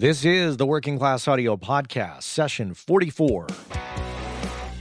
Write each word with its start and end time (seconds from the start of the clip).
This 0.00 0.24
is 0.24 0.58
the 0.58 0.64
Working 0.64 0.96
Class 0.96 1.26
Audio 1.26 1.56
Podcast, 1.56 2.22
session 2.22 2.72
44. 2.72 3.48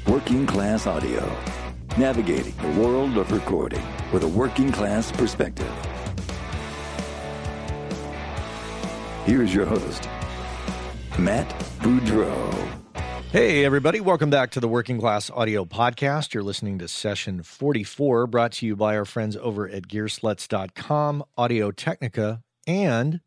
Working 0.05 0.46
Class 0.46 0.86
Audio, 0.86 1.36
navigating 1.97 2.54
the 2.58 2.79
world 2.79 3.18
of 3.18 3.32
recording 3.32 3.82
with 4.14 4.22
a 4.22 4.28
working 4.28 4.72
class 4.72 5.12
perspective. 5.12 5.72
Here's 9.26 9.56
your 9.56 9.66
host, 9.66 10.08
Matt 11.18 11.49
Boudreau. 11.79 12.54
Hey, 13.31 13.65
everybody, 13.65 13.99
welcome 13.99 14.29
back 14.29 14.52
to 14.52 14.60
the 14.60 14.68
Working 14.68 14.99
Class 14.99 15.31
Audio 15.31 15.65
Podcast. 15.65 16.36
You're 16.36 16.44
listening 16.44 16.77
to 16.77 16.88
session 16.88 17.41
44, 17.41 18.27
brought 18.27 18.52
to 18.52 18.68
you 18.68 18.76
by 18.76 18.95
our 18.95 19.05
friends 19.05 19.36
over 19.36 19.68
at 19.68 19.88
Gearslutz.com, 19.88 21.23
Audio 21.36 21.72
Technica, 21.72 22.44
and 22.68 23.22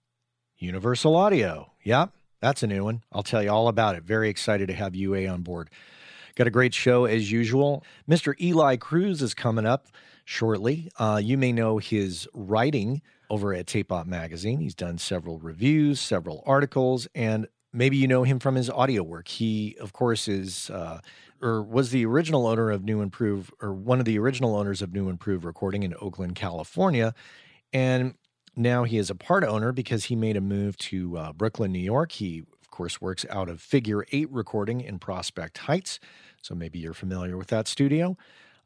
Universal 0.57 1.17
Audio. 1.17 1.70
Yep, 1.83 2.13
that's 2.41 2.63
a 2.63 2.67
new 2.67 2.85
one. 2.85 3.03
I'll 3.13 3.23
tell 3.23 3.43
you 3.43 3.51
all 3.51 3.69
about 3.69 3.97
it. 3.97 4.03
Very 4.05 4.29
excited 4.29 4.69
to 4.69 4.75
have 4.75 4.95
UA 4.95 5.27
on 5.27 5.43
board. 5.43 5.71
Got 6.35 6.47
a 6.47 6.51
great 6.51 6.75
show 6.75 7.05
as 7.05 7.31
usual. 7.31 7.85
Mr. 8.09 8.35
Eli 8.41 8.77
Crews 8.77 9.23
is 9.23 9.35
coming 9.35 9.67
up 9.67 9.89
shortly. 10.25 10.91
Uh, 10.99 11.21
you 11.23 11.37
may 11.37 11.53
know 11.53 11.79
his 11.79 12.29
writing 12.35 13.03
over 13.29 13.55
at 13.55 13.67
Tape 13.67 13.93
Op 13.93 14.07
Magazine. 14.07 14.61
He's 14.61 14.75
done 14.75 14.99
several 14.99 15.39
reviews, 15.39 16.01
several 16.01 16.43
articles, 16.47 17.09
and 17.15 17.47
maybe 17.73 17.97
you 17.97 18.09
know 18.09 18.25
him 18.25 18.39
from 18.39 18.55
his 18.55 18.71
audio 18.71 19.03
work. 19.03 19.29
He, 19.29 19.77
of 19.81 19.93
course, 19.93 20.29
is 20.29 20.71
uh, 20.71 21.01
or 21.43 21.63
was 21.63 21.91
the 21.91 22.05
original 22.05 22.47
owner 22.47 22.71
of 22.71 22.85
New 22.85 23.01
Improve, 23.01 23.51
or 23.63 23.73
one 23.73 23.99
of 23.99 24.05
the 24.05 24.19
original 24.19 24.57
owners 24.57 24.83
of 24.83 24.93
New 24.93 25.09
Improve 25.09 25.45
Recording 25.45 25.83
in 25.83 25.95
Oakland, 26.01 26.35
California, 26.35 27.15
and 27.73 28.15
now 28.57 28.85
he 28.85 28.99
is 28.99 29.11
a 29.11 29.15
part 29.15 29.45
owner 29.45 29.73
because 29.73 30.07
he 30.07 30.17
made 30.17 30.37
a 30.37 30.41
move 30.41 30.77
to 30.79 31.17
uh, 31.17 31.33
Brooklyn, 31.33 31.73
New 31.73 31.79
York. 31.79 32.13
He, 32.13 32.41
of 32.61 32.71
course, 32.71 33.01
works 33.01 33.25
out 33.31 33.49
of 33.49 33.61
Figure 33.61 34.05
Eight 34.13 34.31
Recording 34.31 34.81
in 34.81 34.99
Prospect 34.99 35.59
Heights. 35.59 36.01
So 36.43 36.55
maybe 36.55 36.79
you're 36.79 36.95
familiar 36.95 37.37
with 37.37 37.49
that 37.49 37.69
studio. 37.69 38.17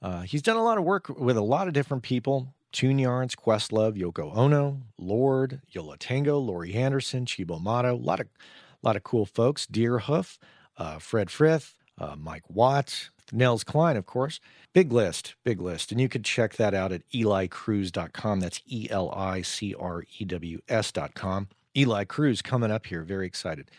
Uh, 0.01 0.23
he's 0.23 0.43
done 0.43 0.57
a 0.57 0.63
lot 0.63 0.79
of 0.79 0.85
work 0.85 1.09
with 1.09 1.37
a 1.37 1.43
lot 1.43 1.67
of 1.67 1.75
different 1.75 2.03
people 2.03 2.55
Tune 2.73 2.99
Yards, 2.99 3.37
Questlove, 3.37 3.97
Yoko 3.97 4.37
Ono, 4.37 4.83
Lorde, 4.99 5.61
Yo 5.71 5.85
La 5.85 5.95
Tengo, 5.97 6.39
Laurie 6.39 6.75
Anderson, 6.75 7.25
Cibo 7.25 7.61
Matto, 7.61 7.95
a 7.95 7.97
lot 7.97 8.19
of, 8.19 8.27
a 8.27 8.87
lot 8.87 8.97
of 8.97 9.05
cool 9.05 9.25
folks. 9.25 9.65
Deerhoof, 9.65 10.39
uh, 10.77 10.99
Fred 10.99 11.31
Frith, 11.31 11.77
uh, 11.99 12.17
Mike 12.19 12.51
Watts, 12.51 13.11
Nels 13.35 13.65
Cline, 13.65 13.97
of 13.97 14.07
course. 14.07 14.41
Big 14.73 14.93
list, 14.93 15.35
big 15.45 15.61
list. 15.61 15.93
And 15.93 16.01
you 16.01 16.09
could 16.09 16.25
check 16.25 16.57
that 16.57 16.75
out 16.75 16.93
at 16.93 17.09
elicrews.com. 17.11 18.41
That's 18.41 18.63
E 18.67 18.89
L 18.91 19.11
I 19.11 19.43
C 19.43 19.75
R 19.75 20.05
E 20.19 20.25
W 20.25 20.61
S.com. 20.69 21.49
Eli 21.77 22.05
Crews 22.05 22.41
coming 22.41 22.71
up 22.71 22.87
here. 22.87 23.03
Very 23.03 23.27
excited. 23.27 23.71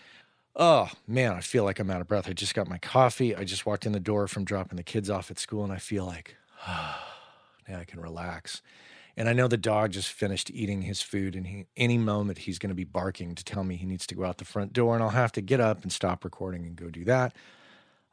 Oh, 0.55 0.89
man, 1.07 1.33
I 1.33 1.41
feel 1.41 1.63
like 1.63 1.79
I'm 1.79 1.89
out 1.89 2.01
of 2.01 2.07
breath. 2.07 2.29
I 2.29 2.33
just 2.33 2.55
got 2.55 2.69
my 2.69 2.77
coffee. 2.77 3.35
I 3.35 3.43
just 3.43 3.65
walked 3.65 3.85
in 3.85 3.91
the 3.91 3.99
door 3.99 4.27
from 4.27 4.45
dropping 4.45 4.77
the 4.77 4.83
kids 4.83 5.09
off 5.09 5.29
at 5.29 5.39
school, 5.39 5.63
and 5.63 5.73
I 5.73 5.77
feel 5.77 6.05
like, 6.05 6.35
oh, 6.67 6.97
now 7.67 7.79
I 7.79 7.83
can 7.83 7.99
relax. 7.99 8.61
And 9.17 9.29
I 9.29 9.33
know 9.33 9.47
the 9.47 9.57
dog 9.57 9.91
just 9.91 10.09
finished 10.09 10.51
eating 10.51 10.81
his 10.81 11.01
food, 11.01 11.35
and 11.35 11.47
he, 11.47 11.65
any 11.75 11.97
moment 11.97 12.39
he's 12.39 12.59
going 12.59 12.69
to 12.69 12.75
be 12.75 12.83
barking 12.85 13.35
to 13.35 13.43
tell 13.43 13.63
me 13.63 13.75
he 13.75 13.85
needs 13.85 14.07
to 14.07 14.15
go 14.15 14.25
out 14.25 14.37
the 14.37 14.45
front 14.45 14.71
door, 14.71 14.93
and 14.93 15.03
I'll 15.03 15.09
have 15.09 15.31
to 15.33 15.41
get 15.41 15.59
up 15.59 15.83
and 15.83 15.91
stop 15.91 16.23
recording 16.23 16.65
and 16.65 16.75
go 16.75 16.89
do 16.89 17.03
that. 17.05 17.33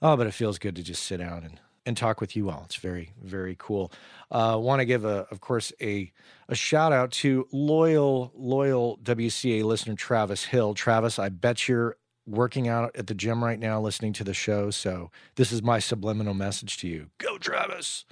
Oh, 0.02 0.16
but 0.16 0.26
it 0.26 0.34
feels 0.34 0.58
good 0.58 0.76
to 0.76 0.82
just 0.82 1.04
sit 1.04 1.18
down 1.18 1.44
and 1.44 1.60
and 1.84 1.96
talk 1.96 2.20
with 2.20 2.36
you 2.36 2.48
all. 2.48 2.62
It's 2.64 2.76
very, 2.76 3.12
very 3.22 3.56
cool. 3.58 3.90
Uh, 4.30 4.56
Want 4.60 4.80
to 4.80 4.84
give 4.84 5.04
a, 5.04 5.26
of 5.30 5.40
course, 5.40 5.72
a 5.80 6.12
a 6.48 6.54
shout 6.54 6.92
out 6.92 7.10
to 7.12 7.48
loyal, 7.52 8.32
loyal 8.34 8.98
WCA 9.02 9.64
listener 9.64 9.94
Travis 9.94 10.44
Hill. 10.44 10.74
Travis, 10.74 11.18
I 11.18 11.28
bet 11.28 11.68
you're 11.68 11.96
working 12.26 12.68
out 12.68 12.94
at 12.94 13.08
the 13.08 13.14
gym 13.14 13.42
right 13.42 13.58
now, 13.58 13.80
listening 13.80 14.12
to 14.14 14.24
the 14.24 14.34
show. 14.34 14.70
So 14.70 15.10
this 15.34 15.50
is 15.50 15.62
my 15.62 15.80
subliminal 15.80 16.34
message 16.34 16.76
to 16.78 16.88
you. 16.88 17.08
Go, 17.18 17.38
Travis. 17.38 18.04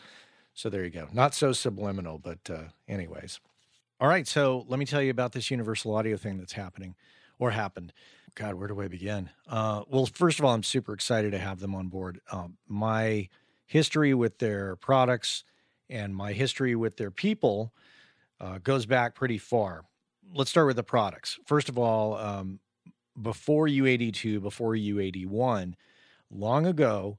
So 0.53 0.69
there 0.69 0.85
you 0.85 0.91
go. 0.91 1.09
Not 1.13 1.35
so 1.35 1.53
subliminal, 1.53 2.19
but 2.19 2.51
uh, 2.51 2.65
anyways. 2.89 3.39
All 4.01 4.09
right. 4.09 4.27
So 4.27 4.65
let 4.69 4.79
me 4.79 4.85
tell 4.87 5.03
you 5.03 5.11
about 5.11 5.33
this 5.33 5.51
Universal 5.51 5.95
Audio 5.95 6.17
thing 6.17 6.39
that's 6.39 6.55
happening 6.55 6.97
or 7.39 7.53
happened. 7.53 7.93
God, 8.35 8.55
where 8.55 8.69
do 8.69 8.81
I 8.81 8.89
begin? 8.89 9.31
Uh, 9.49 9.83
well, 9.89 10.07
first 10.07 10.39
of 10.39 10.45
all, 10.45 10.55
I'm 10.55 10.63
super 10.63 10.93
excited 10.93 11.33
to 11.33 11.39
have 11.39 11.61
them 11.61 11.75
on 11.75 11.89
board. 11.89 12.21
Um, 12.31 12.57
my 12.69 13.29
history 13.67 14.15
with 14.15 14.39
their 14.39 14.77
products 14.77 15.45
and 15.89 16.15
my 16.15 16.33
history 16.33 16.75
with 16.75 16.97
their 16.97 17.11
people 17.11 17.73
uh, 18.41 18.59
goes 18.59 18.87
back 18.87 19.15
pretty 19.15 19.39
far. 19.39 19.85
Let's 20.33 20.51
start 20.51 20.67
with 20.67 20.77
the 20.77 20.83
products. 20.83 21.39
First 21.47 21.69
of 21.69 21.79
all, 21.79 22.17
um, 22.17 22.61
before 23.21 23.67
UAD2, 23.67 24.41
before 24.41 24.75
UAD1, 24.75 25.75
long 26.31 26.67
ago, 26.67 27.19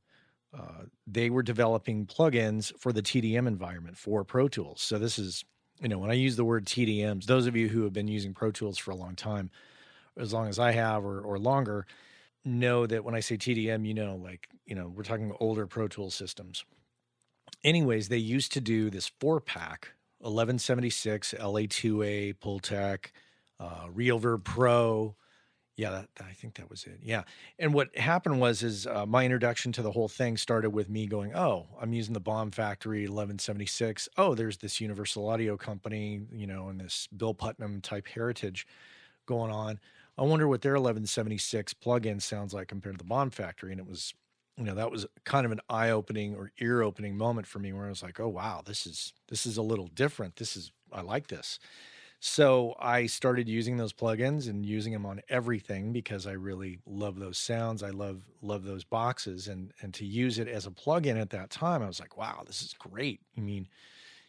uh, 0.58 0.86
they 1.08 1.30
were 1.30 1.44
developing 1.44 2.06
plugins 2.06 2.74
for 2.78 2.92
the 2.92 3.02
TDM 3.02 3.48
environment 3.48 3.98
for 3.98 4.24
Pro 4.24 4.48
Tools. 4.48 4.82
So 4.82 4.98
this 4.98 5.20
is, 5.20 5.46
you 5.82 5.88
know, 5.88 6.00
when 6.00 6.12
I 6.12 6.16
use 6.16 6.36
the 6.36 6.46
word 6.46 6.66
TDMs, 6.66 7.26
those 7.26 7.48
of 7.48 7.56
you 7.56 7.70
who 7.70 7.84
have 7.84 7.94
been 7.94 8.08
using 8.08 8.34
Pro 8.34 8.52
Tools 8.52 8.78
for 8.78 8.92
a 8.92 8.96
long 8.96 9.16
time, 9.16 9.50
as 10.18 10.34
long 10.34 10.48
as 10.48 10.60
I 10.60 10.72
have 10.72 11.06
or, 11.06 11.22
or 11.22 11.40
longer, 11.40 11.86
know 12.44 12.86
that 12.88 13.04
when 13.04 13.16
I 13.16 13.20
say 13.20 13.38
TDM, 13.38 13.86
you 13.86 13.94
know, 13.94 14.16
like, 14.16 14.48
you 14.66 14.76
know, 14.76 14.88
we're 14.88 15.04
talking 15.04 15.34
older 15.40 15.68
Pro 15.68 15.88
Tools 15.88 16.16
systems. 16.16 16.66
Anyways, 17.64 18.10
they 18.10 18.18
used 18.18 18.52
to 18.54 18.62
do 18.62 18.90
this 18.90 19.12
four 19.20 19.40
pack 19.40 19.94
1176, 20.20 21.36
LA2A, 21.40 22.36
Pultec, 22.36 23.08
uh, 23.60 23.88
RealVerb 23.88 24.44
Pro. 24.44 25.16
Yeah, 25.78 25.92
that, 25.92 26.10
I 26.20 26.34
think 26.34 26.56
that 26.56 26.70
was 26.70 26.84
it. 26.84 27.00
Yeah. 27.02 27.24
And 27.58 27.74
what 27.74 27.96
happened 27.98 28.40
was, 28.40 28.62
is 28.62 28.86
uh, 28.86 29.06
my 29.06 29.24
introduction 29.24 29.72
to 29.74 29.82
the 29.82 29.92
whole 29.92 30.08
thing 30.08 30.38
started 30.38 30.72
with 30.72 30.90
me 30.90 31.08
going, 31.08 31.34
oh, 31.34 31.68
I'm 31.80 31.94
using 31.94 32.14
the 32.14 32.20
Bomb 32.20 32.52
Factory 32.52 33.02
1176. 33.02 34.10
Oh, 34.18 34.36
there's 34.36 34.58
this 34.58 34.82
Universal 34.82 35.28
Audio 35.28 35.58
company, 35.58 36.22
you 36.32 36.46
know, 36.46 36.68
and 36.68 36.80
this 36.80 37.08
Bill 37.16 37.34
Putnam 37.34 37.82
type 37.82 38.08
heritage 38.08 38.68
going 39.26 39.52
on. 39.52 39.80
I 40.18 40.24
wonder 40.24 40.48
what 40.48 40.62
their 40.62 40.74
1176 40.74 41.74
plugin 41.76 42.22
sounds 42.22 42.54
like 42.54 42.68
compared 42.68 42.96
to 42.96 43.04
the 43.04 43.08
Bomb 43.08 43.32
Factory. 43.32 43.72
And 43.72 43.80
it 43.80 43.88
was, 43.88 44.14
you 44.58 44.64
know, 44.64 44.76
that 44.76 44.92
was 44.92 45.06
kind 45.24 45.46
of 45.46 45.52
an 45.52 45.62
eye-opening 45.70 46.36
or 46.36 46.52
ear-opening 46.60 47.18
moment 47.18 47.48
for 47.48 47.60
me 47.60 47.74
where 47.74 47.86
I 47.86 47.90
was 47.90 48.04
like, 48.04 48.20
oh 48.20 48.28
wow, 48.28 48.62
this 48.66 48.86
is 48.86 49.14
this 49.30 49.46
is 49.46 49.58
a 49.58 49.62
little 49.62 49.88
different. 49.88 50.36
This 50.36 50.56
is 50.56 50.72
I 50.92 51.02
like 51.02 51.28
this. 51.28 51.60
So 52.24 52.76
I 52.80 53.08
started 53.08 53.50
using 53.50 53.78
those 53.78 53.94
plugins 53.94 54.48
and 54.48 54.64
using 54.64 54.94
them 54.94 55.08
on 55.08 55.22
everything 55.28 55.92
because 55.92 56.28
I 56.28 56.34
really 56.34 56.78
love 56.86 57.18
those 57.18 57.40
sounds. 57.40 57.82
I 57.82 57.90
love 57.90 58.24
love 58.44 58.64
those 58.64 58.84
boxes 58.84 59.48
and 59.48 59.74
and 59.82 59.92
to 59.96 60.06
use 60.06 60.38
it 60.38 60.48
as 60.48 60.68
a 60.68 60.72
plugin 60.72 61.20
at 61.20 61.32
that 61.32 61.50
time, 61.50 61.82
I 61.82 61.88
was 61.88 62.00
like, 62.00 62.18
wow, 62.18 62.44
this 62.46 62.62
is 62.62 62.74
great. 62.74 63.22
I 63.38 63.42
mean, 63.42 63.68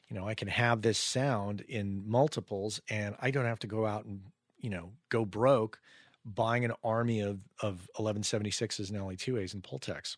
you 0.09 0.17
know, 0.17 0.27
I 0.27 0.35
can 0.35 0.49
have 0.49 0.83
this 0.83 0.99
sound 0.99 1.63
in 1.63 2.09
multiples 2.09 2.81
and 2.89 3.15
I 3.21 3.31
don't 3.31 3.45
have 3.45 3.59
to 3.61 3.67
go 3.67 3.85
out 3.87 4.07
and 4.07 4.23
you 4.63 4.71
know, 4.71 4.93
go 5.11 5.25
broke 5.25 5.79
buying 6.25 6.65
an 6.65 6.73
army 6.85 7.21
of, 7.21 7.41
of 7.61 7.89
1176s 7.99 8.91
and 8.91 8.99
LA2As 8.99 9.55
and 9.55 9.63
Pultecs 9.63 10.17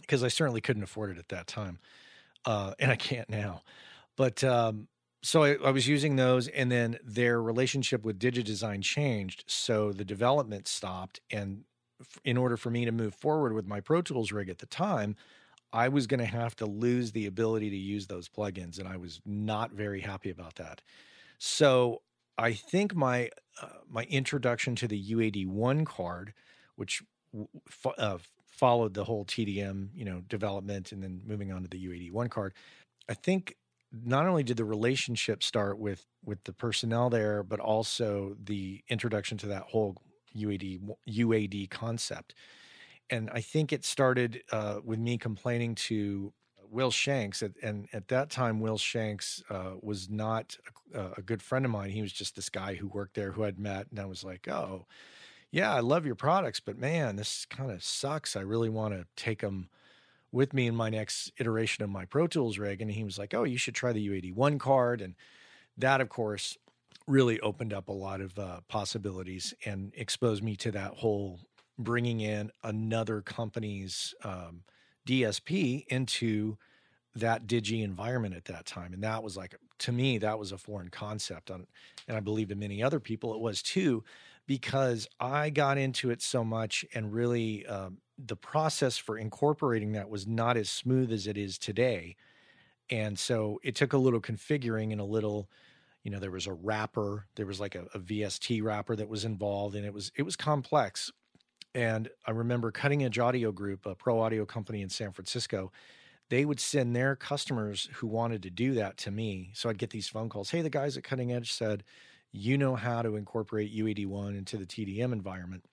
because 0.00 0.22
I 0.22 0.28
certainly 0.28 0.60
couldn't 0.60 0.82
afford 0.82 1.10
it 1.10 1.18
at 1.18 1.28
that 1.28 1.46
time. 1.46 1.78
Uh, 2.44 2.72
and 2.78 2.90
I 2.90 2.96
can't 2.96 3.28
now. 3.28 3.62
But 4.16 4.42
um, 4.44 4.88
so 5.22 5.42
I, 5.42 5.56
I, 5.64 5.70
was 5.70 5.88
using 5.88 6.16
those, 6.16 6.48
and 6.48 6.70
then 6.70 6.98
their 7.04 7.42
relationship 7.42 8.04
with 8.04 8.18
DigiDesign 8.18 8.82
changed. 8.82 9.44
So 9.48 9.92
the 9.92 10.04
development 10.04 10.68
stopped. 10.68 11.20
And 11.30 11.64
f- 12.00 12.20
in 12.24 12.36
order 12.36 12.56
for 12.56 12.70
me 12.70 12.84
to 12.84 12.92
move 12.92 13.14
forward 13.14 13.52
with 13.52 13.66
my 13.66 13.80
Pro 13.80 14.02
Tools 14.02 14.32
rig 14.32 14.48
at 14.48 14.58
the 14.58 14.66
time, 14.66 15.16
I 15.72 15.88
was 15.88 16.06
going 16.06 16.20
to 16.20 16.26
have 16.26 16.56
to 16.56 16.66
lose 16.66 17.12
the 17.12 17.26
ability 17.26 17.70
to 17.70 17.76
use 17.76 18.06
those 18.06 18.28
plugins. 18.28 18.78
And 18.78 18.88
I 18.88 18.96
was 18.96 19.20
not 19.26 19.72
very 19.72 20.00
happy 20.00 20.30
about 20.30 20.54
that. 20.56 20.80
So 21.38 22.02
I 22.38 22.52
think 22.52 22.94
my 22.94 23.30
uh, 23.60 23.66
my 23.90 24.04
introduction 24.04 24.76
to 24.76 24.88
the 24.88 25.12
UAD1 25.12 25.84
card, 25.84 26.32
which 26.76 27.02
fo- 27.68 27.94
uh, 27.98 28.18
followed 28.46 28.94
the 28.94 29.04
whole 29.04 29.24
TDM, 29.24 29.88
you 29.94 30.04
know, 30.04 30.22
development 30.28 30.92
and 30.92 31.02
then 31.02 31.20
moving 31.26 31.52
on 31.52 31.62
to 31.62 31.68
the 31.68 31.84
UAD1 31.84 32.30
card, 32.30 32.54
I 33.08 33.14
think 33.14 33.56
not 33.92 34.26
only 34.26 34.42
did 34.42 34.56
the 34.56 34.64
relationship 34.64 35.42
start 35.42 35.78
with 35.78 36.06
with 36.24 36.42
the 36.44 36.52
personnel 36.52 37.10
there, 37.10 37.42
but 37.42 37.60
also 37.60 38.36
the 38.42 38.82
introduction 38.88 39.36
to 39.38 39.46
that 39.46 39.62
whole 39.62 39.96
UAD 40.36 40.80
UAD 41.08 41.70
concept. 41.70 42.34
And 43.10 43.30
I 43.32 43.40
think 43.40 43.72
it 43.72 43.84
started 43.84 44.42
uh, 44.52 44.80
with 44.84 44.98
me 44.98 45.16
complaining 45.16 45.74
to 45.76 46.32
Will 46.70 46.90
Shanks, 46.90 47.42
at, 47.42 47.52
and 47.62 47.88
at 47.92 48.08
that 48.08 48.30
time, 48.30 48.60
Will 48.60 48.78
Shanks 48.78 49.42
uh, 49.50 49.72
was 49.80 50.08
not 50.08 50.56
a, 50.94 51.12
a, 51.18 51.22
good 51.22 51.42
friend 51.42 51.64
of 51.64 51.70
mine. 51.70 51.90
He 51.90 52.02
was 52.02 52.12
just 52.12 52.36
this 52.36 52.48
guy 52.48 52.74
who 52.74 52.88
worked 52.88 53.14
there 53.14 53.32
who 53.32 53.44
I'd 53.44 53.58
met, 53.58 53.86
and 53.90 53.98
I 53.98 54.06
was 54.06 54.24
like, 54.24 54.48
"Oh, 54.48 54.86
yeah, 55.50 55.74
I 55.74 55.80
love 55.80 56.06
your 56.06 56.14
products, 56.14 56.60
but 56.60 56.78
man, 56.78 57.16
this 57.16 57.46
kind 57.46 57.70
of 57.70 57.82
sucks. 57.82 58.36
I 58.36 58.40
really 58.40 58.68
want 58.68 58.94
to 58.94 59.06
take 59.16 59.40
them 59.40 59.68
with 60.30 60.52
me 60.52 60.66
in 60.66 60.74
my 60.74 60.90
next 60.90 61.32
iteration 61.38 61.84
of 61.84 61.90
my 61.90 62.04
Pro 62.04 62.26
Tools 62.26 62.58
rig." 62.58 62.82
And 62.82 62.90
he 62.90 63.04
was 63.04 63.18
like, 63.18 63.34
"Oh, 63.34 63.44
you 63.44 63.58
should 63.58 63.74
try 63.74 63.92
the 63.92 64.06
UAD1 64.06 64.58
card," 64.58 65.00
and 65.00 65.14
that, 65.76 66.00
of 66.00 66.08
course, 66.08 66.56
really 67.06 67.40
opened 67.40 67.72
up 67.72 67.88
a 67.88 67.92
lot 67.92 68.20
of 68.20 68.38
uh, 68.38 68.60
possibilities 68.68 69.54
and 69.64 69.92
exposed 69.96 70.42
me 70.42 70.56
to 70.56 70.70
that 70.72 70.94
whole 70.94 71.40
bringing 71.78 72.20
in 72.20 72.50
another 72.64 73.22
company's 73.22 74.14
um, 74.24 74.62
DSP 75.08 75.86
into 75.88 76.58
that 77.14 77.46
digi 77.46 77.82
environment 77.82 78.34
at 78.34 78.44
that 78.44 78.66
time 78.66 78.92
and 78.92 79.02
that 79.02 79.22
was 79.22 79.36
like 79.36 79.54
to 79.78 79.92
me 79.92 80.18
that 80.18 80.38
was 80.38 80.52
a 80.52 80.58
foreign 80.58 80.88
concept 80.88 81.50
and 81.50 81.66
i 82.08 82.20
believe 82.20 82.48
to 82.48 82.54
many 82.54 82.82
other 82.82 83.00
people 83.00 83.34
it 83.34 83.40
was 83.40 83.62
too 83.62 84.04
because 84.46 85.08
i 85.18 85.50
got 85.50 85.78
into 85.78 86.10
it 86.10 86.22
so 86.22 86.44
much 86.44 86.84
and 86.94 87.12
really 87.12 87.66
um, 87.66 87.98
the 88.18 88.36
process 88.36 88.96
for 88.96 89.18
incorporating 89.18 89.92
that 89.92 90.08
was 90.08 90.26
not 90.26 90.56
as 90.56 90.70
smooth 90.70 91.12
as 91.12 91.26
it 91.26 91.36
is 91.36 91.58
today 91.58 92.14
and 92.90 93.18
so 93.18 93.58
it 93.62 93.74
took 93.74 93.92
a 93.92 93.98
little 93.98 94.20
configuring 94.20 94.92
and 94.92 95.00
a 95.00 95.04
little 95.04 95.48
you 96.04 96.10
know 96.10 96.18
there 96.18 96.30
was 96.30 96.46
a 96.46 96.52
wrapper 96.52 97.26
there 97.36 97.46
was 97.46 97.60
like 97.60 97.74
a, 97.74 97.86
a 97.94 97.98
vst 97.98 98.62
wrapper 98.62 98.94
that 98.94 99.08
was 99.08 99.24
involved 99.24 99.74
and 99.74 99.84
it 99.84 99.92
was 99.92 100.12
it 100.16 100.22
was 100.22 100.36
complex 100.36 101.10
and 101.78 102.08
i 102.26 102.30
remember 102.30 102.70
cutting 102.70 103.04
edge 103.04 103.18
audio 103.18 103.52
group 103.52 103.86
a 103.86 103.94
pro 103.94 104.20
audio 104.20 104.44
company 104.44 104.82
in 104.82 104.88
san 104.88 105.12
francisco 105.12 105.70
they 106.30 106.44
would 106.44 106.60
send 106.60 106.94
their 106.94 107.16
customers 107.16 107.88
who 107.94 108.06
wanted 108.06 108.42
to 108.42 108.50
do 108.50 108.74
that 108.74 108.96
to 108.98 109.10
me. 109.10 109.50
So 109.54 109.68
I'd 109.68 109.78
get 109.78 109.90
these 109.90 110.08
phone 110.08 110.28
calls. 110.28 110.50
Hey, 110.50 110.62
the 110.62 110.70
guys 110.70 110.96
at 110.96 111.04
Cutting 111.04 111.32
Edge 111.32 111.52
said, 111.52 111.84
you 112.32 112.58
know 112.58 112.76
how 112.76 113.02
to 113.02 113.16
incorporate 113.16 113.74
UAD1 113.74 114.36
into 114.36 114.58
the 114.58 114.66
TDM 114.66 115.12
environment. 115.12 115.64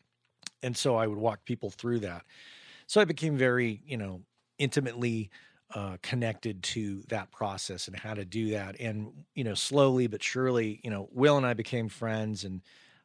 And 0.63 0.75
so 0.75 0.95
I 0.95 1.07
would 1.07 1.17
walk 1.17 1.43
people 1.43 1.69
through 1.69 1.99
that. 1.99 2.23
So 2.87 3.01
I 3.01 3.05
became 3.05 3.37
very, 3.37 3.81
you 3.85 3.97
know, 3.97 4.21
intimately 4.57 5.29
uh, 5.73 5.97
connected 6.01 6.63
to 6.63 7.03
that 7.09 7.31
process 7.31 7.87
and 7.87 7.99
how 7.99 8.13
to 8.13 8.23
do 8.23 8.51
that. 8.51 8.79
And, 8.79 9.11
you 9.33 9.43
know, 9.43 9.55
slowly 9.55 10.07
but 10.07 10.23
surely, 10.23 10.79
you 10.83 10.89
know, 10.89 11.09
Will 11.11 11.35
and 11.35 11.45
I 11.45 11.53
became 11.53 11.89
friends 11.89 12.45
and 12.45 12.61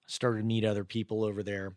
started 0.07 0.39
to 0.39 0.45
meet 0.45 0.65
other 0.65 0.85
people 0.85 1.25
over 1.25 1.43
there. 1.43 1.73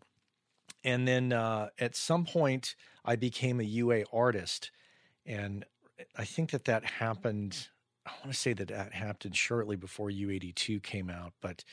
And 0.84 1.08
then 1.08 1.32
uh, 1.32 1.68
at 1.78 1.96
some 1.96 2.24
point, 2.24 2.76
I 3.04 3.16
became 3.16 3.58
a 3.60 3.64
UA 3.64 4.04
artist 4.12 4.70
and 5.26 5.64
I 6.16 6.24
think 6.24 6.50
that 6.50 6.64
that 6.66 6.84
happened. 6.84 7.68
I 8.06 8.10
want 8.20 8.32
to 8.32 8.38
say 8.38 8.52
that 8.52 8.68
that 8.68 8.92
happened 8.92 9.36
shortly 9.36 9.76
before 9.76 10.10
UAD2 10.10 10.82
came 10.82 11.08
out. 11.08 11.32
But, 11.40 11.64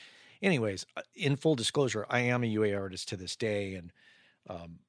anyways, 0.42 0.86
uh, 0.96 1.02
in 1.16 1.36
full 1.36 1.56
disclosure, 1.56 2.06
I 2.10 2.22
am 2.22 2.44
a 2.44 2.48
UA 2.48 2.74
artist 2.76 3.10
to 3.10 3.18
this 3.18 3.36
day. 3.36 3.76
And 3.76 3.92
um, 4.50 4.80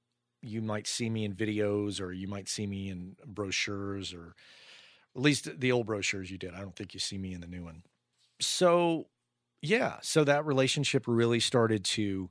you 0.43 0.63
might 0.63 0.87
see 0.87 1.11
me 1.11 1.25
in 1.25 1.35
videos 1.35 2.01
or 2.01 2.13
you 2.13 2.29
might 2.29 2.49
see 2.49 2.67
me 2.67 2.91
in 2.91 3.17
brochures 3.27 4.13
or 4.13 4.35
at 5.15 5.23
least 5.23 5.61
the 5.61 5.73
old 5.73 5.87
brochures 5.87 6.31
you 6.31 6.39
did. 6.39 6.55
I 6.55 6.61
don't 6.61 6.77
think 6.77 6.95
you 6.95 7.01
see 7.01 7.19
me 7.19 7.33
in 7.35 7.41
the 7.41 7.47
new 7.47 7.65
one. 7.65 7.83
So, 8.41 9.07
yeah, 9.61 9.97
so 10.03 10.25
that 10.25 10.47
relationship 10.47 11.05
really 11.07 11.41
started 11.41 11.85
to 11.85 12.31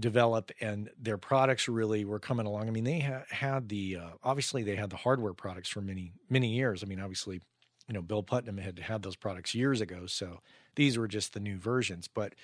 develop 0.00 0.50
and 0.60 0.90
their 0.98 1.18
products 1.18 1.68
really 1.68 2.04
were 2.04 2.18
coming 2.18 2.46
along. 2.46 2.68
I 2.68 2.70
mean, 2.70 2.84
they 2.84 3.00
ha- 3.00 3.24
had 3.30 3.68
the 3.68 3.96
uh, 3.96 4.10
obviously 4.22 4.62
they 4.62 4.76
had 4.76 4.90
the 4.90 4.96
hardware 4.96 5.34
products 5.34 5.68
for 5.68 5.80
many 5.80 6.12
many 6.28 6.48
years. 6.48 6.82
I 6.82 6.86
mean, 6.86 7.00
obviously, 7.00 7.40
you 7.88 7.94
know, 7.94 8.02
Bill 8.02 8.22
Putnam 8.22 8.58
had 8.58 8.78
had 8.78 9.02
those 9.02 9.16
products 9.16 9.54
years 9.54 9.80
ago, 9.80 10.06
so 10.06 10.40
these 10.76 10.98
were 10.98 11.08
just 11.08 11.34
the 11.34 11.40
new 11.40 11.58
versions. 11.58 12.08
But 12.08 12.34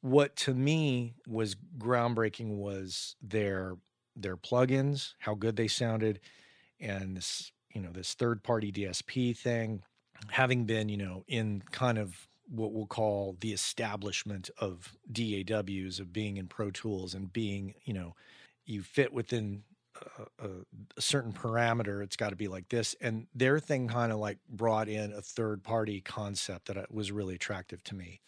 what 0.00 0.36
to 0.36 0.54
me 0.54 1.14
was 1.26 1.56
groundbreaking 1.78 2.56
was 2.56 3.16
their 3.22 3.76
their 4.16 4.36
plugins, 4.36 5.14
how 5.18 5.34
good 5.34 5.56
they 5.56 5.68
sounded, 5.68 6.20
and 6.80 7.16
this 7.16 7.52
you 7.74 7.80
know 7.80 7.90
this 7.92 8.14
third 8.14 8.42
party 8.42 8.72
DSP 8.72 9.36
thing. 9.36 9.82
Having 10.30 10.64
been 10.64 10.88
you 10.88 10.96
know 10.96 11.24
in 11.28 11.62
kind 11.70 11.98
of 11.98 12.27
what 12.48 12.72
we'll 12.72 12.86
call 12.86 13.36
the 13.40 13.52
establishment 13.52 14.50
of 14.58 14.96
DAWs 15.10 16.00
of 16.00 16.12
being 16.12 16.36
in 16.36 16.46
Pro 16.46 16.70
Tools 16.70 17.14
and 17.14 17.32
being, 17.32 17.74
you 17.84 17.92
know, 17.92 18.14
you 18.64 18.82
fit 18.82 19.12
within 19.12 19.62
a, 20.38 20.46
a, 20.96 21.00
certain 21.00 21.32
parameter. 21.32 22.02
It's 22.02 22.16
got 22.16 22.30
to 22.30 22.36
be 22.36 22.48
like 22.48 22.68
this. 22.68 22.94
And 23.00 23.26
their 23.34 23.58
thing 23.58 23.88
kind 23.88 24.12
of 24.12 24.18
like 24.18 24.38
brought 24.48 24.88
in 24.88 25.12
a 25.12 25.20
third 25.20 25.62
party 25.62 26.00
concept 26.00 26.66
that 26.66 26.76
uh, 26.76 26.86
was 26.90 27.12
really 27.12 27.34
attractive 27.34 27.82
to 27.84 27.94
me. 27.94 28.20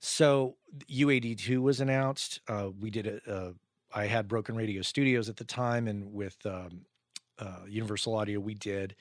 So 0.00 0.56
UAD2 0.90 1.58
was 1.58 1.80
announced. 1.80 2.40
Uh, 2.48 2.68
we 2.78 2.90
did 2.90 3.06
a, 3.06 3.32
a, 3.32 3.54
I 3.94 4.06
had 4.06 4.28
Broken 4.28 4.54
Radio 4.54 4.82
Studios 4.82 5.28
at 5.28 5.36
the 5.36 5.44
time, 5.44 5.88
and 5.88 6.12
with 6.12 6.36
um, 6.44 6.82
uh, 7.38 7.60
Universal 7.66 8.14
Audio, 8.14 8.38
we 8.38 8.54
did 8.54 8.94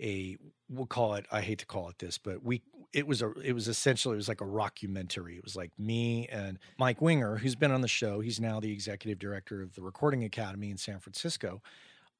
a 0.00 0.36
we'll 0.68 0.86
call 0.86 1.14
it 1.14 1.26
i 1.32 1.40
hate 1.40 1.58
to 1.58 1.66
call 1.66 1.88
it 1.88 1.98
this 1.98 2.18
but 2.18 2.42
we 2.42 2.62
it 2.92 3.06
was 3.06 3.22
a 3.22 3.32
it 3.44 3.52
was 3.52 3.68
essentially 3.68 4.14
it 4.14 4.16
was 4.16 4.28
like 4.28 4.40
a 4.40 4.46
rockumentary. 4.46 5.36
It 5.36 5.44
was 5.44 5.56
like 5.56 5.72
me 5.78 6.26
and 6.28 6.58
mike 6.78 7.00
winger 7.00 7.36
who's 7.36 7.54
been 7.54 7.70
on 7.70 7.80
the 7.80 7.88
show. 7.88 8.20
He's 8.20 8.40
now 8.40 8.60
the 8.60 8.72
executive 8.72 9.18
director 9.18 9.62
of 9.62 9.74
the 9.74 9.82
recording 9.82 10.24
academy 10.24 10.70
in 10.70 10.76
san 10.76 10.98
francisco. 10.98 11.62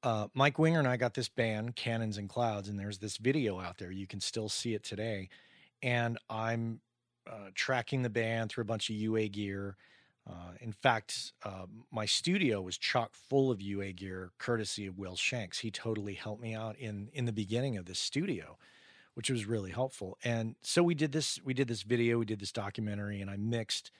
Uh, 0.01 0.27
mike 0.33 0.57
winger 0.57 0.79
and 0.79 0.87
i 0.87 0.95
got 0.95 1.13
this 1.13 1.27
band 1.27 1.75
cannons 1.75 2.17
and 2.17 2.29
clouds 2.29 2.69
and 2.69 2.79
there's 2.79 2.99
this 2.99 3.17
video 3.17 3.59
out 3.59 3.77
there. 3.77 3.91
You 3.91 4.07
can 4.07 4.19
still 4.19 4.49
see 4.49 4.73
it 4.73 4.83
today. 4.83 5.29
And 5.81 6.17
i'm 6.29 6.81
uh, 7.29 7.49
tracking 7.55 8.01
the 8.01 8.09
band 8.09 8.49
through 8.51 8.63
a 8.63 8.65
bunch 8.65 8.89
of 8.89 8.95
ua 8.95 9.27
gear. 9.27 9.75
Uh, 10.29 10.51
in 10.61 10.71
fact, 10.71 11.33
uh, 11.43 11.65
my 11.91 12.05
studio 12.05 12.61
was 12.61 12.77
chock 12.77 13.15
full 13.15 13.49
of 13.49 13.59
UA 13.59 13.93
gear, 13.93 14.29
courtesy 14.37 14.85
of 14.85 14.99
Will 14.99 15.15
Shanks. 15.15 15.57
He 15.59 15.71
totally 15.71 16.13
helped 16.13 16.41
me 16.41 16.53
out 16.53 16.77
in 16.77 17.09
in 17.13 17.25
the 17.25 17.31
beginning 17.31 17.77
of 17.77 17.85
this 17.85 17.97
studio, 17.97 18.57
which 19.13 19.29
was 19.29 19.45
really 19.45 19.71
helpful. 19.71 20.17
And 20.23 20.55
so 20.61 20.83
we 20.83 20.95
did 20.95 21.11
this. 21.11 21.39
We 21.43 21.53
did 21.53 21.67
this 21.67 21.83
video. 21.83 22.19
We 22.19 22.25
did 22.25 22.39
this 22.39 22.51
documentary, 22.51 23.21
and 23.21 23.29
I 23.29 23.37
mixed 23.37 23.91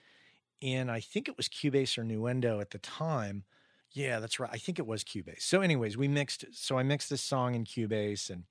in. 0.62 0.90
I 0.90 1.00
think 1.00 1.28
it 1.28 1.38
was 1.38 1.48
Cubase 1.48 1.98
or 1.98 2.04
Nuendo 2.04 2.62
at 2.62 2.72
the 2.72 2.80
time. 2.80 3.44
Yeah, 3.92 4.20
that's 4.20 4.40
right. 4.40 4.52
I 4.54 4.58
think 4.58 4.78
it 4.78 4.86
was 4.86 5.04
Cubase. 5.04 5.42
So, 5.42 5.62
anyways, 5.62 5.98
we 5.98 6.08
mixed. 6.08 6.46
So 6.52 6.78
I 6.78 6.84
mixed 6.84 7.10
this 7.10 7.22
song 7.22 7.56
in 7.56 7.66
Cubase 7.66 8.30
and 8.30 8.44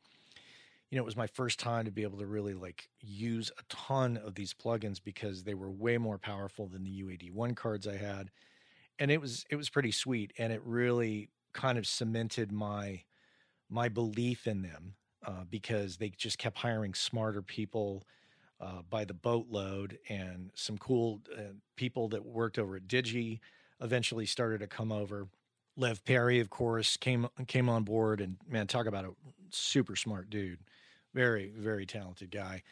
you 0.90 0.96
know, 0.96 1.02
it 1.02 1.06
was 1.06 1.16
my 1.16 1.26
first 1.26 1.58
time 1.58 1.84
to 1.84 1.90
be 1.90 2.02
able 2.02 2.19
to 2.19 2.26
really 2.26 2.55
like 2.55 2.88
use 3.00 3.50
a 3.58 3.62
ton 3.69 4.16
of 4.16 4.34
these 4.34 4.55
plugins 4.55 5.02
because 5.02 5.43
they 5.43 5.55
were 5.55 5.70
way 5.70 5.99
more 5.99 6.19
powerful 6.19 6.66
than 6.66 6.82
the 6.82 7.02
UAD1 7.02 7.56
cards 7.56 7.87
I 7.87 7.96
had. 7.96 8.31
And 8.99 9.10
it 9.10 9.20
was 9.20 9.44
it 9.50 9.56
was 9.56 9.69
pretty 9.69 9.93
sweet 9.93 10.32
and 10.38 10.52
it 10.52 10.62
really 10.64 11.31
kind 11.52 11.78
of 11.78 11.87
cemented 11.87 12.52
my 12.52 13.02
my 13.69 13.88
belief 13.88 14.46
in 14.46 14.62
them 14.62 14.94
uh, 15.25 15.44
because 15.50 15.97
they 15.97 16.11
just 16.11 16.38
kept 16.38 16.59
hiring 16.59 16.94
smarter 16.94 17.43
people 17.43 18.05
uh, 18.61 18.82
by 18.88 19.05
the 19.05 19.15
boatload 19.15 19.99
and 20.09 20.50
some 20.55 20.79
cool 20.79 21.20
uh, 21.37 21.53
people 21.76 22.09
that 22.09 22.25
worked 22.25 22.59
over 22.59 22.76
at 22.76 22.88
Digi 22.88 23.41
eventually 23.81 24.26
started 24.26 24.61
to 24.61 24.67
come 24.67 24.91
over. 24.91 25.29
Lev 25.76 26.05
Perry, 26.05 26.41
of 26.41 26.51
course, 26.51 26.96
came 26.96 27.29
came 27.46 27.69
on 27.69 27.84
board 27.84 28.20
and 28.20 28.37
man, 28.48 28.67
talk 28.67 28.87
about 28.87 29.05
a 29.05 29.13
super 29.51 29.94
smart 29.94 30.29
dude. 30.29 30.58
Very, 31.15 31.53
very 31.56 31.87
talented 31.87 32.31
guy. 32.31 32.63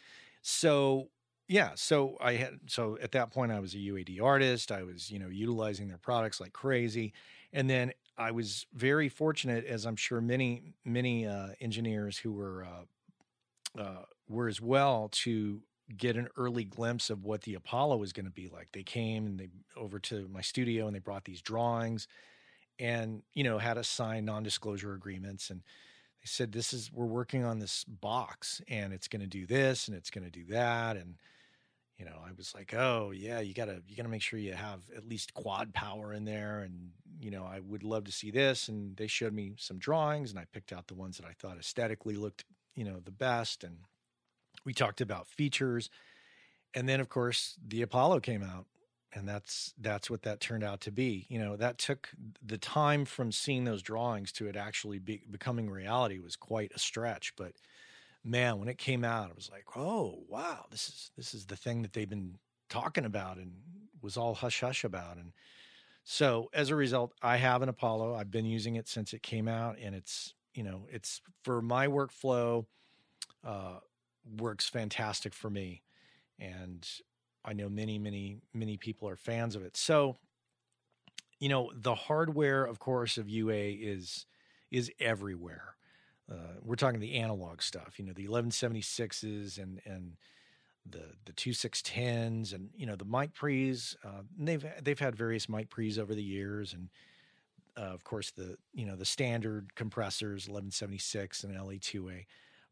So 0.42 1.08
yeah, 1.48 1.70
so 1.76 2.16
I 2.20 2.32
had 2.34 2.58
so 2.66 2.98
at 3.00 3.12
that 3.12 3.30
point 3.30 3.52
I 3.52 3.60
was 3.60 3.74
a 3.74 3.78
UAD 3.78 4.20
artist. 4.20 4.72
I 4.72 4.82
was, 4.82 5.10
you 5.10 5.20
know, 5.20 5.28
utilizing 5.28 5.86
their 5.88 5.98
products 5.98 6.40
like 6.40 6.52
crazy. 6.52 7.12
And 7.52 7.70
then 7.70 7.92
I 8.18 8.30
was 8.30 8.66
very 8.72 9.08
fortunate, 9.08 9.66
as 9.66 9.84
I'm 9.84 9.96
sure 9.96 10.20
many, 10.20 10.74
many 10.84 11.26
uh, 11.26 11.48
engineers 11.60 12.18
who 12.18 12.32
were 12.32 12.64
uh, 12.64 13.80
uh, 13.80 14.02
were 14.28 14.48
as 14.48 14.60
well, 14.60 15.08
to 15.12 15.60
get 15.96 16.16
an 16.16 16.28
early 16.36 16.64
glimpse 16.64 17.10
of 17.10 17.24
what 17.24 17.42
the 17.42 17.54
Apollo 17.54 17.98
was 17.98 18.12
going 18.12 18.26
to 18.26 18.32
be 18.32 18.48
like. 18.48 18.68
They 18.72 18.82
came 18.82 19.26
and 19.26 19.38
they 19.38 19.48
over 19.76 19.98
to 20.00 20.28
my 20.32 20.40
studio 20.40 20.86
and 20.86 20.96
they 20.96 21.00
brought 21.00 21.24
these 21.24 21.42
drawings, 21.42 22.08
and 22.78 23.22
you 23.34 23.44
know 23.44 23.58
had 23.58 23.78
us 23.78 23.88
sign 23.88 24.24
non-disclosure 24.24 24.94
agreements 24.94 25.50
and 25.50 25.60
they 26.20 26.26
said 26.26 26.52
this 26.52 26.72
is 26.72 26.90
we're 26.92 27.04
working 27.06 27.44
on 27.44 27.58
this 27.58 27.84
box 27.84 28.60
and 28.68 28.92
it's 28.92 29.08
going 29.08 29.20
to 29.20 29.26
do 29.26 29.46
this 29.46 29.88
and 29.88 29.96
it's 29.96 30.10
going 30.10 30.24
to 30.24 30.30
do 30.30 30.44
that 30.46 30.96
and 30.96 31.16
you 31.98 32.04
know 32.04 32.18
i 32.26 32.30
was 32.36 32.54
like 32.54 32.74
oh 32.74 33.10
yeah 33.14 33.40
you 33.40 33.54
gotta 33.54 33.80
you 33.88 33.96
gotta 33.96 34.08
make 34.08 34.22
sure 34.22 34.38
you 34.38 34.52
have 34.52 34.80
at 34.96 35.08
least 35.08 35.34
quad 35.34 35.72
power 35.74 36.12
in 36.12 36.24
there 36.24 36.60
and 36.60 36.90
you 37.20 37.30
know 37.30 37.44
i 37.44 37.60
would 37.60 37.82
love 37.82 38.04
to 38.04 38.12
see 38.12 38.30
this 38.30 38.68
and 38.68 38.96
they 38.96 39.06
showed 39.06 39.32
me 39.32 39.52
some 39.56 39.78
drawings 39.78 40.30
and 40.30 40.38
i 40.38 40.44
picked 40.52 40.72
out 40.72 40.86
the 40.86 40.94
ones 40.94 41.16
that 41.16 41.26
i 41.26 41.32
thought 41.38 41.58
aesthetically 41.58 42.16
looked 42.16 42.44
you 42.74 42.84
know 42.84 43.00
the 43.04 43.10
best 43.10 43.64
and 43.64 43.76
we 44.64 44.72
talked 44.72 45.00
about 45.00 45.26
features 45.26 45.88
and 46.74 46.88
then 46.88 47.00
of 47.00 47.08
course 47.08 47.56
the 47.66 47.82
apollo 47.82 48.20
came 48.20 48.42
out 48.42 48.66
and 49.14 49.26
that's 49.26 49.72
that's 49.80 50.10
what 50.10 50.22
that 50.22 50.40
turned 50.40 50.62
out 50.62 50.80
to 50.80 50.92
be 50.92 51.26
you 51.28 51.38
know 51.38 51.56
that 51.56 51.78
took 51.78 52.10
the 52.44 52.58
time 52.58 53.04
from 53.04 53.32
seeing 53.32 53.64
those 53.64 53.82
drawings 53.82 54.30
to 54.32 54.46
it 54.46 54.56
actually 54.56 54.98
be, 54.98 55.22
becoming 55.30 55.70
reality 55.70 56.18
was 56.18 56.36
quite 56.36 56.70
a 56.74 56.78
stretch 56.78 57.32
but 57.36 57.52
man 58.26 58.58
when 58.58 58.68
it 58.68 58.78
came 58.78 59.04
out 59.04 59.30
it 59.30 59.36
was 59.36 59.50
like 59.50 59.64
oh 59.76 60.22
wow 60.28 60.64
this 60.70 60.88
is 60.88 61.10
this 61.16 61.34
is 61.34 61.46
the 61.46 61.56
thing 61.56 61.82
that 61.82 61.92
they've 61.92 62.08
been 62.08 62.38
talking 62.68 63.04
about 63.04 63.36
and 63.36 63.52
was 64.02 64.16
all 64.16 64.34
hush 64.34 64.60
hush 64.60 64.84
about 64.84 65.16
and 65.16 65.32
so 66.04 66.48
as 66.52 66.70
a 66.70 66.76
result 66.76 67.12
i 67.22 67.36
have 67.36 67.62
an 67.62 67.68
apollo 67.68 68.14
i've 68.14 68.30
been 68.30 68.44
using 68.44 68.76
it 68.76 68.88
since 68.88 69.12
it 69.12 69.22
came 69.22 69.48
out 69.48 69.76
and 69.80 69.94
it's 69.94 70.34
you 70.54 70.62
know 70.62 70.86
it's 70.90 71.20
for 71.42 71.62
my 71.62 71.86
workflow 71.86 72.64
uh, 73.44 73.78
works 74.38 74.68
fantastic 74.68 75.32
for 75.32 75.48
me 75.48 75.82
and 76.38 76.86
I 77.46 77.52
know 77.52 77.68
many, 77.68 77.98
many, 77.98 78.38
many 78.52 78.76
people 78.76 79.08
are 79.08 79.16
fans 79.16 79.54
of 79.54 79.62
it. 79.62 79.76
So, 79.76 80.18
you 81.38 81.48
know, 81.48 81.70
the 81.74 81.94
hardware, 81.94 82.64
of 82.64 82.80
course, 82.80 83.18
of 83.18 83.28
UA 83.28 83.76
is 83.78 84.26
is 84.70 84.90
everywhere. 84.98 85.75
Uh, 86.30 86.58
we're 86.62 86.76
talking 86.76 87.00
the 87.00 87.14
analog 87.14 87.62
stuff, 87.62 87.98
you 87.98 88.04
know, 88.04 88.12
the 88.12 88.26
1176s 88.26 89.58
and 89.58 89.80
and 89.84 90.16
the 90.88 91.02
the 91.24 91.32
2610s 91.32 92.52
and 92.52 92.70
you 92.76 92.86
know 92.86 92.96
the 92.96 93.04
mic 93.04 93.32
pre's. 93.34 93.96
Uh, 94.04 94.22
they've 94.38 94.64
they've 94.82 94.98
had 94.98 95.16
various 95.16 95.48
mic 95.48 95.68
pre's 95.70 95.98
over 95.98 96.14
the 96.14 96.22
years, 96.22 96.72
and 96.72 96.88
uh, 97.76 97.92
of 97.92 98.04
course 98.04 98.30
the 98.30 98.56
you 98.72 98.86
know 98.86 98.96
the 98.96 99.04
standard 99.04 99.74
compressors 99.74 100.48
1176 100.48 101.44
and 101.44 101.56
LA2A. 101.56 102.26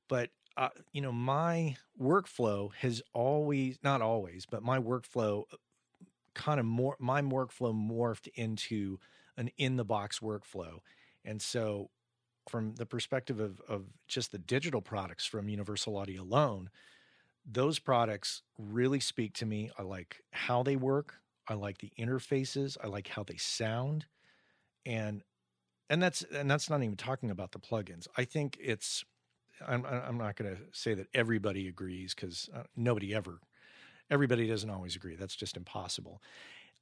But 0.08 0.30
uh, 0.56 0.68
you 0.92 1.00
know 1.00 1.12
my 1.12 1.76
workflow 2.00 2.72
has 2.74 3.02
always 3.12 3.78
not 3.82 4.02
always, 4.02 4.46
but 4.46 4.62
my 4.62 4.78
workflow 4.78 5.44
kind 6.34 6.58
of 6.60 6.66
more 6.66 6.96
my 6.98 7.22
workflow 7.22 7.74
morphed 7.74 8.28
into 8.34 8.98
an 9.36 9.50
in 9.56 9.76
the 9.76 9.84
box 9.84 10.20
workflow, 10.20 10.80
and 11.24 11.40
so 11.40 11.90
from 12.48 12.74
the 12.76 12.86
perspective 12.86 13.40
of 13.40 13.60
of 13.68 13.84
just 14.08 14.32
the 14.32 14.38
digital 14.38 14.80
products 14.82 15.26
from 15.26 15.48
Universal 15.48 15.96
Audio 15.96 16.22
alone, 16.22 16.70
those 17.46 17.78
products 17.78 18.42
really 18.58 19.00
speak 19.00 19.34
to 19.34 19.46
me. 19.46 19.70
I 19.78 19.82
like 19.82 20.22
how 20.32 20.62
they 20.62 20.76
work. 20.76 21.16
I 21.48 21.54
like 21.54 21.78
the 21.78 21.92
interfaces. 21.98 22.76
I 22.82 22.88
like 22.88 23.08
how 23.08 23.22
they 23.22 23.36
sound, 23.36 24.06
and 24.86 25.22
and 25.90 26.02
that's 26.02 26.22
and 26.22 26.50
that's 26.50 26.70
not 26.70 26.82
even 26.82 26.96
talking 26.96 27.30
about 27.30 27.52
the 27.52 27.58
plugins. 27.58 28.06
I 28.16 28.24
think 28.24 28.58
it's. 28.60 29.04
I'm 29.66 29.84
I'm 29.86 30.18
not 30.18 30.36
going 30.36 30.56
to 30.56 30.62
say 30.72 30.94
that 30.94 31.06
everybody 31.14 31.68
agrees 31.68 32.14
because 32.14 32.50
uh, 32.54 32.64
nobody 32.76 33.14
ever, 33.14 33.38
everybody 34.10 34.48
doesn't 34.48 34.68
always 34.70 34.96
agree. 34.96 35.16
That's 35.16 35.36
just 35.36 35.56
impossible 35.56 36.20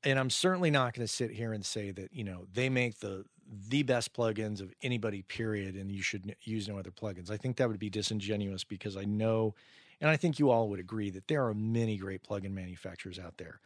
and 0.05 0.19
I'm 0.19 0.31
certainly 0.31 0.71
not 0.71 0.95
going 0.95 1.07
to 1.07 1.13
sit 1.13 1.31
here 1.31 1.53
and 1.53 1.65
say 1.65 1.91
that 1.93 2.13
you 2.13 2.25
know 2.25 2.47
they 2.53 2.69
make 2.69 3.01
the 3.01 3.25
the 3.69 3.83
best 3.83 4.15
plugins 4.15 4.61
of 4.61 4.73
anybody 4.83 5.23
period 5.23 5.75
and 5.75 5.91
you 5.93 6.03
should 6.03 6.35
use 6.43 6.69
no 6.69 6.79
other 6.79 6.91
plugins. 6.91 7.31
I 7.31 7.37
think 7.37 7.57
that 7.57 7.69
would 7.69 7.79
be 7.79 7.91
disingenuous 7.91 8.65
because 8.65 8.97
I 8.97 9.05
know 9.05 9.55
and 10.01 10.11
I 10.11 10.17
think 10.17 10.39
you 10.39 10.51
all 10.51 10.69
would 10.69 10.81
agree 10.81 11.11
that 11.11 11.29
there 11.29 11.47
are 11.47 11.55
many 11.55 11.97
great 11.97 12.23
plugin 12.23 12.53
manufacturers 12.53 13.19
out 13.19 13.37
there. 13.39 13.61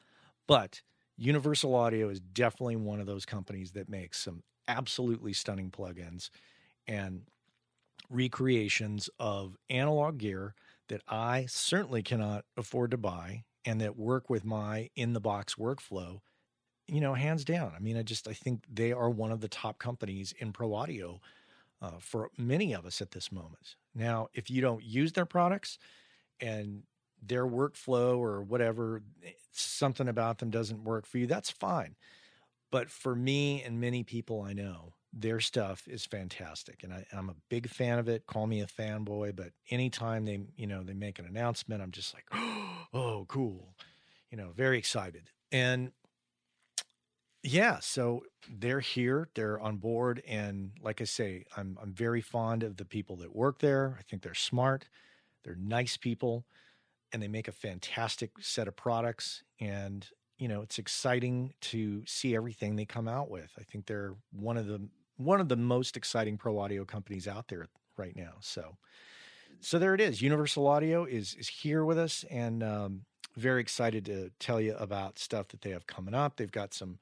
But 0.46 0.82
Universal 1.16 1.74
Audio 1.74 2.10
is 2.10 2.20
definitely 2.20 2.76
one 2.76 3.00
of 3.00 3.06
those 3.06 3.24
companies 3.24 3.72
that 3.72 3.88
makes 3.88 4.18
some 4.18 4.42
absolutely 4.68 5.32
stunning 5.32 5.70
plugins 5.70 6.28
and 6.86 7.22
recreations 8.10 9.08
of 9.18 9.56
analog 9.70 10.18
gear 10.18 10.54
that 10.88 11.02
I 11.08 11.46
certainly 11.48 12.02
cannot 12.02 12.44
afford 12.56 12.90
to 12.92 12.98
buy 12.98 13.44
and 13.66 13.80
that 13.80 13.98
work 13.98 14.30
with 14.30 14.44
my 14.44 14.88
in 14.96 15.12
the 15.12 15.20
box 15.20 15.56
workflow, 15.56 16.20
you 16.86 17.00
know, 17.00 17.14
hands 17.14 17.44
down. 17.44 17.72
I 17.76 17.80
mean, 17.80 17.96
I 17.96 18.02
just 18.02 18.28
I 18.28 18.32
think 18.32 18.62
they 18.72 18.92
are 18.92 19.10
one 19.10 19.32
of 19.32 19.40
the 19.40 19.48
top 19.48 19.78
companies 19.78 20.32
in 20.38 20.52
pro 20.52 20.72
audio 20.72 21.20
uh, 21.82 21.98
for 22.00 22.30
many 22.38 22.72
of 22.72 22.86
us 22.86 23.02
at 23.02 23.10
this 23.10 23.30
moment. 23.30 23.74
Now, 23.94 24.28
if 24.32 24.48
you 24.50 24.62
don't 24.62 24.82
use 24.82 25.12
their 25.12 25.26
products 25.26 25.78
and 26.40 26.84
their 27.22 27.46
workflow 27.46 28.18
or 28.18 28.42
whatever, 28.42 29.02
eh, 29.24 29.30
something 29.52 30.08
about 30.08 30.38
them 30.38 30.50
doesn't 30.50 30.84
work 30.84 31.06
for 31.06 31.18
you, 31.18 31.26
that's 31.26 31.50
fine. 31.50 31.96
But 32.70 32.90
for 32.90 33.14
me 33.14 33.62
and 33.62 33.80
many 33.80 34.04
people 34.04 34.42
I 34.42 34.52
know, 34.52 34.94
their 35.12 35.40
stuff 35.40 35.86
is 35.88 36.04
fantastic 36.04 36.82
and 36.82 36.92
I, 36.92 37.06
am 37.12 37.30
a 37.30 37.36
big 37.48 37.68
fan 37.68 37.98
of 37.98 38.08
it 38.08 38.26
call 38.26 38.46
me 38.46 38.60
a 38.60 38.66
fanboy 38.66 39.34
but 39.34 39.50
anytime 39.70 40.24
they 40.24 40.40
you 40.56 40.66
know 40.66 40.82
they 40.82 40.94
make 40.94 41.18
an 41.18 41.26
announcement 41.26 41.82
i'm 41.82 41.90
just 41.90 42.14
like 42.14 42.24
oh 42.92 43.24
cool 43.28 43.74
you 44.30 44.36
know 44.36 44.50
very 44.54 44.78
excited 44.78 45.30
and 45.52 45.92
yeah 47.42 47.78
so 47.80 48.24
they're 48.58 48.80
here 48.80 49.28
they're 49.34 49.60
on 49.60 49.76
board 49.76 50.22
and 50.26 50.72
like 50.82 51.00
i 51.00 51.04
say 51.04 51.44
i'm 51.56 51.78
i'm 51.80 51.92
very 51.92 52.20
fond 52.20 52.62
of 52.62 52.76
the 52.76 52.84
people 52.84 53.16
that 53.16 53.34
work 53.34 53.58
there 53.60 53.96
i 53.98 54.02
think 54.02 54.22
they're 54.22 54.34
smart 54.34 54.88
they're 55.44 55.56
nice 55.56 55.96
people 55.96 56.44
and 57.12 57.22
they 57.22 57.28
make 57.28 57.48
a 57.48 57.52
fantastic 57.52 58.32
set 58.40 58.68
of 58.68 58.76
products 58.76 59.44
and 59.60 60.08
you 60.38 60.48
know 60.48 60.62
it's 60.62 60.78
exciting 60.78 61.52
to 61.60 62.02
see 62.06 62.36
everything 62.36 62.76
they 62.76 62.84
come 62.84 63.08
out 63.08 63.30
with 63.30 63.50
i 63.58 63.62
think 63.62 63.86
they're 63.86 64.14
one 64.32 64.56
of 64.56 64.66
the 64.66 64.80
one 65.16 65.40
of 65.40 65.48
the 65.48 65.56
most 65.56 65.96
exciting 65.96 66.36
pro 66.36 66.58
audio 66.58 66.84
companies 66.84 67.26
out 67.26 67.48
there 67.48 67.66
right 67.96 68.16
now. 68.16 68.34
So, 68.40 68.76
so 69.60 69.78
there 69.78 69.94
it 69.94 70.00
is. 70.00 70.20
Universal 70.22 70.66
Audio 70.66 71.04
is 71.04 71.34
is 71.34 71.48
here 71.48 71.84
with 71.84 71.98
us, 71.98 72.24
and 72.30 72.62
um, 72.62 73.04
very 73.36 73.60
excited 73.60 74.04
to 74.06 74.30
tell 74.38 74.60
you 74.60 74.74
about 74.76 75.18
stuff 75.18 75.48
that 75.48 75.62
they 75.62 75.70
have 75.70 75.86
coming 75.86 76.14
up. 76.14 76.36
They've 76.36 76.50
got 76.50 76.74
some 76.74 76.98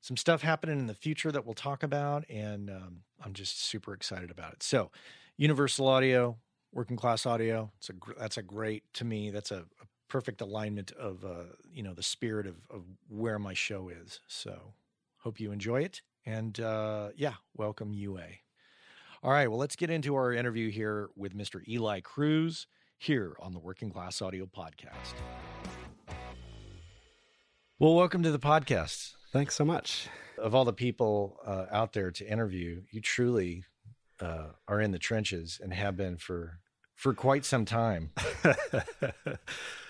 some 0.00 0.16
stuff 0.16 0.42
happening 0.42 0.78
in 0.78 0.86
the 0.86 0.94
future 0.94 1.32
that 1.32 1.44
we'll 1.44 1.54
talk 1.54 1.82
about, 1.82 2.28
and 2.30 2.70
um, 2.70 2.98
I'm 3.24 3.32
just 3.32 3.62
super 3.64 3.92
excited 3.92 4.30
about 4.30 4.52
it. 4.52 4.62
So, 4.62 4.90
Universal 5.36 5.88
Audio, 5.88 6.36
working 6.72 6.96
class 6.96 7.26
audio. 7.26 7.70
It's 7.78 7.90
a 7.90 7.94
that's 8.18 8.36
a 8.36 8.42
great 8.42 8.84
to 8.94 9.04
me. 9.04 9.30
That's 9.30 9.50
a, 9.50 9.64
a 9.80 9.86
perfect 10.08 10.40
alignment 10.40 10.92
of 10.92 11.24
uh, 11.24 11.44
you 11.72 11.82
know 11.82 11.94
the 11.94 12.02
spirit 12.02 12.46
of, 12.46 12.56
of 12.70 12.82
where 13.08 13.38
my 13.38 13.54
show 13.54 13.88
is. 13.88 14.20
So, 14.26 14.74
hope 15.18 15.40
you 15.40 15.52
enjoy 15.52 15.82
it. 15.82 16.02
And 16.24 16.58
uh, 16.60 17.10
yeah, 17.16 17.34
welcome 17.56 17.92
UA. 17.92 18.26
All 19.22 19.30
right, 19.30 19.48
well, 19.48 19.58
let's 19.58 19.76
get 19.76 19.90
into 19.90 20.14
our 20.14 20.32
interview 20.32 20.70
here 20.70 21.10
with 21.16 21.36
Mr. 21.36 21.66
Eli 21.66 22.00
Crews 22.00 22.66
here 22.98 23.36
on 23.40 23.52
the 23.52 23.58
Working 23.58 23.90
Class 23.90 24.20
Audio 24.22 24.46
Podcast. 24.46 25.14
Well, 27.78 27.94
welcome 27.94 28.22
to 28.22 28.30
the 28.30 28.38
podcast. 28.38 29.12
Thanks 29.32 29.54
so 29.54 29.64
much. 29.64 30.08
Of 30.38 30.54
all 30.54 30.64
the 30.64 30.72
people 30.72 31.38
uh, 31.46 31.66
out 31.70 31.92
there 31.92 32.10
to 32.10 32.26
interview, 32.30 32.82
you 32.90 33.00
truly 33.00 33.64
uh, 34.20 34.48
are 34.68 34.80
in 34.80 34.92
the 34.92 34.98
trenches 34.98 35.60
and 35.62 35.72
have 35.72 35.96
been 35.96 36.16
for 36.16 36.60
for 36.94 37.12
quite 37.12 37.44
some 37.44 37.64
time. 37.64 38.10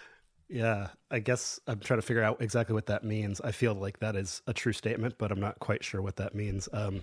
Yeah, 0.48 0.88
I 1.10 1.18
guess 1.18 1.58
I'm 1.66 1.80
trying 1.80 2.00
to 2.00 2.06
figure 2.06 2.22
out 2.22 2.40
exactly 2.40 2.72
what 2.72 2.86
that 2.86 3.02
means. 3.02 3.40
I 3.40 3.50
feel 3.50 3.74
like 3.74 3.98
that 3.98 4.14
is 4.14 4.42
a 4.46 4.52
true 4.52 4.72
statement, 4.72 5.16
but 5.18 5.32
I'm 5.32 5.40
not 5.40 5.58
quite 5.58 5.82
sure 5.82 6.00
what 6.00 6.16
that 6.16 6.34
means. 6.34 6.68
Um, 6.72 7.00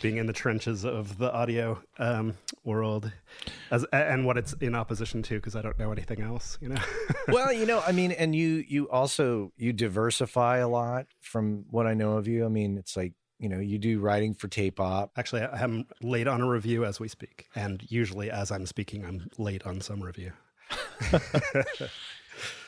being 0.00 0.18
in 0.18 0.26
the 0.26 0.32
trenches 0.32 0.84
of 0.84 1.18
the 1.18 1.32
audio 1.32 1.82
um, 1.98 2.34
world, 2.62 3.10
as 3.72 3.84
and 3.92 4.24
what 4.24 4.38
it's 4.38 4.52
in 4.54 4.76
opposition 4.76 5.22
to, 5.24 5.34
because 5.34 5.56
I 5.56 5.62
don't 5.62 5.78
know 5.78 5.90
anything 5.90 6.20
else. 6.20 6.56
You 6.60 6.70
know. 6.70 6.82
well, 7.28 7.52
you 7.52 7.66
know, 7.66 7.82
I 7.84 7.90
mean, 7.90 8.12
and 8.12 8.34
you 8.34 8.64
you 8.68 8.88
also 8.88 9.52
you 9.56 9.72
diversify 9.72 10.58
a 10.58 10.68
lot 10.68 11.06
from 11.20 11.64
what 11.70 11.88
I 11.88 11.94
know 11.94 12.16
of 12.16 12.28
you. 12.28 12.44
I 12.44 12.48
mean, 12.48 12.78
it's 12.78 12.96
like 12.96 13.14
you 13.40 13.48
know 13.48 13.58
you 13.58 13.78
do 13.78 13.98
writing 13.98 14.32
for 14.32 14.46
tape 14.46 14.78
op 14.78 15.10
actually 15.16 15.42
i'm 15.42 15.84
late 16.00 16.28
on 16.28 16.40
a 16.40 16.48
review 16.48 16.84
as 16.84 17.00
we 17.00 17.08
speak 17.08 17.48
and 17.56 17.84
usually 17.88 18.30
as 18.30 18.52
i'm 18.52 18.64
speaking 18.64 19.04
i'm 19.04 19.28
late 19.38 19.66
on 19.66 19.80
some 19.80 20.00
review 20.00 20.30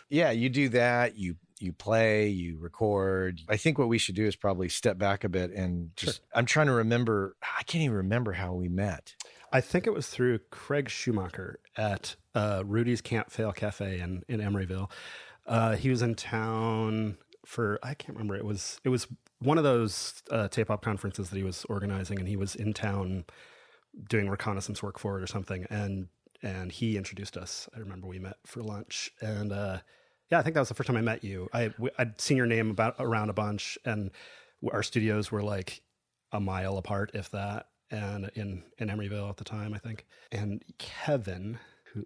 yeah, 0.09 0.31
you 0.31 0.49
do 0.49 0.69
that. 0.71 1.17
You 1.17 1.37
you 1.59 1.73
play, 1.73 2.29
you 2.29 2.59
record. 2.59 3.41
I 3.49 3.57
think 3.57 3.79
what 3.79 3.89
we 3.89 3.99
should 3.99 4.15
do 4.15 4.27
is 4.27 4.37
probably 4.37 4.69
step 4.69 4.99
back 4.99 5.25
a 5.25 5.29
bit 5.29 5.51
and 5.53 5.91
just. 5.97 6.17
Sure. 6.17 6.27
I'm 6.35 6.47
trying 6.47 6.67
to 6.67 6.73
remember. 6.73 7.37
I 7.43 7.63
can't 7.63 7.83
even 7.83 7.97
remember 7.97 8.33
how 8.33 8.53
we 8.53 8.69
met. 8.69 9.15
I 9.53 9.61
think 9.61 9.87
it 9.87 9.95
was 9.95 10.09
through 10.09 10.41
Craig 10.51 10.91
Schumacher 10.91 11.61
at 11.77 12.17
uh, 12.35 12.63
Rudy's 12.67 13.01
Can't 13.01 13.31
Fail 13.31 13.53
Cafe 13.53 14.01
in 14.01 14.23
in 14.29 14.41
Emeryville. 14.41 14.91
Uh, 15.47 15.77
he 15.77 15.89
was 15.89 16.03
in 16.03 16.15
town 16.15 17.17
for 17.45 17.79
I 17.83 17.95
can't 17.95 18.17
remember. 18.17 18.37
It 18.37 18.45
was 18.45 18.81
it 18.85 18.91
was 18.91 19.07
one 19.39 19.59
of 19.59 19.65
those 19.65 20.23
uh, 20.31 20.49
tape 20.49 20.71
op 20.71 20.83
conferences 20.83 21.31
that 21.31 21.37
he 21.37 21.45
was 21.45 21.65
organizing, 21.69 22.19
and 22.19 22.29
he 22.29 22.37
was 22.37 22.55
in 22.55 22.73
town 22.73 23.25
doing 24.09 24.29
reconnaissance 24.29 24.83
work 24.83 24.99
for 24.99 25.19
it 25.19 25.23
or 25.23 25.27
something. 25.27 25.67
And 25.71 26.09
and 26.47 26.71
he 26.71 26.97
introduced 26.97 27.37
us. 27.37 27.69
I 27.75 27.81
remember 27.81 28.07
we 28.07 28.21
met 28.21 28.37
for 28.47 28.63
lunch, 28.63 29.11
and 29.21 29.53
uh, 29.53 29.79
yeah, 30.31 30.39
I 30.39 30.43
think 30.43 30.55
that 30.55 30.61
was 30.61 30.69
the 30.69 30.75
first 30.75 30.87
time 30.87 30.97
I 30.97 31.01
met 31.01 31.25
you. 31.25 31.49
I 31.53 31.73
I'd 31.99 32.21
seen 32.21 32.37
your 32.37 32.47
name 32.47 32.71
about 32.71 32.95
around 33.01 33.31
a 33.31 33.35
bunch, 33.35 33.77
and 33.85 34.13
our 34.73 34.85
studios 34.85 35.33
were 35.33 35.43
like 35.43 35.83
a 36.31 36.39
mile 36.39 36.79
apart, 36.79 37.11
if 37.15 37.31
that, 37.33 37.67
and 37.91 38.31
in 38.35 38.63
in 38.79 38.89
Emeryville 38.89 39.29
at 39.29 39.39
the 39.39 39.45
time, 39.45 39.75
I 39.75 39.79
think. 39.79 40.07
And 40.31 40.63
Kevin 40.79 41.59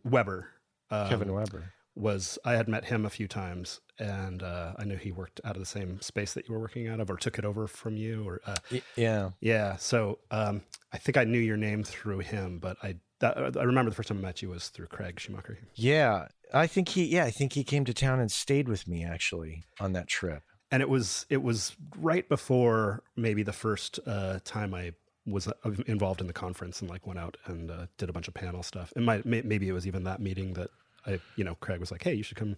Weber, 0.05 0.49
um, 0.91 1.11
Kevin 1.11 1.35
Weber 1.35 1.75
was 1.95 2.39
I 2.43 2.55
had 2.55 2.67
met 2.67 2.87
him 2.87 3.05
a 3.05 3.11
few 3.11 3.29
times, 3.29 3.81
and 3.99 4.43
uh, 4.43 4.73
I 4.79 4.85
knew 4.85 4.97
he 4.97 5.13
worked 5.13 5.43
out 5.45 5.55
of 5.55 5.61
the 5.61 5.67
same 5.67 6.01
space 6.01 6.33
that 6.33 6.49
you 6.49 6.55
were 6.55 6.61
working 6.61 6.89
out 6.89 7.01
of, 7.01 7.11
or 7.11 7.17
took 7.17 7.39
it 7.39 7.45
over 7.45 7.67
from 7.67 7.99
you, 7.99 8.27
or 8.27 8.41
uh, 8.47 8.57
yeah, 8.97 9.31
yeah. 9.41 9.77
So 9.77 10.21
um, 10.31 10.63
I 10.95 10.97
think 10.97 11.19
I 11.19 11.25
knew 11.25 11.39
your 11.39 11.59
name 11.59 11.85
through 11.85 12.21
him, 12.21 12.59
but 12.59 12.79
I 12.83 12.97
that, 13.21 13.57
I 13.57 13.63
remember 13.63 13.91
the 13.91 13.95
first 13.95 14.09
time 14.09 14.19
I 14.19 14.23
met 14.23 14.43
you 14.43 14.49
was 14.49 14.69
through 14.69 14.87
Craig 14.87 15.21
Schumacher. 15.21 15.59
Yeah, 15.75 16.29
I 16.53 16.67
think 16.67 16.91
he. 16.91 17.05
Yeah, 17.07 17.25
I 17.25 17.31
think 17.31 17.53
he 17.53 17.65
came 17.65 17.85
to 17.85 17.95
town 17.95 18.21
and 18.21 18.31
stayed 18.31 18.69
with 18.69 18.89
me 18.89 19.05
actually 19.05 19.65
on 19.79 19.93
that 19.93 20.09
trip. 20.09 20.43
And 20.71 20.83
it 20.83 20.89
was 20.89 21.27
it 21.29 21.43
was 21.43 21.77
right 21.97 22.29
before 22.29 23.03
maybe 23.17 23.43
the 23.43 23.53
first 23.53 23.99
uh, 24.07 24.41
time 24.45 24.75
I 24.75 24.93
was 25.27 25.49
uh, 25.49 25.53
involved 25.87 26.21
in 26.21 26.27
the 26.27 26.33
conference 26.33 26.81
and 26.81 26.91
like 26.91 27.07
went 27.07 27.19
out 27.19 27.37
and 27.47 27.71
uh, 27.71 27.87
did 27.99 28.09
a 28.09 28.13
bunch 28.13 28.29
of 28.29 28.35
panel 28.35 28.63
stuff. 28.63 28.93
And 28.97 29.05
my, 29.05 29.21
maybe 29.25 29.69
it 29.69 29.73
was 29.73 29.87
even 29.87 30.05
that 30.05 30.21
meeting 30.21 30.55
that 30.55 30.71
I, 31.07 31.21
you 31.37 31.45
know, 31.45 31.55
Craig 31.57 31.81
was 31.81 31.91
like, 31.91 32.03
"Hey, 32.03 32.15
you 32.15 32.23
should 32.23 32.37
come 32.37 32.57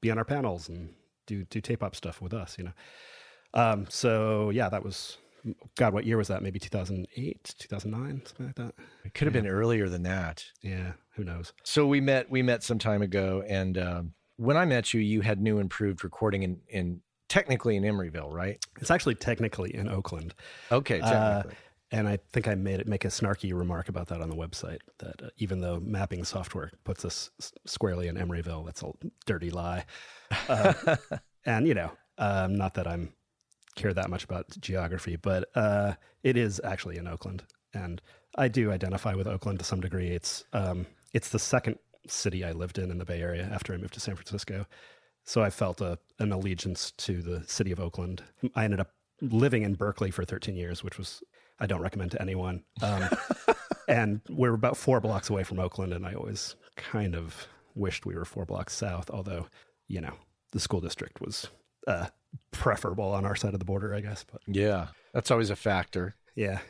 be 0.00 0.10
on 0.10 0.18
our 0.18 0.24
panels," 0.24 0.68
and 0.68 0.94
do 1.26 1.44
do 1.44 1.60
tape 1.60 1.82
op 1.82 1.94
stuff 1.94 2.20
with 2.20 2.34
us, 2.34 2.56
you 2.58 2.64
know. 2.64 2.72
Um, 3.54 3.86
so 3.88 4.50
yeah, 4.50 4.68
that 4.68 4.84
was 4.84 5.18
God. 5.76 5.92
What 5.94 6.04
year 6.06 6.16
was 6.16 6.28
that? 6.28 6.42
Maybe 6.42 6.58
two 6.58 6.68
thousand 6.68 7.06
eight, 7.16 7.54
two 7.58 7.68
thousand 7.68 7.90
nine, 7.92 8.22
something 8.26 8.46
like 8.46 8.56
that. 8.56 8.74
It 9.04 9.14
could 9.14 9.26
have 9.26 9.32
been 9.32 9.46
earlier 9.46 9.88
than 9.88 10.02
that. 10.04 10.44
Yeah, 10.62 10.92
who 11.14 11.24
knows? 11.24 11.52
So 11.64 11.86
we 11.86 12.00
met 12.00 12.30
we 12.30 12.42
met 12.42 12.62
some 12.62 12.78
time 12.78 13.02
ago, 13.02 13.42
and 13.46 13.78
um, 13.78 14.14
when 14.36 14.56
I 14.56 14.64
met 14.64 14.92
you, 14.94 15.00
you 15.00 15.20
had 15.20 15.40
new 15.40 15.58
improved 15.58 16.04
recording 16.04 16.42
in 16.42 16.60
in 16.68 17.00
technically 17.28 17.76
in 17.76 17.82
Emeryville, 17.82 18.32
right? 18.32 18.64
It's 18.80 18.90
actually 18.90 19.14
technically 19.16 19.74
in 19.74 19.88
Oakland. 19.88 20.34
Okay, 20.72 21.00
Uh, 21.00 21.42
and 21.90 22.06
I 22.08 22.18
think 22.32 22.48
I 22.48 22.54
made 22.54 22.80
it 22.80 22.86
make 22.86 23.04
a 23.04 23.08
snarky 23.08 23.52
remark 23.54 23.88
about 23.88 24.08
that 24.08 24.20
on 24.20 24.28
the 24.30 24.36
website. 24.36 24.78
That 24.98 25.22
uh, 25.22 25.28
even 25.38 25.60
though 25.60 25.80
mapping 25.80 26.24
software 26.24 26.70
puts 26.84 27.04
us 27.04 27.30
s- 27.40 27.52
squarely 27.66 28.08
in 28.08 28.16
Emeryville, 28.16 28.64
that's 28.66 28.82
a 28.82 28.92
dirty 29.26 29.50
lie. 29.50 29.84
Uh, 30.48 30.96
and 31.46 31.66
you 31.66 31.74
know, 31.74 31.90
um, 32.18 32.56
not 32.56 32.74
that 32.74 32.86
I'm 32.86 33.12
care 33.78 33.94
that 33.94 34.10
much 34.10 34.24
about 34.24 34.46
geography, 34.60 35.16
but 35.16 35.48
uh, 35.54 35.94
it 36.22 36.36
is 36.36 36.60
actually 36.64 36.98
in 36.98 37.06
Oakland, 37.06 37.44
and 37.72 38.02
I 38.36 38.48
do 38.48 38.70
identify 38.70 39.14
with 39.14 39.26
Oakland 39.26 39.58
to 39.60 39.64
some 39.64 39.80
degree. 39.80 40.08
It's 40.08 40.44
um, 40.52 40.86
it's 41.12 41.30
the 41.30 41.38
second 41.38 41.78
city 42.06 42.44
I 42.44 42.52
lived 42.52 42.78
in 42.78 42.90
in 42.90 42.98
the 42.98 43.04
Bay 43.04 43.20
Area 43.20 43.48
after 43.52 43.72
I 43.72 43.76
moved 43.76 43.94
to 43.94 44.00
San 44.00 44.16
Francisco. 44.16 44.66
So 45.24 45.42
I 45.42 45.50
felt 45.50 45.80
a, 45.80 45.98
an 46.18 46.32
allegiance 46.32 46.92
to 46.92 47.20
the 47.20 47.42
city 47.46 47.70
of 47.70 47.80
Oakland. 47.80 48.22
I 48.54 48.64
ended 48.64 48.80
up 48.80 48.92
living 49.20 49.62
in 49.62 49.74
Berkeley 49.74 50.10
for 50.10 50.24
13 50.24 50.56
years, 50.56 50.82
which 50.82 50.96
was 50.96 51.22
I 51.60 51.66
don't 51.66 51.82
recommend 51.82 52.12
to 52.12 52.22
anyone. 52.22 52.62
Um, 52.82 53.08
and 53.88 54.20
we're 54.28 54.54
about 54.54 54.76
four 54.76 55.00
blocks 55.00 55.28
away 55.30 55.44
from 55.44 55.58
Oakland, 55.58 55.92
and 55.92 56.06
I 56.06 56.14
always 56.14 56.56
kind 56.76 57.14
of 57.14 57.46
wished 57.74 58.06
we 58.06 58.14
were 58.14 58.24
four 58.24 58.44
blocks 58.44 58.74
south. 58.74 59.10
Although, 59.10 59.46
you 59.88 60.00
know, 60.00 60.14
the 60.52 60.60
school 60.60 60.80
district 60.80 61.20
was 61.20 61.48
uh, 61.86 62.06
preferable 62.50 63.12
on 63.12 63.24
our 63.24 63.36
side 63.36 63.54
of 63.54 63.60
the 63.60 63.66
border, 63.66 63.94
I 63.94 64.00
guess. 64.00 64.24
But 64.30 64.40
yeah, 64.46 64.88
that's 65.12 65.30
always 65.30 65.50
a 65.50 65.56
factor. 65.56 66.16
yeah, 66.34 66.60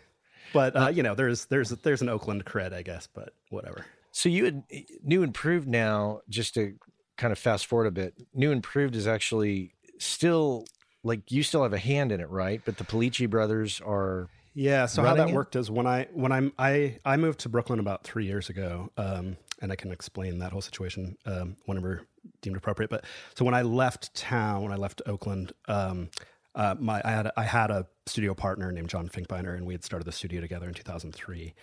but 0.53 0.77
uh, 0.77 0.89
you 0.89 1.03
know, 1.03 1.15
there's 1.15 1.47
there's 1.47 1.71
there's 1.71 2.03
an 2.03 2.09
Oakland 2.09 2.45
cred, 2.45 2.73
I 2.73 2.83
guess. 2.83 3.09
But 3.13 3.33
whatever. 3.51 3.85
So 4.13 4.29
you 4.29 4.45
had 4.47 4.63
new 5.03 5.23
improved 5.23 5.69
now, 5.69 6.21
just 6.29 6.55
to 6.55 6.75
kind 7.17 7.33
of 7.33 7.39
fast 7.39 7.67
forward 7.67 7.87
a 7.87 7.91
bit. 7.91 8.15
New 8.35 8.51
improved 8.51 8.97
is 8.97 9.07
actually 9.07 9.75
still 9.99 10.65
like 11.05 11.31
you 11.31 11.43
still 11.43 11.63
have 11.63 11.73
a 11.73 11.79
hand 11.79 12.13
in 12.13 12.21
it, 12.21 12.31
right? 12.31 12.61
But 12.65 12.79
the 12.79 12.85
Polici 12.85 13.29
brothers 13.29 13.81
are 13.81 14.29
Yeah. 14.55 14.87
So 14.87 15.03
how 15.03 15.15
that 15.15 15.29
it? 15.29 15.35
worked 15.35 15.57
is 15.57 15.71
when 15.71 15.87
I 15.87 16.09
when 16.13 16.33
I'm 16.33 16.53
I 16.59 16.99
I 17.05 17.17
moved 17.17 17.41
to 17.41 17.49
Brooklyn 17.49 17.79
about 17.79 18.05
three 18.05 18.27
years 18.27 18.49
ago, 18.49 18.91
um, 18.97 19.37
and 19.61 19.71
I 19.71 19.77
can 19.77 19.93
explain 19.93 20.39
that 20.39 20.53
whole 20.53 20.63
situation 20.63 21.17
um, 21.27 21.57
whenever 21.67 22.07
deemed 22.43 22.57
appropriate. 22.57 22.91
But 22.91 23.05
so 23.35 23.45
when 23.45 23.55
I 23.55 23.63
left 23.63 24.15
town, 24.15 24.63
when 24.63 24.73
I 24.73 24.77
left 24.77 25.03
Oakland, 25.07 25.53
um, 25.67 26.11
uh, 26.55 26.75
my 26.79 27.01
I 27.05 27.11
had 27.11 27.27
a, 27.27 27.41
I 27.41 27.45
had 27.45 27.71
a 27.71 27.87
studio 28.07 28.35
partner 28.35 28.73
named 28.73 28.89
John 28.89 29.09
Finkbeiner, 29.09 29.57
and 29.57 29.67
we 29.67 29.75
had 29.75 29.85
started 29.85 30.05
the 30.05 30.13
studio 30.13 30.41
together 30.41 30.67
in 30.67 30.75
2003. 30.75 31.55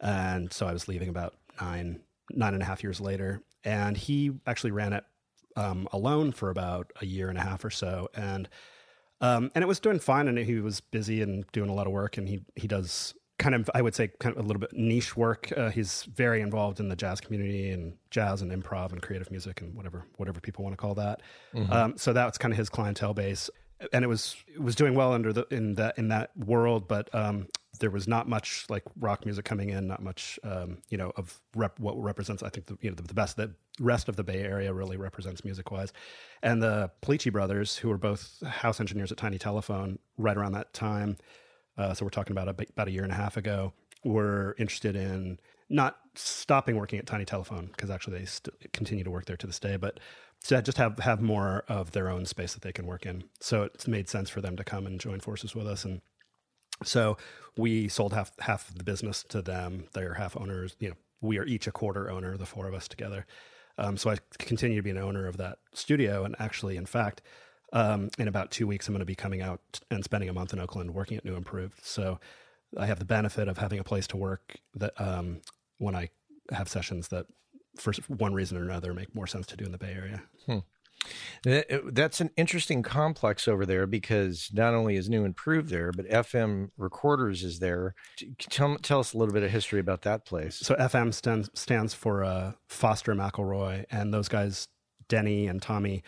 And 0.00 0.52
so 0.52 0.66
I 0.66 0.72
was 0.72 0.88
leaving 0.88 1.08
about 1.08 1.34
nine 1.60 2.00
nine 2.32 2.54
and 2.54 2.62
a 2.62 2.66
half 2.66 2.82
years 2.82 3.00
later, 3.00 3.42
and 3.64 3.96
he 3.96 4.32
actually 4.46 4.70
ran 4.70 4.92
it 4.92 5.04
um, 5.56 5.88
alone 5.92 6.32
for 6.32 6.50
about 6.50 6.92
a 7.00 7.06
year 7.06 7.28
and 7.28 7.38
a 7.38 7.42
half 7.42 7.64
or 7.64 7.70
so, 7.70 8.08
and 8.14 8.48
um, 9.20 9.50
and 9.54 9.62
it 9.62 9.68
was 9.68 9.80
doing 9.80 9.98
fine, 9.98 10.28
and 10.28 10.38
he 10.38 10.60
was 10.60 10.80
busy 10.80 11.20
and 11.20 11.44
doing 11.52 11.68
a 11.68 11.74
lot 11.74 11.86
of 11.86 11.92
work, 11.92 12.16
and 12.16 12.28
he 12.28 12.40
he 12.56 12.66
does 12.66 13.14
kind 13.40 13.54
of 13.54 13.68
I 13.74 13.82
would 13.82 13.94
say 13.94 14.08
kind 14.20 14.36
of 14.36 14.44
a 14.44 14.46
little 14.46 14.60
bit 14.60 14.72
niche 14.74 15.16
work. 15.16 15.50
Uh, 15.56 15.70
he's 15.70 16.04
very 16.04 16.40
involved 16.42 16.78
in 16.78 16.88
the 16.88 16.94
jazz 16.94 17.20
community 17.20 17.70
and 17.70 17.94
jazz 18.10 18.42
and 18.42 18.52
improv 18.52 18.92
and 18.92 19.02
creative 19.02 19.30
music 19.30 19.62
and 19.62 19.74
whatever 19.74 20.04
whatever 20.18 20.40
people 20.40 20.62
want 20.62 20.74
to 20.74 20.76
call 20.76 20.94
that. 20.94 21.22
Um, 21.72 21.96
so 21.96 22.12
that's 22.12 22.38
kind 22.38 22.52
of 22.52 22.58
his 22.58 22.68
clientele 22.68 23.14
base, 23.14 23.50
and 23.92 24.04
it 24.04 24.08
was 24.08 24.36
it 24.54 24.60
was 24.62 24.76
doing 24.76 24.94
well 24.94 25.12
under 25.12 25.32
the 25.32 25.46
in 25.50 25.74
that 25.74 25.98
in 25.98 26.08
that 26.08 26.30
world, 26.36 26.86
but 26.86 27.12
um, 27.14 27.48
there 27.80 27.90
was 27.90 28.06
not 28.06 28.28
much 28.28 28.66
like 28.68 28.82
rock 29.00 29.24
music 29.24 29.44
coming 29.46 29.70
in, 29.70 29.86
not 29.86 30.02
much 30.02 30.38
um, 30.44 30.78
you 30.90 30.98
know 30.98 31.10
of 31.16 31.40
rep, 31.56 31.80
what 31.80 32.00
represents 32.00 32.42
I 32.42 32.50
think 32.50 32.66
the 32.66 32.76
you 32.82 32.90
know 32.90 32.94
the, 32.94 33.02
the 33.02 33.14
best 33.14 33.36
the 33.36 33.54
rest 33.80 34.08
of 34.10 34.16
the 34.16 34.22
Bay 34.22 34.42
Area 34.42 34.72
really 34.72 34.98
represents 34.98 35.44
music 35.44 35.70
wise, 35.70 35.92
and 36.42 36.62
the 36.62 36.90
Polici 37.02 37.32
brothers 37.32 37.76
who 37.76 37.88
were 37.88 37.98
both 37.98 38.46
house 38.46 38.80
engineers 38.80 39.10
at 39.10 39.18
Tiny 39.18 39.38
Telephone 39.38 39.98
right 40.18 40.36
around 40.36 40.52
that 40.52 40.72
time. 40.74 41.16
Uh, 41.80 41.94
so 41.94 42.04
we're 42.04 42.10
talking 42.10 42.32
about 42.36 42.48
a, 42.48 42.66
about 42.72 42.88
a 42.88 42.90
year 42.90 43.02
and 43.02 43.12
a 43.12 43.16
half 43.16 43.36
ago. 43.36 43.72
We 44.04 44.12
were 44.12 44.54
interested 44.58 44.96
in 44.96 45.38
not 45.68 45.96
stopping 46.14 46.76
working 46.76 46.98
at 46.98 47.06
Tiny 47.06 47.24
Telephone 47.24 47.66
because 47.66 47.90
actually 47.90 48.18
they 48.18 48.24
st- 48.26 48.72
continue 48.72 49.04
to 49.04 49.10
work 49.10 49.24
there 49.24 49.36
to 49.36 49.46
this 49.46 49.58
day, 49.58 49.76
but 49.76 49.98
to 50.44 50.60
just 50.60 50.78
have 50.78 50.98
have 50.98 51.20
more 51.20 51.64
of 51.68 51.92
their 51.92 52.10
own 52.10 52.26
space 52.26 52.54
that 52.54 52.62
they 52.62 52.72
can 52.72 52.86
work 52.86 53.06
in. 53.06 53.24
So 53.40 53.62
it 53.62 53.88
made 53.88 54.08
sense 54.08 54.28
for 54.28 54.40
them 54.40 54.56
to 54.56 54.64
come 54.64 54.86
and 54.86 55.00
join 55.00 55.20
forces 55.20 55.54
with 55.54 55.66
us 55.66 55.84
and 55.84 56.00
so 56.82 57.16
we 57.56 57.88
sold 57.88 58.12
half 58.12 58.32
half 58.40 58.68
of 58.68 58.78
the 58.78 58.84
business 58.84 59.22
to 59.28 59.42
them. 59.42 59.84
They're 59.92 60.14
half 60.14 60.36
owners. 60.36 60.76
You 60.78 60.90
know, 60.90 60.96
we 61.20 61.38
are 61.38 61.44
each 61.44 61.66
a 61.66 61.72
quarter 61.72 62.10
owner, 62.10 62.36
the 62.36 62.46
four 62.46 62.68
of 62.68 62.74
us 62.74 62.88
together. 62.88 63.26
Um, 63.78 63.96
so 63.96 64.10
I 64.10 64.16
continue 64.38 64.76
to 64.76 64.82
be 64.82 64.90
an 64.90 64.98
owner 64.98 65.26
of 65.26 65.36
that 65.38 65.58
studio. 65.74 66.24
And 66.24 66.34
actually, 66.38 66.76
in 66.76 66.86
fact, 66.86 67.22
um, 67.72 68.10
in 68.18 68.28
about 68.28 68.50
two 68.50 68.66
weeks, 68.66 68.88
I'm 68.88 68.94
going 68.94 69.00
to 69.00 69.04
be 69.06 69.14
coming 69.14 69.42
out 69.42 69.60
and 69.90 70.02
spending 70.04 70.28
a 70.28 70.32
month 70.32 70.52
in 70.52 70.58
Oakland 70.58 70.92
working 70.94 71.16
at 71.16 71.24
New 71.24 71.34
Improved. 71.36 71.84
So 71.84 72.18
I 72.76 72.86
have 72.86 72.98
the 72.98 73.04
benefit 73.04 73.48
of 73.48 73.58
having 73.58 73.78
a 73.78 73.84
place 73.84 74.06
to 74.08 74.16
work 74.16 74.56
that 74.74 74.92
um, 75.00 75.40
when 75.78 75.94
I 75.94 76.08
have 76.52 76.68
sessions 76.68 77.08
that, 77.08 77.26
for 77.78 77.92
one 78.08 78.34
reason 78.34 78.56
or 78.58 78.62
another, 78.62 78.92
make 78.94 79.14
more 79.14 79.26
sense 79.26 79.46
to 79.48 79.56
do 79.56 79.64
in 79.64 79.72
the 79.72 79.78
Bay 79.78 79.92
Area. 79.94 80.22
That- 81.44 81.94
That's 81.94 82.20
an 82.20 82.30
interesting 82.36 82.82
complex 82.82 83.48
over 83.48 83.64
there 83.64 83.86
because 83.86 84.50
not 84.52 84.74
only 84.74 84.96
is 84.96 85.08
New 85.08 85.24
Improved 85.24 85.70
there, 85.70 85.92
but 85.92 86.06
FM 86.08 86.70
Recorders 86.76 87.42
is 87.42 87.58
there. 87.58 87.94
Tell, 88.38 88.76
tell 88.78 89.00
us 89.00 89.14
a 89.14 89.18
little 89.18 89.32
bit 89.32 89.42
of 89.42 89.50
history 89.50 89.80
about 89.80 90.02
that 90.02 90.26
place. 90.26 90.56
So 90.56 90.74
FM 90.74 91.14
stands 91.14 91.48
stands 91.54 91.94
for 91.94 92.22
uh, 92.22 92.52
Foster 92.68 93.14
McElroy, 93.14 93.86
and 93.90 94.12
those 94.12 94.28
guys, 94.28 94.68
Denny 95.08 95.46
and 95.46 95.62
Tommy, 95.62 96.02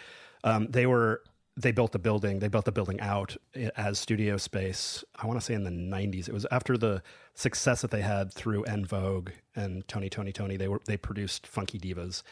um, 0.45 0.67
they 0.69 0.87
were 0.87 1.23
they 1.57 1.73
built 1.73 1.93
the 1.93 1.99
building. 1.99 2.39
They 2.39 2.49
built 2.49 2.65
the 2.65 2.73
building 2.73 3.01
out 3.01 3.37
as 3.77 3.99
studio 3.99 4.37
space. 4.37 5.05
I 5.17 5.27
want 5.27 5.39
to 5.39 5.45
say 5.45 5.55
in 5.55 5.65
the 5.65 5.71
'90s. 5.71 6.29
It 6.29 6.33
was 6.33 6.47
after 6.51 6.79
the 6.79 7.03
success 7.35 7.83
that 7.83 7.91
they 7.91 8.01
had 8.01 8.33
through 8.33 8.65
En 8.65 8.85
Vogue 8.85 9.31
and 9.55 9.87
Tony, 9.89 10.09
Tony, 10.09 10.33
Tony. 10.33 10.57
They 10.57 10.69
were 10.69 10.81
they 10.87 10.97
produced 10.97 11.47
Funky 11.47 11.79
Divas, 11.79 12.23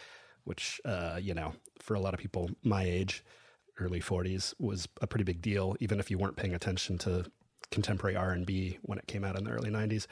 which 0.44 0.80
uh, 0.84 1.18
you 1.20 1.34
know 1.34 1.52
for 1.78 1.94
a 1.94 2.00
lot 2.00 2.14
of 2.14 2.20
people 2.20 2.50
my 2.62 2.84
age, 2.84 3.22
early 3.78 4.00
40s, 4.00 4.54
was 4.58 4.88
a 5.00 5.06
pretty 5.06 5.24
big 5.24 5.42
deal, 5.42 5.76
even 5.80 6.00
if 6.00 6.10
you 6.10 6.18
weren't 6.18 6.36
paying 6.36 6.54
attention 6.54 6.98
to 6.98 7.26
contemporary 7.70 8.16
R&B 8.16 8.78
when 8.82 8.98
it 8.98 9.06
came 9.06 9.24
out 9.24 9.36
in 9.36 9.44
the 9.44 9.50
early 9.50 9.70
90s. 9.70 10.06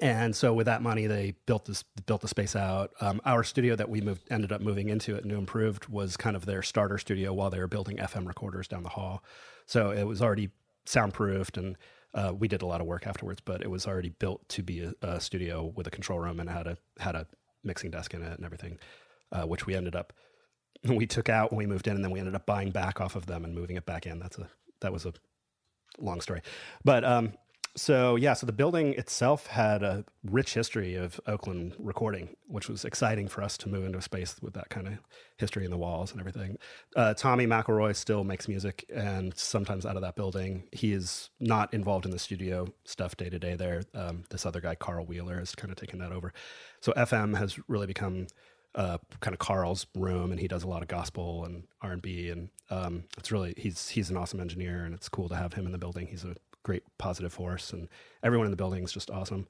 And 0.00 0.34
so 0.34 0.52
with 0.52 0.66
that 0.66 0.82
money, 0.82 1.06
they 1.06 1.34
built 1.46 1.66
this 1.66 1.84
built 2.06 2.20
the 2.20 2.28
space 2.28 2.56
out. 2.56 2.92
Um, 3.00 3.20
our 3.24 3.44
studio 3.44 3.76
that 3.76 3.88
we 3.88 4.00
moved 4.00 4.22
ended 4.30 4.52
up 4.52 4.60
moving 4.60 4.88
into 4.88 5.14
at 5.16 5.24
New 5.24 5.38
Improved 5.38 5.88
was 5.88 6.16
kind 6.16 6.36
of 6.36 6.46
their 6.46 6.62
starter 6.62 6.98
studio 6.98 7.32
while 7.32 7.50
they 7.50 7.58
were 7.58 7.68
building 7.68 7.98
FM 7.98 8.26
recorders 8.26 8.66
down 8.66 8.82
the 8.82 8.88
hall. 8.88 9.22
So 9.66 9.90
it 9.92 10.04
was 10.04 10.20
already 10.20 10.50
soundproofed, 10.86 11.56
and 11.56 11.76
uh, 12.12 12.32
we 12.36 12.48
did 12.48 12.62
a 12.62 12.66
lot 12.66 12.80
of 12.80 12.86
work 12.86 13.06
afterwards. 13.06 13.40
But 13.40 13.62
it 13.62 13.70
was 13.70 13.86
already 13.86 14.10
built 14.10 14.48
to 14.50 14.62
be 14.62 14.80
a, 14.80 14.94
a 15.02 15.20
studio 15.20 15.72
with 15.76 15.86
a 15.86 15.90
control 15.90 16.18
room 16.18 16.40
and 16.40 16.50
had 16.50 16.66
a 16.66 16.76
had 16.98 17.14
a 17.14 17.26
mixing 17.62 17.90
desk 17.90 18.14
in 18.14 18.22
it 18.22 18.36
and 18.36 18.44
everything, 18.44 18.78
uh, 19.32 19.44
which 19.44 19.66
we 19.66 19.74
ended 19.76 19.94
up 19.94 20.12
we 20.88 21.06
took 21.06 21.28
out 21.28 21.52
when 21.52 21.58
we 21.58 21.66
moved 21.66 21.86
in, 21.86 21.94
and 21.94 22.04
then 22.04 22.10
we 22.10 22.18
ended 22.18 22.34
up 22.34 22.46
buying 22.46 22.70
back 22.70 23.00
off 23.00 23.16
of 23.16 23.26
them 23.26 23.44
and 23.44 23.54
moving 23.54 23.76
it 23.76 23.86
back 23.86 24.06
in. 24.06 24.18
That's 24.18 24.38
a 24.38 24.48
that 24.80 24.92
was 24.92 25.06
a 25.06 25.12
long 25.98 26.20
story, 26.20 26.42
but 26.84 27.04
um, 27.04 27.32
so 27.76 28.14
yeah, 28.16 28.34
so 28.34 28.46
the 28.46 28.52
building 28.52 28.94
itself 28.94 29.48
had 29.48 29.82
a 29.82 30.04
rich 30.24 30.54
history 30.54 30.94
of 30.94 31.20
Oakland 31.26 31.74
recording, 31.78 32.36
which 32.46 32.68
was 32.68 32.84
exciting 32.84 33.26
for 33.26 33.42
us 33.42 33.58
to 33.58 33.68
move 33.68 33.84
into 33.84 33.98
a 33.98 34.02
space 34.02 34.36
with 34.40 34.54
that 34.54 34.70
kind 34.70 34.86
of 34.86 34.94
history 35.38 35.64
in 35.64 35.70
the 35.70 35.76
walls 35.76 36.12
and 36.12 36.20
everything. 36.20 36.56
Uh, 36.94 37.14
Tommy 37.14 37.46
McElroy 37.46 37.96
still 37.96 38.22
makes 38.22 38.46
music, 38.46 38.84
and 38.94 39.36
sometimes 39.36 39.84
out 39.84 39.96
of 39.96 40.02
that 40.02 40.14
building, 40.14 40.64
he 40.70 40.92
is 40.92 41.30
not 41.40 41.74
involved 41.74 42.04
in 42.04 42.12
the 42.12 42.18
studio 42.18 42.66
stuff 42.84 43.16
day 43.16 43.28
to 43.28 43.38
day. 43.38 43.56
There, 43.56 43.82
um, 43.92 44.24
this 44.30 44.46
other 44.46 44.60
guy, 44.60 44.76
Carl 44.76 45.04
Wheeler, 45.04 45.38
has 45.38 45.54
kind 45.56 45.72
of 45.72 45.76
taken 45.76 45.98
that 45.98 46.12
over. 46.12 46.32
So 46.80 46.92
FM 46.92 47.36
has 47.36 47.58
really 47.68 47.88
become 47.88 48.28
uh, 48.76 48.98
kind 49.20 49.34
of 49.34 49.40
Carl's 49.40 49.86
room, 49.96 50.30
and 50.30 50.40
he 50.40 50.46
does 50.46 50.62
a 50.62 50.68
lot 50.68 50.82
of 50.82 50.88
gospel 50.88 51.44
and 51.44 51.64
R 51.82 51.92
and 51.92 52.02
B, 52.02 52.30
and 52.30 52.50
um, 52.70 53.04
it's 53.18 53.32
really 53.32 53.54
he's 53.56 53.88
he's 53.88 54.10
an 54.10 54.16
awesome 54.16 54.40
engineer, 54.40 54.84
and 54.84 54.94
it's 54.94 55.08
cool 55.08 55.28
to 55.28 55.36
have 55.36 55.54
him 55.54 55.66
in 55.66 55.72
the 55.72 55.78
building. 55.78 56.06
He's 56.06 56.24
a 56.24 56.36
great 56.64 56.82
positive 56.98 57.32
force, 57.32 57.72
and 57.72 57.88
everyone 58.24 58.46
in 58.46 58.50
the 58.50 58.56
building 58.56 58.82
is 58.82 58.92
just 58.92 59.10
awesome. 59.10 59.46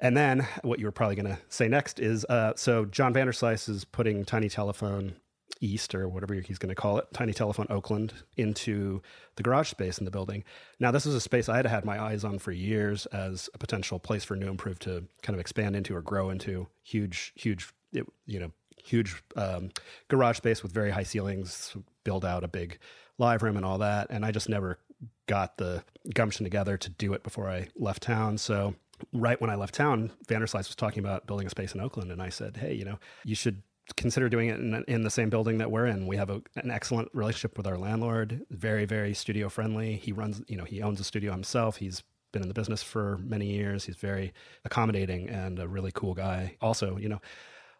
And 0.00 0.16
then 0.16 0.46
what 0.62 0.78
you 0.78 0.84
were 0.84 0.92
probably 0.92 1.16
going 1.16 1.34
to 1.34 1.38
say 1.48 1.68
next 1.68 2.00
is 2.00 2.26
uh, 2.26 2.52
so 2.56 2.84
John 2.84 3.14
Vanderslice 3.14 3.68
is 3.68 3.84
putting 3.84 4.24
Tiny 4.24 4.48
Telephone 4.48 5.14
East 5.60 5.94
or 5.94 6.08
whatever 6.08 6.34
he's 6.34 6.58
going 6.58 6.74
to 6.74 6.74
call 6.74 6.98
it, 6.98 7.06
Tiny 7.12 7.32
Telephone 7.32 7.68
Oakland, 7.70 8.12
into 8.36 9.00
the 9.36 9.42
garage 9.44 9.68
space 9.68 9.98
in 9.98 10.04
the 10.04 10.10
building. 10.10 10.42
Now, 10.80 10.90
this 10.90 11.06
is 11.06 11.14
a 11.14 11.20
space 11.20 11.48
I 11.48 11.56
had 11.56 11.66
had 11.66 11.84
my 11.84 12.02
eyes 12.02 12.24
on 12.24 12.38
for 12.40 12.50
years 12.50 13.06
as 13.06 13.48
a 13.54 13.58
potential 13.58 14.00
place 14.00 14.24
for 14.24 14.34
New 14.34 14.48
Improve 14.48 14.80
to 14.80 15.04
kind 15.22 15.34
of 15.34 15.40
expand 15.40 15.76
into 15.76 15.94
or 15.94 16.02
grow 16.02 16.30
into. 16.30 16.66
Huge, 16.82 17.32
huge, 17.36 17.72
you 17.92 18.40
know, 18.40 18.50
huge 18.84 19.22
um, 19.36 19.70
garage 20.08 20.38
space 20.38 20.64
with 20.64 20.72
very 20.72 20.90
high 20.90 21.04
ceilings, 21.04 21.76
build 22.02 22.24
out 22.24 22.42
a 22.42 22.48
big 22.48 22.78
live 23.18 23.44
room 23.44 23.56
and 23.56 23.64
all 23.64 23.78
that. 23.78 24.08
And 24.10 24.24
I 24.24 24.32
just 24.32 24.48
never 24.48 24.78
got 25.26 25.56
the 25.56 25.84
gumption 26.14 26.44
together 26.44 26.76
to 26.76 26.90
do 26.90 27.12
it 27.12 27.22
before 27.22 27.48
I 27.48 27.68
left 27.76 28.02
town. 28.02 28.38
So 28.38 28.74
right 29.12 29.40
when 29.40 29.50
I 29.50 29.54
left 29.54 29.74
town, 29.74 30.12
Vanderslice 30.28 30.68
was 30.68 30.76
talking 30.76 31.00
about 31.00 31.26
building 31.26 31.46
a 31.46 31.50
space 31.50 31.74
in 31.74 31.80
Oakland, 31.80 32.10
and 32.12 32.22
I 32.22 32.28
said, 32.28 32.56
"Hey, 32.56 32.74
you 32.74 32.84
know, 32.84 32.98
you 33.24 33.34
should 33.34 33.62
consider 33.96 34.28
doing 34.28 34.48
it 34.48 34.58
in, 34.58 34.84
in 34.88 35.02
the 35.02 35.10
same 35.10 35.28
building 35.28 35.58
that 35.58 35.70
we're 35.70 35.86
in. 35.86 36.06
We 36.06 36.16
have 36.16 36.30
a, 36.30 36.40
an 36.56 36.70
excellent 36.70 37.08
relationship 37.12 37.56
with 37.56 37.66
our 37.66 37.76
landlord, 37.76 38.42
very, 38.50 38.84
very 38.84 39.14
studio 39.14 39.48
friendly. 39.48 39.96
He 39.96 40.12
runs, 40.12 40.40
you 40.46 40.56
know, 40.56 40.64
he 40.64 40.82
owns 40.82 41.00
a 41.00 41.04
studio 41.04 41.32
himself. 41.32 41.76
He's 41.76 42.02
been 42.32 42.42
in 42.42 42.48
the 42.48 42.54
business 42.54 42.82
for 42.82 43.18
many 43.18 43.46
years. 43.46 43.84
He's 43.84 43.96
very 43.96 44.32
accommodating 44.64 45.28
and 45.28 45.58
a 45.58 45.68
really 45.68 45.90
cool 45.92 46.14
guy. 46.14 46.56
Also, 46.60 46.96
you 46.96 47.08
know, 47.08 47.20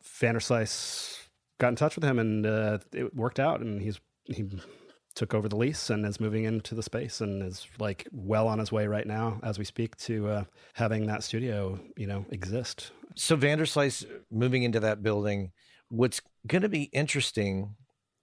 Vanderslice 0.04 1.18
got 1.58 1.68
in 1.68 1.76
touch 1.76 1.94
with 1.94 2.04
him 2.04 2.18
and 2.18 2.44
uh, 2.44 2.78
it 2.92 3.14
worked 3.14 3.40
out, 3.40 3.61
and 3.61 3.80
he's 3.80 4.00
he 4.26 4.44
took 5.12 5.35
over 5.35 5.48
the 5.48 5.57
lease 5.57 5.90
and 5.90 6.05
is 6.07 6.20
moving 6.20 6.44
into 6.44 6.75
the 6.75 6.83
space 6.83 7.20
and 7.20 7.42
is 7.42 7.66
like 7.79 8.07
well 8.12 8.48
on 8.48 8.59
his 8.59 8.72
way 8.72 8.87
right 8.87 9.07
now 9.07 9.40
as 9.42 9.59
we 9.59 9.64
speak 9.64 9.96
to 9.96 10.29
uh, 10.29 10.44
having 10.75 11.07
that 11.07 11.22
studio 11.22 11.79
you 11.96 12.07
know 12.07 12.25
exist. 12.31 12.90
So 13.14 13.37
vanderslice 13.37 14.05
moving 14.31 14.62
into 14.62 14.81
that 14.81 15.03
building 15.03 15.53
what's 15.92 16.22
going 16.46 16.62
to 16.62 16.70
be 16.70 16.85
interesting 16.85 17.75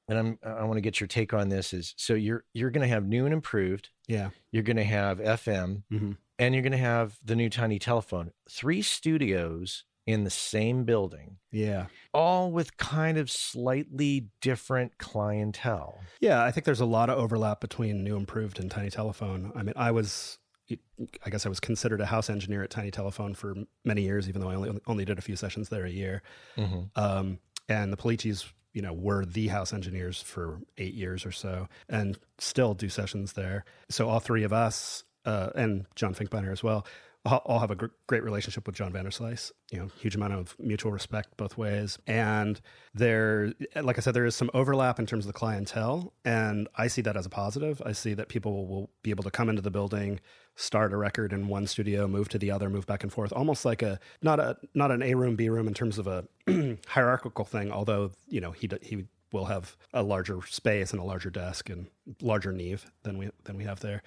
and 0.07 0.17
i'm 0.17 0.39
i 0.43 0.63
want 0.63 0.77
to 0.77 0.81
get 0.81 0.99
your 0.99 1.07
take 1.07 1.33
on 1.35 1.49
this 1.49 1.71
is 1.71 1.93
so 1.97 2.15
you're 2.15 2.43
you're 2.53 2.71
going 2.71 2.81
to 2.81 2.93
have 2.93 3.05
new 3.05 3.25
and 3.25 3.33
improved. 3.33 3.89
Yeah. 4.07 4.31
You're 4.51 4.63
going 4.63 4.77
to 4.77 4.83
have 4.83 5.19
fm 5.19 5.83
mm-hmm. 5.91 6.13
and 6.39 6.55
you're 6.55 6.63
going 6.63 6.71
to 6.71 6.79
have 6.79 7.17
the 7.23 7.35
new 7.35 7.49
tiny 7.49 7.77
telephone. 7.77 8.31
Three 8.49 8.81
studios 8.81 9.83
in 10.09 10.23
the 10.23 10.29
same 10.29 10.83
building 10.83 11.37
yeah 11.51 11.85
all 12.13 12.51
with 12.51 12.77
kind 12.77 13.17
of 13.17 13.29
slightly 13.29 14.27
different 14.41 14.97
clientele. 14.97 15.99
Yeah, 16.19 16.43
I 16.43 16.51
think 16.51 16.65
there's 16.65 16.79
a 16.79 16.85
lot 16.85 17.09
of 17.09 17.17
overlap 17.17 17.61
between 17.61 18.03
New 18.03 18.15
Improved 18.15 18.59
and 18.59 18.69
Tiny 18.69 18.89
Telephone. 18.89 19.51
I 19.55 19.63
mean, 19.63 19.73
I 19.75 19.91
was, 19.91 20.39
I 20.71 21.29
guess 21.29 21.45
I 21.45 21.49
was 21.49 21.59
considered 21.59 22.01
a 22.01 22.05
house 22.05 22.29
engineer 22.29 22.63
at 22.63 22.69
Tiny 22.69 22.91
Telephone 22.91 23.35
for 23.35 23.55
many 23.85 24.01
years, 24.01 24.27
even 24.27 24.41
though 24.41 24.49
I 24.49 24.55
only, 24.55 24.79
only 24.87 25.05
did 25.05 25.17
a 25.17 25.21
few 25.21 25.35
sessions 25.35 25.69
there 25.69 25.85
a 25.85 25.89
year. 25.89 26.23
Mm-hmm. 26.57 26.81
Um, 26.95 27.39
and 27.67 27.93
the 27.93 27.97
Policis, 27.97 28.51
you 28.73 28.81
know, 28.81 28.93
were 28.93 29.25
the 29.25 29.47
house 29.47 29.73
engineers 29.73 30.21
for 30.21 30.59
eight 30.77 30.95
years 30.95 31.25
or 31.25 31.31
so 31.31 31.67
and 31.87 32.17
still 32.39 32.73
do 32.73 32.89
sessions 32.89 33.33
there. 33.33 33.65
So 33.89 34.09
all 34.09 34.19
three 34.19 34.43
of 34.43 34.53
us, 34.53 35.03
uh, 35.25 35.49
and 35.55 35.85
John 35.95 36.15
Finkbeiner 36.15 36.51
as 36.51 36.63
well, 36.63 36.87
all 37.25 37.59
have 37.59 37.71
a 37.71 37.75
gr- 37.75 37.87
great 38.07 38.23
relationship 38.23 38.65
with 38.65 38.75
John 38.75 38.93
Vanderslice. 38.93 39.51
You 39.71 39.79
know, 39.79 39.87
huge 39.99 40.15
amount 40.15 40.33
of 40.33 40.55
mutual 40.59 40.91
respect 40.91 41.35
both 41.37 41.57
ways. 41.57 41.99
And 42.07 42.59
there, 42.93 43.53
like 43.75 43.97
I 43.97 44.01
said, 44.01 44.13
there 44.13 44.25
is 44.25 44.35
some 44.35 44.49
overlap 44.53 44.99
in 44.99 45.05
terms 45.05 45.25
of 45.25 45.33
the 45.33 45.37
clientele, 45.37 46.13
and 46.23 46.67
I 46.75 46.87
see 46.87 47.01
that 47.01 47.17
as 47.17 47.25
a 47.25 47.29
positive. 47.29 47.81
I 47.85 47.91
see 47.91 48.13
that 48.13 48.29
people 48.29 48.67
will 48.67 48.89
be 49.03 49.09
able 49.09 49.23
to 49.23 49.31
come 49.31 49.49
into 49.49 49.61
the 49.61 49.71
building, 49.71 50.19
start 50.55 50.93
a 50.93 50.97
record 50.97 51.33
in 51.33 51.47
one 51.47 51.67
studio, 51.67 52.07
move 52.07 52.29
to 52.29 52.39
the 52.39 52.51
other, 52.51 52.69
move 52.69 52.87
back 52.87 53.03
and 53.03 53.11
forth, 53.11 53.33
almost 53.33 53.65
like 53.65 53.81
a 53.81 53.99
not 54.21 54.39
a 54.39 54.57
not 54.73 54.91
an 54.91 55.01
A 55.01 55.13
room 55.15 55.35
B 55.35 55.49
room 55.49 55.67
in 55.67 55.73
terms 55.73 55.97
of 55.97 56.07
a 56.07 56.25
hierarchical 56.87 57.45
thing. 57.45 57.71
Although 57.71 58.11
you 58.27 58.39
know 58.39 58.51
he 58.51 58.69
he 58.81 59.05
will 59.31 59.45
have 59.45 59.77
a 59.93 60.01
larger 60.01 60.39
space 60.47 60.91
and 60.91 60.99
a 60.99 61.03
larger 61.03 61.29
desk 61.29 61.69
and 61.69 61.87
larger 62.21 62.51
neve 62.51 62.85
than 63.03 63.17
we 63.17 63.29
than 63.43 63.57
we 63.57 63.63
have 63.65 63.79
there 63.81 64.01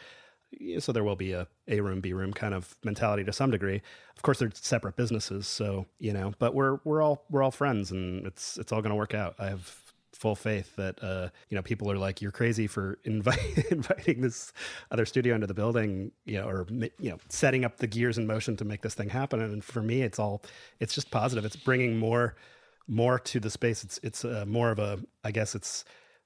so 0.79 0.93
there 0.93 1.05
will 1.05 1.17
be 1.17 1.33
a 1.33 1.47
A 1.69 1.81
room, 1.81 2.01
B 2.01 2.13
room 2.13 2.33
kind 2.33 2.55
of 2.55 2.77
mentality 2.85 3.25
to 3.25 3.33
some 3.33 3.51
degree. 3.51 3.83
Of 4.17 4.23
course, 4.23 4.39
they're 4.39 4.51
separate 4.55 4.97
businesses, 4.97 5.47
so 5.47 5.87
you 5.99 6.13
know, 6.13 6.33
but 6.39 6.55
we're 6.55 6.79
we're 6.85 7.03
all 7.03 7.25
we're 7.31 7.43
all 7.43 7.51
friends, 7.51 7.91
and 7.91 8.27
it's 8.27 8.59
it's 8.59 8.73
all 8.73 8.83
going 8.83 8.91
to 8.91 8.97
work 8.97 9.15
out. 9.15 9.35
I 9.39 9.47
have 9.47 9.79
full 10.15 10.35
faith 10.37 10.77
that 10.77 11.03
uh, 11.03 11.29
you 11.49 11.57
know 11.57 11.63
people 11.63 11.91
are 11.91 11.97
like 11.97 12.23
you're 12.23 12.31
crazy 12.31 12.67
for 12.67 12.99
invite, 13.05 13.67
inviting 13.71 14.21
this 14.21 14.53
other 14.91 15.05
studio 15.05 15.35
into 15.35 15.47
the 15.47 15.55
building, 15.55 16.13
you 16.25 16.39
know, 16.39 16.49
or 16.49 16.67
you 16.71 17.11
know, 17.11 17.19
setting 17.29 17.65
up 17.65 17.79
the 17.79 17.87
gears 17.87 18.19
in 18.19 18.27
motion 18.27 18.57
to 18.57 18.65
make 18.65 18.83
this 18.83 18.95
thing 18.95 19.09
happen. 19.09 19.41
And 19.41 19.65
for 19.65 19.83
me, 19.83 20.03
it's 20.03 20.19
all 20.19 20.43
it's 20.81 20.95
just 20.95 21.11
positive. 21.11 21.45
It's 21.45 21.57
bringing 21.57 21.97
more 21.97 22.37
more 22.89 23.19
to 23.19 23.41
the 23.41 23.51
space. 23.51 23.85
It's 23.85 23.99
it's 24.03 24.25
uh, 24.25 24.45
more 24.47 24.71
of 24.71 24.79
a 24.79 25.01
I 25.25 25.31
guess 25.31 25.55
it's 25.55 25.85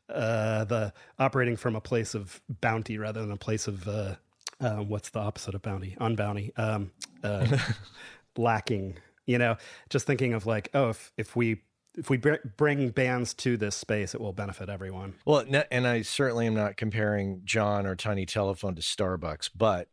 uh, 0.08 0.64
the 0.64 0.92
operating 1.18 1.56
from 1.56 1.76
a 1.76 1.80
place 1.80 2.14
of 2.14 2.40
bounty 2.60 2.98
rather 2.98 3.20
than 3.20 3.32
a 3.32 3.36
place 3.36 3.66
of 3.66 3.86
uh, 3.88 4.14
uh, 4.60 4.76
what's 4.76 5.10
the 5.10 5.18
opposite 5.18 5.54
of 5.54 5.62
bounty? 5.62 5.96
Unbounty, 6.00 6.56
um, 6.58 6.90
uh, 7.22 7.58
lacking. 8.36 8.96
You 9.26 9.38
know, 9.38 9.56
just 9.90 10.06
thinking 10.06 10.34
of 10.34 10.46
like, 10.46 10.68
oh, 10.74 10.90
if 10.90 11.12
if 11.16 11.34
we 11.34 11.62
if 11.96 12.10
we 12.10 12.16
br- 12.16 12.34
bring 12.56 12.90
bands 12.90 13.34
to 13.34 13.56
this 13.56 13.74
space, 13.74 14.14
it 14.14 14.20
will 14.20 14.32
benefit 14.32 14.68
everyone. 14.68 15.14
Well, 15.24 15.44
and 15.70 15.86
I 15.86 16.02
certainly 16.02 16.46
am 16.46 16.54
not 16.54 16.76
comparing 16.76 17.42
John 17.44 17.86
or 17.86 17.96
Tiny 17.96 18.26
Telephone 18.26 18.74
to 18.76 18.82
Starbucks, 18.82 19.50
but 19.56 19.88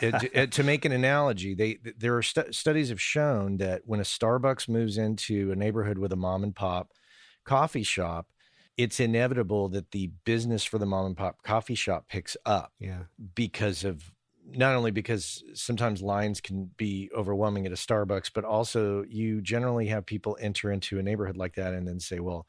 it, 0.00 0.30
it, 0.34 0.52
to 0.52 0.62
make 0.62 0.84
an 0.84 0.92
analogy, 0.92 1.54
they 1.54 1.78
there 1.96 2.16
are 2.16 2.22
st- 2.22 2.54
studies 2.54 2.88
have 2.88 3.00
shown 3.00 3.58
that 3.58 3.82
when 3.84 4.00
a 4.00 4.04
Starbucks 4.04 4.68
moves 4.68 4.96
into 4.96 5.52
a 5.52 5.56
neighborhood 5.56 5.98
with 5.98 6.12
a 6.12 6.16
mom 6.16 6.42
and 6.42 6.54
pop 6.54 6.92
coffee 7.44 7.82
shop, 7.82 8.28
it's 8.76 9.00
inevitable 9.00 9.68
that 9.68 9.90
the 9.90 10.08
business 10.24 10.64
for 10.64 10.78
the 10.78 10.86
mom 10.86 11.06
and 11.06 11.16
pop 11.16 11.42
coffee 11.42 11.74
shop 11.74 12.08
picks 12.08 12.36
up. 12.46 12.72
Yeah. 12.78 13.04
Because 13.34 13.84
of 13.84 14.12
not 14.54 14.74
only 14.74 14.90
because 14.90 15.44
sometimes 15.54 16.02
lines 16.02 16.40
can 16.40 16.70
be 16.76 17.10
overwhelming 17.16 17.66
at 17.66 17.72
a 17.72 17.76
Starbucks, 17.76 18.30
but 18.34 18.44
also 18.44 19.04
you 19.08 19.40
generally 19.40 19.86
have 19.86 20.04
people 20.04 20.36
enter 20.40 20.72
into 20.72 20.98
a 20.98 21.02
neighborhood 21.02 21.36
like 21.36 21.54
that 21.54 21.74
and 21.74 21.86
then 21.86 22.00
say, 22.00 22.18
well, 22.18 22.46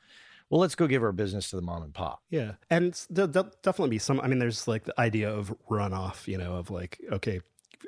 well, 0.50 0.60
let's 0.60 0.76
go 0.76 0.88
give 0.88 1.04
our 1.04 1.12
business 1.12 1.50
to 1.50 1.56
the 1.56 1.62
mom 1.62 1.84
and 1.84 1.94
pop. 1.94 2.22
Yeah. 2.30 2.54
And 2.70 2.94
there'll, 3.10 3.32
definitely 3.32 3.90
be 3.90 4.00
some, 4.00 4.20
I 4.20 4.28
mean, 4.28 4.40
there's 4.40 4.68
like 4.68 4.84
the 4.84 5.00
idea 5.00 5.34
of 5.34 5.56
runoff, 5.70 6.28
you 6.28 6.38
know, 6.38 6.56
of 6.56 6.70
like, 6.70 7.00
okay, 7.12 7.42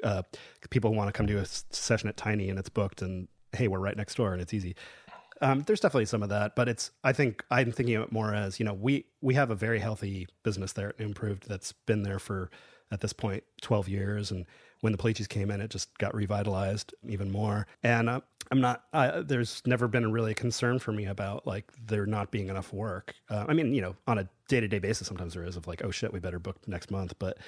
uh, 0.04 0.24
people 0.70 0.94
want 0.94 1.08
to 1.08 1.12
come 1.12 1.28
to 1.28 1.38
a 1.38 1.46
session 1.46 2.10
at 2.10 2.18
Tiny 2.18 2.50
and 2.50 2.60
it's 2.60 2.70
booked 2.70 3.02
and 3.02 3.28
hey, 3.54 3.68
we're 3.68 3.80
right 3.80 3.96
next 3.96 4.16
door 4.16 4.34
and 4.34 4.42
it's 4.42 4.54
easy. 4.54 4.76
Um, 5.42 5.64
there's 5.64 5.80
definitely 5.80 6.06
some 6.06 6.24
of 6.24 6.30
that, 6.30 6.56
but 6.56 6.70
it's. 6.70 6.92
I 7.04 7.14
think 7.14 7.44
I'm 7.52 7.72
thinking 7.72 7.96
of 7.96 8.04
it 8.04 8.12
more 8.12 8.34
as 8.34 8.60
you 8.60 8.66
know 8.66 8.74
we 8.74 9.06
we 9.22 9.34
have 9.34 9.52
a 9.52 9.56
very 9.56 9.80
healthy 9.80 10.28
business 10.44 10.74
there 10.74 10.90
at 10.90 11.00
Improved 11.00 11.48
that's 11.48 11.74
been 11.74 12.04
there 12.04 12.20
for 12.20 12.50
at 12.92 13.02
this 13.02 13.14
point 13.14 13.44
12 13.62 13.90
years, 13.90 14.32
and 14.32 14.46
when 14.82 14.92
the 14.92 14.98
Policis 14.98 15.28
came 15.28 15.52
in, 15.52 15.62
it 15.62 15.70
just 15.70 15.98
got 15.98 16.14
revitalized 16.14 16.94
even 17.08 17.32
more. 17.32 17.68
And 17.84 18.10
uh, 18.10 18.22
I'm 18.52 18.62
not. 18.62 18.84
There's 19.28 19.62
never 19.66 19.88
been 19.88 20.06
a 20.06 20.10
really 20.10 20.32
a 20.32 20.36
concern 20.36 20.80
for 20.80 20.92
me 20.92 21.06
about 21.06 21.48
like 21.48 21.72
there 21.86 22.06
not 22.06 22.32
being 22.32 22.50
enough 22.50 22.72
work. 22.72 23.16
Uh, 23.30 23.46
I 23.48 23.54
mean, 23.54 23.74
you 23.74 23.82
know, 23.82 23.96
on 24.08 24.20
a 24.20 24.30
day 24.48 24.60
to 24.60 24.68
day 24.68 24.80
basis, 24.80 25.08
sometimes 25.08 25.34
there 25.34 25.44
is 25.44 25.56
of 25.56 25.68
like, 25.68 25.84
oh 25.84 25.92
shit, 25.92 26.14
we 26.14 26.20
better 26.20 26.40
book 26.40 26.58
next 26.68 26.92
month. 26.92 27.14
But 27.20 27.40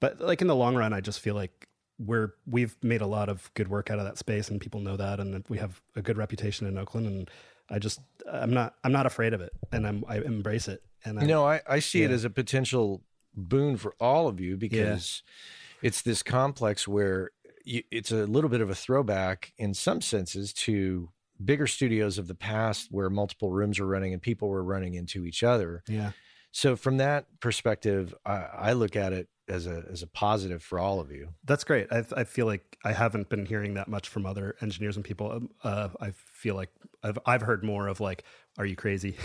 but 0.00 0.20
like 0.20 0.40
in 0.40 0.46
the 0.46 0.54
long 0.54 0.76
run, 0.76 0.92
I 0.92 1.00
just 1.00 1.20
feel 1.20 1.34
like 1.34 1.68
we're 1.98 2.34
we've 2.46 2.76
made 2.82 3.00
a 3.00 3.06
lot 3.06 3.28
of 3.28 3.50
good 3.54 3.68
work 3.68 3.90
out 3.90 3.98
of 3.98 4.04
that 4.04 4.18
space 4.18 4.48
and 4.48 4.60
people 4.60 4.80
know 4.80 4.96
that 4.96 5.20
and 5.20 5.44
we 5.48 5.58
have 5.58 5.80
a 5.96 6.02
good 6.02 6.16
reputation 6.16 6.66
in 6.66 6.76
Oakland 6.76 7.06
and 7.06 7.30
I 7.70 7.78
just 7.78 8.00
I'm 8.30 8.52
not 8.52 8.74
I'm 8.82 8.92
not 8.92 9.06
afraid 9.06 9.32
of 9.32 9.40
it 9.40 9.52
and 9.72 9.86
I'm 9.86 10.04
I 10.08 10.18
embrace 10.18 10.68
it 10.68 10.82
and 11.04 11.20
I, 11.20 11.24
no 11.24 11.46
I, 11.46 11.60
I 11.68 11.78
see 11.78 12.00
yeah. 12.00 12.06
it 12.06 12.10
as 12.10 12.24
a 12.24 12.30
potential 12.30 13.02
boon 13.34 13.76
for 13.76 13.94
all 14.00 14.28
of 14.28 14.40
you 14.40 14.56
because 14.56 15.22
yeah. 15.82 15.88
it's 15.88 16.02
this 16.02 16.22
complex 16.22 16.88
where 16.88 17.30
you, 17.64 17.82
it's 17.90 18.10
a 18.10 18.26
little 18.26 18.50
bit 18.50 18.60
of 18.60 18.70
a 18.70 18.74
throwback 18.74 19.52
in 19.56 19.74
some 19.74 20.00
senses 20.00 20.52
to 20.52 21.10
bigger 21.42 21.66
studios 21.66 22.18
of 22.18 22.28
the 22.28 22.34
past 22.34 22.88
where 22.90 23.10
multiple 23.10 23.50
rooms 23.50 23.80
are 23.80 23.86
running 23.86 24.12
and 24.12 24.22
people 24.22 24.48
were 24.48 24.62
running 24.62 24.94
into 24.94 25.26
each 25.26 25.42
other. 25.42 25.82
Yeah. 25.88 26.12
So 26.52 26.76
from 26.76 26.98
that 26.98 27.26
perspective, 27.40 28.14
I, 28.24 28.36
I 28.36 28.72
look 28.74 28.94
at 28.94 29.12
it 29.12 29.28
as 29.48 29.66
a 29.66 29.84
as 29.90 30.02
a 30.02 30.06
positive 30.06 30.62
for 30.62 30.78
all 30.78 31.00
of 31.00 31.10
you. 31.10 31.28
That's 31.44 31.64
great. 31.64 31.86
I, 31.90 32.04
I 32.16 32.24
feel 32.24 32.46
like 32.46 32.78
I 32.84 32.92
haven't 32.92 33.28
been 33.28 33.46
hearing 33.46 33.74
that 33.74 33.88
much 33.88 34.08
from 34.08 34.26
other 34.26 34.56
engineers 34.60 34.96
and 34.96 35.04
people. 35.04 35.32
Um, 35.32 35.50
uh, 35.62 35.88
I 36.00 36.10
feel 36.10 36.54
like 36.54 36.70
I've 37.02 37.18
I've 37.26 37.42
heard 37.42 37.64
more 37.64 37.88
of 37.88 38.00
like, 38.00 38.24
"Are 38.58 38.66
you 38.66 38.76
crazy?" 38.76 39.16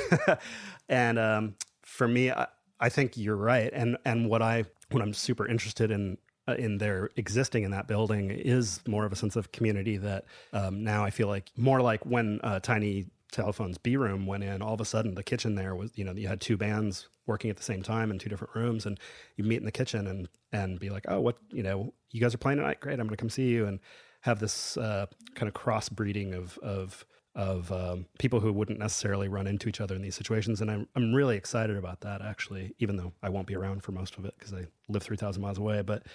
and 0.90 1.18
um, 1.18 1.56
for 1.82 2.08
me, 2.08 2.32
I, 2.32 2.48
I 2.80 2.90
think 2.90 3.18
you're 3.18 3.36
right. 3.36 3.72
And 3.74 3.98
and 4.06 4.30
what 4.30 4.42
I 4.42 4.66
what 4.92 5.02
I'm 5.02 5.14
super 5.14 5.48
interested 5.48 5.92
in 5.92 6.18
uh, 6.48 6.56
in 6.56 6.78
their 6.78 7.10
existing 7.16 7.64
in 7.64 7.72
that 7.72 7.88
building 7.88 8.32
is 8.32 8.82
more 8.88 9.06
of 9.06 9.12
a 9.12 9.16
sense 9.16 9.36
of 9.36 9.52
community 9.52 9.98
that 9.98 10.26
um, 10.54 10.84
now 10.84 11.04
I 11.04 11.10
feel 11.12 11.28
like 11.28 11.52
more 11.56 11.82
like 11.82 12.06
when 12.06 12.40
uh, 12.44 12.60
Tiny 12.60 13.08
telephone's 13.32 13.78
B 13.78 13.96
room 13.98 14.26
went 14.26 14.44
in, 14.44 14.62
all 14.62 14.74
of 14.74 14.82
a 14.82 14.86
sudden 14.86 15.14
the 15.14 15.24
kitchen 15.24 15.56
there 15.56 15.76
was, 15.76 15.92
you 15.96 16.04
know, 16.04 16.14
you 16.14 16.28
had 16.28 16.42
two 16.42 16.58
bands 16.58 17.08
working 17.30 17.50
at 17.50 17.56
the 17.56 17.64
same 17.64 17.82
time 17.82 18.12
in 18.12 18.20
two 18.20 18.28
different 18.28 18.54
rooms 18.56 18.86
and 18.86 19.00
you 19.38 19.44
meet 19.46 19.58
in 19.58 19.66
the 19.66 19.72
kitchen 19.72 20.08
and, 20.08 20.28
and 20.52 20.80
be 20.80 20.90
like, 20.90 21.06
oh, 21.08 21.22
what, 21.22 21.38
you 21.52 21.64
know, 21.64 21.94
you 22.10 22.20
guys 22.20 22.34
are 22.34 22.40
playing 22.40 22.58
tonight? 22.58 22.82
Great. 22.82 23.00
I'm 23.00 23.08
to 23.08 23.16
come 23.16 23.30
see 23.30 23.48
you 23.48 23.68
and 23.68 23.80
have 24.22 24.40
this 24.40 24.76
uh, 24.76 25.06
kind 25.36 25.48
of 25.48 25.54
cross 25.54 25.88
breeding 25.88 26.34
of, 26.34 26.58
of, 26.58 27.06
of 27.36 27.72
um, 27.72 28.08
people 28.18 28.40
who 28.40 28.52
wouldn't 28.52 28.80
necessarily 28.80 29.28
run 29.28 29.48
into 29.48 29.70
each 29.70 29.80
other 29.80 29.96
in 29.96 30.02
these 30.02 30.16
situations. 30.16 30.60
And 30.60 30.70
I'm, 30.70 30.88
I'm 30.96 31.14
really 31.14 31.38
excited 31.38 31.78
about 31.78 32.02
that 32.02 32.22
actually, 32.22 32.74
even 32.80 32.98
though 32.98 33.14
I 33.22 33.30
won't 33.30 33.48
be 33.48 33.56
around 33.56 33.84
for 33.84 33.92
most 33.92 34.18
of 34.18 34.26
it 34.26 34.34
because 34.38 34.54
I 34.54 34.66
live 34.90 35.04
3000 35.04 35.42
miles 35.42 35.60
away, 35.60 35.84
but 35.84 36.08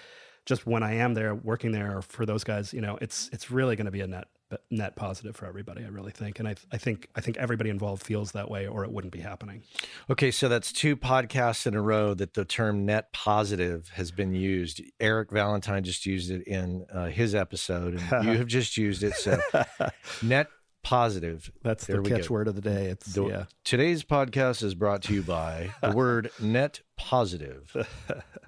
just 0.44 0.66
when 0.66 0.82
I 0.82 0.94
am 0.96 1.14
there 1.14 1.34
working 1.34 1.72
there 1.72 2.02
for 2.02 2.26
those 2.26 2.44
guys, 2.44 2.74
you 2.74 2.82
know, 2.82 2.98
it's, 3.00 3.30
it's 3.32 3.50
really 3.50 3.76
going 3.76 3.86
to 3.86 3.92
be 3.92 4.02
a 4.02 4.06
net 4.06 4.26
net 4.70 4.96
positive 4.96 5.36
for 5.36 5.46
everybody. 5.46 5.84
I 5.84 5.88
really 5.88 6.10
think, 6.10 6.38
and 6.38 6.48
I, 6.48 6.54
I 6.72 6.78
think, 6.78 7.08
I 7.14 7.20
think 7.20 7.36
everybody 7.36 7.70
involved 7.70 8.02
feels 8.02 8.32
that 8.32 8.50
way, 8.50 8.66
or 8.66 8.84
it 8.84 8.92
wouldn't 8.92 9.12
be 9.12 9.20
happening. 9.20 9.62
Okay, 10.10 10.30
so 10.30 10.48
that's 10.48 10.72
two 10.72 10.96
podcasts 10.96 11.66
in 11.66 11.74
a 11.74 11.82
row 11.82 12.14
that 12.14 12.34
the 12.34 12.44
term 12.44 12.84
net 12.86 13.12
positive 13.12 13.88
has 13.90 14.10
been 14.10 14.34
used. 14.34 14.82
Eric 15.00 15.30
Valentine 15.30 15.84
just 15.84 16.06
used 16.06 16.30
it 16.30 16.42
in 16.46 16.86
uh, 16.92 17.06
his 17.06 17.34
episode, 17.34 18.00
and 18.10 18.24
you 18.24 18.32
have 18.38 18.46
just 18.46 18.76
used 18.76 19.02
it. 19.02 19.14
So, 19.14 19.40
net 20.22 20.48
positive. 20.84 21.50
That's 21.62 21.86
the 21.86 21.98
catchword 21.98 22.46
of 22.46 22.54
the 22.54 22.60
day. 22.60 22.86
It's 22.86 23.14
the, 23.14 23.26
yeah. 23.26 23.44
Today's 23.64 24.04
podcast 24.04 24.62
is 24.62 24.74
brought 24.74 25.02
to 25.04 25.14
you 25.14 25.22
by 25.22 25.70
the 25.82 25.90
word 25.90 26.30
net 26.38 26.82
positive 26.96 27.74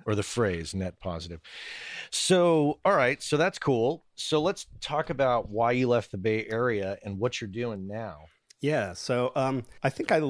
or 0.05 0.15
the 0.15 0.23
phrase 0.23 0.75
net 0.75 1.01
positive. 1.01 1.41
So, 2.11 2.79
all 2.85 2.95
right, 2.95 3.21
so 3.21 3.37
that's 3.37 3.59
cool. 3.59 4.05
So 4.15 4.41
let's 4.41 4.67
talk 4.81 5.11
about 5.11 5.49
why 5.49 5.73
you 5.73 5.89
left 5.89 6.13
the 6.13 6.19
Bay 6.19 6.47
Area 6.49 6.99
and 7.03 7.19
what 7.19 7.41
you're 7.41 7.49
doing 7.49 7.89
now. 7.89 8.27
Yeah, 8.61 8.95
so 8.95 9.33
um, 9.37 9.65
I 9.83 9.91
think 9.91 10.11
I, 10.13 10.21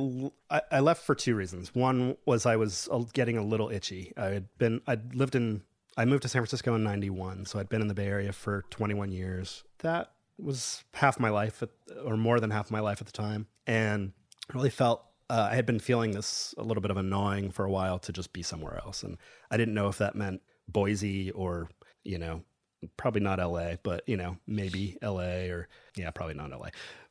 I 0.71 0.81
left 0.81 1.05
for 1.05 1.14
two 1.14 1.35
reasons. 1.35 1.75
One 1.75 2.16
was 2.27 2.45
I 2.47 2.57
was 2.57 2.88
getting 3.12 3.37
a 3.37 3.45
little 3.45 3.71
itchy. 3.71 4.12
I 4.16 4.27
had 4.27 4.49
been 4.59 4.81
I'd 4.87 5.14
lived 5.14 5.35
in 5.35 5.62
I 5.97 6.05
moved 6.05 6.23
to 6.23 6.29
San 6.29 6.40
Francisco 6.42 6.75
in 6.75 6.85
91, 6.85 7.47
so 7.47 7.59
I'd 7.59 7.71
been 7.71 7.81
in 7.81 7.88
the 7.88 7.95
Bay 7.95 8.07
Area 8.07 8.33
for 8.33 8.64
21 8.71 9.12
years. 9.12 9.64
That 9.79 10.11
was 10.38 10.85
half 10.94 11.18
my 11.18 11.31
life, 11.31 11.62
at, 11.62 11.70
or 12.05 12.16
more 12.16 12.40
than 12.40 12.51
half 12.51 12.70
my 12.70 12.81
life 12.81 13.01
at 13.01 13.07
the 13.07 13.12
time, 13.12 13.46
and 13.66 14.12
I 14.51 14.55
really 14.55 14.70
felt 14.70 15.05
uh, 15.29 15.49
I 15.51 15.55
had 15.55 15.66
been 15.66 15.81
feeling 15.81 16.12
this 16.12 16.55
a 16.57 16.62
little 16.62 16.81
bit 16.81 16.90
of 16.90 16.96
a 16.96 17.03
gnawing 17.03 17.51
for 17.51 17.64
a 17.64 17.70
while 17.70 17.99
to 18.01 18.12
just 18.12 18.33
be 18.33 18.42
somewhere 18.42 18.81
else, 18.85 19.03
and 19.03 19.18
I 19.51 19.57
didn't 19.57 19.75
know 19.75 19.88
if 19.88 19.99
that 19.99 20.14
meant 20.14 20.42
Boise 20.68 21.31
or 21.31 21.68
you 22.05 22.18
know 22.18 22.42
probably 22.96 23.20
not 23.20 23.40
L.A., 23.40 23.79
but 23.83 24.03
you 24.07 24.16
know 24.16 24.37
maybe 24.46 24.96
L.A. 25.03 25.51
or 25.51 25.68
yeah, 25.96 26.11
probably 26.11 26.35
not 26.35 26.53
L.A. 26.53 26.70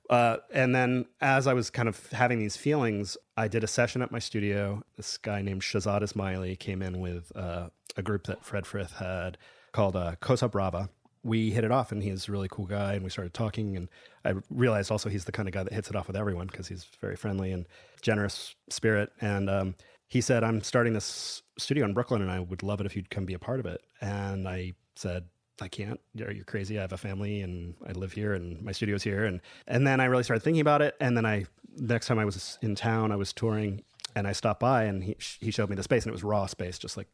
Uh, 0.10 0.38
and 0.54 0.76
then 0.76 1.06
as 1.20 1.48
I 1.48 1.54
was 1.54 1.70
kind 1.70 1.90
of 1.90 2.08
having 2.12 2.38
these 2.38 2.56
feelings, 2.56 3.18
I 3.36 3.48
did 3.48 3.64
a 3.64 3.68
session 3.68 4.02
at 4.02 4.12
my 4.12 4.20
studio. 4.20 4.84
This 4.98 5.18
guy 5.18 5.42
named 5.42 5.64
Shahzad 5.64 6.02
Ismaili 6.02 6.60
came 6.60 6.84
in 6.84 7.00
with 7.00 7.32
uh, 7.36 7.70
a 7.98 8.04
group 8.04 8.28
that 8.28 8.46
Fred 8.46 8.68
Frith 8.68 8.94
had 8.94 9.38
called 9.72 9.96
uh, 9.96 10.16
Cosa 10.22 10.48
Brava 10.48 10.90
we 11.26 11.50
hit 11.50 11.64
it 11.64 11.72
off 11.72 11.92
and 11.92 12.04
he's 12.04 12.30
a 12.30 12.32
really 12.32 12.48
cool 12.50 12.66
guy 12.66 12.94
and 12.94 13.04
we 13.04 13.10
started 13.10 13.34
talking 13.34 13.76
and 13.76 13.90
i 14.24 14.34
realized 14.50 14.92
also 14.92 15.10
he's 15.10 15.26
the 15.26 15.32
kind 15.32 15.50
of 15.50 15.54
guy 15.54 15.64
that 15.64 15.74
hits 15.74 15.90
it 15.90 15.96
off 15.96 16.08
with 16.08 16.16
everyone 16.16 16.46
because 16.48 16.68
he's 16.68 16.86
very 17.02 17.16
friendly 17.16 17.52
and 17.52 17.66
generous 18.02 18.56
spirit 18.70 19.12
and 19.20 19.50
um, 19.50 19.76
he 20.08 20.22
said 20.22 20.44
i'm 20.44 20.62
starting 20.62 20.94
this 20.94 21.42
studio 21.58 21.84
in 21.84 21.94
brooklyn 21.94 22.22
and 22.22 22.32
i 22.32 22.40
would 22.40 22.62
love 22.62 22.80
it 22.80 22.86
if 22.86 22.96
you'd 22.96 23.10
come 23.10 23.26
be 23.26 23.34
a 23.34 23.40
part 23.40 23.60
of 23.60 23.66
it 23.66 23.82
and 24.00 24.48
i 24.48 24.72
said 24.96 25.26
I 25.62 25.70
can't. 25.70 26.02
You're 26.14 26.32
you 26.32 26.44
crazy? 26.44 26.78
I 26.78 26.82
have 26.82 26.92
a 26.92 26.98
family 26.98 27.40
and 27.40 27.76
I 27.88 27.94
live 27.94 28.12
here 28.12 28.34
and 28.34 28.62
my 28.62 28.74
studio's 28.74 29.04
here. 29.04 29.24
And, 29.24 29.40
and 29.68 29.88
then 29.88 30.02
I 30.02 30.06
really 30.06 30.24
started 30.24 30.44
thinking 30.44 30.60
about 30.60 30.82
it. 30.82 30.96
And 31.00 31.16
then 31.16 31.26
I, 31.26 31.46
next 31.78 32.08
time 32.08 32.20
I 32.20 32.26
was 32.26 32.60
in 32.62 32.76
town, 32.76 33.14
I 33.14 33.16
was 33.16 33.32
touring 33.32 33.82
and 34.18 34.28
I 34.28 34.34
stopped 34.34 34.60
by 34.60 34.84
and 34.84 35.02
he, 35.02 35.16
he 35.40 35.52
showed 35.52 35.70
me 35.70 35.78
the 35.78 35.84
space 35.84 36.04
and 36.04 36.10
it 36.10 36.14
was 36.14 36.26
raw 36.26 36.46
space, 36.46 36.78
just 36.78 36.98
like, 36.98 37.08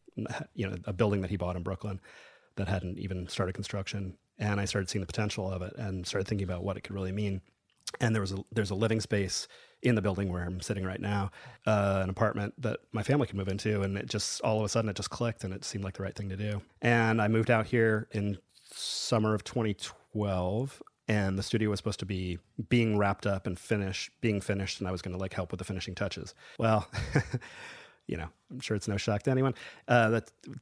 you 0.55 0.67
know, 0.67 0.75
a 0.85 0.91
building 0.91 1.21
that 1.21 1.29
he 1.29 1.37
bought 1.37 1.55
in 1.55 1.61
Brooklyn 1.61 1.99
that 2.61 2.67
hadn't 2.67 2.99
even 2.99 3.27
started 3.27 3.53
construction. 3.53 4.15
And 4.37 4.59
I 4.59 4.65
started 4.65 4.89
seeing 4.89 5.01
the 5.01 5.07
potential 5.07 5.49
of 5.49 5.61
it 5.61 5.73
and 5.77 6.05
started 6.05 6.27
thinking 6.27 6.45
about 6.45 6.63
what 6.63 6.77
it 6.77 6.81
could 6.81 6.93
really 6.93 7.11
mean. 7.11 7.41
And 7.99 8.15
there 8.15 8.21
was 8.21 8.31
a, 8.31 8.37
there's 8.51 8.69
a 8.69 8.75
living 8.75 9.01
space 9.01 9.47
in 9.81 9.95
the 9.95 10.01
building 10.01 10.31
where 10.31 10.43
I'm 10.43 10.61
sitting 10.61 10.85
right 10.85 11.01
now, 11.01 11.31
uh, 11.65 12.01
an 12.03 12.09
apartment 12.09 12.53
that 12.59 12.79
my 12.91 13.03
family 13.03 13.25
could 13.27 13.35
move 13.35 13.47
into. 13.47 13.81
And 13.81 13.97
it 13.97 14.05
just 14.05 14.41
all 14.41 14.59
of 14.59 14.65
a 14.65 14.69
sudden 14.69 14.89
it 14.89 14.95
just 14.95 15.09
clicked 15.09 15.43
and 15.43 15.53
it 15.53 15.65
seemed 15.65 15.83
like 15.83 15.95
the 15.95 16.03
right 16.03 16.15
thing 16.15 16.29
to 16.29 16.37
do. 16.37 16.61
And 16.81 17.21
I 17.21 17.27
moved 17.27 17.49
out 17.49 17.65
here 17.65 18.07
in 18.11 18.37
summer 18.71 19.33
of 19.33 19.43
2012 19.43 20.81
and 21.07 21.37
the 21.37 21.43
studio 21.43 21.69
was 21.69 21.79
supposed 21.79 21.99
to 21.99 22.05
be 22.05 22.37
being 22.69 22.97
wrapped 22.97 23.25
up 23.25 23.45
and 23.47 23.59
finished 23.59 24.11
being 24.21 24.39
finished 24.39 24.79
and 24.79 24.87
i 24.87 24.91
was 24.91 25.01
going 25.01 25.11
to 25.11 25.19
like 25.19 25.33
help 25.33 25.51
with 25.51 25.57
the 25.57 25.65
finishing 25.65 25.93
touches 25.93 26.33
well 26.57 26.87
you 28.11 28.17
know, 28.17 28.27
I'm 28.51 28.59
sure 28.59 28.75
it's 28.75 28.89
no 28.89 28.97
shock 28.97 29.23
to 29.23 29.31
anyone. 29.31 29.55
Uh, 29.87 30.19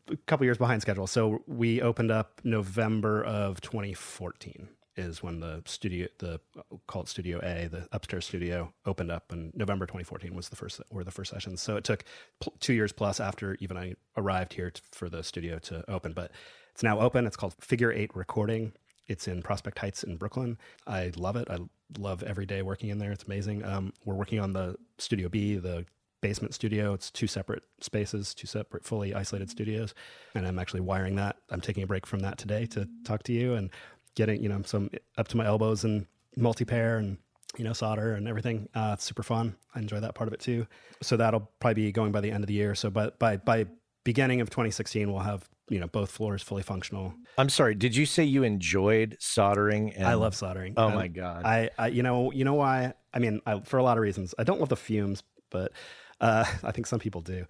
a 0.10 0.16
couple 0.28 0.46
years 0.46 0.60
behind 0.60 0.82
schedule. 0.82 1.08
So 1.08 1.42
we 1.48 1.82
opened 1.82 2.12
up 2.12 2.40
November 2.44 3.24
of 3.24 3.60
2014 3.60 4.70
is 4.96 5.24
when 5.24 5.40
the 5.40 5.64
studio, 5.66 6.08
the 6.20 6.40
called 6.88 7.10
Studio 7.10 7.40
A, 7.42 7.68
the 7.68 7.88
upstairs 7.92 8.26
studio, 8.26 8.72
opened 8.86 9.12
up, 9.12 9.32
and 9.32 9.52
November 9.56 9.86
2014 9.86 10.36
was 10.36 10.50
the 10.50 10.56
first 10.56 10.82
were 10.92 11.04
the 11.04 11.12
first 11.12 11.32
sessions. 11.32 11.62
So 11.62 11.76
it 11.76 11.84
took 11.84 12.04
pl- 12.40 12.54
two 12.60 12.74
years 12.74 12.92
plus 12.92 13.20
after 13.20 13.58
even 13.60 13.78
I 13.78 13.96
arrived 14.16 14.54
here 14.54 14.72
for 14.92 15.10
the 15.10 15.24
studio 15.24 15.58
to 15.60 15.90
open, 15.90 16.14
but 16.14 16.32
it's 16.72 16.84
now 16.84 17.00
open. 17.00 17.26
It's 17.26 17.38
called 17.38 17.56
Figure 17.60 17.92
Eight 17.92 18.16
Recording. 18.16 18.74
It's 19.08 19.28
in 19.28 19.42
Prospect 19.42 19.80
Heights 19.80 20.04
in 20.04 20.18
Brooklyn. 20.18 20.58
I 20.86 21.12
love 21.16 21.36
it. 21.36 21.50
I 21.50 21.58
love 21.98 22.22
every 22.22 22.46
day 22.46 22.62
working 22.62 22.90
in 22.90 23.00
there. 23.00 23.12
It's 23.12 23.24
amazing. 23.24 23.66
Um, 23.66 23.92
we're 24.06 24.14
working 24.14 24.40
on 24.40 24.54
the 24.54 24.76
Studio 25.00 25.30
B, 25.30 25.56
the 25.56 25.86
basement 26.22 26.54
studio. 26.54 26.94
It's 26.94 27.12
two 27.12 27.28
separate 27.28 27.64
spaces, 27.82 28.34
two 28.34 28.48
separate 28.48 28.84
fully 28.84 29.14
isolated 29.14 29.50
studios. 29.50 29.94
And 30.36 30.48
I'm 30.48 30.60
actually 30.60 30.82
wiring 30.82 31.16
that. 31.16 31.38
I'm 31.50 31.62
taking 31.62 31.84
a 31.84 31.88
break 31.88 32.06
from 32.06 32.20
that 32.22 32.38
today 32.38 32.66
to 32.68 32.88
talk 33.04 33.24
to 33.24 33.34
you 33.34 33.54
and 33.54 33.70
getting, 34.16 34.42
you 34.42 34.50
know, 34.50 34.62
some 34.66 34.90
up 35.18 35.28
to 35.30 35.38
my 35.38 35.46
elbows 35.46 35.84
and 35.84 36.06
multi-pair 36.36 36.98
and, 36.98 37.18
you 37.58 37.64
know, 37.64 37.74
solder 37.74 38.14
and 38.14 38.28
everything. 38.28 38.68
Uh, 38.76 38.92
it's 38.94 39.04
super 39.04 39.24
fun. 39.24 39.56
I 39.74 39.80
enjoy 39.80 40.00
that 40.00 40.16
part 40.16 40.28
of 40.28 40.34
it 40.34 40.40
too. 40.40 40.68
So 41.02 41.18
that'll 41.18 41.50
probably 41.60 41.86
be 41.86 41.92
going 41.92 42.12
by 42.12 42.22
the 42.22 42.32
end 42.32 42.44
of 42.44 42.48
the 42.48 42.54
year. 42.54 42.76
So 42.76 42.90
by, 42.90 43.10
by, 43.20 43.38
by 43.38 43.68
beginning 44.04 44.42
of 44.42 44.50
2016, 44.50 45.12
we'll 45.12 45.22
have, 45.22 45.48
you 45.70 45.80
know, 45.80 45.88
both 45.88 46.12
floors 46.12 46.42
fully 46.42 46.64
functional. 46.64 47.14
I'm 47.38 47.50
sorry. 47.50 47.76
Did 47.76 47.96
you 47.96 48.06
say 48.06 48.24
you 48.24 48.44
enjoyed 48.44 49.16
soldering? 49.20 49.94
And... 49.94 50.06
I 50.06 50.16
love 50.16 50.36
soldering. 50.36 50.74
Oh 50.78 50.90
my 50.90 51.08
God. 51.08 51.46
I, 51.46 51.70
I, 51.78 51.88
you 51.88 52.04
know, 52.04 52.32
you 52.32 52.44
know 52.44 52.56
why? 52.56 52.94
I 53.14 53.20
mean, 53.20 53.42
I, 53.46 53.62
for 53.62 53.78
a 53.78 53.84
lot 53.84 53.98
of 53.98 54.02
reasons, 54.02 54.36
I 54.38 54.44
don't 54.44 54.60
love 54.60 54.70
the 54.70 54.76
fumes, 54.76 55.24
but 55.50 55.72
uh, 56.20 56.46
I 56.64 56.72
think 56.72 56.88
some 56.88 57.00
people 57.00 57.22
do. 57.22 57.46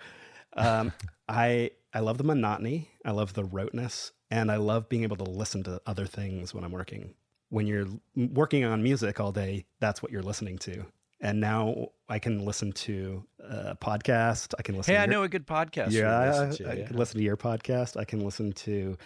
Um, 0.54 0.92
I 1.30 1.72
I 1.94 2.00
love 2.00 2.18
the 2.18 2.24
monotony. 2.24 2.90
I 3.06 3.12
love 3.12 3.34
the 3.34 3.44
roteness, 3.44 4.12
and 4.30 4.52
I 4.52 4.58
love 4.58 4.90
being 4.90 5.04
able 5.04 5.18
to 5.18 5.24
listen 5.24 5.64
to 5.64 5.82
other 5.86 6.06
things 6.06 6.54
when 6.54 6.64
I'm 6.64 6.72
working. 6.72 7.14
When 7.50 7.66
you're 7.66 7.88
working 8.16 8.64
on 8.64 8.84
music 8.84 9.20
all 9.20 9.32
day, 9.32 9.66
that's 9.80 10.04
what 10.04 10.12
you're 10.12 10.22
listening 10.22 10.60
to. 10.60 10.86
And 11.22 11.42
now 11.42 11.90
I 12.08 12.20
can 12.20 12.46
listen 12.46 12.72
to 12.74 13.26
a 13.40 13.76
podcast. 13.76 14.54
I 14.58 14.62
can 14.62 14.78
listen. 14.78 14.94
Hey, 14.94 15.00
I 15.00 15.06
your, 15.06 15.14
know 15.14 15.24
a 15.24 15.30
good 15.30 15.48
podcast. 15.48 15.92
Yeah, 15.92 16.48
I, 16.52 16.56
to, 16.56 16.70
I 16.70 16.74
yeah. 16.74 16.88
can 16.88 16.96
listen 16.96 17.18
to 17.18 17.24
your 17.24 17.38
podcast. 17.38 17.98
I 17.98 18.06
can 18.06 18.24
listen 18.24 18.54
to 18.54 18.98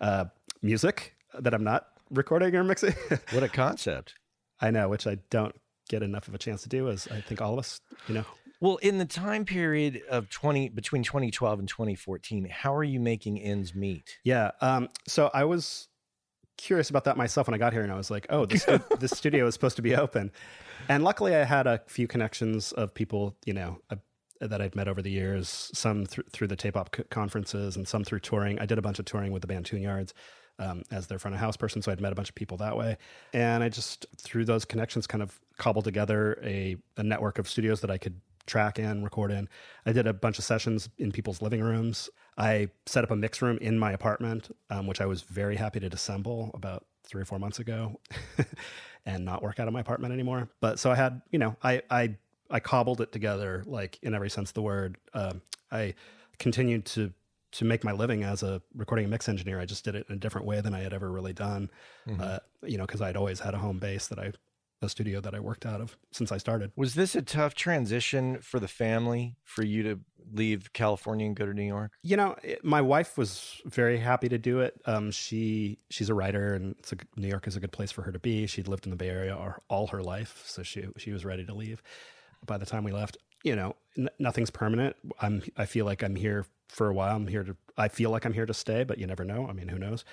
uh, 0.00 0.26
music 0.62 1.14
that 1.38 1.52
I'm 1.52 1.64
not 1.64 1.88
recording 2.10 2.54
or 2.54 2.64
mixing. 2.64 2.94
what 3.32 3.42
a 3.42 3.48
concept! 3.48 4.14
I 4.60 4.70
know, 4.70 4.88
which 4.88 5.06
I 5.06 5.18
don't 5.30 5.54
get 5.88 6.02
enough 6.02 6.28
of 6.28 6.34
a 6.34 6.38
chance 6.38 6.62
to 6.62 6.68
do, 6.68 6.88
as 6.88 7.08
I 7.08 7.20
think 7.20 7.40
all 7.40 7.54
of 7.54 7.58
us, 7.58 7.80
you 8.06 8.14
know. 8.14 8.24
Well, 8.60 8.76
in 8.76 8.98
the 8.98 9.04
time 9.04 9.44
period 9.44 10.02
of 10.10 10.30
20 10.30 10.70
between 10.70 11.04
2012 11.04 11.58
and 11.60 11.68
2014, 11.68 12.48
how 12.50 12.74
are 12.74 12.84
you 12.84 12.98
making 12.98 13.40
ends 13.40 13.74
meet? 13.74 14.18
Yeah. 14.24 14.50
Um, 14.60 14.88
so 15.06 15.30
I 15.32 15.44
was 15.44 15.88
curious 16.56 16.90
about 16.90 17.04
that 17.04 17.16
myself 17.16 17.46
when 17.46 17.54
I 17.54 17.58
got 17.58 17.72
here 17.72 17.82
and 17.82 17.92
I 17.92 17.96
was 17.96 18.10
like, 18.10 18.26
oh, 18.30 18.46
this, 18.46 18.66
this 18.98 19.12
studio 19.12 19.46
is 19.46 19.54
supposed 19.54 19.76
to 19.76 19.82
be 19.82 19.94
open. 19.94 20.32
And 20.88 21.04
luckily 21.04 21.36
I 21.36 21.44
had 21.44 21.66
a 21.68 21.80
few 21.86 22.08
connections 22.08 22.72
of 22.72 22.92
people, 22.94 23.36
you 23.44 23.54
know, 23.54 23.78
uh, 23.90 23.96
that 24.40 24.60
I've 24.60 24.74
met 24.74 24.88
over 24.88 25.02
the 25.02 25.10
years, 25.10 25.70
some 25.74 26.06
th- 26.06 26.26
through 26.32 26.48
the 26.48 26.56
tape 26.56 26.76
op 26.76 26.94
c- 26.94 27.02
conferences 27.10 27.76
and 27.76 27.86
some 27.86 28.04
through 28.04 28.20
touring. 28.20 28.58
I 28.60 28.66
did 28.66 28.78
a 28.78 28.82
bunch 28.82 28.98
of 28.98 29.04
touring 29.04 29.32
with 29.32 29.42
the 29.42 29.48
band 29.48 29.66
Tune 29.66 29.82
Yards. 29.82 30.14
Um, 30.60 30.82
as 30.90 31.06
their 31.06 31.20
front 31.20 31.36
of 31.36 31.40
house 31.40 31.56
person. 31.56 31.82
So 31.82 31.92
I'd 31.92 32.00
met 32.00 32.10
a 32.10 32.16
bunch 32.16 32.30
of 32.30 32.34
people 32.34 32.56
that 32.56 32.76
way. 32.76 32.96
And 33.32 33.62
I 33.62 33.68
just, 33.68 34.06
through 34.16 34.44
those 34.44 34.64
connections, 34.64 35.06
kind 35.06 35.22
of 35.22 35.38
cobbled 35.56 35.84
together 35.84 36.36
a, 36.42 36.74
a 36.96 37.04
network 37.04 37.38
of 37.38 37.48
studios 37.48 37.80
that 37.82 37.92
I 37.92 37.96
could 37.96 38.20
track 38.48 38.78
in, 38.78 39.04
record 39.04 39.30
in. 39.30 39.48
I 39.86 39.92
did 39.92 40.06
a 40.06 40.12
bunch 40.12 40.38
of 40.38 40.44
sessions 40.44 40.88
in 40.98 41.12
people's 41.12 41.40
living 41.40 41.62
rooms. 41.62 42.10
I 42.36 42.70
set 42.86 43.04
up 43.04 43.10
a 43.10 43.16
mix 43.16 43.40
room 43.40 43.58
in 43.58 43.78
my 43.78 43.92
apartment, 43.92 44.54
um, 44.70 44.86
which 44.86 45.00
I 45.00 45.06
was 45.06 45.22
very 45.22 45.56
happy 45.56 45.78
to 45.80 45.88
disassemble 45.88 46.52
about 46.54 46.86
three 47.04 47.22
or 47.22 47.24
four 47.24 47.38
months 47.38 47.58
ago 47.58 48.00
and 49.06 49.24
not 49.24 49.42
work 49.42 49.60
out 49.60 49.68
of 49.68 49.74
my 49.74 49.80
apartment 49.80 50.12
anymore. 50.12 50.48
But 50.60 50.78
so 50.78 50.90
I 50.90 50.94
had, 50.94 51.22
you 51.30 51.38
know, 51.38 51.56
I, 51.62 51.82
I, 51.90 52.16
I 52.50 52.60
cobbled 52.60 53.00
it 53.00 53.12
together, 53.12 53.62
like 53.66 53.98
in 54.02 54.14
every 54.14 54.30
sense 54.30 54.50
of 54.50 54.54
the 54.54 54.62
word. 54.62 54.96
Um, 55.14 55.42
I 55.70 55.94
continued 56.38 56.86
to 56.86 57.12
to 57.50 57.64
make 57.64 57.82
my 57.82 57.92
living 57.92 58.24
as 58.24 58.42
a 58.42 58.60
recording 58.74 59.04
and 59.04 59.10
mix 59.10 59.26
engineer. 59.26 59.58
I 59.58 59.64
just 59.64 59.82
did 59.82 59.94
it 59.94 60.04
in 60.08 60.14
a 60.14 60.18
different 60.18 60.46
way 60.46 60.60
than 60.60 60.74
I 60.74 60.80
had 60.80 60.92
ever 60.92 61.10
really 61.10 61.32
done. 61.32 61.70
Mm-hmm. 62.06 62.20
Uh, 62.20 62.38
you 62.62 62.76
know, 62.76 62.84
because 62.84 63.00
I'd 63.00 63.16
always 63.16 63.40
had 63.40 63.54
a 63.54 63.58
home 63.58 63.78
base 63.78 64.08
that 64.08 64.18
I 64.18 64.32
the 64.80 64.88
studio 64.88 65.20
that 65.20 65.34
I 65.34 65.40
worked 65.40 65.66
out 65.66 65.80
of 65.80 65.96
since 66.12 66.30
I 66.30 66.38
started. 66.38 66.72
Was 66.76 66.94
this 66.94 67.14
a 67.14 67.22
tough 67.22 67.54
transition 67.54 68.38
for 68.40 68.60
the 68.60 68.68
family 68.68 69.36
for 69.44 69.64
you 69.64 69.82
to 69.82 70.00
leave 70.32 70.72
California 70.72 71.26
and 71.26 71.34
go 71.34 71.46
to 71.46 71.54
New 71.54 71.64
York? 71.64 71.92
You 72.02 72.16
know, 72.16 72.36
it, 72.42 72.64
my 72.64 72.80
wife 72.80 73.18
was 73.18 73.60
very 73.64 73.98
happy 73.98 74.28
to 74.28 74.38
do 74.38 74.60
it. 74.60 74.80
Um, 74.86 75.10
she 75.10 75.78
she's 75.90 76.08
a 76.08 76.14
writer, 76.14 76.54
and 76.54 76.76
a, 76.92 77.20
New 77.20 77.28
York 77.28 77.46
is 77.46 77.56
a 77.56 77.60
good 77.60 77.72
place 77.72 77.90
for 77.90 78.02
her 78.02 78.12
to 78.12 78.18
be. 78.18 78.46
She'd 78.46 78.68
lived 78.68 78.86
in 78.86 78.90
the 78.90 78.96
Bay 78.96 79.08
Area 79.08 79.36
all, 79.36 79.54
all 79.68 79.86
her 79.88 80.02
life, 80.02 80.42
so 80.46 80.62
she 80.62 80.86
she 80.96 81.12
was 81.12 81.24
ready 81.24 81.44
to 81.44 81.54
leave. 81.54 81.82
By 82.46 82.58
the 82.58 82.66
time 82.66 82.84
we 82.84 82.92
left, 82.92 83.16
you 83.42 83.56
know, 83.56 83.74
n- 83.96 84.10
nothing's 84.18 84.50
permanent. 84.50 84.96
I'm 85.20 85.42
I 85.56 85.66
feel 85.66 85.86
like 85.86 86.02
I'm 86.02 86.14
here 86.16 86.46
for 86.68 86.88
a 86.88 86.94
while. 86.94 87.16
I'm 87.16 87.26
here 87.26 87.44
to. 87.44 87.56
I 87.76 87.88
feel 87.88 88.10
like 88.10 88.24
I'm 88.24 88.32
here 88.32 88.46
to 88.46 88.54
stay, 88.54 88.84
but 88.84 88.98
you 88.98 89.06
never 89.06 89.24
know. 89.24 89.48
I 89.48 89.52
mean, 89.52 89.68
who 89.68 89.78
knows? 89.78 90.04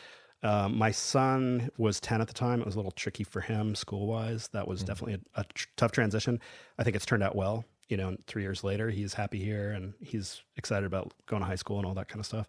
Um, 0.46 0.78
my 0.78 0.92
son 0.92 1.70
was 1.78 2.00
10 2.00 2.22
at 2.22 2.28
the 2.28 2.34
time. 2.34 2.60
It 2.60 2.66
was 2.66 2.76
a 2.76 2.78
little 2.78 2.92
tricky 2.92 3.24
for 3.24 3.42
him 3.42 3.74
school 3.76 4.06
wise. 4.08 4.48
That 4.50 4.68
was 4.68 4.84
Mhm. 4.84 4.86
definitely 4.86 5.14
a, 5.36 5.42
a 5.42 5.44
tr- 5.54 5.68
tough 5.76 5.92
transition. 5.92 6.40
I 6.78 6.84
think 6.84 6.96
it's 6.96 7.06
turned 7.06 7.24
out 7.24 7.36
well. 7.36 7.66
You 7.90 7.98
know, 7.98 8.16
three 8.28 8.44
years 8.44 8.64
later, 8.64 8.90
he's 8.90 9.14
happy 9.14 9.44
here 9.44 9.72
and 9.72 9.94
he's 10.02 10.42
excited 10.58 10.86
about 10.86 11.14
going 11.26 11.42
to 11.42 11.46
high 11.48 11.56
school 11.56 11.78
and 11.78 11.86
all 11.86 11.94
that 11.96 12.08
kind 12.08 12.20
of 12.20 12.26
stuff. 12.26 12.48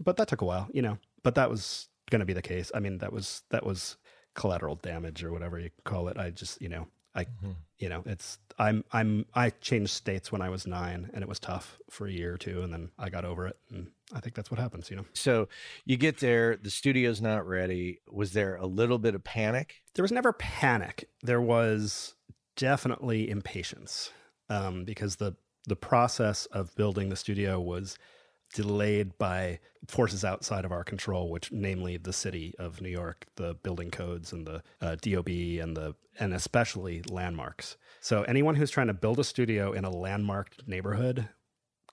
But 0.00 0.16
that 0.16 0.28
took 0.28 0.42
a 0.42 0.44
while, 0.44 0.68
you 0.72 0.82
know, 0.82 0.98
but 1.24 1.34
that 1.34 1.50
was 1.50 1.88
going 2.10 2.20
to 2.20 2.26
be 2.26 2.32
the 2.32 2.42
case. 2.42 2.70
I 2.74 2.80
mean, 2.80 2.98
that 2.98 3.12
was, 3.12 3.42
that 3.50 3.64
was 3.66 3.96
collateral 4.34 4.76
damage 4.76 5.24
or 5.24 5.32
whatever 5.32 5.58
you 5.58 5.70
call 5.84 6.08
it. 6.08 6.16
I 6.18 6.30
just, 6.30 6.62
you 6.62 6.68
know, 6.68 6.86
I, 7.14 7.24
Mhm. 7.24 7.56
you 7.78 7.88
know, 7.88 8.02
it's, 8.06 8.38
I'm, 8.58 8.84
I'm, 8.92 9.26
I 9.34 9.50
changed 9.50 9.90
states 9.92 10.30
when 10.30 10.40
I 10.42 10.50
was 10.50 10.66
nine 10.66 11.10
and 11.14 11.22
it 11.22 11.28
was 11.28 11.40
tough 11.40 11.78
for 11.90 12.06
a 12.06 12.12
year 12.12 12.34
or 12.34 12.38
two. 12.38 12.62
And 12.62 12.72
then 12.72 12.90
I 12.98 13.10
got 13.10 13.24
over 13.24 13.46
it. 13.48 13.56
And 13.70 13.90
I 14.14 14.20
think 14.20 14.34
that's 14.34 14.50
what 14.50 14.58
happens, 14.58 14.90
you 14.90 14.96
know. 14.96 15.04
So 15.12 15.48
you 15.84 15.96
get 15.98 16.18
there, 16.18 16.56
the 16.56 16.70
studio's 16.70 17.20
not 17.20 17.46
ready. 17.46 18.00
Was 18.10 18.32
there 18.32 18.56
a 18.56 18.66
little 18.66 18.98
bit 18.98 19.14
of 19.14 19.22
panic? 19.22 19.82
there 19.98 20.04
was 20.04 20.12
never 20.12 20.32
panic. 20.32 21.08
There 21.24 21.40
was 21.40 22.14
definitely 22.54 23.28
impatience 23.28 24.12
um, 24.48 24.84
because 24.84 25.16
the 25.16 25.34
the 25.66 25.74
process 25.74 26.46
of 26.46 26.72
building 26.76 27.08
the 27.08 27.16
studio 27.16 27.60
was 27.60 27.98
delayed 28.54 29.18
by 29.18 29.58
forces 29.88 30.24
outside 30.24 30.64
of 30.64 30.70
our 30.70 30.84
control, 30.84 31.30
which 31.30 31.50
namely 31.50 31.96
the 31.96 32.12
city 32.12 32.54
of 32.60 32.80
New 32.80 32.88
York, 32.88 33.26
the 33.34 33.54
building 33.54 33.90
codes 33.90 34.32
and 34.32 34.46
the 34.46 34.62
uh, 34.80 34.94
DOB 35.00 35.28
and 35.28 35.76
the 35.76 35.96
and 36.20 36.32
especially 36.32 37.02
landmarks. 37.10 37.76
So 38.00 38.22
anyone 38.22 38.54
who's 38.54 38.70
trying 38.70 38.86
to 38.86 38.94
build 38.94 39.18
a 39.18 39.24
studio 39.24 39.72
in 39.72 39.84
a 39.84 39.90
landmarked 39.90 40.66
neighborhood, 40.68 41.28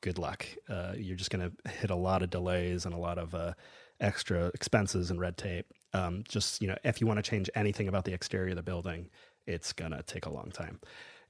good 0.06 0.20
luck. 0.20 0.46
Uh, 0.70 0.94
you're 0.96 1.16
just 1.16 1.32
going 1.32 1.50
to 1.50 1.72
hit 1.72 1.90
a 1.90 1.96
lot 1.96 2.22
of 2.22 2.30
delays 2.30 2.86
and 2.86 2.94
a 2.94 2.98
lot 2.98 3.18
of 3.18 3.34
uh, 3.34 3.54
extra 4.00 4.52
expenses 4.54 5.10
and 5.10 5.20
red 5.20 5.36
tape. 5.36 5.66
Um, 5.94 6.24
just 6.30 6.62
you 6.62 6.68
know, 6.68 6.78
if 6.84 7.02
you 7.02 7.08
want 7.08 7.18
to 7.18 7.28
change 7.28 7.50
anything 7.56 7.88
about 7.88 8.06
the 8.06 8.14
exterior 8.14 8.52
of 8.52 8.56
the 8.56 8.62
building, 8.62 9.10
it's 9.48 9.74
gonna 9.74 10.04
take 10.04 10.28
a 10.28 10.30
long 10.30 10.52
time. 10.52 10.80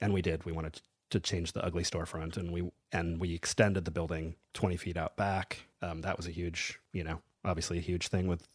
And 0.01 0.13
we 0.13 0.21
did. 0.21 0.43
We 0.43 0.51
wanted 0.51 0.81
to 1.11 1.21
change 1.21 1.53
the 1.53 1.63
ugly 1.63 1.83
storefront, 1.83 2.35
and 2.35 2.51
we 2.51 2.69
and 2.91 3.17
we 3.17 3.33
extended 3.33 3.85
the 3.85 3.91
building 3.91 4.35
20 4.55 4.75
feet 4.75 4.97
out 4.97 5.15
back. 5.15 5.67
Um, 5.81 6.01
that 6.01 6.17
was 6.17 6.27
a 6.27 6.31
huge, 6.31 6.77
you 6.91 7.05
know, 7.05 7.21
obviously 7.45 7.77
a 7.77 7.81
huge 7.81 8.09
thing 8.09 8.27
with 8.27 8.45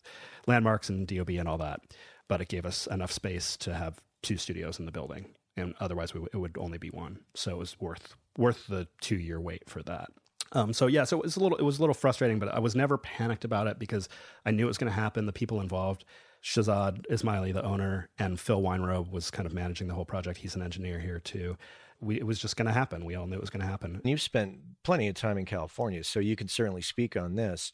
landmarks 0.47 0.91
and 0.91 1.07
DOB 1.07 1.31
and 1.31 1.49
all 1.49 1.59
that. 1.59 1.81
But 2.29 2.43
it 2.43 2.49
gave 2.49 2.67
us 2.67 2.87
enough 2.89 3.11
space 3.11 3.57
to 3.59 3.73
have 3.73 4.01
two 4.23 4.37
studios 4.37 4.79
in 4.79 4.85
the 4.85 4.93
building, 4.93 5.31
and 5.57 5.75
otherwise 5.81 6.13
we, 6.13 6.21
it 6.35 6.37
would 6.37 6.59
only 6.59 6.77
be 6.77 6.91
one. 6.91 7.21
So 7.35 7.53
it 7.53 7.59
was 7.59 7.81
worth 7.81 8.17
worth 8.37 8.67
the 8.67 8.89
two 9.01 9.17
year 9.17 9.41
wait 9.41 9.69
for 9.69 9.83
that. 9.83 10.11
Um, 10.53 10.73
so 10.73 10.87
yeah, 10.87 11.05
so 11.05 11.19
it 11.19 11.25
was 11.25 11.37
a 11.37 11.41
little 11.41 11.59
it 11.59 11.63
was 11.63 11.79
a 11.79 11.81
little 11.81 11.95
frustrating, 11.95 12.39
but 12.39 12.49
I 12.49 12.59
was 12.59 12.75
never 12.75 12.99
panicked 12.99 13.45
about 13.45 13.67
it 13.67 13.79
because 13.79 14.09
I 14.45 14.51
knew 14.51 14.65
it 14.65 14.69
was 14.69 14.79
going 14.79 14.93
to 14.93 14.99
happen. 14.99 15.27
The 15.27 15.33
people 15.33 15.61
involved, 15.61 16.05
Shahzad 16.43 17.05
Ismaily, 17.09 17.53
the 17.53 17.65
owner, 17.65 18.09
and 18.19 18.39
Phil 18.39 18.61
Weinrobe 18.61 19.11
was 19.11 19.31
kind 19.31 19.47
of 19.47 19.53
managing 19.55 19.87
the 19.87 19.95
whole 19.95 20.05
project. 20.05 20.39
He's 20.39 20.57
an 20.57 20.63
engineer 20.63 20.99
here 20.99 21.21
too. 21.21 21.57
We, 22.01 22.17
it 22.17 22.27
was 22.27 22.39
just 22.39 22.57
going 22.57 22.67
to 22.67 22.73
happen. 22.73 23.05
We 23.05 23.15
all 23.15 23.27
knew 23.27 23.37
it 23.37 23.41
was 23.41 23.51
going 23.51 23.61
to 23.61 23.71
happen. 23.71 23.97
And 23.97 24.11
You've 24.11 24.23
spent 24.23 24.59
plenty 24.83 25.07
of 25.09 25.15
time 25.15 25.39
in 25.39 25.45
California, 25.45 26.03
so 26.03 26.19
you 26.19 26.35
can 26.35 26.49
certainly 26.49 26.83
speak 26.83 27.17
on 27.17 27.35
this. 27.35 27.73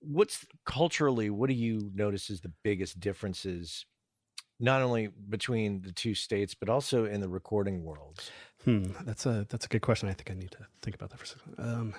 What's 0.00 0.44
culturally, 0.66 1.30
what 1.30 1.48
do 1.48 1.54
you 1.54 1.90
notice 1.94 2.30
as 2.30 2.40
the 2.40 2.52
biggest 2.64 2.98
differences, 2.98 3.86
not 4.58 4.82
only 4.82 5.06
between 5.06 5.82
the 5.82 5.92
two 5.92 6.14
states, 6.14 6.54
but 6.54 6.68
also 6.68 7.04
in 7.04 7.20
the 7.20 7.28
recording 7.28 7.84
worlds? 7.84 8.30
Hmm, 8.64 8.84
that's 9.04 9.26
a 9.26 9.46
that's 9.50 9.66
a 9.66 9.68
good 9.68 9.82
question. 9.82 10.08
I 10.08 10.14
think 10.14 10.30
I 10.30 10.34
need 10.34 10.50
to 10.52 10.66
think 10.82 10.96
about 10.96 11.10
that 11.10 11.18
for 11.18 11.24
a 11.24 11.28
second. 11.28 11.54
Um, 11.58 11.94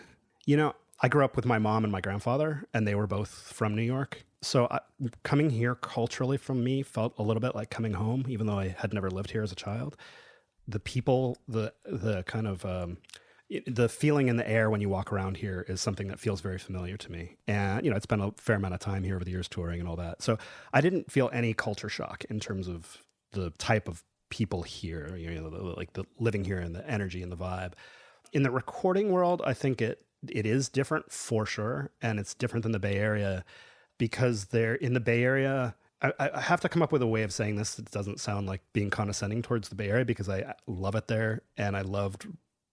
you 0.46 0.58
know, 0.58 0.74
I 1.02 1.08
grew 1.08 1.24
up 1.24 1.36
with 1.36 1.46
my 1.46 1.60
mom 1.60 1.84
and 1.84 1.92
my 1.92 2.02
grandfather, 2.02 2.66
and 2.74 2.88
they 2.88 2.96
were 2.96 3.08
both 3.08 3.30
from 3.30 3.76
New 3.76 3.84
York. 3.84 4.24
So 4.42 4.68
I, 4.70 4.80
coming 5.24 5.50
here 5.50 5.76
culturally 5.76 6.38
from 6.38 6.64
me 6.64 6.84
felt 6.84 7.14
a 7.18 7.24
little 7.24 7.42
bit 7.42 7.56
like 7.56 7.70
coming 7.70 7.94
home, 7.94 8.26
even 8.28 8.48
though 8.48 8.60
I 8.60 8.76
had 8.78 8.94
never 8.94 9.10
lived 9.10 9.32
here 9.32 9.44
as 9.44 9.52
a 9.52 9.56
child. 9.56 9.96
The 10.68 10.80
people, 10.80 11.38
the 11.48 11.74
the 11.86 12.24
kind 12.24 12.48
of 12.48 12.66
um, 12.66 12.98
the 13.68 13.88
feeling 13.88 14.28
in 14.28 14.38
the 14.38 14.50
air 14.50 14.72
when 14.72 14.82
you 14.82 14.90
walk 14.90 15.14
around 15.14 15.38
here 15.38 15.66
is 15.68 15.82
something 15.82 16.08
that 16.08 16.20
feels 16.20 16.42
very 16.42 16.58
familiar 16.58 16.98
to 16.98 17.12
me. 17.12 17.38
And 17.48 17.86
you 17.86 17.92
know, 17.92 17.98
it's 17.98 18.08
been 18.08 18.22
a 18.22 18.32
fair 18.38 18.56
amount 18.56 18.74
of 18.74 18.80
time 18.80 19.04
here 19.04 19.16
over 19.16 19.26
the 19.26 19.32
years 19.32 19.48
touring 19.48 19.80
and 19.80 19.88
all 19.88 19.98
that. 19.98 20.24
So 20.24 20.40
I 20.74 20.82
didn't 20.82 21.12
feel 21.12 21.30
any 21.32 21.54
culture 21.54 21.90
shock 21.90 22.24
in 22.30 22.40
terms 22.40 22.68
of 22.68 23.04
the 23.34 23.52
type 23.52 23.88
of 23.88 24.04
people 24.36 24.64
here, 24.64 25.16
you 25.16 25.32
know, 25.40 25.74
like 25.78 25.94
the 25.94 26.04
living 26.20 26.44
here 26.44 26.60
and 26.60 26.76
the 26.76 26.86
energy 26.90 27.24
and 27.24 27.32
the 27.32 27.38
vibe. 27.38 27.72
In 28.34 28.44
the 28.44 28.52
recording 28.52 29.14
world, 29.14 29.42
I 29.46 29.54
think 29.54 29.82
it 29.82 30.06
it 30.28 30.46
is 30.46 30.68
different 30.68 31.10
for 31.10 31.46
sure, 31.46 31.92
and 32.02 32.20
it's 32.20 32.34
different 32.34 32.64
than 32.64 32.74
the 32.74 32.80
Bay 32.80 32.98
Area 32.98 33.46
because 33.98 34.46
they're 34.46 34.76
in 34.76 34.94
the 34.94 35.00
Bay 35.00 35.24
Area. 35.24 35.74
I, 36.02 36.12
I 36.20 36.42
have 36.42 36.60
to 36.62 36.70
come 36.70 36.82
up 36.82 36.92
with 36.92 37.02
a 37.02 37.08
way 37.08 37.24
of 37.24 37.32
saying 37.32 37.56
this 37.56 37.76
that 37.76 37.90
doesn't 37.92 38.20
sound 38.20 38.46
like 38.46 38.62
being 38.74 38.90
condescending 38.90 39.42
towards 39.42 39.70
the 39.70 39.76
Bay 39.76 39.88
Area 39.88 40.04
because 40.04 40.28
I 40.28 40.54
love 40.68 40.96
it 40.96 41.08
there 41.08 41.42
and 41.56 41.78
I 41.78 41.82
loved 41.82 42.28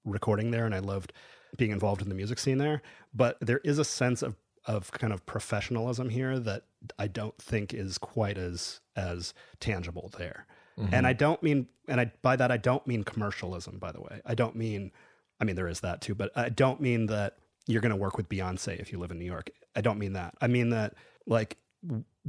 recording 0.04 0.50
there 0.50 0.66
and 0.66 0.74
I 0.74 0.80
loved 0.80 1.12
being 1.56 1.70
involved 1.70 2.02
in 2.02 2.08
the 2.08 2.16
music 2.16 2.40
scene 2.40 2.58
there. 2.58 2.82
But 3.14 3.38
there 3.40 3.60
is 3.62 3.78
a 3.78 3.84
sense 3.84 4.20
of 4.22 4.34
of 4.64 4.90
kind 4.90 5.12
of 5.12 5.24
professionalism 5.26 6.08
here 6.08 6.40
that 6.40 6.64
I 6.98 7.06
don't 7.06 7.38
think 7.38 7.72
is 7.72 7.98
quite 7.98 8.36
as 8.36 8.80
as 8.96 9.32
tangible 9.60 10.10
there. 10.18 10.46
And 10.92 11.06
I 11.06 11.12
don't 11.12 11.42
mean 11.42 11.66
and 11.88 12.00
I 12.00 12.12
by 12.22 12.36
that 12.36 12.50
I 12.50 12.56
don't 12.56 12.86
mean 12.86 13.04
commercialism 13.04 13.78
by 13.78 13.92
the 13.92 14.00
way. 14.00 14.20
I 14.24 14.34
don't 14.34 14.56
mean 14.56 14.92
I 15.40 15.44
mean 15.44 15.56
there 15.56 15.68
is 15.68 15.80
that 15.80 16.00
too, 16.00 16.14
but 16.14 16.30
I 16.36 16.48
don't 16.48 16.80
mean 16.80 17.06
that 17.06 17.36
you're 17.66 17.80
going 17.80 17.90
to 17.90 17.96
work 17.96 18.16
with 18.16 18.28
Beyonce 18.28 18.78
if 18.80 18.92
you 18.92 18.98
live 18.98 19.10
in 19.10 19.18
New 19.18 19.24
York. 19.24 19.50
I 19.76 19.80
don't 19.80 19.98
mean 19.98 20.14
that. 20.14 20.34
I 20.40 20.46
mean 20.46 20.70
that 20.70 20.94
like 21.26 21.58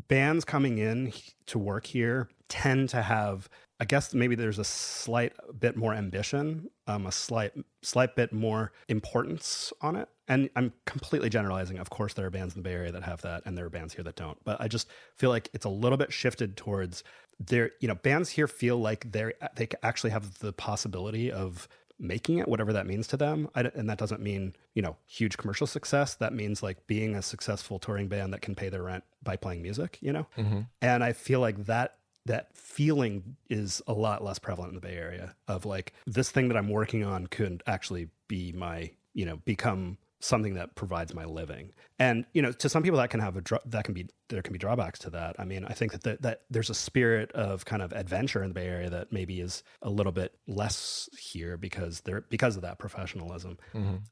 bands 0.08 0.46
coming 0.46 0.78
in 0.78 1.14
to 1.48 1.60
work 1.60 1.86
here 1.86 2.30
tend 2.50 2.90
to 2.90 3.02
have 3.02 3.50
I 3.80 3.86
guess 3.86 4.14
maybe 4.14 4.36
there's 4.36 4.60
a 4.60 4.64
slight 4.64 5.34
bit 5.60 5.76
more 5.76 5.94
ambition, 5.94 6.70
um, 6.88 7.06
a 7.06 7.12
slight 7.12 7.52
slight 7.82 8.16
bit 8.16 8.32
more 8.32 8.72
importance 8.88 9.74
on 9.82 9.98
it. 9.98 10.08
And 10.30 10.50
I'm 10.56 10.72
completely 10.86 11.28
generalizing. 11.28 11.80
Of 11.80 11.90
course, 11.90 12.14
there 12.14 12.26
are 12.26 12.30
bands 12.30 12.56
in 12.56 12.64
the 12.64 12.70
Bay 12.70 12.76
Area 12.76 12.94
that 12.94 13.04
have 13.04 13.22
that, 13.24 13.44
and 13.46 13.58
there 13.58 13.66
are 13.66 13.70
bands 13.70 13.94
here 13.94 14.04
that 14.06 14.16
don't. 14.16 14.38
But 14.46 14.62
I 14.62 14.70
just 14.70 14.88
feel 15.18 15.32
like 15.32 15.50
it's 15.54 15.66
a 15.66 15.70
little 15.70 15.98
bit 15.98 16.14
shifted 16.14 16.56
towards 16.56 17.04
there. 17.40 17.72
You 17.80 17.88
know, 17.88 17.96
bands 17.96 18.30
here 18.30 18.48
feel 18.48 18.78
like 18.78 19.12
they're 19.12 19.34
they 19.56 19.68
actually 19.82 20.12
have 20.12 20.40
the 20.40 20.54
possibility 20.54 21.32
of 21.32 21.68
making 22.00 22.40
it, 22.40 22.48
whatever 22.48 22.74
that 22.74 22.86
means 22.86 23.08
to 23.08 23.18
them. 23.18 23.50
I, 23.56 23.62
and 23.62 23.90
that 23.90 23.98
doesn't 23.98 24.22
mean 24.22 24.56
you 24.74 24.82
know 24.82 24.98
huge 25.06 25.38
commercial 25.38 25.68
success. 25.68 26.16
That 26.16 26.34
means 26.34 26.64
like 26.64 26.86
being 26.88 27.16
a 27.16 27.22
successful 27.22 27.80
touring 27.80 28.08
band 28.08 28.34
that 28.34 28.42
can 28.42 28.56
pay 28.56 28.70
their 28.70 28.84
rent 28.84 29.04
by 29.22 29.36
playing 29.36 29.62
music. 29.62 29.98
You 30.02 30.14
know, 30.14 30.28
mm-hmm. 30.38 30.62
and 30.82 31.04
I 31.04 31.14
feel 31.14 31.40
like 31.40 31.66
that 31.66 31.98
that 32.26 32.56
feeling 32.56 33.36
is 33.50 33.82
a 33.88 33.94
lot 33.94 34.24
less 34.24 34.40
prevalent 34.40 34.70
in 34.70 34.76
the 34.76 34.82
Bay 34.82 34.96
Area 34.96 35.36
of 35.48 35.66
like 35.66 35.94
this 36.06 36.32
thing 36.32 36.48
that 36.48 36.58
I'm 36.58 36.70
working 36.70 37.04
on 37.04 37.28
could 37.28 37.64
actually 37.68 38.10
be 38.28 38.52
my, 38.54 38.92
you 39.14 39.26
know, 39.26 39.38
become 39.38 39.98
something 40.24 40.54
that 40.54 40.74
provides 40.76 41.14
my 41.14 41.26
living. 41.26 41.74
And, 42.00 42.26
you 42.34 42.42
know, 42.42 42.54
to 42.54 42.70
some 42.70 42.82
people 42.82 42.98
that 43.00 43.10
can 43.10 43.20
have 43.20 43.36
a, 43.36 43.44
that 43.66 43.84
can 43.84 43.94
be, 43.94 44.08
there 44.30 44.42
can 44.42 44.54
be 44.54 44.58
drawbacks 44.58 44.98
to 45.00 45.10
that. 45.10 45.36
I 45.38 45.44
mean, 45.44 45.66
I 45.66 45.74
think 45.74 45.92
that, 45.92 46.04
that, 46.04 46.22
that 46.22 46.42
there's 46.50 46.70
a 46.70 46.74
spirit 46.74 47.30
of 47.34 47.66
kind 47.66 47.82
of 47.82 47.92
adventure 47.92 48.42
in 48.42 48.50
the 48.50 48.54
Bay 48.54 48.68
Area 48.68 48.90
that 48.90 49.12
maybe 49.12 49.42
is 49.42 49.64
a 49.82 49.90
little 49.90 50.14
bit 50.14 50.34
less 50.48 51.10
here 51.20 51.58
because 51.58 52.02
there, 52.02 52.22
because 52.30 52.56
of 52.56 52.62
that 52.62 52.80
professionalism. 52.80 53.58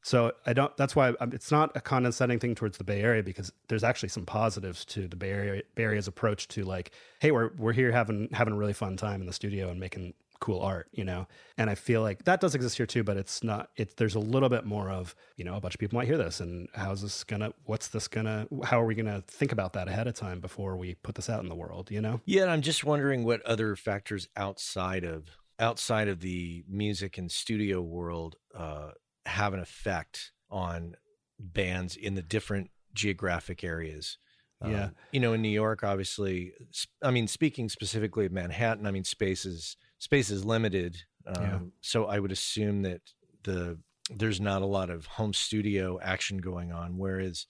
So 0.03 0.33
I 0.45 0.51
don't, 0.51 0.75
that's 0.75 0.97
why 0.97 1.13
um, 1.21 1.31
it's 1.31 1.49
not 1.49 1.71
a 1.75 1.81
condescending 1.81 2.39
thing 2.39 2.55
towards 2.55 2.77
the 2.77 2.83
Bay 2.83 3.01
Area 3.01 3.23
because 3.23 3.53
there's 3.69 3.83
actually 3.83 4.09
some 4.09 4.25
positives 4.25 4.83
to 4.85 5.07
the 5.07 5.15
Bay, 5.15 5.31
Area, 5.31 5.61
Bay 5.75 5.83
Area's 5.83 6.09
approach 6.09 6.49
to 6.49 6.63
like, 6.65 6.91
hey, 7.19 7.31
we're, 7.31 7.51
we're 7.57 7.73
here 7.73 7.93
having, 7.93 8.27
having 8.33 8.53
a 8.53 8.57
really 8.57 8.73
fun 8.73 8.97
time 8.97 9.21
in 9.21 9.27
the 9.27 9.33
studio 9.33 9.69
and 9.69 9.79
making 9.79 10.13
cool 10.41 10.59
art, 10.59 10.89
you 10.91 11.05
know? 11.05 11.27
And 11.57 11.69
I 11.69 11.75
feel 11.75 12.01
like 12.01 12.25
that 12.25 12.41
does 12.41 12.55
exist 12.55 12.75
here 12.75 12.85
too, 12.85 13.03
but 13.03 13.15
it's 13.15 13.43
not, 13.43 13.69
it's, 13.77 13.93
there's 13.93 14.15
a 14.15 14.19
little 14.19 14.49
bit 14.49 14.65
more 14.65 14.89
of, 14.89 15.15
you 15.37 15.45
know, 15.45 15.55
a 15.55 15.61
bunch 15.61 15.75
of 15.75 15.79
people 15.79 15.97
might 15.97 16.07
hear 16.07 16.17
this 16.17 16.41
and 16.41 16.67
how's 16.73 17.01
this 17.01 17.23
gonna, 17.23 17.53
what's 17.63 17.87
this 17.87 18.09
gonna, 18.09 18.47
how 18.65 18.81
are 18.81 18.85
we 18.85 18.95
gonna 18.95 19.23
think 19.27 19.53
about 19.53 19.71
that 19.73 19.87
ahead 19.87 20.07
of 20.07 20.15
time 20.15 20.41
before 20.41 20.75
we 20.75 20.95
put 20.95 21.15
this 21.15 21.29
out 21.29 21.41
in 21.41 21.47
the 21.47 21.55
world, 21.55 21.89
you 21.89 22.01
know? 22.01 22.19
Yeah, 22.25 22.41
and 22.41 22.51
I'm 22.51 22.61
just 22.61 22.83
wondering 22.83 23.23
what 23.23 23.41
other 23.43 23.75
factors 23.77 24.27
outside 24.35 25.05
of 25.05 25.37
outside 25.59 26.07
of 26.07 26.21
the 26.21 26.63
music 26.67 27.19
and 27.19 27.31
studio 27.31 27.81
world 27.81 28.35
uh, 28.57 28.89
have 29.27 29.53
an 29.53 29.59
effect 29.59 30.31
on 30.49 30.95
bands 31.39 31.95
in 31.95 32.15
the 32.15 32.21
different 32.23 32.71
geographic 32.93 33.63
areas. 33.63 34.17
Yeah. 34.65 34.85
Um, 34.85 34.95
you 35.11 35.19
know, 35.19 35.33
in 35.33 35.41
New 35.41 35.49
York, 35.49 35.83
obviously, 35.83 36.53
I 37.01 37.11
mean, 37.11 37.27
speaking 37.27 37.69
specifically 37.69 38.25
of 38.25 38.31
Manhattan, 38.31 38.85
I 38.85 38.91
mean, 38.91 39.03
space 39.03 39.45
is 39.45 39.77
space 40.01 40.31
is 40.31 40.43
limited. 40.43 40.97
Um, 41.27 41.43
Yeah. 41.43 41.59
So 41.81 42.05
I 42.05 42.19
would 42.19 42.31
assume 42.31 42.81
that 42.81 43.01
the 43.43 43.77
there's 44.09 44.41
not 44.41 44.61
a 44.61 44.65
lot 44.65 44.89
of 44.89 45.05
home 45.05 45.33
studio 45.33 45.99
action 46.01 46.39
going 46.39 46.71
on. 46.71 46.97
Whereas 46.97 47.45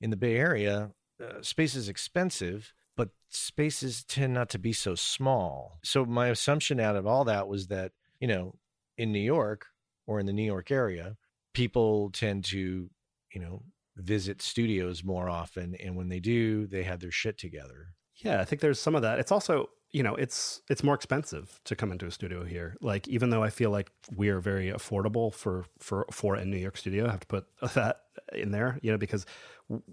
in 0.00 0.10
the 0.10 0.16
Bay 0.16 0.36
Area, 0.36 0.92
uh, 1.20 1.42
space 1.42 1.74
is 1.74 1.88
expensive, 1.88 2.72
but 2.96 3.10
spaces 3.28 4.04
tend 4.04 4.32
not 4.32 4.48
to 4.50 4.58
be 4.58 4.72
so 4.72 4.94
small. 4.94 5.80
So 5.82 6.06
my 6.06 6.28
assumption 6.28 6.80
out 6.80 6.96
of 6.96 7.06
all 7.06 7.24
that 7.24 7.48
was 7.48 7.66
that, 7.66 7.92
you 8.20 8.28
know, 8.28 8.54
in 8.96 9.12
New 9.12 9.20
York 9.20 9.66
or 10.06 10.18
in 10.20 10.26
the 10.26 10.32
New 10.32 10.44
York 10.44 10.70
area, 10.70 11.16
people 11.52 12.10
tend 12.10 12.44
to, 12.44 12.88
you 13.34 13.40
know, 13.40 13.62
visit 13.96 14.40
studios 14.40 15.02
more 15.02 15.28
often, 15.28 15.74
and 15.74 15.96
when 15.96 16.08
they 16.08 16.20
do, 16.20 16.66
they 16.68 16.84
have 16.84 17.00
their 17.00 17.10
shit 17.10 17.36
together. 17.36 17.94
Yeah, 18.14 18.40
I 18.40 18.44
think 18.44 18.62
there's 18.62 18.80
some 18.80 18.94
of 18.94 19.02
that. 19.02 19.18
It's 19.18 19.32
also 19.32 19.68
you 19.90 20.02
know 20.02 20.14
it's 20.14 20.60
it's 20.68 20.82
more 20.84 20.94
expensive 20.94 21.60
to 21.64 21.74
come 21.74 21.92
into 21.92 22.06
a 22.06 22.10
studio 22.10 22.44
here. 22.44 22.76
Like 22.80 23.08
even 23.08 23.30
though 23.30 23.42
i 23.42 23.50
feel 23.50 23.70
like 23.70 23.90
we 24.14 24.28
are 24.28 24.40
very 24.40 24.70
affordable 24.70 25.32
for 25.32 25.64
for 25.78 26.06
for 26.10 26.34
a 26.34 26.44
new 26.44 26.56
york 26.56 26.76
studio 26.76 27.06
i 27.06 27.10
have 27.10 27.20
to 27.20 27.26
put 27.26 27.46
that 27.74 28.02
in 28.32 28.50
there 28.50 28.78
you 28.82 28.90
know 28.90 28.98
because 28.98 29.26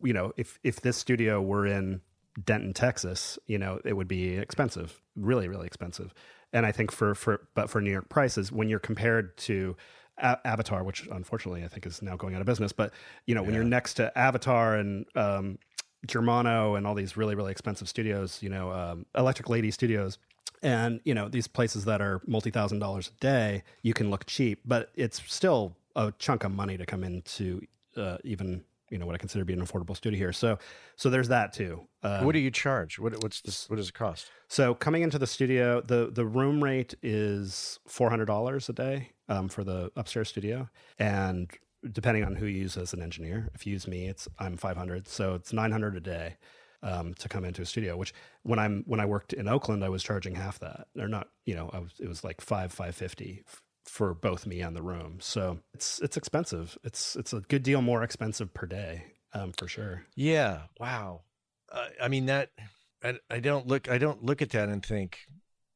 you 0.03 0.13
know 0.13 0.33
if 0.37 0.59
if 0.63 0.81
this 0.81 0.97
studio 0.97 1.41
were 1.41 1.65
in 1.65 2.01
denton 2.43 2.73
texas 2.73 3.39
you 3.47 3.57
know 3.57 3.79
it 3.85 3.93
would 3.93 4.07
be 4.07 4.35
expensive 4.35 5.01
really 5.15 5.47
really 5.47 5.67
expensive. 5.67 6.13
And 6.53 6.65
i 6.65 6.71
think 6.71 6.91
for 6.91 7.15
for 7.15 7.47
but 7.53 7.69
for 7.69 7.81
new 7.81 7.91
york 7.91 8.09
prices 8.09 8.51
when 8.51 8.69
you're 8.69 8.79
compared 8.79 9.37
to 9.39 9.75
a- 10.17 10.39
avatar 10.45 10.83
which 10.83 11.07
unfortunately 11.11 11.63
i 11.63 11.67
think 11.67 11.85
is 11.85 12.01
now 12.01 12.15
going 12.15 12.33
out 12.33 12.41
of 12.41 12.47
business 12.47 12.71
but 12.71 12.93
you 13.25 13.35
know 13.35 13.43
when 13.43 13.53
you're 13.53 13.63
next 13.63 13.95
to 13.95 14.17
avatar 14.17 14.75
and 14.75 15.05
um 15.15 15.57
Germano 16.07 16.75
and 16.75 16.85
all 16.87 16.95
these 16.95 17.17
really, 17.17 17.35
really 17.35 17.51
expensive 17.51 17.89
studios, 17.89 18.39
you 18.41 18.49
know, 18.49 18.71
um, 18.71 19.05
Electric 19.15 19.49
Lady 19.49 19.71
Studios. 19.71 20.17
And, 20.61 20.99
you 21.03 21.13
know, 21.13 21.29
these 21.29 21.47
places 21.47 21.85
that 21.85 22.01
are 22.01 22.21
multi 22.25 22.49
thousand 22.49 22.79
dollars 22.79 23.11
a 23.15 23.19
day, 23.19 23.63
you 23.83 23.93
can 23.93 24.09
look 24.09 24.25
cheap, 24.25 24.61
but 24.65 24.89
it's 24.95 25.21
still 25.31 25.75
a 25.95 26.13
chunk 26.17 26.43
of 26.43 26.51
money 26.51 26.77
to 26.77 26.85
come 26.85 27.03
into 27.03 27.61
uh, 27.97 28.17
even, 28.23 28.63
you 28.89 28.97
know, 28.97 29.05
what 29.05 29.15
I 29.15 29.17
consider 29.17 29.41
to 29.41 29.45
be 29.45 29.53
an 29.53 29.61
affordable 29.63 29.95
studio 29.95 30.17
here. 30.17 30.33
So, 30.33 30.57
so 30.95 31.09
there's 31.09 31.27
that 31.27 31.53
too. 31.53 31.87
Uh, 32.01 32.21
what 32.21 32.33
do 32.33 32.39
you 32.39 32.51
charge? 32.51 32.97
What 32.99 33.21
what's 33.21 33.41
this? 33.41 33.69
What 33.69 33.75
does 33.77 33.89
it 33.89 33.93
cost? 33.93 34.31
so 34.47 34.73
coming 34.73 35.01
into 35.01 35.19
the 35.19 35.27
studio, 35.27 35.81
the 35.81 36.09
the 36.11 36.25
room 36.25 36.63
rate 36.63 36.95
is 37.03 37.79
four 37.87 38.09
hundred 38.09 38.25
dollars 38.25 38.69
a 38.69 38.73
day 38.73 39.09
um, 39.29 39.49
for 39.49 39.63
the 39.63 39.91
upstairs 39.95 40.29
studio, 40.29 40.69
and 40.99 41.49
depending 41.91 42.23
on 42.23 42.35
who 42.35 42.45
you 42.45 42.61
use 42.61 42.77
as 42.77 42.93
an 42.93 43.01
engineer, 43.01 43.49
if 43.53 43.65
you 43.65 43.73
use 43.73 43.87
me, 43.87 44.07
it's 44.07 44.27
I'm 44.39 44.57
five 44.57 44.77
hundred, 44.77 45.07
so 45.07 45.35
it's 45.35 45.53
nine 45.53 45.71
hundred 45.71 45.95
a 45.95 45.99
day 45.99 46.37
um, 46.83 47.13
to 47.15 47.29
come 47.29 47.45
into 47.45 47.61
a 47.61 47.65
studio. 47.65 47.97
Which 47.97 48.13
when 48.43 48.59
I'm 48.59 48.83
when 48.87 48.99
I 48.99 49.05
worked 49.05 49.33
in 49.33 49.47
Oakland, 49.47 49.83
I 49.83 49.89
was 49.89 50.03
charging 50.03 50.35
half 50.35 50.59
that, 50.59 50.87
or 50.97 51.07
not. 51.07 51.29
You 51.45 51.55
know, 51.55 51.69
was, 51.73 51.93
it 51.99 52.07
was 52.07 52.23
like 52.23 52.41
five 52.41 52.71
five 52.71 52.95
fifty 52.95 53.43
for 53.85 54.13
both 54.13 54.45
me 54.45 54.61
and 54.61 54.75
the 54.75 54.81
room. 54.81 55.17
So 55.19 55.59
it's 55.73 55.99
it's 55.99 56.17
expensive. 56.17 56.77
It's 56.83 57.15
it's 57.15 57.33
a 57.33 57.41
good 57.41 57.63
deal 57.63 57.81
more 57.81 58.03
expensive 58.03 58.53
per 58.53 58.65
day 58.65 59.03
um, 59.33 59.53
for 59.53 59.67
sure. 59.67 60.05
Yeah. 60.15 60.63
Wow. 60.79 61.21
Uh, 61.71 61.87
I 62.01 62.07
mean 62.07 62.27
that. 62.27 62.49
I, 63.03 63.19
I 63.29 63.39
don't 63.39 63.67
look. 63.67 63.89
I 63.89 63.97
don't 63.97 64.23
look 64.23 64.41
at 64.41 64.49
that 64.51 64.69
and 64.69 64.83
think 64.83 65.19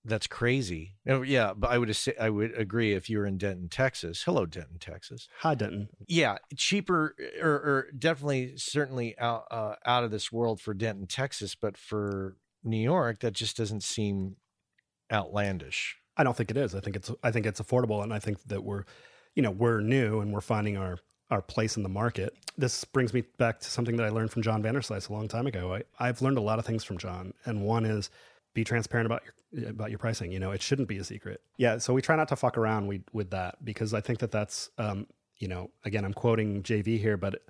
that's 0.10 0.28
crazy. 0.28 0.95
Oh, 1.07 1.22
yeah, 1.22 1.53
but 1.55 1.70
I 1.72 1.78
would 1.78 1.95
say 1.95 2.14
I 2.20 2.30
would 2.30 2.57
agree 2.57 2.93
if 2.93 3.10
you 3.10 3.20
were 3.20 3.26
in 3.26 3.38
Denton, 3.38 3.70
Texas. 3.70 4.24
Hello, 4.24 4.45
Denton, 4.45 4.80
Texas. 4.80 5.28
Hi, 5.39 5.55
Denton. 5.55 5.89
Yeah, 6.07 6.38
cheaper 6.57 7.16
or, 7.41 7.51
or 7.51 7.88
definitely 7.97 8.57
certainly 8.57 9.18
out 9.18 9.45
uh, 9.51 9.76
out 9.86 10.03
of 10.03 10.12
this 10.12 10.32
world 10.32 10.60
for 10.60 10.74
Denton, 10.74 11.07
Texas, 11.07 11.55
but 11.55 11.78
for 11.78 12.36
New 12.64 12.82
York, 12.82 13.20
that 13.20 13.34
just 13.34 13.55
doesn't 13.55 13.84
seem 13.84 14.36
outlandish. 15.12 15.97
I 16.18 16.24
don't 16.24 16.36
think 16.36 16.51
it 16.51 16.57
is. 16.57 16.76
I 16.76 16.82
think 16.82 16.95
it's 16.95 17.12
I 17.24 17.32
think 17.32 17.45
it's 17.45 17.62
affordable, 17.62 18.03
and 18.03 18.14
I 18.14 18.20
think 18.20 18.43
that 18.47 18.64
we're, 18.64 18.84
you 19.36 19.41
know, 19.41 19.51
we're 19.51 19.80
new 19.80 20.20
and 20.20 20.34
we're 20.34 20.41
finding 20.41 20.76
our 20.78 20.99
our 21.32 21.41
place 21.41 21.78
in 21.78 21.84
the 21.84 21.89
market. 21.89 22.34
This 22.57 22.84
brings 22.84 23.14
me 23.14 23.22
back 23.38 23.60
to 23.60 23.70
something 23.70 23.95
that 23.97 24.05
I 24.05 24.10
learned 24.10 24.32
from 24.32 24.41
John 24.41 24.64
Vanderslice 24.64 25.10
a 25.10 25.14
long 25.14 25.28
time 25.28 25.47
ago. 25.47 25.76
I, 25.76 25.84
I've 25.99 26.22
learned 26.22 26.38
a 26.38 26.41
lot 26.41 26.60
of 26.60 26.66
things 26.66 26.84
from 26.84 26.97
John, 26.97 27.34
and 27.45 27.62
one 27.62 27.86
is 27.86 28.10
be 28.53 28.64
transparent 28.64 29.05
about 29.05 29.24
your 29.24 29.34
about 29.65 29.89
your 29.89 29.99
pricing. 29.99 30.31
You 30.31 30.39
know, 30.39 30.51
it 30.51 30.61
shouldn't 30.61 30.87
be 30.87 30.97
a 30.97 31.03
secret. 31.03 31.41
Yeah, 31.57 31.77
so 31.77 31.93
we 31.93 32.01
try 32.01 32.15
not 32.15 32.27
to 32.29 32.35
fuck 32.35 32.57
around 32.57 32.87
we, 32.87 33.01
with 33.13 33.31
that 33.31 33.63
because 33.63 33.93
I 33.93 34.01
think 34.01 34.19
that 34.19 34.31
that's, 34.31 34.69
um, 34.77 35.07
you 35.37 35.47
know, 35.47 35.71
again, 35.85 36.05
I'm 36.05 36.13
quoting 36.13 36.63
JV 36.63 36.99
here, 36.99 37.17
but 37.17 37.41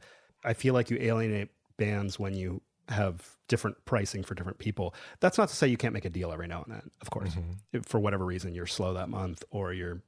I 0.44 0.54
feel 0.54 0.74
like 0.74 0.90
you 0.90 0.98
alienate 1.00 1.50
bands 1.78 2.20
when 2.20 2.34
you 2.34 2.62
have 2.90 3.38
different 3.48 3.78
pricing 3.86 4.24
for 4.24 4.36
different 4.36 4.60
people. 4.60 4.94
That's 5.20 5.38
not 5.38 5.50
to 5.50 5.56
say 5.56 5.68
you 5.68 5.78
can't 5.78 5.94
make 5.94 6.06
a 6.06 6.10
deal 6.10 6.32
every 6.32 6.48
now 6.48 6.64
and 6.64 6.76
then, 6.76 6.92
of 7.02 7.10
course. 7.10 7.36
If 7.74 7.86
for 7.86 8.00
whatever 8.00 8.26
reason 8.26 8.56
you're 8.56 8.68
slow 8.68 8.94
that 8.94 9.10
month 9.10 9.44
or 9.52 9.74
you're 9.74 10.02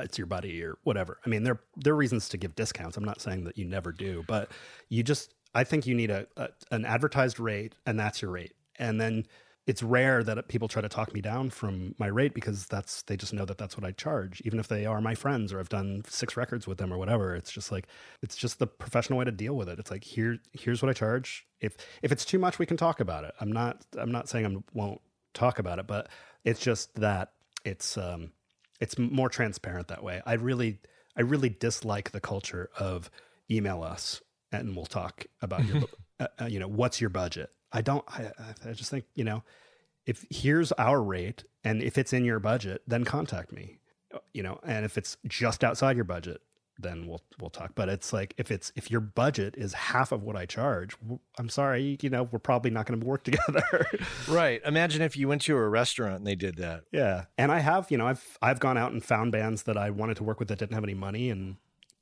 it's 0.00 0.18
your 0.18 0.26
buddy 0.26 0.62
or 0.62 0.78
whatever. 0.84 1.18
I 1.24 1.28
mean, 1.28 1.42
there 1.42 1.60
there 1.76 1.94
are 1.94 1.96
reasons 1.96 2.28
to 2.30 2.36
give 2.36 2.54
discounts. 2.54 2.96
I'm 2.96 3.04
not 3.04 3.20
saying 3.20 3.44
that 3.44 3.56
you 3.56 3.64
never 3.64 3.92
do, 3.92 4.24
but 4.26 4.50
you 4.88 5.02
just 5.02 5.34
I 5.54 5.64
think 5.64 5.86
you 5.86 5.94
need 5.94 6.10
a, 6.10 6.26
a 6.36 6.48
an 6.70 6.84
advertised 6.84 7.40
rate 7.40 7.74
and 7.86 7.98
that's 7.98 8.22
your 8.22 8.30
rate. 8.30 8.52
And 8.78 9.00
then 9.00 9.26
it's 9.68 9.82
rare 9.82 10.24
that 10.24 10.48
people 10.48 10.66
try 10.66 10.80
to 10.80 10.88
talk 10.88 11.12
me 11.12 11.20
down 11.20 11.50
from 11.50 11.94
my 11.98 12.06
rate 12.06 12.32
because 12.32 12.64
that's 12.66 13.02
they 13.02 13.18
just 13.18 13.34
know 13.34 13.44
that 13.44 13.58
that's 13.58 13.76
what 13.76 13.84
I 13.84 13.92
charge, 13.92 14.40
even 14.46 14.58
if 14.58 14.66
they 14.66 14.86
are 14.86 15.02
my 15.02 15.14
friends 15.14 15.52
or 15.52 15.60
I've 15.60 15.68
done 15.68 16.02
six 16.08 16.38
records 16.38 16.66
with 16.66 16.78
them 16.78 16.90
or 16.90 16.96
whatever. 16.96 17.36
It's 17.36 17.52
just 17.52 17.70
like 17.70 17.86
it's 18.22 18.34
just 18.34 18.60
the 18.60 18.66
professional 18.66 19.18
way 19.18 19.26
to 19.26 19.30
deal 19.30 19.54
with 19.54 19.68
it. 19.68 19.78
It's 19.78 19.90
like 19.90 20.04
here 20.04 20.38
here's 20.54 20.80
what 20.80 20.88
I 20.88 20.94
charge. 20.94 21.46
If 21.60 21.76
if 22.02 22.10
it's 22.10 22.24
too 22.24 22.38
much, 22.38 22.58
we 22.58 22.64
can 22.64 22.78
talk 22.78 22.98
about 22.98 23.24
it. 23.24 23.34
I'm 23.42 23.52
not 23.52 23.84
I'm 23.98 24.10
not 24.10 24.26
saying 24.26 24.46
I 24.46 24.56
won't 24.72 25.02
talk 25.34 25.58
about 25.58 25.78
it, 25.78 25.86
but 25.86 26.08
it's 26.44 26.60
just 26.60 26.94
that 26.94 27.32
it's 27.62 27.98
um 27.98 28.32
it's 28.80 28.96
more 28.98 29.28
transparent 29.28 29.88
that 29.88 30.02
way. 30.02 30.22
I 30.24 30.32
really 30.34 30.78
I 31.14 31.20
really 31.20 31.50
dislike 31.50 32.12
the 32.12 32.20
culture 32.20 32.70
of 32.78 33.10
email 33.50 33.82
us 33.82 34.22
and 34.50 34.74
we'll 34.74 34.86
talk 34.86 35.26
about 35.42 35.66
your 35.66 35.82
uh, 36.20 36.26
uh, 36.40 36.46
you 36.46 36.58
know 36.58 36.68
what's 36.68 37.02
your 37.02 37.10
budget. 37.10 37.50
I 37.72 37.82
don't 37.82 38.04
I 38.08 38.32
I 38.66 38.72
just 38.72 38.90
think, 38.90 39.04
you 39.14 39.24
know, 39.24 39.42
if 40.06 40.24
here's 40.30 40.72
our 40.72 41.02
rate 41.02 41.44
and 41.64 41.82
if 41.82 41.98
it's 41.98 42.12
in 42.12 42.24
your 42.24 42.40
budget, 42.40 42.82
then 42.86 43.04
contact 43.04 43.52
me. 43.52 43.80
You 44.32 44.42
know, 44.42 44.58
and 44.62 44.84
if 44.84 44.96
it's 44.96 45.18
just 45.26 45.62
outside 45.62 45.96
your 45.96 46.04
budget, 46.04 46.40
then 46.78 47.06
we'll 47.06 47.22
we'll 47.40 47.50
talk. 47.50 47.72
But 47.74 47.88
it's 47.88 48.12
like 48.12 48.34
if 48.38 48.50
it's 48.50 48.72
if 48.76 48.90
your 48.90 49.00
budget 49.00 49.54
is 49.58 49.74
half 49.74 50.12
of 50.12 50.22
what 50.22 50.36
I 50.36 50.46
charge, 50.46 50.96
I'm 51.38 51.48
sorry, 51.48 51.98
you 52.00 52.08
know, 52.08 52.22
we're 52.22 52.38
probably 52.38 52.70
not 52.70 52.86
going 52.86 53.00
to 53.00 53.06
work 53.06 53.24
together. 53.24 53.86
Right. 54.28 54.62
Imagine 54.64 55.02
if 55.02 55.16
you 55.16 55.28
went 55.28 55.42
to 55.42 55.56
a 55.56 55.68
restaurant 55.68 56.16
and 56.16 56.26
they 56.26 56.36
did 56.36 56.56
that. 56.56 56.84
Yeah, 56.92 57.24
and 57.36 57.50
I 57.50 57.58
have, 57.58 57.90
you 57.90 57.98
know, 57.98 58.06
I've 58.06 58.38
I've 58.40 58.60
gone 58.60 58.78
out 58.78 58.92
and 58.92 59.04
found 59.04 59.32
bands 59.32 59.64
that 59.64 59.76
I 59.76 59.90
wanted 59.90 60.16
to 60.18 60.24
work 60.24 60.38
with 60.38 60.48
that 60.48 60.58
didn't 60.58 60.74
have 60.74 60.84
any 60.84 60.94
money 60.94 61.30
and 61.30 61.56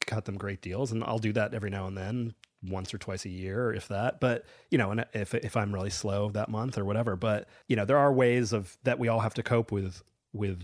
cut 0.07 0.27
them 0.27 0.37
great 0.37 0.61
deals, 0.61 0.93
and 0.93 1.03
I'll 1.03 1.19
do 1.19 1.33
that 1.33 1.55
every 1.55 1.71
now 1.71 1.87
and 1.87 1.97
then, 1.97 2.35
once 2.69 2.93
or 2.93 2.99
twice 2.99 3.25
a 3.25 3.29
year, 3.29 3.73
if 3.73 3.89
that. 3.89 4.21
But 4.21 4.45
you 4.71 4.79
know, 4.79 4.91
and 4.91 5.05
if 5.13 5.35
if 5.35 5.57
I'm 5.57 5.73
really 5.73 5.91
slow 5.91 6.31
that 6.31 6.49
month 6.49 6.79
or 6.79 6.85
whatever, 6.85 7.17
but 7.17 7.49
you 7.69 7.77
know, 7.77 7.85
there 7.85 7.99
are 7.99 8.13
ways 8.13 8.53
of 8.53 8.77
that 8.85 8.99
we 8.99 9.09
all 9.09 9.21
have 9.21 9.35
to 9.35 9.43
cope 9.43 9.73
with 9.73 10.03
with 10.33 10.63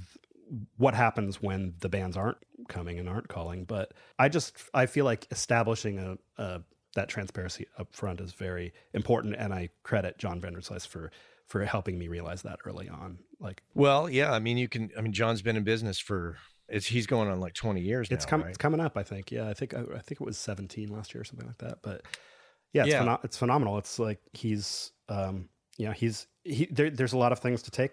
what 0.76 0.94
happens 0.94 1.40
when 1.40 1.74
the 1.80 1.88
bands 1.88 2.16
aren't 2.16 2.38
coming 2.68 2.98
and 2.98 3.08
aren't 3.08 3.28
calling. 3.28 3.64
But 3.64 3.92
I 4.18 4.28
just 4.28 4.56
I 4.74 4.86
feel 4.86 5.04
like 5.04 5.26
establishing 5.30 5.98
a, 5.98 6.42
a 6.42 6.62
that 6.94 7.08
transparency 7.08 7.66
up 7.78 7.94
front 7.94 8.20
is 8.20 8.32
very 8.32 8.72
important, 8.92 9.36
and 9.38 9.52
I 9.52 9.70
credit 9.82 10.18
John 10.18 10.40
Vanderslice 10.40 10.86
for 10.86 11.10
for 11.46 11.64
helping 11.64 11.98
me 11.98 12.08
realize 12.08 12.42
that 12.42 12.58
early 12.64 12.88
on. 12.88 13.18
Like 13.40 13.62
Well, 13.74 14.08
yeah. 14.08 14.32
I 14.32 14.38
mean, 14.38 14.56
you 14.56 14.68
can. 14.68 14.90
I 14.96 15.00
mean, 15.00 15.12
John's 15.12 15.42
been 15.42 15.56
in 15.56 15.64
business 15.64 15.98
for. 15.98 16.36
It's 16.72 16.86
he's 16.86 17.06
going 17.06 17.28
on 17.28 17.38
like 17.40 17.54
twenty 17.54 17.80
years 17.82 18.08
it's 18.10 18.24
now. 18.26 18.30
com- 18.30 18.40
right? 18.42 18.48
it's 18.48 18.58
coming 18.58 18.80
up. 18.80 18.96
I 18.96 19.02
think. 19.02 19.30
Yeah, 19.30 19.48
I 19.48 19.54
think 19.54 19.74
I, 19.74 19.80
I 19.94 19.98
think 20.00 20.20
it 20.20 20.24
was 20.24 20.38
17 20.38 20.88
last 20.88 21.14
year 21.14 21.20
or 21.22 21.24
something 21.24 21.46
like 21.46 21.58
that. 21.58 21.78
But 21.82 22.02
yeah, 22.72 22.82
it's, 22.82 22.90
Yeah. 22.92 23.02
pheno- 23.04 23.24
it's 23.24 23.36
phenomenal. 23.36 23.78
It's 23.78 23.98
like 23.98 24.20
he's 24.32 24.92
um 25.08 25.48
you 25.78 25.86
know 25.86 25.92
he's 25.92 26.26
he 26.44 26.66
there, 26.70 26.90
there's 26.90 27.12
a 27.12 27.18
lot 27.18 27.32
of 27.32 27.38
things 27.38 27.62
to 27.62 27.70
take 27.70 27.92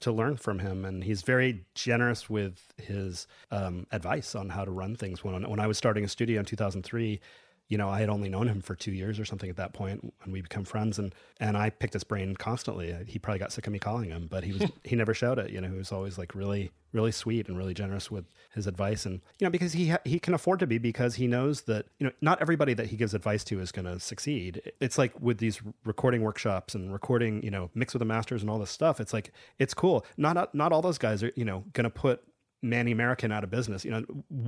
to 0.00 0.10
learn 0.10 0.36
from 0.36 0.58
him 0.58 0.84
and 0.84 1.04
he's 1.04 1.22
very 1.22 1.64
generous 1.76 2.28
with 2.28 2.72
his 2.76 3.28
um, 3.52 3.86
advice 3.92 4.34
on 4.34 4.48
how 4.48 4.64
to 4.64 4.70
run 4.72 4.96
things 4.96 5.22
when 5.22 5.48
when 5.48 5.60
I 5.60 5.68
was 5.68 5.78
starting 5.78 6.02
a 6.04 6.08
studio 6.08 6.40
in 6.40 6.44
2003 6.44 7.20
you 7.68 7.78
know 7.78 7.88
I 7.88 8.00
had 8.00 8.08
only 8.08 8.28
known 8.28 8.48
him 8.48 8.60
for 8.60 8.74
2 8.74 8.92
years 8.92 9.18
or 9.18 9.24
something 9.24 9.50
at 9.50 9.56
that 9.56 9.72
point 9.72 10.12
and 10.22 10.32
we 10.32 10.42
become 10.42 10.64
friends 10.64 10.98
and 10.98 11.14
and 11.40 11.56
I 11.56 11.70
picked 11.70 11.92
his 11.92 12.04
brain 12.04 12.34
constantly. 12.36 12.92
Uh, 12.92 13.04
he 13.06 13.18
probably 13.18 13.38
got 13.38 13.52
sick 13.52 13.66
of 13.66 13.72
me 13.72 13.78
calling 13.78 14.10
him 14.10 14.26
but 14.30 14.44
he 14.44 14.52
was 14.52 14.70
he 14.84 14.96
never 14.96 15.14
showed 15.14 15.38
it 15.38 15.50
you 15.50 15.60
know 15.60 15.68
he 15.68 15.76
was 15.76 15.92
always 15.92 16.18
like 16.18 16.34
really 16.34 16.70
really 16.92 17.12
sweet 17.12 17.48
and 17.48 17.58
really 17.58 17.74
generous 17.74 18.10
with 18.10 18.24
his 18.54 18.66
advice 18.66 19.04
and 19.04 19.20
you 19.38 19.46
know 19.46 19.50
because 19.50 19.72
he 19.72 19.88
ha- 19.88 19.98
he 20.04 20.18
can 20.18 20.32
afford 20.32 20.58
to 20.58 20.66
be 20.66 20.78
because 20.78 21.16
he 21.16 21.26
knows 21.26 21.62
that 21.62 21.86
you 21.98 22.06
know 22.06 22.12
not 22.20 22.40
everybody 22.40 22.72
that 22.74 22.86
he 22.86 22.96
gives 22.96 23.12
advice 23.12 23.44
to 23.44 23.60
is 23.60 23.70
going 23.70 23.84
to 23.84 24.00
succeed 24.00 24.62
it's 24.80 24.96
like 24.96 25.12
with 25.20 25.38
these 25.38 25.60
recording 25.84 26.22
workshops 26.22 26.74
and 26.74 26.92
recording 26.92 27.42
you 27.42 27.50
know 27.50 27.70
mix 27.74 27.92
with 27.92 28.00
the 28.00 28.06
masters 28.06 28.40
and 28.40 28.50
all 28.50 28.58
this 28.58 28.70
stuff 28.70 29.00
it's 29.00 29.12
like 29.12 29.32
it's 29.58 29.74
cool. 29.74 30.04
Not 30.16 30.54
not 30.54 30.72
all 30.72 30.82
those 30.82 30.98
guys 30.98 31.22
are 31.22 31.32
you 31.36 31.44
know 31.44 31.64
going 31.72 31.84
to 31.84 31.90
put 31.90 32.22
Manny 32.62 32.94
Marroquin 32.94 33.32
out 33.32 33.44
of 33.44 33.50
business 33.50 33.84
you 33.84 33.90
know 33.90 34.04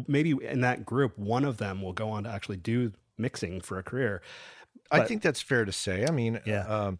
maybe 0.07 0.35
in 0.43 0.61
that 0.61 0.85
group 0.85 1.17
one 1.19 1.45
of 1.45 1.59
them 1.59 1.83
will 1.83 1.93
go 1.93 2.11
on 2.11 2.25
to 2.25 2.31
actually 2.31 2.57
do 2.57 2.93
mixing 3.19 3.61
for 3.61 3.79
a 3.79 3.83
career 3.83 4.23
I 4.91 5.05
think 5.05 5.23
that's 5.23 5.41
fair 5.41 5.65
to 5.65 5.73
say. 5.73 6.07
I 6.07 6.11
mean, 6.11 6.41
Yeah. 6.45 6.67
Um, 6.67 6.99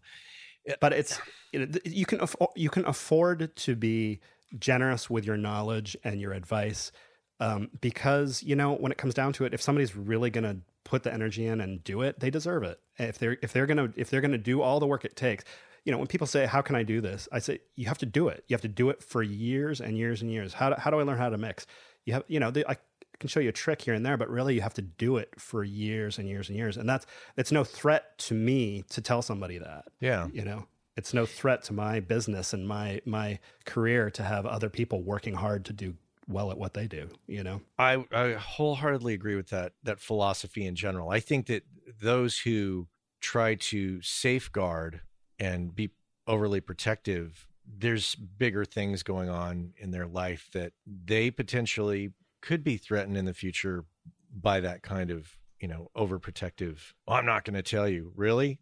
but 0.79 0.93
it's 0.93 1.19
you, 1.51 1.65
know, 1.65 1.79
you 1.83 2.05
can 2.05 2.21
afford, 2.21 2.51
you 2.55 2.69
can 2.69 2.85
afford 2.85 3.55
to 3.55 3.75
be 3.75 4.19
generous 4.57 5.09
with 5.09 5.25
your 5.25 5.37
knowledge 5.37 5.97
and 6.03 6.19
your 6.21 6.33
advice 6.33 6.91
um, 7.39 7.69
because 7.81 8.43
you 8.43 8.55
know 8.55 8.73
when 8.73 8.91
it 8.91 8.97
comes 8.97 9.13
down 9.13 9.33
to 9.33 9.45
it 9.45 9.53
if 9.53 9.61
somebody's 9.61 9.95
really 9.95 10.29
going 10.29 10.43
to 10.43 10.57
put 10.83 11.03
the 11.03 11.13
energy 11.13 11.45
in 11.45 11.61
and 11.61 11.83
do 11.83 12.01
it 12.01 12.19
they 12.19 12.29
deserve 12.29 12.63
it. 12.63 12.79
If 12.97 13.17
they're 13.17 13.37
if 13.41 13.53
they're 13.53 13.65
going 13.65 13.77
to 13.77 13.99
if 13.99 14.09
they're 14.09 14.21
going 14.21 14.31
to 14.31 14.37
do 14.37 14.61
all 14.61 14.79
the 14.79 14.85
work 14.85 15.05
it 15.05 15.15
takes 15.15 15.43
you 15.85 15.91
know 15.91 15.97
when 15.97 16.07
people 16.07 16.27
say 16.27 16.45
how 16.45 16.61
can 16.61 16.75
i 16.75 16.83
do 16.83 16.99
this? 17.01 17.27
I 17.31 17.39
say 17.39 17.59
you 17.75 17.87
have 17.87 17.97
to 17.99 18.05
do 18.05 18.27
it. 18.27 18.43
You 18.47 18.53
have 18.53 18.61
to 18.61 18.67
do 18.67 18.89
it 18.89 19.01
for 19.01 19.23
years 19.23 19.81
and 19.81 19.97
years 19.97 20.21
and 20.21 20.29
years. 20.29 20.53
How 20.53 20.69
do, 20.69 20.75
how 20.77 20.91
do 20.91 20.99
i 20.99 21.03
learn 21.03 21.17
how 21.17 21.29
to 21.29 21.37
mix? 21.37 21.65
You 22.05 22.13
have 22.13 22.23
you 22.27 22.39
know 22.39 22.51
the, 22.51 22.69
I, 22.69 22.77
can 23.19 23.29
show 23.29 23.39
you 23.39 23.49
a 23.49 23.53
trick 23.53 23.81
here 23.81 23.93
and 23.93 24.05
there, 24.05 24.17
but 24.17 24.29
really 24.29 24.55
you 24.55 24.61
have 24.61 24.73
to 24.75 24.81
do 24.81 25.17
it 25.17 25.29
for 25.37 25.63
years 25.63 26.17
and 26.17 26.27
years 26.27 26.49
and 26.49 26.57
years. 26.57 26.77
And 26.77 26.87
that's 26.87 27.05
it's 27.37 27.51
no 27.51 27.63
threat 27.63 28.17
to 28.19 28.33
me 28.33 28.83
to 28.89 29.01
tell 29.01 29.21
somebody 29.21 29.57
that. 29.57 29.85
Yeah. 29.99 30.27
You 30.31 30.43
know, 30.45 30.65
it's 30.95 31.13
no 31.13 31.25
threat 31.25 31.63
to 31.65 31.73
my 31.73 31.99
business 31.99 32.53
and 32.53 32.67
my 32.67 33.01
my 33.05 33.39
career 33.65 34.09
to 34.11 34.23
have 34.23 34.45
other 34.45 34.69
people 34.69 35.03
working 35.03 35.33
hard 35.33 35.65
to 35.65 35.73
do 35.73 35.95
well 36.27 36.51
at 36.51 36.57
what 36.57 36.75
they 36.75 36.87
do, 36.87 37.09
you 37.27 37.43
know. 37.43 37.59
I, 37.79 38.05
I 38.11 38.33
wholeheartedly 38.33 39.13
agree 39.13 39.35
with 39.35 39.49
that 39.49 39.73
that 39.83 39.99
philosophy 39.99 40.65
in 40.65 40.75
general. 40.75 41.09
I 41.09 41.19
think 41.19 41.47
that 41.47 41.63
those 42.01 42.39
who 42.39 42.87
try 43.19 43.55
to 43.55 44.01
safeguard 44.01 45.01
and 45.39 45.75
be 45.75 45.89
overly 46.27 46.61
protective 46.61 47.47
there's 47.77 48.15
bigger 48.15 48.65
things 48.65 49.03
going 49.03 49.29
on 49.29 49.73
in 49.77 49.91
their 49.91 50.07
life 50.07 50.49
that 50.53 50.73
they 50.85 51.29
potentially 51.29 52.11
could 52.41 52.63
be 52.63 52.77
threatened 52.77 53.17
in 53.17 53.25
the 53.25 53.33
future 53.33 53.85
by 54.33 54.59
that 54.59 54.81
kind 54.81 55.11
of 55.11 55.37
you 55.59 55.67
know 55.67 55.89
overprotective 55.95 56.93
well, 57.07 57.17
i'm 57.17 57.25
not 57.25 57.43
going 57.43 57.55
to 57.55 57.63
tell 57.63 57.87
you. 57.87 58.11
Really? 58.15 58.59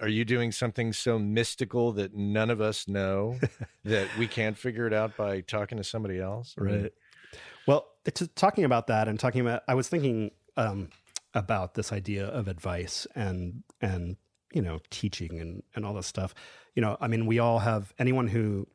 Are 0.00 0.08
you 0.08 0.24
doing 0.24 0.50
something 0.50 0.92
so 0.92 1.16
mystical 1.16 1.92
that 1.92 2.12
none 2.12 2.50
of 2.50 2.60
us 2.60 2.88
know 2.88 3.38
that 3.84 4.08
we 4.18 4.26
can't 4.26 4.58
figure 4.58 4.86
it 4.86 4.92
out 4.92 5.16
by 5.16 5.42
talking 5.42 5.78
to 5.78 5.84
somebody 5.84 6.18
else? 6.18 6.54
Right. 6.58 6.92
Well 7.66 7.86
it's 8.04 8.22
talking 8.34 8.64
about 8.64 8.88
that 8.88 9.08
and 9.08 9.18
talking 9.18 9.40
about 9.40 9.62
i 9.66 9.74
was 9.74 9.88
thinking 9.88 10.30
um, 10.56 10.90
about 11.32 11.74
this 11.74 11.92
idea 11.92 12.26
of 12.26 12.48
advice 12.48 13.06
and 13.14 13.62
and 13.80 14.16
you 14.52 14.62
know 14.62 14.80
teaching 14.90 15.40
and 15.40 15.62
and 15.74 15.84
all 15.84 15.94
this 15.94 16.06
stuff. 16.06 16.34
You 16.74 16.82
know 16.82 16.96
i 17.00 17.08
mean 17.08 17.26
we 17.26 17.38
all 17.38 17.60
have 17.60 17.92
anyone 17.98 18.28
who 18.28 18.66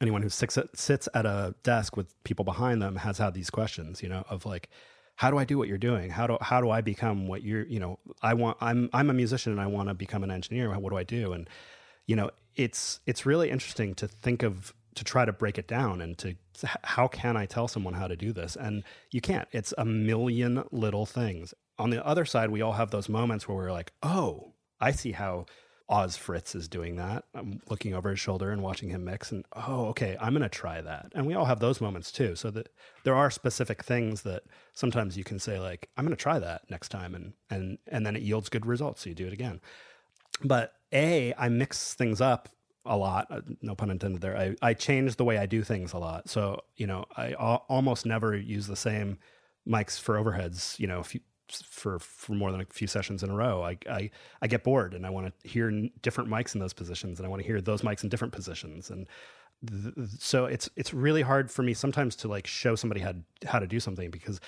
anyone 0.00 0.22
who 0.22 0.28
sits 0.28 0.56
at, 0.56 0.76
sits 0.76 1.08
at 1.14 1.26
a 1.26 1.54
desk 1.62 1.96
with 1.96 2.22
people 2.24 2.44
behind 2.44 2.80
them 2.80 2.96
has 2.96 3.18
had 3.18 3.34
these 3.34 3.50
questions 3.50 4.02
you 4.02 4.08
know 4.08 4.24
of 4.28 4.46
like 4.46 4.68
how 5.18 5.32
do 5.32 5.36
i 5.38 5.44
do 5.44 5.58
what 5.58 5.66
you're 5.66 5.78
doing? 5.78 6.10
How 6.10 6.28
do 6.28 6.38
how 6.40 6.60
do 6.60 6.70
i 6.70 6.80
become 6.80 7.26
what 7.26 7.42
you're 7.42 7.66
you 7.66 7.80
know 7.80 7.98
i 8.22 8.34
want 8.34 8.56
i'm 8.60 8.88
i'm 8.92 9.10
a 9.10 9.12
musician 9.12 9.50
and 9.50 9.60
i 9.60 9.66
want 9.66 9.88
to 9.88 9.94
become 9.94 10.22
an 10.22 10.30
engineer. 10.30 10.70
What 10.78 10.90
do 10.90 10.96
i 10.96 11.02
do? 11.02 11.32
And 11.32 11.50
you 12.06 12.14
know 12.14 12.30
it's 12.54 13.00
it's 13.04 13.26
really 13.26 13.50
interesting 13.50 13.94
to 13.96 14.06
think 14.06 14.44
of 14.44 14.72
to 14.94 15.02
try 15.02 15.24
to 15.24 15.32
break 15.32 15.58
it 15.58 15.66
down 15.66 16.00
and 16.00 16.16
to 16.18 16.36
how 16.84 17.08
can 17.08 17.36
i 17.36 17.46
tell 17.46 17.66
someone 17.66 17.94
how 17.94 18.06
to 18.06 18.14
do 18.14 18.32
this? 18.32 18.56
And 18.56 18.84
you 19.10 19.20
can't. 19.20 19.48
It's 19.50 19.74
a 19.76 19.84
million 19.84 20.62
little 20.70 21.04
things. 21.04 21.52
On 21.80 21.90
the 21.90 22.04
other 22.06 22.24
side 22.24 22.50
we 22.50 22.62
all 22.62 22.74
have 22.74 22.92
those 22.92 23.08
moments 23.08 23.48
where 23.48 23.56
we're 23.56 23.72
like 23.72 23.92
oh 24.04 24.52
i 24.80 24.92
see 24.92 25.10
how 25.10 25.46
Oz 25.90 26.16
Fritz 26.16 26.54
is 26.54 26.68
doing 26.68 26.96
that. 26.96 27.24
I'm 27.34 27.60
looking 27.70 27.94
over 27.94 28.10
his 28.10 28.20
shoulder 28.20 28.50
and 28.50 28.62
watching 28.62 28.90
him 28.90 29.04
mix, 29.04 29.32
and 29.32 29.44
oh, 29.54 29.86
okay, 29.86 30.16
I'm 30.20 30.32
going 30.32 30.42
to 30.42 30.48
try 30.48 30.80
that. 30.82 31.12
And 31.14 31.26
we 31.26 31.34
all 31.34 31.46
have 31.46 31.60
those 31.60 31.80
moments 31.80 32.12
too. 32.12 32.36
So 32.36 32.50
that 32.50 32.68
there 33.04 33.14
are 33.14 33.30
specific 33.30 33.82
things 33.82 34.22
that 34.22 34.42
sometimes 34.74 35.16
you 35.16 35.24
can 35.24 35.38
say 35.38 35.58
like, 35.58 35.88
I'm 35.96 36.04
going 36.04 36.16
to 36.16 36.22
try 36.22 36.38
that 36.38 36.70
next 36.70 36.90
time, 36.90 37.14
and 37.14 37.32
and 37.48 37.78
and 37.86 38.04
then 38.04 38.16
it 38.16 38.22
yields 38.22 38.48
good 38.50 38.66
results. 38.66 39.02
So 39.02 39.08
you 39.10 39.14
do 39.14 39.26
it 39.26 39.32
again. 39.32 39.60
But 40.44 40.74
a, 40.92 41.32
I 41.38 41.48
mix 41.48 41.94
things 41.94 42.20
up 42.20 42.50
a 42.84 42.96
lot. 42.96 43.26
Uh, 43.30 43.40
no 43.62 43.74
pun 43.74 43.90
intended 43.90 44.20
there. 44.20 44.36
I 44.36 44.56
I 44.60 44.74
change 44.74 45.16
the 45.16 45.24
way 45.24 45.38
I 45.38 45.46
do 45.46 45.62
things 45.62 45.94
a 45.94 45.98
lot. 45.98 46.28
So 46.28 46.60
you 46.76 46.86
know, 46.86 47.06
I 47.16 47.32
almost 47.34 48.04
never 48.04 48.36
use 48.36 48.66
the 48.66 48.76
same 48.76 49.18
mics 49.66 49.98
for 49.98 50.22
overheads. 50.22 50.78
You 50.78 50.86
know, 50.86 51.02
few, 51.02 51.20
for 51.52 51.98
for 51.98 52.32
more 52.34 52.52
than 52.52 52.60
a 52.60 52.66
few 52.66 52.86
sessions 52.86 53.22
in 53.22 53.30
a 53.30 53.34
row. 53.34 53.62
I 53.62 53.78
I, 53.88 54.10
I 54.42 54.46
get 54.46 54.64
bored 54.64 54.94
and 54.94 55.06
I 55.06 55.10
want 55.10 55.32
to 55.42 55.48
hear 55.48 55.70
different 56.02 56.30
mics 56.30 56.54
in 56.54 56.60
those 56.60 56.72
positions 56.72 57.18
and 57.18 57.26
I 57.26 57.28
want 57.28 57.42
to 57.42 57.46
hear 57.46 57.60
those 57.60 57.82
mics 57.82 58.02
in 58.02 58.08
different 58.08 58.32
positions 58.32 58.90
and 58.90 59.06
so 60.18 60.44
it's 60.44 60.70
it's 60.76 60.94
really 60.94 61.22
hard 61.22 61.50
for 61.50 61.62
me 61.62 61.74
sometimes 61.74 62.14
to 62.16 62.28
like 62.28 62.46
show 62.46 62.76
somebody 62.76 63.00
how 63.00 63.14
how 63.46 63.58
to 63.58 63.66
do 63.66 63.80
something 63.80 64.10
because 64.10 64.40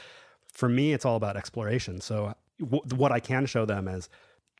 for 0.47 0.69
me 0.69 0.93
it's 0.93 1.05
all 1.05 1.17
about 1.17 1.37
exploration. 1.37 2.01
So 2.01 2.35
w- 2.61 2.83
what 2.95 3.13
I 3.13 3.21
can 3.21 3.47
show 3.47 3.65
them 3.65 3.89
is 3.89 4.09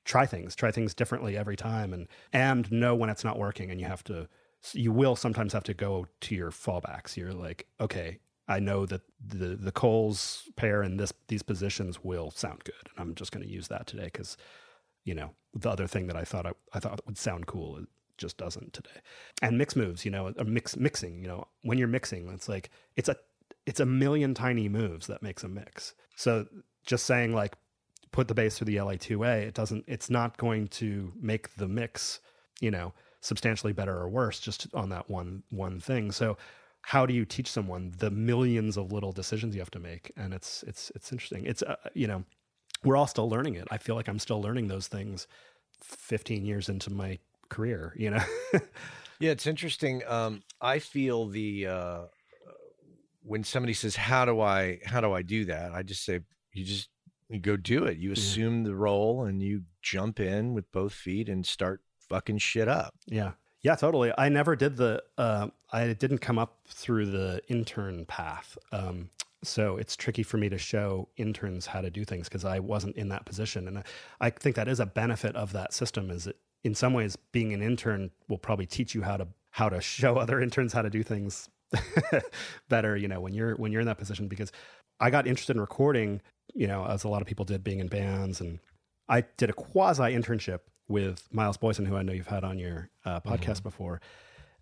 try 0.05 0.27
things, 0.27 0.57
try 0.57 0.71
things 0.71 0.95
differently 0.95 1.37
every 1.37 1.57
time 1.57 1.93
and 1.93 2.09
and 2.33 2.71
know 2.73 2.95
when 2.95 3.11
it's 3.11 3.25
not 3.25 3.39
working 3.39 3.71
and 3.71 3.81
you 3.81 3.87
have 3.87 4.03
to 4.05 4.29
you 4.73 4.93
will 4.93 5.17
sometimes 5.17 5.53
have 5.53 5.65
to 5.65 5.75
go 5.75 6.07
to 6.23 6.35
your 6.35 6.51
fallbacks. 6.51 7.17
You're 7.17 7.33
like, 7.33 7.67
okay, 7.81 8.19
I 8.51 8.59
know 8.59 8.85
that 8.87 9.03
the 9.25 9.55
the 9.57 9.71
Coles 9.73 10.43
pair 10.57 10.83
in 10.83 10.97
this 10.97 11.13
these 11.29 11.43
positions 11.43 12.03
will 12.03 12.33
sound 12.33 12.65
good, 12.65 12.91
and 12.91 12.99
I'm 12.99 13.15
just 13.15 13.31
going 13.31 13.47
to 13.47 13.51
use 13.51 13.69
that 13.69 13.87
today 13.87 14.05
because 14.05 14.37
you 15.05 15.15
know 15.15 15.31
the 15.55 15.71
other 15.71 15.87
thing 15.87 16.09
that 16.09 16.17
I 16.17 16.25
thought 16.25 16.47
I, 16.47 16.53
I 16.73 16.81
thought 16.81 17.01
would 17.07 17.17
sound 17.17 17.47
cool 17.47 17.77
it 17.77 17.87
just 18.19 18.37
doesn't 18.37 18.73
today. 18.73 19.01
And 19.41 19.57
mix 19.57 19.77
moves, 19.77 20.05
you 20.05 20.11
know, 20.11 20.35
a 20.37 20.45
mix 20.45 20.77
mixing, 20.77 21.23
you 21.23 21.29
know, 21.29 21.47
when 21.63 21.79
you're 21.79 21.89
mixing, 21.89 22.29
it's 22.29 22.49
like 22.49 22.71
it's 22.97 23.09
a 23.09 23.17
it's 23.67 23.81
a 23.81 23.87
million 23.87 24.35
tiny 24.35 24.69
moves 24.69 25.07
that 25.07 25.23
makes 25.23 25.45
a 25.45 25.49
mix. 25.49 25.95
So 26.17 26.47
just 26.85 27.07
saying 27.07 27.33
like 27.33 27.55
put 28.11 28.27
the 28.27 28.35
bass 28.35 28.59
through 28.59 28.67
the 28.67 28.77
LA2A, 28.77 29.43
it 29.43 29.55
doesn't 29.55 29.85
it's 29.87 30.11
not 30.11 30.37
going 30.37 30.67
to 30.69 31.13
make 31.21 31.55
the 31.55 31.69
mix, 31.69 32.19
you 32.61 32.73
know, 32.73 32.93
substantially 33.21 33.73
better 33.73 33.97
or 33.97 34.09
worse 34.09 34.41
just 34.41 34.67
on 34.75 34.89
that 34.89 35.09
one 35.09 35.45
one 35.51 35.79
thing. 35.79 36.11
So 36.11 36.37
how 36.83 37.07
do 37.07 37.15
you 37.15 37.25
teach 37.25 37.51
someone 37.51 37.93
the 37.99 38.11
millions 38.11 38.77
of 38.77 38.93
little 38.93 39.13
decisions 39.13 39.55
you 39.55 39.61
have 39.61 39.71
to 39.73 39.79
make? 39.79 40.13
And 40.17 40.33
it's 40.33 40.63
it's 40.67 40.91
it's 40.95 41.13
interesting. 41.13 41.45
It's 41.47 41.63
uh, 41.63 41.77
you 41.95 42.07
know 42.07 42.25
we're 42.85 42.97
all 42.97 43.07
still 43.07 43.29
learning 43.29 43.55
it. 43.55 43.69
I 43.71 43.79
feel 43.79 43.95
like 43.95 44.09
i'm 44.09 44.19
still 44.19 44.41
learning 44.41 44.69
those 44.69 44.89
things 44.89 45.27
15 45.83 46.45
years 46.45 46.69
into 46.69 46.91
my 46.91 47.19
career 47.49 47.95
you 47.97 48.11
know? 48.11 48.23
Yeah 49.19 49.33
it's 49.33 49.47
interesting. 49.47 50.03
Um, 50.07 50.43
i 50.63 50.79
feel 50.79 51.27
the 51.27 51.67
uh, 51.67 52.01
when 53.23 53.45
somebody 53.45 53.75
says 53.75 53.95
how 53.95 54.25
do 54.25 54.41
i 54.41 54.81
how 54.87 55.01
do 55.01 55.13
i 55.13 55.23
do 55.23 55.45
that? 55.47 55.73
I 55.73 55.83
just 55.83 56.05
say 56.05 56.21
you 56.53 56.65
just 56.65 56.89
you 57.29 57.39
go 57.39 57.57
do 57.57 57.85
it. 57.85 57.99
You 57.99 58.13
assume 58.13 58.63
yeah. 58.63 58.71
the 58.71 58.75
role 58.75 59.25
and 59.25 59.43
you 59.43 59.63
jump 59.83 60.21
in 60.21 60.55
with 60.55 60.71
both 60.73 60.93
feet 60.93 61.29
and 61.29 61.47
start 61.47 61.81
fucking 62.09 62.39
shit 62.39 62.67
up. 62.67 62.95
Yeah. 63.07 63.33
Yeah, 63.63 63.77
totally. 63.77 64.13
I 64.17 64.31
never 64.31 64.57
did 64.57 64.77
the. 64.77 65.03
Uh, 65.19 65.49
I 65.73 65.93
didn't 65.93 66.19
come 66.19 66.39
up 66.39 66.59
through 66.67 67.07
the 67.07 67.43
intern 67.49 68.05
path, 68.07 68.59
um, 68.73 69.11
so 69.43 69.77
it's 69.77 69.97
tricky 69.97 70.23
for 70.23 70.37
me 70.37 70.49
to 70.49 70.59
show 70.59 71.09
interns 71.17 71.67
how 71.67 71.81
to 71.81 71.91
do 71.91 72.05
things 72.05 72.29
because 72.29 72.45
I 72.45 72.59
wasn't 72.59 72.97
in 72.97 73.09
that 73.09 73.25
position, 73.25 73.69
and 73.69 73.79
I, 73.79 73.85
I 74.21 74.31
think 74.31 74.57
that 74.57 74.69
is 74.69 74.81
a 74.81 74.87
benefit 74.87 75.35
of 75.37 75.53
that 75.53 75.73
system. 75.73 76.11
Is 76.11 76.25
that 76.25 76.37
in 76.65 76.75
some 76.75 76.93
ways 76.93 77.17
being 77.33 77.53
an 77.53 77.63
intern 77.63 78.11
will 78.29 78.39
probably 78.39 78.67
teach 78.67 78.95
you 78.95 79.03
how 79.03 79.17
to 79.17 79.29
how 79.51 79.69
to 79.69 79.81
show 79.81 80.17
other 80.17 80.41
interns 80.41 80.73
how 80.73 80.83
to 80.83 80.91
do 80.91 81.03
things 81.03 81.49
better. 82.69 82.97
You 82.97 83.09
know, 83.09 83.21
when 83.21 83.35
you're 83.35 83.55
when 83.57 83.73
you're 83.73 83.81
in 83.81 83.87
that 83.87 83.99
position, 83.99 84.29
because 84.29 84.53
I 84.99 85.11
got 85.11 85.27
interested 85.27 85.57
in 85.57 85.61
recording. 85.61 86.21
You 86.53 86.67
know, 86.67 86.85
as 86.85 87.05
a 87.05 87.09
lot 87.09 87.23
of 87.23 87.29
people 87.29 87.45
did, 87.45 87.63
being 87.63 87.79
in 87.79 87.87
bands, 87.87 88.41
and 88.41 88.59
I 89.09 89.23
did 89.37 89.51
a 89.51 89.53
quasi 89.53 90.03
internship 90.03 90.61
with 90.89 91.29
Miles 91.33 91.57
Boisen, 91.57 91.87
who 91.87 91.97
I 91.97 92.03
know 92.03 92.13
you've 92.13 92.27
had 92.27 92.43
on 92.43 92.59
your 92.59 92.91
uh, 93.05 93.21
podcast 93.21 93.59
mm-hmm. 93.59 93.69
before. 93.69 94.01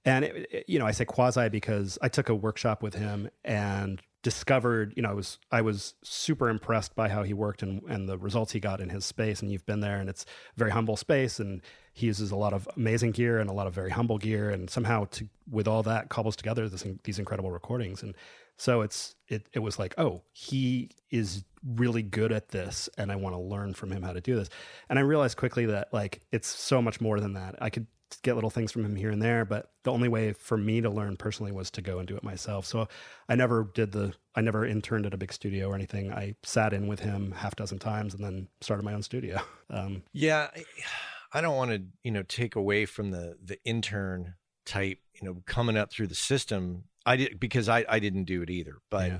And 0.09 0.25
it, 0.25 0.49
it, 0.51 0.65
you 0.69 0.79
know, 0.79 0.87
I 0.87 0.93
say 0.93 1.05
quasi 1.05 1.49
because 1.49 1.99
I 2.01 2.09
took 2.09 2.29
a 2.29 2.35
workshop 2.35 2.83
with 2.83 2.95
him 2.95 3.29
and 3.45 4.01
discovered, 4.23 4.93
you 4.97 5.03
know, 5.03 5.11
I 5.11 5.15
was 5.15 5.39
I 5.53 5.61
was 5.61 5.95
super 6.03 6.49
impressed 6.49 6.95
by 6.95 7.09
how 7.09 7.23
he 7.23 7.35
worked 7.35 7.63
and 7.63 7.83
and 7.89 8.09
the 8.09 8.17
results 8.19 8.53
he 8.53 8.61
got 8.61 8.81
in 8.81 8.89
his 8.89 9.05
space. 9.05 9.43
And 9.43 9.51
you've 9.53 9.67
been 9.67 9.81
there, 9.81 9.99
and 10.01 10.09
it's 10.09 10.25
a 10.25 10.59
very 10.59 10.71
humble 10.71 10.97
space, 10.97 11.39
and 11.39 11.61
he 11.93 12.07
uses 12.07 12.31
a 12.31 12.37
lot 12.37 12.53
of 12.53 12.69
amazing 12.77 13.13
gear 13.13 13.39
and 13.39 13.51
a 13.51 13.53
lot 13.53 13.67
of 13.67 13.75
very 13.75 13.91
humble 13.91 14.19
gear, 14.19 14.51
and 14.51 14.71
somehow 14.71 15.05
to 15.13 15.29
with 15.51 15.69
all 15.69 15.83
that 15.83 16.09
cobbles 16.09 16.37
together 16.37 16.69
this, 16.69 16.87
these 17.05 17.19
incredible 17.19 17.51
recordings. 17.51 18.03
And 18.03 18.15
so 18.59 18.83
it's 18.83 19.15
it 19.29 19.49
it 19.53 19.61
was 19.61 19.79
like, 19.79 19.95
oh, 19.97 20.23
he 20.33 20.91
is 21.11 21.45
really 21.65 22.03
good 22.03 22.33
at 22.33 22.49
this 22.49 22.89
and 22.99 23.11
I 23.11 23.17
want 23.17 23.35
to 23.35 23.41
learn 23.41 23.75
from 23.75 23.91
him 23.91 24.03
how 24.03 24.13
to 24.13 24.21
do 24.21 24.37
this. 24.37 24.49
And 24.89 24.99
I 24.99 25.03
realized 25.03 25.37
quickly 25.37 25.67
that 25.67 25.89
like 25.93 26.21
it's 26.33 26.49
so 26.49 26.83
much 26.83 27.01
more 27.01 27.21
than 27.21 27.35
that. 27.35 27.57
I 27.61 27.71
could 27.71 27.87
get 28.23 28.35
little 28.35 28.51
things 28.51 28.73
from 28.73 28.85
him 28.85 28.97
here 28.97 29.11
and 29.11 29.23
there, 29.23 29.45
but 29.45 29.71
the 29.85 29.93
only 29.93 30.09
way 30.09 30.33
for 30.33 30.57
me 30.57 30.81
to 30.81 30.91
learn 30.91 31.17
personally 31.17 31.53
was 31.53 31.71
to 31.73 31.83
go 31.83 31.99
and 31.99 32.09
do 32.09 32.17
it 32.17 32.25
myself. 32.25 32.67
So 32.67 32.89
I 33.29 33.37
never 33.37 33.71
did 33.75 33.93
the 33.93 34.13
I 34.35 34.41
never 34.41 34.67
interned 34.67 35.07
at 35.07 35.15
a 35.15 35.19
big 35.19 35.33
studio 35.33 35.69
or 35.69 35.75
anything. 35.75 36.13
I 36.13 36.35
sat 36.43 36.73
in 36.73 36.89
with 36.89 37.01
him 37.01 37.33
half 37.33 37.55
dozen 37.55 37.79
times 37.79 38.15
and 38.15 38.25
then 38.25 38.49
started 38.61 38.83
my 38.83 38.95
own 38.95 39.03
studio. 39.03 39.41
Um, 39.71 40.03
yeah, 40.15 40.49
I 41.35 41.43
don't 41.43 41.55
want 41.55 41.73
to, 41.73 41.83
you 42.03 42.11
know, 42.11 42.23
take 42.23 42.57
away 42.57 42.87
from 42.87 43.11
the 43.11 43.37
the 43.45 43.63
intern 43.67 44.33
type, 44.69 44.99
you 45.15 45.27
know, 45.27 45.43
coming 45.47 45.77
up 45.77 45.91
through 45.91 46.09
the 46.09 46.15
system. 46.15 46.85
I 47.07 47.17
did 47.17 47.41
because 47.41 47.69
I 47.69 47.85
I 47.89 47.99
didn't 47.99 48.25
do 48.25 48.43
it 48.43 48.51
either, 48.51 48.77
but 48.91 49.11
yeah. 49.11 49.19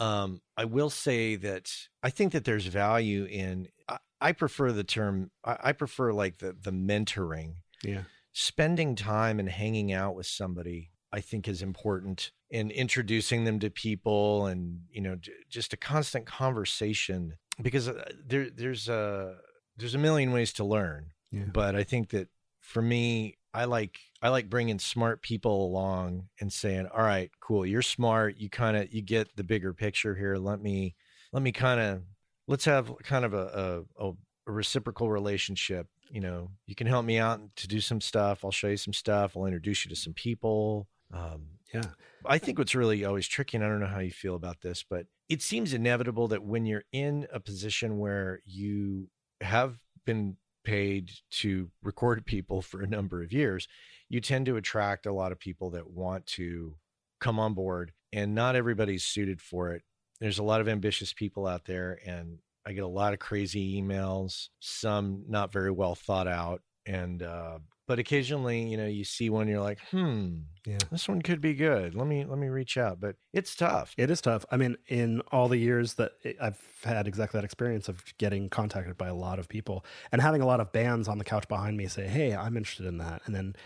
Um, 0.00 0.40
I 0.56 0.64
will 0.64 0.90
say 0.90 1.36
that 1.36 1.70
I 2.02 2.10
think 2.10 2.32
that 2.32 2.44
there's 2.44 2.66
value 2.66 3.26
in. 3.26 3.68
I, 3.88 3.98
I 4.20 4.32
prefer 4.32 4.72
the 4.72 4.82
term. 4.82 5.30
I, 5.44 5.56
I, 5.62 5.72
prefer 5.72 6.12
like 6.12 6.38
the 6.38 6.56
the 6.60 6.72
mentoring. 6.72 7.56
Yeah, 7.84 8.02
spending 8.32 8.96
time 8.96 9.38
and 9.38 9.48
hanging 9.48 9.92
out 9.92 10.16
with 10.16 10.26
somebody. 10.26 10.90
I 11.12 11.20
think 11.20 11.46
is 11.46 11.62
important 11.62 12.32
in 12.50 12.72
introducing 12.72 13.44
them 13.44 13.60
to 13.60 13.70
people, 13.70 14.46
and 14.46 14.80
you 14.90 15.00
know, 15.00 15.16
just 15.48 15.72
a 15.72 15.76
constant 15.76 16.26
conversation 16.26 17.34
because 17.62 17.88
uh, 17.88 18.04
there 18.26 18.50
there's 18.50 18.88
a 18.88 19.36
there's 19.76 19.94
a 19.94 19.98
million 19.98 20.32
ways 20.32 20.52
to 20.54 20.64
learn. 20.64 21.12
Yeah. 21.30 21.44
But 21.52 21.76
I 21.76 21.84
think 21.84 22.10
that 22.10 22.28
for 22.60 22.82
me, 22.82 23.36
I 23.54 23.64
like 23.66 23.98
I 24.20 24.28
like 24.30 24.50
bringing 24.50 24.78
smart 24.80 25.22
people 25.22 25.64
along 25.66 26.28
and 26.40 26.52
saying, 26.52 26.88
"All 26.88 27.02
right, 27.02 27.30
cool, 27.40 27.64
you're 27.64 27.82
smart. 27.82 28.36
You 28.36 28.50
kind 28.50 28.76
of 28.76 28.92
you 28.92 29.00
get 29.00 29.36
the 29.36 29.44
bigger 29.44 29.72
picture 29.72 30.14
here. 30.14 30.36
Let 30.36 30.60
me 30.60 30.96
let 31.32 31.42
me 31.42 31.52
kind 31.52 31.80
of 31.80 32.02
let's 32.48 32.64
have 32.64 32.92
kind 33.04 33.24
of 33.24 33.32
a, 33.32 33.84
a, 33.98 34.08
a 34.08 34.12
reciprocal 34.46 35.08
relationship. 35.08 35.86
You 36.10 36.20
know, 36.20 36.50
you 36.66 36.74
can 36.74 36.86
help 36.86 37.04
me 37.06 37.18
out 37.18 37.40
to 37.56 37.68
do 37.68 37.80
some 37.80 38.00
stuff. 38.00 38.44
I'll 38.44 38.50
show 38.50 38.68
you 38.68 38.76
some 38.76 38.92
stuff. 38.92 39.36
I'll 39.36 39.46
introduce 39.46 39.84
you 39.84 39.88
to 39.90 39.96
some 39.96 40.12
people. 40.12 40.88
Um, 41.12 41.46
Yeah. 41.72 41.86
I 42.26 42.38
think 42.38 42.58
what's 42.58 42.74
really 42.74 43.04
always 43.04 43.28
tricky, 43.28 43.56
and 43.56 43.64
I 43.64 43.68
don't 43.68 43.80
know 43.80 43.86
how 43.86 44.00
you 44.00 44.10
feel 44.10 44.34
about 44.34 44.60
this, 44.62 44.84
but 44.88 45.06
it 45.28 45.42
seems 45.42 45.72
inevitable 45.72 46.28
that 46.28 46.42
when 46.42 46.66
you're 46.66 46.84
in 46.92 47.26
a 47.32 47.40
position 47.40 47.98
where 47.98 48.40
you 48.44 49.08
have 49.40 49.78
been 50.04 50.36
paid 50.64 51.10
to 51.30 51.70
record 51.82 52.24
people 52.26 52.62
for 52.62 52.82
a 52.82 52.86
number 52.86 53.22
of 53.22 53.32
years, 53.32 53.68
you 54.08 54.20
tend 54.20 54.46
to 54.46 54.56
attract 54.56 55.06
a 55.06 55.12
lot 55.12 55.32
of 55.32 55.38
people 55.38 55.70
that 55.70 55.90
want 55.90 56.26
to 56.26 56.76
come 57.20 57.38
on 57.38 57.54
board, 57.54 57.92
and 58.12 58.34
not 58.34 58.56
everybody's 58.56 59.04
suited 59.04 59.40
for 59.40 59.72
it. 59.72 59.82
There's 60.20 60.38
a 60.38 60.44
lot 60.44 60.60
of 60.60 60.68
ambitious 60.68 61.12
people 61.12 61.46
out 61.46 61.64
there, 61.64 61.98
and 62.04 62.38
I 62.66 62.72
get 62.72 62.84
a 62.84 62.88
lot 62.88 63.12
of 63.12 63.18
crazy 63.18 63.80
emails, 63.80 64.48
some 64.60 65.24
not 65.28 65.52
very 65.52 65.70
well 65.70 65.94
thought 65.94 66.28
out. 66.28 66.62
And, 66.86 67.22
uh, 67.22 67.58
but 67.86 67.98
occasionally, 67.98 68.68
you 68.68 68.76
know, 68.76 68.86
you 68.86 69.04
see 69.04 69.30
one, 69.30 69.48
you're 69.48 69.60
like, 69.62 69.80
hmm, 69.90 70.40
Yeah. 70.66 70.88
this 70.90 71.08
one 71.08 71.22
could 71.22 71.40
be 71.40 71.54
good. 71.54 71.94
Let 71.94 72.06
me 72.06 72.24
let 72.24 72.38
me 72.38 72.48
reach 72.48 72.76
out, 72.76 73.00
but 73.00 73.16
it's 73.32 73.56
tough. 73.56 73.94
It 73.98 74.10
is 74.10 74.20
tough. 74.20 74.44
I 74.50 74.56
mean, 74.56 74.76
in 74.86 75.20
all 75.32 75.48
the 75.48 75.56
years 75.56 75.94
that 75.94 76.12
I've 76.40 76.60
had 76.84 77.08
exactly 77.08 77.38
that 77.38 77.44
experience 77.44 77.88
of 77.88 78.04
getting 78.18 78.48
contacted 78.48 78.96
by 78.96 79.08
a 79.08 79.14
lot 79.14 79.38
of 79.38 79.48
people 79.48 79.84
and 80.12 80.20
having 80.22 80.40
a 80.42 80.46
lot 80.46 80.60
of 80.60 80.72
bands 80.72 81.08
on 81.08 81.18
the 81.18 81.24
couch 81.24 81.48
behind 81.48 81.76
me 81.76 81.86
say, 81.88 82.06
"Hey, 82.06 82.34
I'm 82.34 82.56
interested 82.56 82.86
in 82.86 82.98
that," 82.98 83.22
and 83.26 83.34
then, 83.34 83.56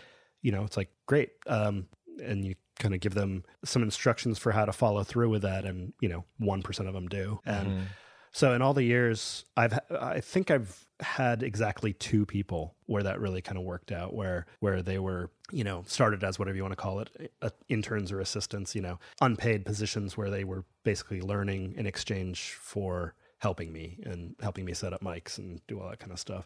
you 0.41 0.51
know, 0.51 0.63
it's 0.63 0.77
like, 0.77 0.91
"Great," 1.07 1.33
um, 1.47 1.89
and 2.23 2.45
you 2.45 2.55
kind 2.79 2.93
of 2.95 3.01
give 3.01 3.13
them 3.13 3.43
some 3.65 3.83
instructions 3.83 4.39
for 4.39 4.51
how 4.53 4.65
to 4.65 4.71
follow 4.73 5.03
through 5.03 5.29
with 5.29 5.41
that, 5.43 5.65
and 5.65 5.93
you 6.01 6.09
know, 6.09 6.25
one 6.37 6.61
percent 6.63 6.87
of 6.87 6.95
them 6.95 7.07
do, 7.07 7.39
and 7.45 7.73
Mhm. 7.73 7.97
So 8.31 8.53
in 8.53 8.61
all 8.61 8.73
the 8.73 8.83
years, 8.83 9.45
I've 9.57 9.77
I 9.89 10.19
think 10.19 10.51
I've 10.51 10.85
had 10.99 11.43
exactly 11.43 11.93
two 11.93 12.25
people 12.25 12.75
where 12.85 13.03
that 13.03 13.19
really 13.19 13.41
kind 13.41 13.57
of 13.57 13.63
worked 13.63 13.91
out, 13.91 14.13
where 14.13 14.45
where 14.59 14.81
they 14.81 14.99
were 14.99 15.31
you 15.51 15.63
know 15.63 15.83
started 15.87 16.23
as 16.23 16.37
whatever 16.37 16.55
you 16.55 16.63
want 16.63 16.73
to 16.73 16.81
call 16.81 16.99
it, 16.99 17.31
uh, 17.41 17.49
interns 17.69 18.11
or 18.11 18.19
assistants, 18.19 18.75
you 18.75 18.81
know, 18.81 18.99
unpaid 19.21 19.65
positions 19.65 20.17
where 20.17 20.29
they 20.29 20.43
were 20.43 20.65
basically 20.83 21.21
learning 21.21 21.73
in 21.77 21.85
exchange 21.85 22.57
for 22.59 23.13
helping 23.39 23.71
me 23.71 23.97
and 24.05 24.35
helping 24.41 24.65
me 24.65 24.73
set 24.73 24.93
up 24.93 25.01
mics 25.01 25.37
and 25.37 25.61
do 25.67 25.79
all 25.79 25.89
that 25.89 25.99
kind 25.99 26.11
of 26.11 26.19
stuff. 26.19 26.45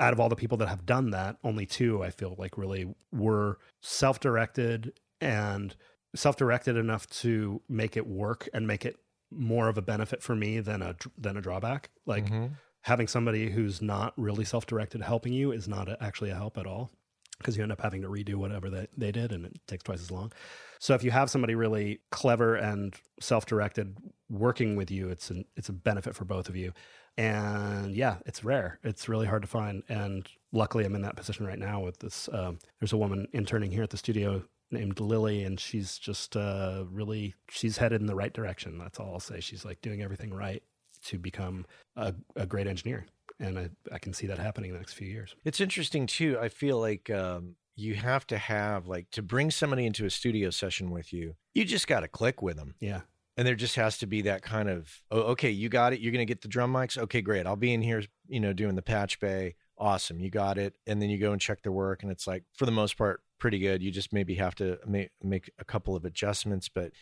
Out 0.00 0.12
of 0.12 0.18
all 0.18 0.28
the 0.28 0.36
people 0.36 0.58
that 0.58 0.68
have 0.68 0.84
done 0.84 1.10
that, 1.10 1.36
only 1.44 1.66
two 1.66 2.02
I 2.02 2.10
feel 2.10 2.34
like 2.36 2.58
really 2.58 2.92
were 3.12 3.58
self-directed 3.80 4.92
and 5.20 5.74
self-directed 6.14 6.76
enough 6.76 7.08
to 7.08 7.62
make 7.68 7.96
it 7.96 8.06
work 8.06 8.48
and 8.52 8.66
make 8.66 8.84
it 8.84 8.96
more 9.36 9.68
of 9.68 9.78
a 9.78 9.82
benefit 9.82 10.22
for 10.22 10.34
me 10.36 10.60
than 10.60 10.82
a 10.82 10.94
than 11.18 11.36
a 11.36 11.40
drawback. 11.40 11.90
Like 12.06 12.26
Mhm. 12.26 12.52
having 12.82 13.06
somebody 13.08 13.50
who's 13.50 13.80
not 13.82 14.12
really 14.16 14.44
self-directed 14.44 15.00
helping 15.02 15.32
you 15.32 15.52
is 15.52 15.68
not 15.68 15.88
a, 15.88 16.02
actually 16.02 16.30
a 16.30 16.34
help 16.34 16.58
at 16.58 16.66
all 16.66 16.90
because 17.38 17.56
you 17.56 17.62
end 17.62 17.72
up 17.72 17.80
having 17.80 18.02
to 18.02 18.08
redo 18.08 18.34
whatever 18.36 18.70
they, 18.70 18.86
they 18.96 19.10
did 19.10 19.32
and 19.32 19.44
it 19.46 19.60
takes 19.66 19.82
twice 19.82 20.00
as 20.00 20.10
long. 20.10 20.32
So 20.78 20.94
if 20.94 21.02
you 21.02 21.10
have 21.10 21.30
somebody 21.30 21.54
really 21.54 22.00
clever 22.10 22.54
and 22.56 22.94
self-directed 23.20 23.96
working 24.28 24.76
with 24.76 24.90
you, 24.90 25.08
it's 25.08 25.30
an 25.30 25.44
it's 25.56 25.68
a 25.68 25.72
benefit 25.72 26.14
for 26.14 26.24
both 26.24 26.48
of 26.48 26.56
you. 26.56 26.72
And 27.18 27.94
yeah, 27.94 28.18
it's 28.26 28.42
rare. 28.42 28.78
It's 28.82 29.08
really 29.08 29.26
hard 29.26 29.42
to 29.42 29.48
find. 29.48 29.82
And 29.88 30.26
luckily, 30.50 30.84
I'm 30.84 30.94
in 30.94 31.02
that 31.02 31.14
position 31.16 31.46
right 31.46 31.58
now 31.58 31.80
with 31.80 31.98
this. 31.98 32.28
Um, 32.32 32.58
there's 32.80 32.92
a 32.94 32.96
woman 32.96 33.28
interning 33.32 33.70
here 33.70 33.82
at 33.82 33.90
the 33.90 33.98
studio 33.98 34.42
named 34.72 35.00
Lily, 35.00 35.44
and 35.44 35.58
she's 35.58 35.98
just 35.98 36.36
uh, 36.36 36.84
really 36.90 37.34
she's 37.50 37.78
headed 37.78 38.00
in 38.00 38.06
the 38.06 38.14
right 38.14 38.32
direction. 38.32 38.78
That's 38.78 38.98
all 38.98 39.14
I'll 39.14 39.20
say. 39.20 39.40
She's 39.40 39.64
like 39.64 39.80
doing 39.82 40.02
everything 40.02 40.32
right 40.32 40.62
to 41.06 41.18
become 41.18 41.66
a, 41.96 42.14
a 42.36 42.46
great 42.46 42.66
engineer, 42.66 43.06
and 43.40 43.58
I, 43.58 43.70
I 43.92 43.98
can 43.98 44.12
see 44.12 44.26
that 44.28 44.38
happening 44.38 44.70
in 44.70 44.74
the 44.74 44.80
next 44.80 44.94
few 44.94 45.08
years. 45.08 45.34
It's 45.44 45.60
interesting 45.60 46.06
too. 46.06 46.38
I 46.40 46.48
feel 46.48 46.78
like 46.80 47.10
um, 47.10 47.56
you 47.76 47.94
have 47.94 48.26
to 48.28 48.38
have 48.38 48.86
like 48.86 49.10
to 49.12 49.22
bring 49.22 49.50
somebody 49.50 49.86
into 49.86 50.04
a 50.06 50.10
studio 50.10 50.50
session 50.50 50.90
with 50.90 51.12
you. 51.12 51.34
You 51.54 51.64
just 51.64 51.86
got 51.86 52.00
to 52.00 52.08
click 52.08 52.42
with 52.42 52.56
them, 52.56 52.74
Yeah, 52.80 53.02
and 53.36 53.46
there 53.46 53.54
just 53.54 53.76
has 53.76 53.98
to 53.98 54.06
be 54.06 54.22
that 54.22 54.42
kind 54.42 54.68
of 54.68 55.02
oh, 55.10 55.20
okay, 55.32 55.50
you 55.50 55.68
got 55.68 55.92
it. 55.92 56.00
You're 56.00 56.12
going 56.12 56.26
to 56.26 56.30
get 56.30 56.42
the 56.42 56.48
drum 56.48 56.72
mics. 56.72 56.98
Okay, 56.98 57.20
great. 57.20 57.46
I'll 57.46 57.56
be 57.56 57.74
in 57.74 57.82
here, 57.82 58.02
you 58.28 58.40
know, 58.40 58.52
doing 58.52 58.74
the 58.74 58.82
patch 58.82 59.20
bay. 59.20 59.56
Awesome, 59.78 60.20
you 60.20 60.30
got 60.30 60.58
it. 60.58 60.74
And 60.86 61.02
then 61.02 61.10
you 61.10 61.18
go 61.18 61.32
and 61.32 61.40
check 61.40 61.62
their 61.62 61.72
work, 61.72 62.02
and 62.02 62.12
it's 62.12 62.26
like 62.26 62.44
for 62.54 62.66
the 62.66 62.72
most 62.72 62.96
part 62.96 63.22
pretty 63.42 63.58
good. 63.58 63.82
You 63.82 63.90
just 63.90 64.12
maybe 64.12 64.36
have 64.36 64.54
to 64.54 64.78
make 64.86 65.10
make 65.20 65.50
a 65.58 65.64
couple 65.64 65.96
of 65.96 66.04
adjustments, 66.04 66.68
but 66.68 66.92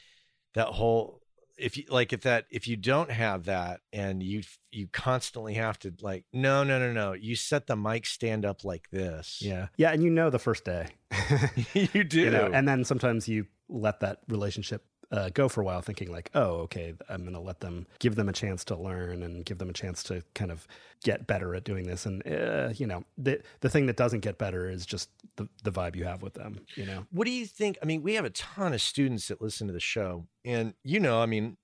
that 0.54 0.68
whole 0.68 1.20
if 1.58 1.76
you 1.76 1.84
like 1.90 2.14
if 2.14 2.22
that 2.22 2.46
if 2.50 2.66
you 2.66 2.78
don't 2.78 3.10
have 3.10 3.44
that 3.44 3.80
and 3.92 4.22
you 4.22 4.40
you 4.70 4.88
constantly 4.90 5.52
have 5.54 5.78
to 5.80 5.92
like 6.00 6.24
no 6.32 6.64
no 6.64 6.78
no 6.78 6.92
no 6.92 7.12
you 7.12 7.36
set 7.36 7.66
the 7.66 7.76
mic 7.76 8.06
stand 8.06 8.46
up 8.46 8.64
like 8.64 8.88
this 8.90 9.42
yeah, 9.42 9.66
yeah. 9.76 9.92
And 9.92 10.02
you 10.02 10.08
know 10.08 10.30
the 10.30 10.38
first 10.38 10.64
day, 10.64 10.86
you 11.74 12.04
do 12.04 12.20
you 12.22 12.30
know, 12.30 12.50
and 12.52 12.66
then 12.66 12.84
sometimes 12.84 13.28
you 13.28 13.44
let 13.68 14.00
that 14.00 14.20
relationship 14.26 14.82
uh, 15.12 15.30
go 15.34 15.48
for 15.48 15.60
a 15.60 15.64
while, 15.64 15.82
thinking 15.82 16.10
like, 16.10 16.30
oh, 16.34 16.60
okay, 16.60 16.94
I'm 17.08 17.22
going 17.22 17.34
to 17.34 17.40
let 17.40 17.60
them 17.60 17.86
give 17.98 18.14
them 18.14 18.28
a 18.28 18.32
chance 18.32 18.64
to 18.66 18.76
learn 18.76 19.22
and 19.22 19.44
give 19.44 19.58
them 19.58 19.70
a 19.70 19.74
chance 19.74 20.02
to 20.04 20.22
kind 20.34 20.50
of 20.50 20.66
get 21.02 21.26
better 21.26 21.54
at 21.54 21.64
doing 21.64 21.86
this. 21.86 22.06
And 22.06 22.22
uh, 22.26 22.72
you 22.76 22.86
know, 22.86 23.04
the 23.18 23.40
the 23.60 23.68
thing 23.68 23.86
that 23.86 23.96
doesn't 23.96 24.20
get 24.20 24.38
better 24.38 24.68
is 24.70 24.86
just 24.86 25.10
the 25.36 25.48
the 25.64 25.72
vibe 25.72 25.96
you 25.96 26.04
have 26.04 26.22
with 26.22 26.34
them. 26.34 26.60
You 26.76 26.86
know, 26.86 27.06
what 27.10 27.26
do 27.26 27.32
you 27.32 27.46
think 27.46 27.78
i 27.82 27.84
mean 27.84 28.02
we 28.02 28.14
have 28.14 28.24
a 28.24 28.30
ton 28.30 28.72
of 28.72 28.80
students 28.80 29.28
that 29.28 29.40
listen 29.40 29.66
to 29.66 29.72
the 29.72 29.80
show 29.80 30.26
and 30.44 30.74
you 30.82 31.00
know 31.00 31.20
i 31.20 31.26
mean 31.26 31.56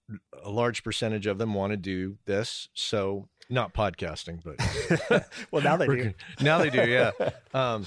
a 0.42 0.50
large 0.50 0.82
percentage 0.84 1.26
of 1.26 1.38
them 1.38 1.54
want 1.54 1.70
to 1.72 1.76
do 1.76 2.16
this 2.26 2.68
so 2.74 3.28
not 3.48 3.72
podcasting 3.72 4.40
but 4.44 5.30
well 5.50 5.62
now 5.62 5.76
they 5.76 5.86
do. 5.86 6.14
now 6.40 6.58
they 6.58 6.70
do 6.70 6.82
yeah 6.88 7.10
um 7.54 7.86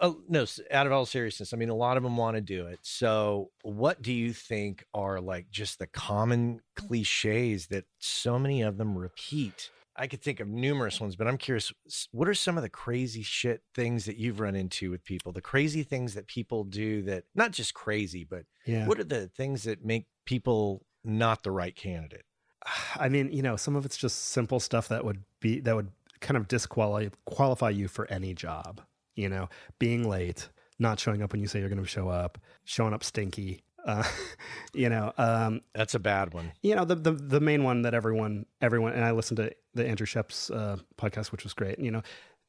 uh, 0.00 0.12
no 0.28 0.44
out 0.70 0.86
of 0.86 0.92
all 0.92 1.06
seriousness 1.06 1.52
i 1.52 1.56
mean 1.56 1.68
a 1.70 1.74
lot 1.74 1.96
of 1.96 2.02
them 2.02 2.16
want 2.16 2.36
to 2.36 2.40
do 2.40 2.66
it 2.66 2.78
so 2.82 3.50
what 3.62 4.02
do 4.02 4.12
you 4.12 4.32
think 4.32 4.84
are 4.94 5.20
like 5.20 5.50
just 5.50 5.78
the 5.78 5.86
common 5.86 6.60
cliches 6.74 7.66
that 7.68 7.84
so 7.98 8.38
many 8.38 8.62
of 8.62 8.76
them 8.76 8.96
repeat 8.96 9.70
i 9.96 10.06
could 10.06 10.20
think 10.22 10.40
of 10.40 10.48
numerous 10.48 11.00
ones 11.00 11.16
but 11.16 11.26
i'm 11.26 11.38
curious 11.38 11.72
what 12.12 12.28
are 12.28 12.34
some 12.34 12.56
of 12.56 12.62
the 12.62 12.68
crazy 12.68 13.22
shit 13.22 13.62
things 13.74 14.04
that 14.04 14.16
you've 14.16 14.40
run 14.40 14.54
into 14.54 14.90
with 14.90 15.04
people 15.04 15.32
the 15.32 15.40
crazy 15.40 15.82
things 15.82 16.14
that 16.14 16.26
people 16.26 16.64
do 16.64 17.02
that 17.02 17.24
not 17.34 17.50
just 17.52 17.72
crazy 17.74 18.24
but 18.24 18.44
Yeah. 18.66 18.86
what 18.86 18.98
are 19.00 19.04
the 19.04 19.28
things 19.28 19.62
that 19.64 19.84
make 19.84 20.06
people 20.26 20.84
not 21.04 21.42
the 21.42 21.50
right 21.50 21.74
candidate 21.74 22.24
I 22.96 23.08
mean, 23.08 23.32
you 23.32 23.40
know, 23.40 23.56
some 23.56 23.74
of 23.74 23.86
it's 23.86 23.96
just 23.96 24.26
simple 24.26 24.60
stuff 24.60 24.88
that 24.88 25.02
would 25.02 25.22
be 25.40 25.60
that 25.60 25.74
would 25.74 25.92
kind 26.20 26.36
of 26.36 26.46
disqualify 26.46 27.08
qualify 27.24 27.70
you 27.70 27.88
for 27.88 28.06
any 28.12 28.34
job. 28.34 28.82
You 29.14 29.28
know, 29.28 29.48
being 29.78 30.08
late, 30.08 30.48
not 30.78 30.98
showing 30.98 31.22
up 31.22 31.32
when 31.32 31.40
you 31.40 31.48
say 31.48 31.60
you're 31.60 31.68
going 31.68 31.82
to 31.82 31.88
show 31.88 32.08
up, 32.08 32.38
showing 32.64 32.94
up 32.94 33.04
stinky. 33.04 33.62
Uh, 33.84 34.04
you 34.74 34.88
know, 34.88 35.12
um, 35.18 35.62
that's 35.74 35.94
a 35.94 35.98
bad 35.98 36.34
one 36.34 36.52
you 36.62 36.74
know 36.74 36.84
the, 36.84 36.94
the 36.94 37.12
the 37.12 37.40
main 37.40 37.64
one 37.64 37.82
that 37.82 37.94
everyone 37.94 38.44
everyone 38.60 38.92
and 38.92 39.04
I 39.04 39.12
listened 39.12 39.38
to 39.38 39.52
the 39.74 39.86
Andrew 39.86 40.06
Scheps' 40.06 40.54
uh, 40.54 40.76
podcast, 40.96 41.32
which 41.32 41.44
was 41.44 41.54
great. 41.54 41.78
You 41.78 41.90
know, 41.90 42.02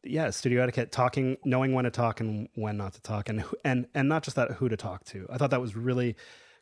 yeah, 0.04 0.30
studio 0.32 0.64
etiquette, 0.64 0.92
talking, 0.92 1.38
knowing 1.46 1.74
when 1.74 1.86
to 1.86 1.92
talk 1.92 2.20
and 2.20 2.50
when 2.56 2.78
not 2.78 2.94
to 2.94 3.02
talk, 3.02 3.30
and 3.30 3.44
and 3.64 3.88
and 3.94 4.10
not 4.10 4.24
just 4.24 4.36
that, 4.36 4.52
who 4.52 4.70
to 4.70 4.78
talk 4.78 5.04
to. 5.06 5.28
I 5.30 5.38
thought 5.38 5.52
that 5.52 5.62
was 5.62 5.76
really 5.76 6.16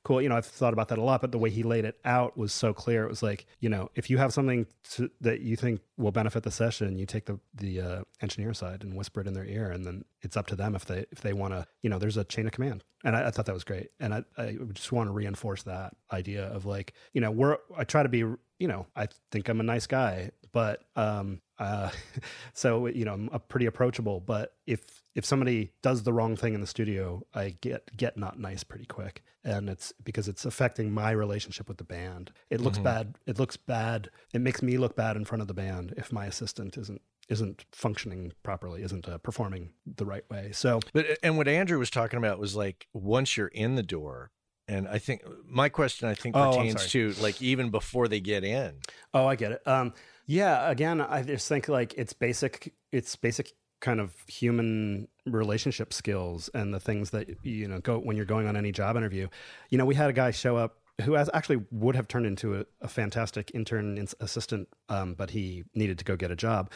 cool. 0.03 0.21
You 0.21 0.29
know, 0.29 0.37
I've 0.37 0.45
thought 0.45 0.73
about 0.73 0.87
that 0.89 0.97
a 0.97 1.03
lot, 1.03 1.21
but 1.21 1.31
the 1.31 1.37
way 1.37 1.49
he 1.49 1.63
laid 1.63 1.85
it 1.85 1.99
out 2.05 2.37
was 2.37 2.53
so 2.53 2.73
clear. 2.73 3.03
It 3.05 3.09
was 3.09 3.23
like, 3.23 3.45
you 3.59 3.69
know, 3.69 3.89
if 3.95 4.09
you 4.09 4.17
have 4.17 4.33
something 4.33 4.65
to, 4.91 5.09
that 5.21 5.41
you 5.41 5.55
think 5.55 5.81
will 5.97 6.11
benefit 6.11 6.43
the 6.43 6.51
session, 6.51 6.97
you 6.97 7.05
take 7.05 7.25
the 7.25 7.39
the 7.53 7.81
uh, 7.81 8.01
engineer 8.21 8.53
side 8.53 8.83
and 8.83 8.95
whisper 8.95 9.21
it 9.21 9.27
in 9.27 9.33
their 9.33 9.45
ear, 9.45 9.71
and 9.71 9.85
then 9.85 10.05
it's 10.21 10.37
up 10.37 10.47
to 10.47 10.55
them 10.55 10.75
if 10.75 10.85
they 10.85 11.05
if 11.11 11.21
they 11.21 11.33
want 11.33 11.53
to. 11.53 11.65
You 11.81 11.89
know, 11.89 11.99
there's 11.99 12.17
a 12.17 12.23
chain 12.23 12.45
of 12.45 12.51
command, 12.51 12.83
and 13.03 13.15
I, 13.15 13.27
I 13.27 13.31
thought 13.31 13.45
that 13.45 13.53
was 13.53 13.63
great. 13.63 13.89
And 13.99 14.13
I 14.13 14.23
I 14.37 14.57
just 14.73 14.91
want 14.91 15.07
to 15.07 15.13
reinforce 15.13 15.63
that 15.63 15.95
idea 16.11 16.45
of 16.47 16.65
like, 16.65 16.93
you 17.13 17.21
know, 17.21 17.31
we're 17.31 17.57
I 17.77 17.83
try 17.83 18.03
to 18.03 18.09
be, 18.09 18.19
you 18.19 18.67
know, 18.67 18.87
I 18.95 19.07
think 19.31 19.49
I'm 19.49 19.59
a 19.59 19.63
nice 19.63 19.87
guy, 19.87 20.31
but 20.51 20.83
um 20.95 21.41
uh 21.57 21.89
so 22.53 22.87
you 22.87 23.05
know 23.05 23.13
i'm 23.13 23.29
pretty 23.47 23.65
approachable 23.65 24.19
but 24.19 24.53
if 24.65 24.98
if 25.19 25.25
somebody 25.25 25.71
does 25.83 26.01
the 26.03 26.13
wrong 26.13 26.35
thing 26.35 26.53
in 26.55 26.61
the 26.61 26.67
studio 26.75 27.21
i 27.35 27.55
get 27.61 27.95
get 27.95 28.17
not 28.17 28.39
nice 28.39 28.63
pretty 28.63 28.85
quick 28.85 29.21
and 29.43 29.69
it's 29.69 29.93
because 30.03 30.27
it's 30.27 30.45
affecting 30.45 30.91
my 30.91 31.11
relationship 31.11 31.67
with 31.69 31.77
the 31.77 31.83
band 31.83 32.31
it 32.49 32.59
looks 32.61 32.79
Mhm. 32.79 32.83
bad 32.83 33.15
it 33.27 33.37
looks 33.37 33.57
bad 33.57 34.09
it 34.33 34.41
makes 34.41 34.61
me 34.63 34.77
look 34.77 34.95
bad 34.95 35.15
in 35.15 35.25
front 35.25 35.41
of 35.41 35.47
the 35.47 35.53
band 35.53 35.93
if 35.97 36.11
my 36.11 36.25
assistant 36.25 36.77
isn't 36.77 37.01
isn't 37.29 37.65
functioning 37.71 38.31
properly 38.41 38.81
isn't 38.81 39.07
uh, 39.07 39.17
performing 39.19 39.71
the 39.85 40.05
right 40.05 40.27
way 40.31 40.51
so 40.51 40.79
But 40.93 41.05
and 41.21 41.37
what 41.37 41.47
Andrew 41.47 41.77
was 41.77 41.91
talking 41.91 42.17
about 42.17 42.39
was 42.39 42.55
like 42.55 42.87
once 42.93 43.37
you're 43.37 43.47
in 43.65 43.75
the 43.75 43.83
door, 43.83 44.31
and 44.67 44.87
I 44.87 44.97
think 44.99 45.23
my 45.45 45.69
question 45.69 46.07
I 46.09 46.15
think 46.15 46.35
Oh, 46.35 46.49
pertains 46.55 46.87
to 46.91 47.11
like 47.21 47.39
even 47.41 47.69
before 47.69 48.07
they 48.07 48.19
get 48.19 48.43
in. 48.43 48.71
Oh, 49.13 49.25
I 49.27 49.35
get 49.35 49.51
it. 49.51 49.61
Um, 49.67 49.93
yeah. 50.25 50.69
Again, 50.71 51.01
I 51.01 51.21
just 51.23 51.47
think 51.47 51.67
like 51.67 51.93
it's 51.97 52.13
basic. 52.13 52.73
It's 52.91 53.15
basic 53.15 53.51
kind 53.79 53.99
of 53.99 54.13
human 54.27 55.07
relationship 55.25 55.93
skills 55.93 56.49
and 56.53 56.73
the 56.73 56.79
things 56.79 57.11
that 57.11 57.29
you 57.43 57.67
know 57.67 57.79
go 57.79 57.97
when 57.97 58.17
you're 58.17 58.25
going 58.25 58.47
on 58.47 58.55
any 58.55 58.71
job 58.71 58.97
interview. 58.97 59.27
You 59.69 59.77
know, 59.77 59.85
we 59.85 59.95
had 59.95 60.09
a 60.09 60.13
guy 60.13 60.31
show 60.31 60.57
up 60.57 60.77
who 61.01 61.13
has 61.13 61.29
actually 61.33 61.63
would 61.71 61.95
have 61.95 62.07
turned 62.07 62.25
into 62.25 62.59
a, 62.59 62.65
a 62.81 62.87
fantastic 62.87 63.51
intern 63.53 64.05
assistant, 64.19 64.67
um, 64.89 65.13
but 65.13 65.29
he 65.29 65.63
needed 65.73 65.97
to 65.99 66.05
go 66.05 66.15
get 66.15 66.31
a 66.31 66.35
job. 66.35 66.71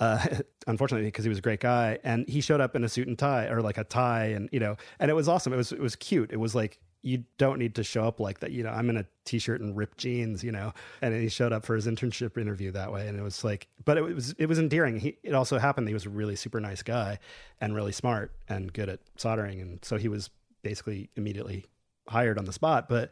Uh, 0.00 0.24
unfortunately, 0.66 1.06
because 1.06 1.24
he 1.24 1.28
was 1.28 1.38
a 1.38 1.42
great 1.42 1.60
guy, 1.60 1.98
and 2.04 2.28
he 2.28 2.40
showed 2.40 2.60
up 2.60 2.74
in 2.74 2.84
a 2.84 2.88
suit 2.88 3.08
and 3.08 3.18
tie 3.18 3.46
or 3.46 3.62
like 3.62 3.78
a 3.78 3.84
tie, 3.84 4.26
and 4.26 4.48
you 4.52 4.60
know, 4.60 4.76
and 4.98 5.10
it 5.10 5.14
was 5.14 5.28
awesome. 5.28 5.52
It 5.52 5.56
was 5.56 5.72
it 5.72 5.80
was 5.80 5.96
cute. 5.96 6.32
It 6.32 6.38
was 6.38 6.54
like 6.54 6.78
you 7.02 7.24
don't 7.38 7.58
need 7.58 7.76
to 7.76 7.84
show 7.84 8.04
up 8.04 8.18
like 8.18 8.40
that. 8.40 8.50
You 8.50 8.64
know, 8.64 8.70
I'm 8.70 8.90
in 8.90 8.96
a 8.96 9.06
t-shirt 9.24 9.60
and 9.60 9.76
ripped 9.76 9.98
jeans, 9.98 10.42
you 10.42 10.50
know, 10.50 10.72
and 11.00 11.14
he 11.14 11.28
showed 11.28 11.52
up 11.52 11.64
for 11.64 11.76
his 11.76 11.86
internship 11.86 12.36
interview 12.36 12.72
that 12.72 12.92
way. 12.92 13.06
And 13.06 13.18
it 13.18 13.22
was 13.22 13.44
like, 13.44 13.68
but 13.84 13.96
it 13.96 14.02
was, 14.02 14.34
it 14.38 14.46
was 14.46 14.58
endearing. 14.58 14.98
He, 14.98 15.16
it 15.22 15.34
also 15.34 15.58
happened. 15.58 15.86
That 15.86 15.90
he 15.90 15.94
was 15.94 16.06
a 16.06 16.10
really 16.10 16.36
super 16.36 16.60
nice 16.60 16.82
guy 16.82 17.18
and 17.60 17.74
really 17.74 17.92
smart 17.92 18.32
and 18.48 18.72
good 18.72 18.88
at 18.88 19.00
soldering. 19.16 19.60
And 19.60 19.84
so 19.84 19.96
he 19.96 20.08
was 20.08 20.30
basically 20.62 21.08
immediately 21.16 21.66
hired 22.08 22.38
on 22.38 22.46
the 22.46 22.52
spot. 22.52 22.88
But, 22.88 23.10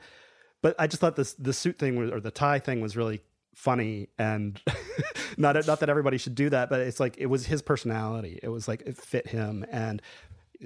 but 0.62 0.74
I 0.78 0.88
just 0.88 1.00
thought 1.00 1.16
this, 1.16 1.34
the 1.34 1.52
suit 1.52 1.78
thing 1.78 1.96
was, 1.96 2.10
or 2.10 2.20
the 2.20 2.32
tie 2.32 2.58
thing 2.58 2.80
was 2.80 2.96
really 2.96 3.20
funny 3.54 4.08
and 4.18 4.60
not, 5.36 5.64
not 5.66 5.80
that 5.80 5.88
everybody 5.88 6.18
should 6.18 6.34
do 6.34 6.50
that, 6.50 6.70
but 6.70 6.80
it's 6.80 6.98
like, 6.98 7.16
it 7.18 7.26
was 7.26 7.46
his 7.46 7.62
personality. 7.62 8.40
It 8.42 8.48
was 8.48 8.66
like, 8.66 8.82
it 8.82 8.96
fit 8.96 9.28
him. 9.28 9.64
And 9.70 10.02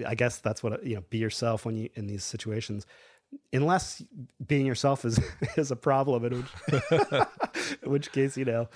I 0.07 0.15
guess 0.15 0.39
that's 0.39 0.63
what, 0.63 0.85
you 0.87 0.97
know, 0.97 1.05
be 1.11 1.19
yourself 1.19 1.67
when 1.67 1.77
you, 1.77 1.91
in 1.95 2.07
these 2.07 2.25
situations 2.25 2.87
unless 3.53 4.03
being 4.45 4.67
yourself 4.67 5.05
is 5.05 5.21
is 5.57 5.71
a 5.71 5.77
problem 5.77 6.25
in 6.25 6.37
which, 6.39 6.83
in 7.83 7.91
which 7.91 8.13
case 8.13 8.37
you 8.37 8.45
know 8.45 8.69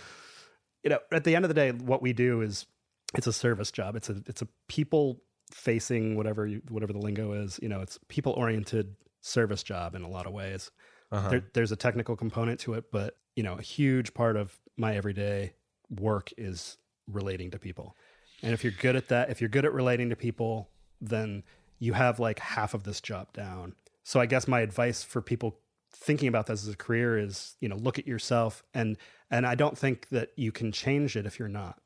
you 0.83 0.91
know 0.91 0.99
at 1.13 1.25
the 1.25 1.35
end 1.37 1.45
of 1.45 1.49
the 1.49 1.55
day 1.55 1.73
what 1.73 2.03
we 2.03 2.13
do 2.13 2.41
is 2.41 2.67
it's 3.15 3.27
a 3.27 3.33
service 3.33 3.71
job. 3.71 3.97
It's 3.97 4.11
a 4.11 4.23
it's 4.27 4.43
a 4.43 4.49
people 4.69 5.23
facing 5.53 6.17
whatever 6.17 6.47
you, 6.47 6.63
whatever 6.69 6.93
the 6.93 6.99
lingo 6.99 7.33
is 7.33 7.61
you 7.63 7.69
know 7.69 7.81
it's 7.81 7.99
people 8.09 8.33
oriented 8.33 8.97
service 9.21 9.63
job 9.63 9.95
in 9.95 10.03
a 10.03 10.09
lot 10.09 10.27
of 10.27 10.33
ways. 10.33 10.71
Uh-huh. 11.13 11.29
there, 11.29 11.45
there's 11.53 11.71
a 11.71 11.77
technical 11.77 12.17
component 12.17 12.59
to 12.59 12.73
it 12.73 12.91
but 12.91 13.19
you 13.37 13.43
know 13.43 13.55
a 13.55 13.63
huge 13.63 14.15
part 14.15 14.37
of 14.37 14.59
my 14.77 14.97
everyday 14.97 15.53
work 15.91 16.33
is 16.37 16.79
relating 17.07 17.51
to 17.53 17.59
people. 17.59 17.97
And 18.43 18.53
if 18.53 18.65
you're 18.65 18.73
good 18.73 18.97
at 18.97 19.09
that 19.09 19.31
if 19.31 19.41
you're 19.41 19.51
good 19.51 19.65
at 19.65 19.73
relating 19.73 20.11
to 20.11 20.17
people 20.17 20.71
then 21.01 21.45
you 21.79 21.93
have 21.93 22.19
like 22.19 22.39
half 22.39 22.75
of 22.75 22.85
this 22.85 23.01
job 23.01 23.33
down 23.33 23.75
so 24.05 24.21
I 24.21 24.27
guess 24.27 24.47
my 24.47 24.61
advice 24.61 25.03
for 25.03 25.21
people 25.21 25.59
thinking 25.93 26.29
about 26.29 26.47
this 26.47 26.63
as 26.63 26.73
a 26.73 26.77
career 26.77 27.19
is, 27.19 27.57
you 27.61 27.69
know, 27.69 27.77
look 27.77 27.99
at 27.99 28.07
yourself 28.07 28.63
and 28.75 28.97
and 29.31 29.47
I 29.47 29.55
don't 29.55 29.77
think 29.77 30.09
that 30.11 30.31
you 30.37 30.53
can 30.53 30.71
change 30.71 31.17
it 31.17 31.27
if 31.27 31.39
you're 31.39 31.49
not. 31.49 31.81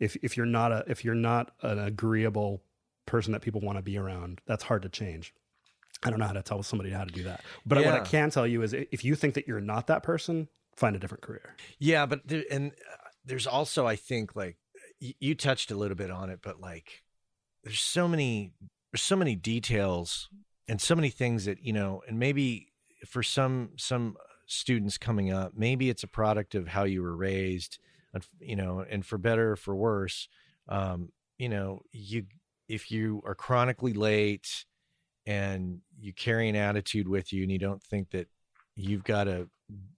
If 0.00 0.16
if 0.22 0.36
you're 0.36 0.46
not 0.46 0.72
a 0.72 0.84
if 0.88 1.04
you're 1.04 1.14
not 1.14 1.52
an 1.62 1.78
agreeable 1.78 2.62
person 3.06 3.32
that 3.32 3.42
people 3.42 3.60
want 3.60 3.78
to 3.78 3.82
be 3.82 3.98
around, 3.98 4.40
that's 4.46 4.64
hard 4.64 4.82
to 4.82 4.88
change. 4.88 5.34
I 6.02 6.10
don't 6.10 6.18
know 6.18 6.26
how 6.26 6.32
to 6.32 6.42
tell 6.42 6.62
somebody 6.62 6.90
how 6.90 7.04
to 7.04 7.12
do 7.12 7.22
that. 7.24 7.42
But 7.64 7.78
yeah. 7.78 7.86
what 7.86 7.94
I 7.94 8.04
can 8.04 8.30
tell 8.30 8.46
you 8.46 8.62
is 8.62 8.72
if 8.72 9.04
you 9.04 9.14
think 9.14 9.34
that 9.34 9.46
you're 9.46 9.60
not 9.60 9.86
that 9.86 10.02
person, 10.02 10.48
find 10.76 10.96
a 10.96 10.98
different 10.98 11.22
career. 11.22 11.54
Yeah, 11.78 12.06
but 12.06 12.26
there, 12.26 12.42
and 12.50 12.72
uh, 12.72 12.96
there's 13.24 13.46
also 13.46 13.86
I 13.86 13.96
think 13.96 14.34
like 14.34 14.56
you 14.98 15.34
touched 15.34 15.70
a 15.70 15.76
little 15.76 15.96
bit 15.96 16.10
on 16.10 16.30
it, 16.30 16.40
but 16.42 16.60
like 16.60 17.02
there's 17.62 17.80
so 17.80 18.08
many 18.08 18.52
there's 18.90 19.02
so 19.02 19.16
many 19.16 19.34
details 19.34 20.28
and 20.72 20.80
so 20.80 20.94
many 20.94 21.10
things 21.10 21.44
that 21.44 21.62
you 21.62 21.72
know 21.74 22.02
and 22.08 22.18
maybe 22.18 22.72
for 23.06 23.22
some 23.22 23.68
some 23.76 24.16
students 24.46 24.96
coming 24.96 25.30
up 25.30 25.52
maybe 25.54 25.90
it's 25.90 26.02
a 26.02 26.08
product 26.08 26.54
of 26.54 26.66
how 26.66 26.84
you 26.84 27.02
were 27.02 27.14
raised 27.14 27.78
you 28.40 28.56
know 28.56 28.82
and 28.88 29.04
for 29.04 29.18
better 29.18 29.52
or 29.52 29.56
for 29.56 29.76
worse 29.76 30.28
um, 30.70 31.10
you 31.36 31.50
know 31.50 31.82
you 31.92 32.24
if 32.70 32.90
you 32.90 33.22
are 33.26 33.34
chronically 33.34 33.92
late 33.92 34.64
and 35.26 35.80
you 36.00 36.10
carry 36.14 36.48
an 36.48 36.56
attitude 36.56 37.06
with 37.06 37.34
you 37.34 37.42
and 37.42 37.52
you 37.52 37.58
don't 37.58 37.82
think 37.82 38.08
that 38.10 38.26
you've 38.74 39.04
got 39.04 39.24
to 39.24 39.50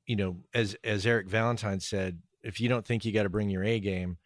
you 0.06 0.16
know 0.16 0.36
as 0.54 0.76
as 0.82 1.06
Eric 1.06 1.28
Valentine 1.28 1.78
said 1.78 2.18
if 2.42 2.60
you 2.60 2.68
don't 2.68 2.84
think 2.84 3.04
you 3.04 3.12
got 3.12 3.22
to 3.22 3.28
bring 3.28 3.48
your 3.48 3.62
A 3.62 3.78
game 3.78 4.16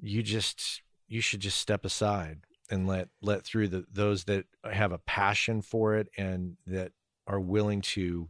you 0.00 0.22
just 0.22 0.80
you 1.08 1.20
should 1.20 1.40
just 1.40 1.58
step 1.58 1.84
aside 1.84 2.38
and 2.70 2.86
let 2.86 3.08
let 3.22 3.44
through 3.44 3.68
the 3.68 3.84
those 3.92 4.24
that 4.24 4.46
have 4.70 4.92
a 4.92 4.98
passion 4.98 5.62
for 5.62 5.96
it 5.96 6.08
and 6.16 6.56
that 6.66 6.92
are 7.26 7.40
willing 7.40 7.80
to 7.80 8.28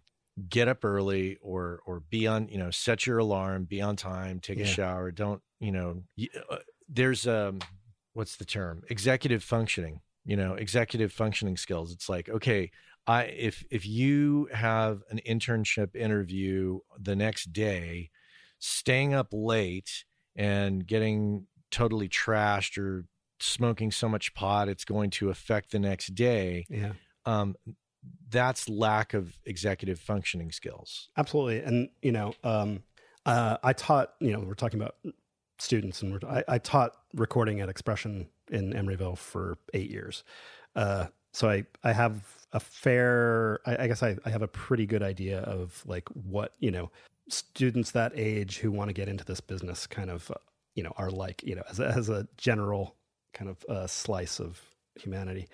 get 0.48 0.68
up 0.68 0.84
early 0.84 1.38
or 1.40 1.80
or 1.86 2.00
be 2.00 2.26
on 2.26 2.48
you 2.48 2.58
know 2.58 2.70
set 2.70 3.06
your 3.06 3.18
alarm 3.18 3.64
be 3.64 3.80
on 3.80 3.94
time 3.94 4.40
take 4.40 4.58
yeah. 4.58 4.64
a 4.64 4.66
shower 4.66 5.10
don't 5.10 5.40
you 5.60 5.70
know 5.70 6.02
uh, 6.50 6.56
there's 6.88 7.26
um 7.26 7.60
what's 8.14 8.36
the 8.36 8.44
term 8.44 8.82
executive 8.90 9.44
functioning 9.44 10.00
you 10.24 10.36
know 10.36 10.54
executive 10.54 11.12
functioning 11.12 11.56
skills 11.56 11.92
it's 11.92 12.08
like 12.08 12.28
okay 12.28 12.70
i 13.06 13.24
if 13.24 13.64
if 13.70 13.86
you 13.86 14.48
have 14.52 15.02
an 15.10 15.20
internship 15.26 15.94
interview 15.94 16.80
the 16.98 17.14
next 17.14 17.52
day 17.52 18.10
staying 18.58 19.14
up 19.14 19.28
late 19.30 20.04
and 20.34 20.84
getting 20.86 21.46
totally 21.70 22.08
trashed 22.08 22.76
or 22.76 23.04
smoking 23.44 23.90
so 23.90 24.08
much 24.08 24.34
pot 24.34 24.68
it's 24.68 24.84
going 24.84 25.10
to 25.10 25.30
affect 25.30 25.70
the 25.70 25.78
next 25.78 26.14
day 26.14 26.66
yeah. 26.68 26.92
um, 27.26 27.54
that's 28.30 28.68
lack 28.68 29.14
of 29.14 29.38
executive 29.46 29.98
functioning 29.98 30.52
skills. 30.52 31.08
Absolutely 31.16 31.60
and 31.60 31.88
you 32.02 32.12
know 32.12 32.34
um, 32.44 32.82
uh, 33.26 33.56
i 33.62 33.72
taught 33.72 34.14
you 34.20 34.32
know 34.32 34.40
we're 34.40 34.54
talking 34.54 34.80
about 34.80 34.96
students 35.58 36.02
and 36.02 36.22
I, 36.24 36.44
I, 36.48 36.58
taught 36.58 36.96
recording 37.14 37.60
at 37.60 37.68
expression 37.68 38.26
in 38.50 38.72
emeryville 38.72 39.16
for 39.16 39.56
eight 39.72 39.90
years. 39.90 40.24
Uh, 40.74 41.06
so 41.32 41.48
I, 41.48 41.64
I 41.82 41.92
have 41.92 42.24
a 42.52 42.60
fair 42.60 43.60
I, 43.66 43.84
I 43.84 43.86
guess 43.88 44.02
I, 44.02 44.16
I 44.24 44.30
have 44.30 44.42
a 44.42 44.48
pretty 44.48 44.86
good 44.86 45.02
idea 45.02 45.40
of 45.40 45.82
like 45.86 46.08
what 46.10 46.52
you 46.58 46.70
know 46.70 46.90
students 47.28 47.92
that 47.92 48.12
age 48.14 48.58
who 48.58 48.70
want 48.70 48.88
to 48.88 48.92
get 48.94 49.08
into 49.08 49.24
this 49.24 49.40
business 49.40 49.86
kind 49.86 50.10
of 50.10 50.30
uh, 50.30 50.34
you 50.74 50.82
know 50.82 50.92
are 50.96 51.10
like 51.10 51.42
you 51.44 51.54
know 51.54 51.62
as 51.70 51.80
a, 51.80 51.86
as 51.86 52.08
a 52.08 52.26
general 52.36 52.96
kind 53.34 53.50
of 53.50 53.64
uh, 53.68 53.86
slice 53.86 54.40
of 54.40 54.60
humanity. 54.96 55.48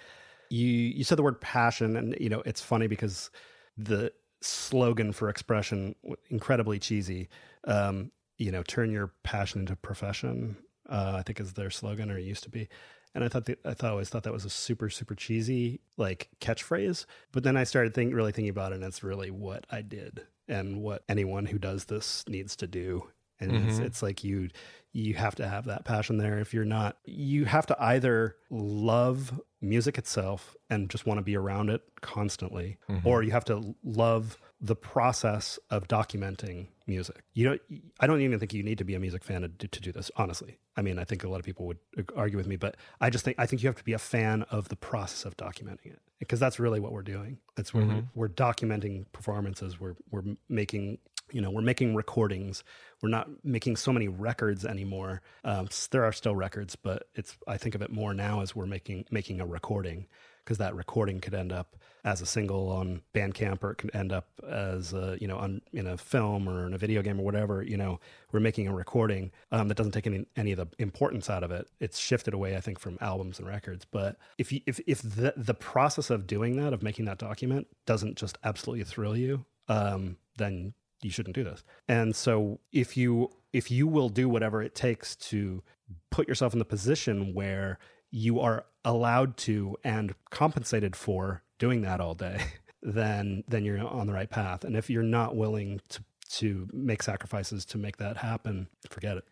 You 0.50 0.66
you 0.66 1.04
said 1.04 1.18
the 1.18 1.22
word 1.22 1.40
passion, 1.40 1.96
and 1.96 2.16
you 2.20 2.28
know 2.28 2.42
it's 2.44 2.60
funny 2.60 2.86
because 2.86 3.30
the 3.76 4.12
slogan 4.42 5.12
for 5.12 5.28
expression 5.28 5.94
incredibly 6.30 6.78
cheesy. 6.78 7.28
Um, 7.64 8.10
you 8.38 8.50
know, 8.50 8.62
turn 8.62 8.90
your 8.90 9.12
passion 9.22 9.60
into 9.60 9.76
profession. 9.76 10.56
Uh, 10.88 11.14
I 11.18 11.22
think 11.22 11.40
is 11.40 11.52
their 11.52 11.70
slogan, 11.70 12.10
or 12.10 12.18
it 12.18 12.24
used 12.24 12.42
to 12.44 12.50
be. 12.50 12.68
And 13.14 13.24
I 13.24 13.28
thought 13.28 13.46
that, 13.46 13.58
I 13.64 13.74
thought 13.74 13.90
always 13.90 14.08
thought 14.08 14.22
that 14.22 14.32
was 14.32 14.44
a 14.44 14.50
super 14.50 14.88
super 14.90 15.14
cheesy 15.14 15.80
like 15.96 16.28
catchphrase. 16.40 17.06
But 17.32 17.42
then 17.42 17.56
I 17.56 17.64
started 17.64 17.94
think 17.94 18.14
really 18.14 18.32
thinking 18.32 18.50
about 18.50 18.72
it, 18.72 18.76
and 18.76 18.84
it's 18.84 19.02
really 19.02 19.30
what 19.30 19.66
I 19.70 19.82
did 19.82 20.22
and 20.48 20.80
what 20.80 21.04
anyone 21.08 21.46
who 21.46 21.58
does 21.58 21.84
this 21.84 22.24
needs 22.28 22.56
to 22.56 22.66
do. 22.66 23.08
And 23.40 23.52
mm-hmm. 23.52 23.68
it's, 23.68 23.78
it's 23.78 24.02
like 24.02 24.22
you 24.24 24.50
you 24.92 25.14
have 25.14 25.36
to 25.36 25.48
have 25.48 25.66
that 25.66 25.84
passion 25.84 26.18
there. 26.18 26.38
If 26.38 26.52
you're 26.52 26.64
not, 26.64 26.96
you 27.04 27.44
have 27.44 27.66
to 27.66 27.76
either 27.80 28.36
love 28.50 29.40
music 29.60 29.98
itself 29.98 30.56
and 30.68 30.90
just 30.90 31.06
want 31.06 31.18
to 31.18 31.22
be 31.22 31.36
around 31.36 31.70
it 31.70 31.82
constantly, 32.00 32.78
mm-hmm. 32.88 33.06
or 33.06 33.22
you 33.22 33.30
have 33.30 33.44
to 33.44 33.74
love 33.84 34.36
the 34.60 34.74
process 34.76 35.58
of 35.70 35.86
documenting 35.86 36.66
music. 36.86 37.22
You 37.34 37.50
know, 37.50 37.58
I 38.00 38.06
don't 38.06 38.20
even 38.20 38.38
think 38.38 38.52
you 38.52 38.62
need 38.62 38.78
to 38.78 38.84
be 38.84 38.94
a 38.94 39.00
music 39.00 39.24
fan 39.24 39.42
to 39.42 39.48
do, 39.48 39.68
to 39.68 39.80
do 39.80 39.92
this. 39.92 40.10
Honestly, 40.16 40.58
I 40.76 40.82
mean, 40.82 40.98
I 40.98 41.04
think 41.04 41.24
a 41.24 41.28
lot 41.28 41.38
of 41.38 41.46
people 41.46 41.66
would 41.66 41.78
argue 42.16 42.36
with 42.36 42.46
me, 42.46 42.56
but 42.56 42.76
I 43.00 43.10
just 43.10 43.24
think 43.24 43.36
I 43.38 43.46
think 43.46 43.62
you 43.62 43.68
have 43.68 43.76
to 43.76 43.84
be 43.84 43.92
a 43.92 43.98
fan 43.98 44.42
of 44.50 44.68
the 44.68 44.76
process 44.76 45.24
of 45.24 45.36
documenting 45.36 45.86
it 45.86 46.00
because 46.18 46.40
that's 46.40 46.58
really 46.58 46.80
what 46.80 46.92
we're 46.92 47.02
doing. 47.02 47.38
That's 47.56 47.72
where 47.72 47.84
mm-hmm. 47.84 48.00
we're, 48.14 48.26
we're 48.26 48.28
documenting 48.28 49.06
performances. 49.12 49.80
We're 49.80 49.94
we're 50.10 50.24
making 50.48 50.98
you 51.32 51.40
know 51.40 51.50
we're 51.50 51.62
making 51.62 51.94
recordings 51.94 52.64
we're 53.02 53.08
not 53.08 53.28
making 53.44 53.76
so 53.76 53.92
many 53.92 54.08
records 54.08 54.64
anymore. 54.64 55.22
Um, 55.44 55.68
there 55.90 56.04
are 56.04 56.12
still 56.12 56.34
records 56.34 56.76
but 56.76 57.08
it's 57.14 57.36
i 57.46 57.56
think 57.56 57.74
of 57.74 57.82
it 57.82 57.90
more 57.90 58.14
now 58.14 58.40
as 58.40 58.54
we're 58.54 58.66
making 58.66 59.04
making 59.10 59.40
a 59.40 59.46
recording 59.46 60.06
because 60.44 60.58
that 60.58 60.74
recording 60.74 61.20
could 61.20 61.34
end 61.34 61.52
up 61.52 61.76
as 62.02 62.22
a 62.22 62.26
single 62.26 62.70
on 62.70 63.02
bandcamp 63.14 63.62
or 63.62 63.72
it 63.72 63.76
could 63.76 63.94
end 63.94 64.10
up 64.10 64.26
as 64.48 64.92
a, 64.94 65.18
you 65.20 65.28
know 65.28 65.36
on, 65.36 65.60
in 65.72 65.86
a 65.86 65.96
film 65.96 66.48
or 66.48 66.66
in 66.66 66.72
a 66.72 66.78
video 66.78 67.02
game 67.02 67.20
or 67.20 67.24
whatever 67.24 67.62
you 67.62 67.76
know 67.76 68.00
we're 68.32 68.40
making 68.40 68.66
a 68.66 68.74
recording 68.74 69.30
um, 69.52 69.68
that 69.68 69.76
doesn't 69.76 69.92
take 69.92 70.06
any, 70.06 70.24
any 70.36 70.52
of 70.52 70.58
the 70.58 70.66
importance 70.78 71.28
out 71.28 71.42
of 71.42 71.50
it. 71.50 71.68
It's 71.78 71.98
shifted 71.98 72.32
away 72.34 72.56
i 72.56 72.60
think 72.60 72.78
from 72.78 72.96
albums 73.00 73.38
and 73.38 73.46
records. 73.46 73.84
But 73.84 74.16
if 74.38 74.50
you, 74.52 74.60
if, 74.66 74.80
if 74.86 75.02
the, 75.02 75.34
the 75.36 75.54
process 75.54 76.10
of 76.10 76.26
doing 76.26 76.56
that 76.56 76.72
of 76.72 76.82
making 76.82 77.04
that 77.04 77.18
document 77.18 77.66
doesn't 77.86 78.16
just 78.16 78.38
absolutely 78.44 78.84
thrill 78.84 79.16
you 79.16 79.44
um, 79.68 80.16
then 80.36 80.72
you 81.02 81.10
shouldn't 81.10 81.34
do 81.34 81.44
this. 81.44 81.64
And 81.88 82.14
so 82.14 82.60
if 82.72 82.96
you 82.96 83.30
if 83.52 83.70
you 83.70 83.86
will 83.86 84.08
do 84.08 84.28
whatever 84.28 84.62
it 84.62 84.74
takes 84.74 85.16
to 85.16 85.62
put 86.10 86.28
yourself 86.28 86.52
in 86.52 86.58
the 86.58 86.64
position 86.64 87.34
where 87.34 87.78
you 88.10 88.40
are 88.40 88.64
allowed 88.84 89.36
to 89.36 89.76
and 89.84 90.14
compensated 90.30 90.94
for 90.94 91.42
doing 91.58 91.82
that 91.82 92.00
all 92.00 92.14
day, 92.14 92.40
then 92.82 93.44
then 93.48 93.64
you're 93.64 93.86
on 93.86 94.06
the 94.06 94.12
right 94.12 94.30
path. 94.30 94.64
And 94.64 94.76
if 94.76 94.90
you're 94.90 95.02
not 95.02 95.36
willing 95.36 95.80
to 95.90 96.04
to 96.32 96.68
make 96.72 97.02
sacrifices 97.02 97.64
to 97.64 97.78
make 97.78 97.96
that 97.96 98.16
happen, 98.16 98.68
forget 98.88 99.16
it. 99.16 99.24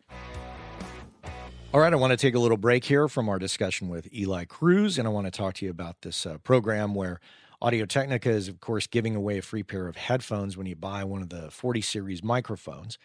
All 1.72 1.80
right, 1.80 1.92
I 1.92 1.96
want 1.96 2.12
to 2.12 2.16
take 2.16 2.34
a 2.34 2.38
little 2.38 2.56
break 2.56 2.84
here 2.84 3.08
from 3.08 3.28
our 3.28 3.38
discussion 3.38 3.88
with 3.88 4.12
Eli 4.12 4.46
Crews, 4.46 4.98
and 4.98 5.06
I 5.06 5.10
want 5.10 5.26
to 5.26 5.30
talk 5.30 5.54
to 5.56 5.64
you 5.64 5.70
about 5.70 6.00
this 6.02 6.26
uh, 6.26 6.38
program 6.38 6.94
where 6.94 7.20
Audio 7.60 7.86
Technica 7.86 8.30
is, 8.30 8.46
of 8.46 8.60
course, 8.60 8.86
giving 8.86 9.16
away 9.16 9.38
a 9.38 9.42
free 9.42 9.64
pair 9.64 9.88
of 9.88 9.96
headphones 9.96 10.56
when 10.56 10.66
you 10.66 10.76
buy 10.76 11.02
one 11.02 11.22
of 11.22 11.28
the 11.28 11.50
40 11.50 11.80
series 11.80 12.22
microphones. 12.22 12.98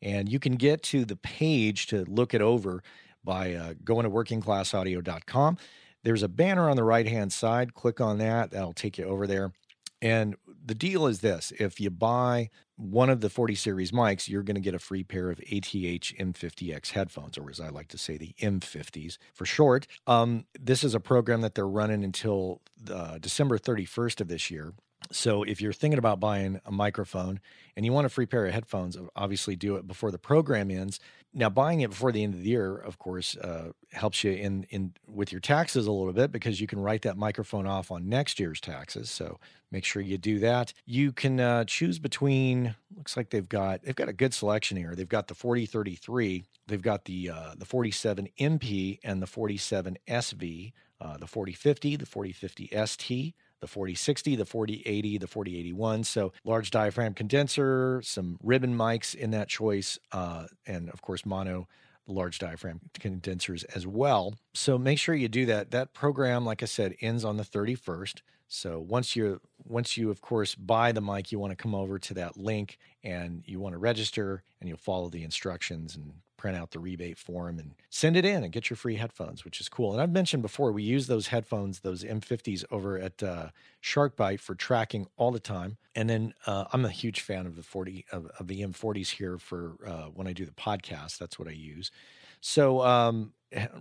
And 0.00 0.28
you 0.28 0.40
can 0.40 0.56
get 0.56 0.82
to 0.84 1.04
the 1.04 1.14
page 1.14 1.86
to 1.88 2.04
look 2.06 2.34
it 2.34 2.42
over 2.42 2.82
by 3.22 3.54
uh, 3.54 3.74
going 3.84 4.02
to 4.02 4.10
workingclassaudio.com. 4.10 5.56
There's 6.02 6.24
a 6.24 6.28
banner 6.28 6.68
on 6.68 6.74
the 6.74 6.82
right 6.82 7.06
hand 7.06 7.32
side. 7.32 7.74
Click 7.74 8.00
on 8.00 8.18
that, 8.18 8.50
that'll 8.50 8.72
take 8.72 8.98
you 8.98 9.04
over 9.04 9.28
there. 9.28 9.52
And 10.00 10.34
the 10.64 10.74
deal 10.74 11.06
is 11.06 11.20
this 11.20 11.52
if 11.58 11.80
you 11.80 11.90
buy 11.90 12.50
one 12.76 13.10
of 13.10 13.20
the 13.20 13.30
40 13.30 13.54
series 13.54 13.92
mics, 13.92 14.28
you're 14.28 14.42
going 14.42 14.54
to 14.54 14.60
get 14.60 14.74
a 14.74 14.78
free 14.78 15.04
pair 15.04 15.30
of 15.30 15.38
ATH 15.40 15.72
M50X 15.72 16.90
headphones, 16.90 17.38
or 17.38 17.50
as 17.50 17.60
I 17.60 17.68
like 17.68 17.88
to 17.88 17.98
say, 17.98 18.16
the 18.16 18.34
M50s 18.40 19.18
for 19.34 19.44
short. 19.44 19.86
Um, 20.06 20.46
this 20.58 20.82
is 20.82 20.94
a 20.94 21.00
program 21.00 21.40
that 21.42 21.54
they're 21.54 21.68
running 21.68 22.04
until 22.04 22.60
uh, 22.90 23.18
December 23.18 23.58
31st 23.58 24.20
of 24.20 24.28
this 24.28 24.50
year. 24.50 24.72
So 25.10 25.42
if 25.42 25.60
you're 25.60 25.72
thinking 25.72 25.98
about 25.98 26.20
buying 26.20 26.60
a 26.64 26.72
microphone 26.72 27.40
and 27.76 27.84
you 27.84 27.92
want 27.92 28.06
a 28.06 28.10
free 28.10 28.26
pair 28.26 28.46
of 28.46 28.54
headphones, 28.54 28.96
obviously 29.16 29.56
do 29.56 29.76
it 29.76 29.86
before 29.86 30.10
the 30.10 30.18
program 30.18 30.70
ends. 30.70 31.00
Now, 31.34 31.48
buying 31.48 31.80
it 31.80 31.90
before 31.90 32.12
the 32.12 32.22
end 32.22 32.34
of 32.34 32.42
the 32.42 32.50
year, 32.50 32.76
of 32.76 32.98
course, 32.98 33.36
uh, 33.36 33.72
helps 33.92 34.22
you 34.22 34.32
in 34.32 34.64
in 34.64 34.92
with 35.06 35.32
your 35.32 35.40
taxes 35.40 35.86
a 35.86 35.92
little 35.92 36.12
bit 36.12 36.30
because 36.30 36.60
you 36.60 36.66
can 36.66 36.78
write 36.78 37.02
that 37.02 37.16
microphone 37.16 37.66
off 37.66 37.90
on 37.90 38.08
next 38.08 38.38
year's 38.38 38.60
taxes. 38.60 39.10
So 39.10 39.40
make 39.70 39.84
sure 39.84 40.02
you 40.02 40.18
do 40.18 40.38
that. 40.40 40.74
You 40.84 41.10
can 41.10 41.40
uh, 41.40 41.64
choose 41.64 41.98
between. 41.98 42.74
Looks 42.94 43.16
like 43.16 43.30
they've 43.30 43.48
got 43.48 43.82
they've 43.82 43.96
got 43.96 44.10
a 44.10 44.12
good 44.12 44.34
selection 44.34 44.76
here. 44.76 44.94
They've 44.94 45.08
got 45.08 45.28
the 45.28 45.34
4033, 45.34 46.44
they've 46.66 46.82
got 46.82 47.06
the 47.06 47.30
uh, 47.30 47.54
the 47.56 47.64
47 47.64 48.28
MP 48.38 48.98
and 49.02 49.22
the 49.22 49.26
47 49.26 49.96
SV, 50.06 50.72
uh, 51.00 51.16
the 51.16 51.26
4050, 51.26 51.96
the 51.96 52.06
4050 52.06 52.70
ST 52.86 53.34
the 53.62 53.68
4060, 53.68 54.36
the 54.36 54.44
4080, 54.44 55.18
the 55.18 55.26
4081. 55.28 56.04
So 56.04 56.32
large 56.44 56.72
diaphragm 56.72 57.14
condenser, 57.14 58.02
some 58.04 58.36
ribbon 58.42 58.76
mics 58.76 59.14
in 59.14 59.30
that 59.30 59.48
choice, 59.48 59.98
uh, 60.10 60.46
and 60.66 60.90
of 60.90 61.00
course 61.00 61.24
mono 61.24 61.68
large 62.08 62.40
diaphragm 62.40 62.80
condensers 62.98 63.62
as 63.64 63.86
well. 63.86 64.34
So 64.52 64.76
make 64.76 64.98
sure 64.98 65.14
you 65.14 65.28
do 65.28 65.46
that. 65.46 65.70
That 65.70 65.94
program, 65.94 66.44
like 66.44 66.60
I 66.60 66.66
said, 66.66 66.96
ends 67.00 67.24
on 67.24 67.36
the 67.36 67.44
31st. 67.44 68.22
So 68.48 68.80
once 68.80 69.14
you 69.14 69.40
once 69.64 69.96
you 69.96 70.10
of 70.10 70.20
course 70.20 70.56
buy 70.56 70.90
the 70.90 71.00
mic, 71.00 71.30
you 71.30 71.38
want 71.38 71.52
to 71.52 71.56
come 71.56 71.74
over 71.74 72.00
to 72.00 72.14
that 72.14 72.36
link 72.36 72.78
and 73.04 73.44
you 73.46 73.60
want 73.60 73.74
to 73.74 73.78
register 73.78 74.42
and 74.60 74.68
you'll 74.68 74.76
follow 74.76 75.08
the 75.08 75.22
instructions 75.22 75.94
and 75.94 76.12
print 76.42 76.56
out 76.58 76.72
the 76.72 76.80
rebate 76.80 77.16
form 77.16 77.60
and 77.60 77.70
send 77.88 78.16
it 78.16 78.24
in 78.24 78.42
and 78.42 78.52
get 78.52 78.68
your 78.68 78.76
free 78.76 78.96
headphones, 78.96 79.44
which 79.44 79.60
is 79.60 79.68
cool. 79.68 79.92
And 79.92 80.02
I've 80.02 80.10
mentioned 80.10 80.42
before, 80.42 80.72
we 80.72 80.82
use 80.82 81.06
those 81.06 81.28
headphones, 81.28 81.78
those 81.78 82.02
M50s 82.02 82.64
over 82.72 82.98
at 82.98 83.22
uh, 83.22 83.50
SharkBite 83.80 84.40
for 84.40 84.56
tracking 84.56 85.06
all 85.16 85.30
the 85.30 85.38
time. 85.38 85.76
And 85.94 86.10
then 86.10 86.34
uh, 86.44 86.64
I'm 86.72 86.84
a 86.84 86.90
huge 86.90 87.20
fan 87.20 87.46
of 87.46 87.54
the 87.54 87.62
40 87.62 88.06
of, 88.10 88.26
of 88.40 88.48
the 88.48 88.62
M40s 88.62 89.10
here 89.10 89.38
for 89.38 89.76
uh, 89.86 90.06
when 90.06 90.26
I 90.26 90.32
do 90.32 90.44
the 90.44 90.50
podcast. 90.50 91.18
That's 91.18 91.38
what 91.38 91.46
I 91.46 91.52
use. 91.52 91.92
So 92.40 92.82
um, 92.82 93.34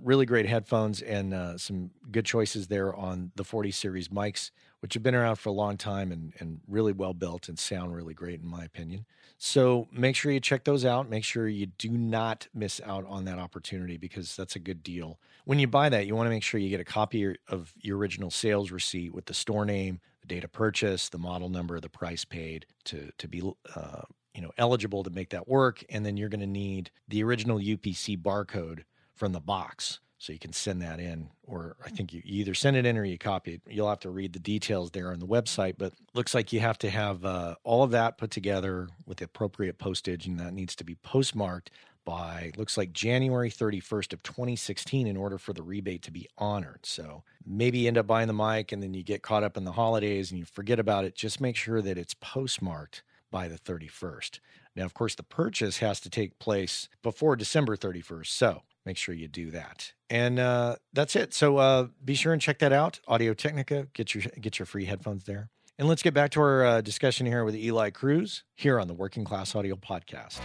really 0.03 0.27
great 0.27 0.45
headphones 0.45 1.01
and 1.01 1.33
uh, 1.33 1.57
some 1.57 1.89
good 2.11 2.25
choices 2.25 2.67
there 2.67 2.95
on 2.95 3.31
the 3.37 3.43
40 3.43 3.71
series 3.71 4.09
mics, 4.09 4.51
which 4.81 4.95
have 4.95 5.03
been 5.03 5.15
around 5.15 5.37
for 5.37 5.49
a 5.49 5.53
long 5.53 5.77
time 5.77 6.11
and, 6.11 6.33
and 6.39 6.59
really 6.67 6.91
well 6.91 7.13
built 7.13 7.47
and 7.47 7.57
sound 7.57 7.95
really 7.95 8.13
great 8.13 8.41
in 8.41 8.47
my 8.47 8.63
opinion. 8.63 9.05
So 9.37 9.87
make 9.91 10.15
sure 10.15 10.31
you 10.31 10.39
check 10.39 10.63
those 10.63 10.85
out. 10.85 11.09
Make 11.09 11.23
sure 11.23 11.47
you 11.47 11.67
do 11.67 11.89
not 11.89 12.47
miss 12.53 12.81
out 12.85 13.05
on 13.07 13.25
that 13.25 13.39
opportunity 13.39 13.97
because 13.97 14.35
that's 14.35 14.55
a 14.55 14.59
good 14.59 14.83
deal. 14.83 15.19
When 15.45 15.59
you 15.59 15.67
buy 15.67 15.89
that, 15.89 16.07
you 16.07 16.15
want 16.15 16.27
to 16.27 16.31
make 16.31 16.43
sure 16.43 16.59
you 16.59 16.69
get 16.69 16.79
a 16.79 16.85
copy 16.85 17.35
of 17.47 17.73
your 17.79 17.97
original 17.97 18.31
sales 18.31 18.71
receipt 18.71 19.13
with 19.13 19.25
the 19.25 19.33
store 19.33 19.65
name, 19.65 19.99
the 20.21 20.27
date 20.27 20.43
of 20.43 20.51
purchase, 20.51 21.09
the 21.09 21.17
model 21.17 21.49
number, 21.49 21.79
the 21.79 21.89
price 21.89 22.25
paid 22.25 22.65
to 22.85 23.11
to 23.17 23.27
be 23.27 23.41
uh, 23.75 24.01
you 24.33 24.41
know 24.41 24.51
eligible 24.57 25.03
to 25.03 25.09
make 25.09 25.29
that 25.29 25.47
work. 25.47 25.83
And 25.89 26.05
then 26.05 26.17
you're 26.17 26.29
going 26.29 26.41
to 26.41 26.47
need 26.47 26.91
the 27.07 27.23
original 27.23 27.59
UPC 27.59 28.21
barcode 28.21 28.81
from 29.15 29.31
the 29.31 29.39
box 29.39 29.99
so 30.21 30.31
you 30.31 30.39
can 30.39 30.53
send 30.53 30.81
that 30.83 30.99
in 30.99 31.29
or 31.43 31.75
i 31.83 31.89
think 31.89 32.13
you 32.13 32.21
either 32.23 32.53
send 32.53 32.77
it 32.77 32.85
in 32.85 32.95
or 32.97 33.03
you 33.03 33.17
copy 33.17 33.55
it. 33.55 33.61
You'll 33.67 33.89
have 33.89 33.99
to 34.01 34.11
read 34.11 34.33
the 34.33 34.39
details 34.39 34.91
there 34.91 35.11
on 35.11 35.19
the 35.19 35.25
website 35.25 35.75
but 35.77 35.93
looks 36.13 36.35
like 36.35 36.53
you 36.53 36.59
have 36.59 36.77
to 36.79 36.89
have 36.91 37.25
uh, 37.25 37.55
all 37.63 37.81
of 37.81 37.91
that 37.91 38.17
put 38.17 38.29
together 38.29 38.87
with 39.05 39.17
the 39.17 39.25
appropriate 39.25 39.79
postage 39.79 40.27
and 40.27 40.39
that 40.39 40.53
needs 40.53 40.75
to 40.75 40.83
be 40.83 40.95
postmarked 40.95 41.71
by 42.05 42.51
looks 42.55 42.77
like 42.77 42.93
january 42.93 43.49
31st 43.49 44.13
of 44.13 44.21
2016 44.23 45.07
in 45.07 45.17
order 45.17 45.39
for 45.39 45.53
the 45.53 45.63
rebate 45.63 46.01
to 46.03 46.11
be 46.11 46.27
honored. 46.37 46.79
So 46.83 47.23
maybe 47.45 47.79
you 47.79 47.87
end 47.87 47.97
up 47.97 48.07
buying 48.07 48.27
the 48.27 48.33
mic 48.33 48.71
and 48.71 48.81
then 48.81 48.93
you 48.93 49.03
get 49.03 49.21
caught 49.21 49.43
up 49.43 49.57
in 49.57 49.63
the 49.63 49.71
holidays 49.71 50.31
and 50.31 50.39
you 50.39 50.45
forget 50.45 50.79
about 50.79 51.05
it. 51.05 51.15
Just 51.15 51.41
make 51.41 51.55
sure 51.55 51.81
that 51.81 51.97
it's 51.97 52.15
postmarked 52.15 53.03
by 53.31 53.47
the 53.47 53.57
31st 53.57 54.39
now 54.75 54.83
of 54.83 54.93
course 54.93 55.15
the 55.15 55.23
purchase 55.23 55.77
has 55.77 56.01
to 56.01 56.09
take 56.09 56.37
place 56.37 56.89
before 57.01 57.37
december 57.37 57.77
31st 57.77 58.27
so 58.27 58.61
make 58.85 58.97
sure 58.97 59.13
you 59.15 59.27
do 59.27 59.51
that. 59.51 59.93
And 60.09 60.39
uh, 60.39 60.75
that's 60.93 61.15
it. 61.15 61.33
So 61.33 61.57
uh, 61.57 61.87
be 62.03 62.15
sure 62.15 62.33
and 62.33 62.41
check 62.41 62.59
that 62.59 62.73
out. 62.73 62.99
Audio 63.07 63.33
Technica, 63.33 63.87
get 63.93 64.13
your 64.13 64.23
get 64.39 64.59
your 64.59 64.65
free 64.65 64.85
headphones 64.85 65.25
there. 65.25 65.49
And 65.79 65.87
let's 65.87 66.03
get 66.03 66.13
back 66.13 66.31
to 66.31 66.41
our 66.41 66.63
uh, 66.63 66.81
discussion 66.81 67.25
here 67.25 67.43
with 67.43 67.55
Eli 67.55 67.89
Crews 67.89 68.43
here 68.55 68.79
on 68.79 68.87
the 68.87 68.93
Working 68.93 69.23
Class 69.23 69.55
Audio 69.55 69.75
Podcast. 69.75 70.39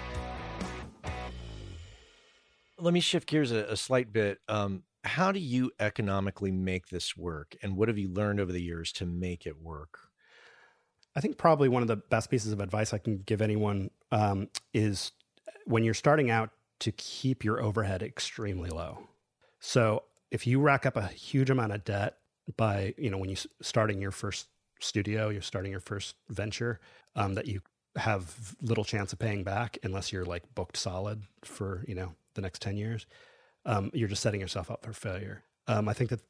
Let 2.79 2.95
me 2.95 3.01
shift 3.01 3.29
gears 3.29 3.53
a, 3.53 3.65
a 3.65 3.77
slight 3.77 4.13
bit. 4.13 4.39
Um, 4.49 4.83
how 5.05 5.33
do 5.33 5.39
you 5.39 5.71
economically 5.79 6.51
make 6.51 6.89
this 6.89 7.17
work, 7.17 7.57
and 7.63 7.77
what 7.77 7.89
have 7.89 7.99
you 7.99 8.09
learned 8.09 8.41
over 8.41 8.53
the 8.53 8.63
years 8.63 8.93
to 8.93 9.07
make 9.07 9.47
it 9.47 9.61
work? 9.61 9.99
I 11.15 11.21
think 11.21 11.39
probably 11.39 11.69
one 11.69 11.83
of 11.83 11.89
the 11.89 11.97
best 11.97 12.31
pieces 12.31 12.53
of 12.53 12.61
advice 12.61 12.93
I 12.93 12.99
can 12.99 13.19
give 13.19 13.41
anyone 13.41 13.91
um, 14.13 14.49
is 14.75 15.13
when 15.65 15.83
you're 15.85 15.95
starting 15.95 16.31
out 16.31 16.51
to 16.81 16.93
keep 16.93 17.45
your 17.45 17.63
overhead 17.63 18.03
extremely 18.03 18.71
low. 18.71 19.09
So 19.61 20.05
if 20.31 20.47
you 20.47 20.61
rack 20.61 20.87
up 20.87 20.97
a 20.97 21.07
huge 21.07 21.51
amount 21.51 21.73
of 21.73 21.85
debt 21.85 22.19
by, 22.57 22.95
you 22.97 23.11
know, 23.11 23.19
when 23.19 23.31
you're 23.31 23.39
starting 23.63 24.01
your 24.01 24.11
first 24.11 24.49
studio, 24.81 25.29
you're 25.29 25.43
starting 25.43 25.71
your 25.71 25.81
first 25.81 26.17
venture 26.29 26.81
um, 27.15 27.35
that 27.35 27.47
you 27.47 27.61
have 27.97 28.55
little 28.61 28.85
chance 28.85 29.13
of 29.13 29.19
paying 29.19 29.43
back 29.43 29.79
unless 29.83 30.13
you're 30.13 30.25
like 30.25 30.43
booked 30.55 30.77
solid 30.77 31.23
for, 31.45 31.85
you 31.89 31.95
know, 31.95 32.13
the 32.35 32.43
next 32.43 32.61
10 32.63 32.77
years, 32.77 33.07
um, 33.65 33.91
you're 33.95 34.09
just 34.09 34.23
setting 34.23 34.41
yourself 34.41 34.71
up 34.71 34.85
for 34.85 34.93
failure. 34.93 35.43
Um, 35.67 35.89
I 35.89 35.93
think 35.95 36.11
that 36.11 36.21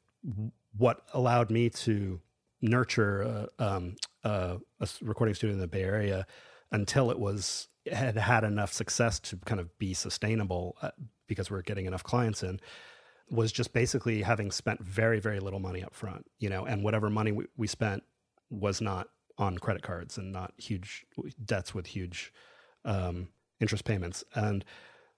what 0.77 1.01
allowed 1.13 1.51
me 1.51 1.69
to 1.69 2.19
nurture 2.61 3.21
a, 3.21 3.63
um, 3.63 3.95
a, 4.23 4.57
a 4.79 4.87
recording 5.01 5.35
studio 5.35 5.53
in 5.53 5.59
the 5.59 5.67
Bay 5.67 5.83
Area 5.83 6.25
until 6.71 7.11
it 7.11 7.19
was 7.19 7.67
had 7.91 8.17
had 8.17 8.43
enough 8.43 8.73
success 8.73 9.19
to 9.19 9.37
kind 9.45 9.59
of 9.59 9.77
be 9.79 9.93
sustainable 9.93 10.77
uh, 10.81 10.91
because 11.27 11.51
we're 11.51 11.61
getting 11.61 11.85
enough 11.85 12.03
clients 12.03 12.43
in 12.43 12.59
was 13.29 13.51
just 13.51 13.73
basically 13.73 14.21
having 14.21 14.51
spent 14.51 14.81
very 14.81 15.19
very 15.19 15.39
little 15.39 15.59
money 15.59 15.83
up 15.83 15.93
front 15.93 16.25
you 16.39 16.49
know 16.49 16.65
and 16.65 16.83
whatever 16.83 17.09
money 17.09 17.31
we, 17.31 17.45
we 17.57 17.67
spent 17.67 18.03
was 18.49 18.79
not 18.81 19.09
on 19.37 19.57
credit 19.57 19.83
cards 19.83 20.17
and 20.17 20.31
not 20.31 20.53
huge 20.57 21.05
debts 21.43 21.73
with 21.73 21.87
huge 21.87 22.33
um, 22.85 23.29
interest 23.59 23.85
payments. 23.85 24.23
And 24.33 24.65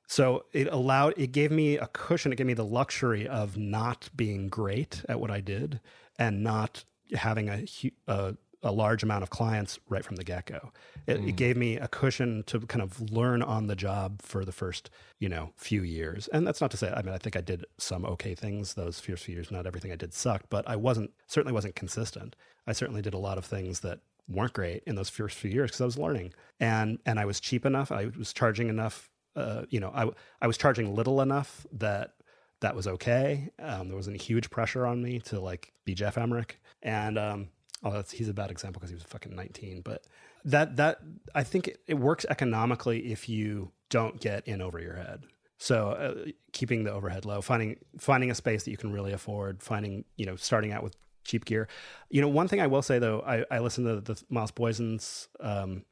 so 0.08 0.46
it 0.52 0.68
allowed 0.72 1.14
it 1.18 1.32
gave 1.32 1.52
me 1.52 1.78
a 1.78 1.88
cushion 1.88 2.34
it 2.34 2.36
gave 2.36 2.48
me 2.48 2.54
the 2.54 2.66
luxury 2.66 3.28
of 3.28 3.58
not 3.58 4.10
being 4.16 4.50
great 4.50 5.04
at 5.08 5.20
what 5.20 5.30
i 5.30 5.40
did 5.40 5.80
and 6.18 6.44
not 6.44 6.84
having 7.14 7.48
a, 7.48 7.66
a 8.08 8.36
a 8.62 8.72
large 8.72 9.04
amount 9.04 9.24
of 9.24 9.30
clients 9.30 9.80
right 9.88 10.04
from 10.04 10.18
the 10.18 10.24
get 10.24 10.46
go. 10.48 10.72
It, 11.08 11.22
mm. 11.22 11.30
it, 11.30 11.36
gave 11.36 11.56
me 11.56 11.78
a 11.78 11.88
cushion 11.88 12.44
to 12.48 12.60
kind 12.62 12.82
of 12.82 13.12
learn 13.12 13.42
on 13.42 13.68
the 13.68 13.76
job 13.76 14.22
for 14.22 14.44
the 14.44 14.52
first, 14.52 14.90
you 15.20 15.30
know, 15.30 15.54
few 15.56 15.82
years. 15.82 16.28
And 16.30 16.46
that's 16.46 16.60
not 16.60 16.72
to 16.72 16.78
say, 16.78 16.92
I 16.92 17.02
mean, 17.02 17.14
I 17.14 17.18
think 17.18 17.38
I 17.38 17.42
did 17.42 17.66
some 17.78 18.06
okay 18.06 18.36
things 18.36 18.74
those 18.74 19.00
first 19.00 19.24
few 19.24 19.36
years. 19.36 19.50
Not 19.50 19.66
everything 19.66 19.92
I 19.92 19.96
did 19.96 20.14
sucked, 20.14 20.50
but 20.50 20.68
I 20.68 20.76
wasn't, 20.76 21.12
certainly 21.28 21.54
wasn't 21.54 21.76
consistent. 21.76 22.36
I 22.68 22.74
certainly 22.74 23.02
did 23.02 23.14
a 23.14 23.18
lot 23.18 23.38
of 23.38 23.46
things 23.46 23.80
that 23.82 24.00
weren't 24.28 24.54
great 24.54 24.84
in 24.86 24.96
those 24.96 25.10
first 25.10 25.38
few 25.38 25.50
years 25.50 25.72
because 25.72 25.82
I 25.82 25.86
was 25.86 25.98
learning. 25.98 26.34
And, 26.60 27.00
and 27.06 27.18
I 27.18 27.26
was 27.26 27.40
cheap 27.40 27.66
enough. 27.66 27.92
I 27.94 28.12
was 28.18 28.34
charging 28.34 28.68
enough, 28.68 29.10
uh, 29.38 29.64
you 29.70 29.80
know, 29.80 29.92
I, 29.96 30.10
I 30.42 30.48
was 30.48 30.58
charging 30.58 30.94
little 30.94 31.22
enough 31.22 31.66
that 31.72 32.16
that 32.60 32.76
was 32.76 32.88
okay. 32.88 33.50
Um, 33.58 33.88
there 33.88 33.96
wasn't 33.96 34.20
a 34.20 34.24
huge 34.24 34.50
pressure 34.50 34.86
on 34.86 35.02
me 35.02 35.20
to 35.22 35.40
like 35.40 35.72
be 35.86 35.96
Geoff 35.96 36.18
Emerick. 36.18 36.60
And, 36.84 37.18
um, 37.18 37.48
oh, 37.84 38.04
he's 38.12 38.30
a 38.30 38.34
bad 38.34 38.52
example 38.52 38.80
because 38.80 38.90
he 38.90 38.96
was 38.96 39.04
fucking 39.04 39.36
19. 39.36 39.82
But 39.82 40.04
that 40.46 40.78
that 40.78 41.00
I 41.36 41.44
think 41.44 41.68
it, 41.68 41.80
it, 41.88 41.96
works 41.96 42.26
economically 42.30 43.12
if 43.12 43.30
you 43.30 43.72
don't 43.90 44.20
get 44.20 44.48
in 44.48 44.62
over 44.62 44.80
your 44.80 44.96
head. 44.96 45.24
So 45.58 45.90
uh, 45.90 46.32
keeping 46.54 46.84
the 46.84 46.94
overhead 46.94 47.26
low, 47.26 47.42
finding 47.42 47.78
finding 47.98 48.32
a 48.32 48.36
space 48.36 48.64
that 48.64 48.72
you 48.72 48.78
can 48.78 48.94
really 48.94 49.12
afford, 49.12 49.62
finding 49.62 50.06
you 50.16 50.26
know 50.26 50.36
starting 50.36 50.72
out 50.72 50.84
with 50.84 50.96
cheap 51.26 51.46
gear. 51.46 51.68
You 52.10 52.22
know, 52.22 52.30
one 52.30 52.48
thing 52.48 52.62
I 52.62 52.68
will 52.68 52.82
say 52.82 53.00
though, 53.00 53.22
I, 53.22 53.44
I 53.52 53.60
listen 53.60 53.84
to 53.84 54.02
the 54.02 54.22
Miles 54.30 54.52
Boisen's 54.52 55.28
um, 55.40 55.84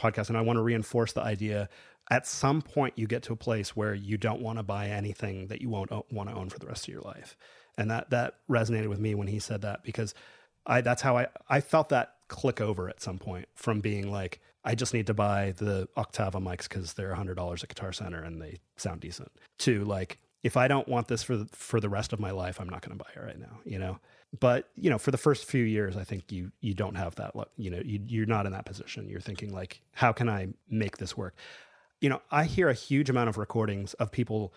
podcast, 0.00 0.28
and 0.28 0.36
I 0.36 0.40
want 0.40 0.56
to 0.56 0.62
reinforce 0.62 1.12
the 1.12 1.22
idea 1.22 1.68
at 2.10 2.26
some 2.26 2.60
point 2.60 2.94
you 2.96 3.06
get 3.06 3.22
to 3.24 3.32
a 3.32 3.36
place 3.36 3.74
where 3.74 3.94
you 3.94 4.18
don't 4.18 4.40
want 4.40 4.58
to 4.58 4.62
buy 4.62 4.88
anything 4.88 5.46
that 5.48 5.62
you 5.62 5.70
won't 5.70 5.90
want 6.12 6.28
to 6.28 6.34
own 6.34 6.50
for 6.50 6.58
the 6.58 6.66
rest 6.66 6.86
of 6.86 6.92
your 6.92 7.02
life. 7.02 7.36
And 7.78 7.90
that 7.90 8.10
that 8.10 8.34
resonated 8.48 8.88
with 8.88 9.00
me 9.00 9.14
when 9.14 9.26
he 9.26 9.38
said 9.38 9.62
that 9.62 9.82
because 9.82 10.14
I 10.66 10.80
that's 10.80 11.02
how 11.02 11.16
I 11.16 11.26
I 11.48 11.60
felt 11.60 11.88
that 11.90 12.14
click 12.28 12.60
over 12.60 12.88
at 12.88 13.00
some 13.00 13.18
point 13.18 13.46
from 13.54 13.80
being 13.80 14.10
like 14.10 14.40
I 14.64 14.74
just 14.74 14.94
need 14.94 15.06
to 15.08 15.14
buy 15.14 15.52
the 15.56 15.88
Octava 15.96 16.42
mics 16.42 16.68
because 16.68 16.94
they're 16.94 17.14
hundred 17.14 17.36
dollars 17.36 17.62
at 17.62 17.68
Guitar 17.68 17.92
Center 17.92 18.22
and 18.22 18.40
they 18.40 18.58
sound 18.76 19.00
decent. 19.00 19.30
To 19.58 19.84
like 19.84 20.18
if 20.42 20.56
I 20.56 20.68
don't 20.68 20.86
want 20.86 21.08
this 21.08 21.22
for 21.22 21.38
the, 21.38 21.46
for 21.52 21.80
the 21.80 21.88
rest 21.88 22.12
of 22.12 22.20
my 22.20 22.30
life, 22.30 22.60
I'm 22.60 22.68
not 22.68 22.82
going 22.82 22.96
to 22.96 23.02
buy 23.02 23.10
it 23.16 23.24
right 23.24 23.38
now. 23.38 23.60
You 23.64 23.78
know, 23.78 23.98
but 24.38 24.68
you 24.76 24.90
know, 24.90 24.98
for 24.98 25.10
the 25.10 25.18
first 25.18 25.46
few 25.46 25.64
years, 25.64 25.96
I 25.96 26.04
think 26.04 26.30
you 26.32 26.50
you 26.60 26.74
don't 26.74 26.94
have 26.94 27.14
that. 27.16 27.34
You 27.56 27.70
know, 27.70 27.82
you, 27.84 28.00
you're 28.06 28.26
not 28.26 28.46
in 28.46 28.52
that 28.52 28.66
position. 28.66 29.08
You're 29.08 29.20
thinking 29.20 29.52
like, 29.52 29.80
how 29.92 30.12
can 30.12 30.28
I 30.28 30.48
make 30.68 30.98
this 30.98 31.16
work? 31.16 31.34
You 32.00 32.10
know, 32.10 32.20
I 32.30 32.44
hear 32.44 32.68
a 32.68 32.74
huge 32.74 33.08
amount 33.08 33.28
of 33.28 33.38
recordings 33.38 33.94
of 33.94 34.12
people 34.12 34.52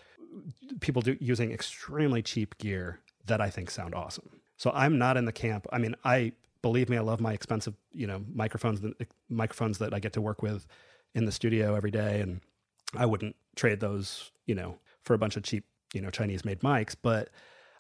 people 0.80 1.02
do, 1.02 1.18
using 1.20 1.52
extremely 1.52 2.22
cheap 2.22 2.58
gear 2.58 3.00
that 3.26 3.42
I 3.42 3.50
think 3.50 3.72
sound 3.72 3.96
awesome. 3.96 4.30
So 4.58 4.72
I'm 4.74 4.98
not 4.98 5.18
in 5.18 5.26
the 5.26 5.32
camp. 5.32 5.68
I 5.72 5.78
mean, 5.78 5.96
I 6.04 6.34
believe 6.62 6.90
me, 6.90 6.98
I 6.98 7.02
love 7.02 7.22
my 7.22 7.34
expensive, 7.34 7.76
you 7.94 8.08
know, 8.08 8.24
microphones, 8.34 8.82
microphones 9.30 9.78
that 9.78 9.94
I 9.94 10.00
get 10.00 10.14
to 10.14 10.22
work 10.22 10.42
with 10.42 10.68
in 11.16 11.26
the 11.26 11.32
studio 11.32 11.76
every 11.76 11.92
day, 11.92 12.20
and 12.22 12.42
I 12.96 13.06
wouldn't 13.06 13.36
trade 13.56 13.80
those, 13.80 14.32
you 14.46 14.56
know, 14.56 14.78
for 15.04 15.14
a 15.14 15.18
bunch 15.18 15.38
of 15.38 15.44
cheap, 15.44 15.66
you 15.94 16.02
know, 16.02 16.10
Chinese 16.10 16.44
made 16.44 16.60
mics. 16.62 16.96
But 17.02 17.30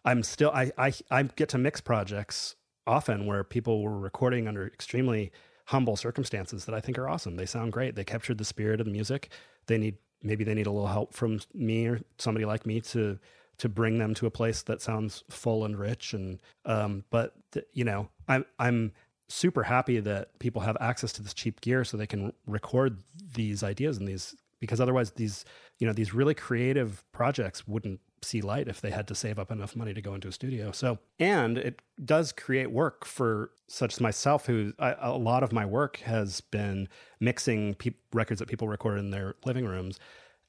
I'm 0.05 0.23
still, 0.23 0.51
I, 0.51 0.71
I, 0.77 0.93
I 1.11 1.23
get 1.23 1.49
to 1.49 1.57
mix 1.57 1.81
projects 1.81 2.55
often 2.85 3.25
where 3.25 3.43
people 3.43 3.81
were 3.81 3.99
recording 3.99 4.47
under 4.47 4.65
extremely 4.65 5.31
humble 5.65 5.97
circumstances 5.97 6.65
that 6.65 6.73
I 6.73 6.79
think 6.79 6.97
are 6.97 7.09
awesome. 7.09 7.35
They 7.35 7.45
sound 7.45 7.73
great. 7.73 7.95
They 7.95 8.05
captured 8.05 8.37
the 8.37 8.45
spirit 8.45 8.79
of 8.79 8.85
the 8.85 8.91
music. 8.91 9.29
They 9.65 9.77
need 9.77 9.97
maybe 10.23 10.43
they 10.43 10.53
need 10.53 10.67
a 10.67 10.71
little 10.71 10.87
help 10.87 11.13
from 11.13 11.39
me 11.53 11.87
or 11.87 11.99
somebody 12.17 12.45
like 12.45 12.65
me 12.65 12.81
to 12.81 13.19
to 13.57 13.69
bring 13.69 13.97
them 13.97 14.13
to 14.13 14.25
a 14.25 14.31
place 14.31 14.61
that 14.63 14.81
sounds 14.81 15.23
full 15.29 15.65
and 15.65 15.77
rich. 15.77 16.13
And 16.13 16.39
um, 16.65 17.03
but 17.09 17.33
th- 17.51 17.65
you 17.73 17.83
know 17.83 18.09
i'm 18.27 18.45
i'm 18.59 18.91
super 19.29 19.63
happy 19.63 19.99
that 19.99 20.37
people 20.39 20.61
have 20.61 20.77
access 20.79 21.11
to 21.13 21.21
this 21.21 21.33
cheap 21.33 21.59
gear 21.61 21.83
so 21.83 21.97
they 21.97 22.07
can 22.07 22.31
record 22.45 22.99
these 23.35 23.63
ideas 23.63 23.97
and 23.97 24.07
these 24.07 24.35
because 24.59 24.79
otherwise 24.79 25.11
these 25.11 25.43
you 25.79 25.87
know 25.87 25.93
these 25.93 26.13
really 26.13 26.33
creative 26.33 27.03
projects 27.11 27.67
wouldn't 27.67 27.99
see 28.23 28.41
light 28.41 28.67
if 28.67 28.81
they 28.81 28.89
had 28.89 29.07
to 29.07 29.13
save 29.13 29.37
up 29.37 29.51
enough 29.51 29.75
money 29.75 29.93
to 29.93 30.01
go 30.01 30.15
into 30.15 30.27
a 30.27 30.31
studio. 30.31 30.71
So 30.71 30.97
and 31.19 31.57
it 31.57 31.81
does 32.03 32.31
create 32.31 32.71
work 32.71 33.05
for 33.05 33.51
such 33.67 33.93
as 33.93 34.01
myself 34.01 34.45
who 34.47 34.73
I, 34.79 34.95
a 34.99 35.17
lot 35.17 35.43
of 35.43 35.51
my 35.51 35.65
work 35.65 35.97
has 35.97 36.41
been 36.41 36.87
mixing 37.19 37.75
pe- 37.75 37.91
records 38.13 38.39
that 38.39 38.47
people 38.47 38.67
record 38.67 38.97
in 38.97 39.11
their 39.11 39.35
living 39.45 39.65
rooms 39.65 39.99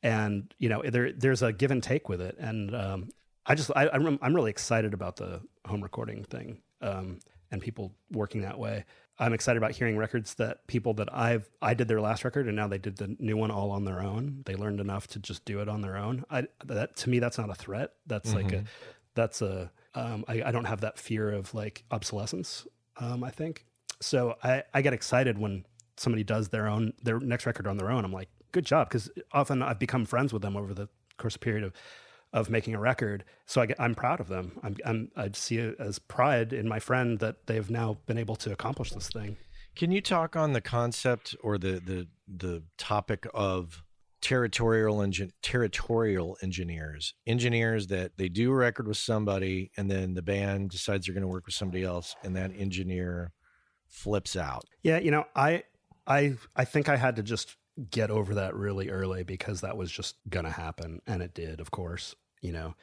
and 0.02 0.52
you 0.58 0.68
know 0.68 0.82
there 0.82 1.12
there's 1.12 1.42
a 1.42 1.52
give 1.52 1.70
and 1.70 1.82
take 1.82 2.08
with 2.08 2.20
it. 2.20 2.36
And 2.38 2.74
um, 2.74 3.08
i 3.46 3.54
just 3.54 3.70
I, 3.74 3.88
am 3.94 4.18
I'm 4.22 4.34
really 4.34 4.50
excited 4.50 4.94
about 4.94 5.16
the 5.16 5.40
home 5.66 5.82
recording 5.82 6.24
thing 6.24 6.60
um, 6.80 7.18
and 7.50 7.60
people 7.60 7.92
working 8.10 8.42
that 8.42 8.58
way. 8.58 8.84
I'm 9.20 9.32
excited 9.32 9.58
about 9.58 9.72
hearing 9.72 9.96
records 9.96 10.34
that 10.34 10.64
people 10.68 10.94
that 10.94 11.12
i've 11.12 11.50
i 11.60 11.74
did 11.74 11.88
their 11.88 12.00
last 12.00 12.24
record 12.24 12.46
and 12.46 12.54
now 12.54 12.68
they 12.68 12.78
did 12.78 12.98
the 12.98 13.16
new 13.18 13.36
one 13.36 13.50
all 13.50 13.70
on 13.70 13.84
their 13.84 14.00
own. 14.00 14.42
They 14.46 14.54
learned 14.54 14.80
enough 14.80 15.08
to 15.08 15.18
just 15.18 15.44
do 15.44 15.60
it 15.60 15.68
on 15.68 15.80
their 15.80 15.96
own. 15.96 16.24
I, 16.30 16.46
that 16.64 16.96
to 16.98 17.10
me 17.10 17.18
that's 17.18 17.38
not 17.38 17.50
a 17.50 17.54
threat. 17.54 17.94
That's 18.06 18.30
mm-hmm. 18.30 18.36
like 18.36 18.52
a 18.52 18.56
mm-hmm. 18.56 18.66
that's 19.14 19.42
a 19.42 19.70
um, 19.94 20.24
I, 20.28 20.42
I 20.44 20.52
don't 20.52 20.66
have 20.66 20.82
that 20.82 20.98
fear 20.98 21.30
of 21.30 21.52
like 21.54 21.84
obsolescence 21.90 22.66
um, 23.00 23.24
i 23.24 23.30
think. 23.30 23.64
So 24.00 24.36
I, 24.44 24.62
I 24.72 24.82
get 24.82 24.92
excited 24.92 25.38
when 25.38 25.64
somebody 25.96 26.22
does 26.22 26.48
their 26.48 26.68
own 26.68 26.92
their 27.02 27.18
next 27.18 27.46
record 27.46 27.66
on 27.66 27.76
their 27.76 27.90
own. 27.90 28.04
I'm 28.04 28.12
like 28.12 28.28
good 28.52 28.66
job 28.66 28.88
because 28.88 29.10
often 29.32 29.62
I've 29.62 29.78
become 29.78 30.04
friends 30.04 30.32
with 30.32 30.42
them 30.42 30.56
over 30.56 30.74
the 30.74 30.88
course 31.16 31.34
of 31.34 31.40
period 31.40 31.64
of 31.64 31.72
of 32.32 32.50
making 32.50 32.74
a 32.74 32.78
record. 32.78 33.24
So 33.46 33.62
I 33.62 33.68
am 33.78 33.94
proud 33.94 34.20
of 34.20 34.28
them. 34.28 34.58
I'm, 34.62 34.76
I'm, 34.84 35.10
I 35.16 35.30
see 35.32 35.56
it 35.56 35.76
as 35.78 35.98
pride 35.98 36.52
in 36.52 36.68
my 36.68 36.78
friend 36.78 37.18
that 37.20 37.46
they've 37.46 37.70
now 37.70 37.98
been 38.04 38.18
able 38.18 38.36
to 38.36 38.52
accomplish 38.52 38.90
this 38.90 39.08
thing. 39.08 39.38
Can 39.74 39.90
you 39.90 40.02
talk 40.02 40.36
on 40.36 40.52
the 40.52 40.60
concept 40.60 41.34
or 41.42 41.56
the 41.56 41.80
the 41.80 42.08
the 42.26 42.62
topic 42.76 43.26
of 43.32 43.82
territorial 44.20 44.96
engin- 44.98 45.30
territorial 45.42 46.36
engineers, 46.42 47.14
engineers 47.26 47.86
that 47.86 48.18
they 48.18 48.28
do 48.28 48.50
a 48.50 48.54
record 48.54 48.88
with 48.88 48.96
somebody 48.96 49.70
and 49.76 49.90
then 49.90 50.14
the 50.14 50.22
band 50.22 50.70
decides 50.70 51.06
they're 51.06 51.14
going 51.14 51.22
to 51.22 51.28
work 51.28 51.46
with 51.46 51.54
somebody 51.54 51.84
else, 51.84 52.16
and 52.24 52.36
that 52.36 52.50
engineer 52.58 53.32
flips 53.86 54.36
out. 54.36 54.64
Yeah, 54.82 54.98
you 54.98 55.10
know, 55.10 55.24
I 55.34 55.62
I 56.06 56.34
I 56.56 56.64
think 56.64 56.88
I 56.88 56.96
had 56.96 57.16
to 57.16 57.22
just 57.22 57.56
get 57.90 58.10
over 58.10 58.34
that 58.34 58.54
really 58.54 58.88
early 58.88 59.22
because 59.22 59.60
that 59.60 59.76
was 59.76 59.90
just 59.90 60.16
going 60.28 60.44
to 60.44 60.50
happen. 60.50 61.00
And 61.06 61.22
it 61.22 61.34
did, 61.34 61.60
of 61.60 61.70
course, 61.70 62.14
you 62.40 62.52
know. 62.52 62.74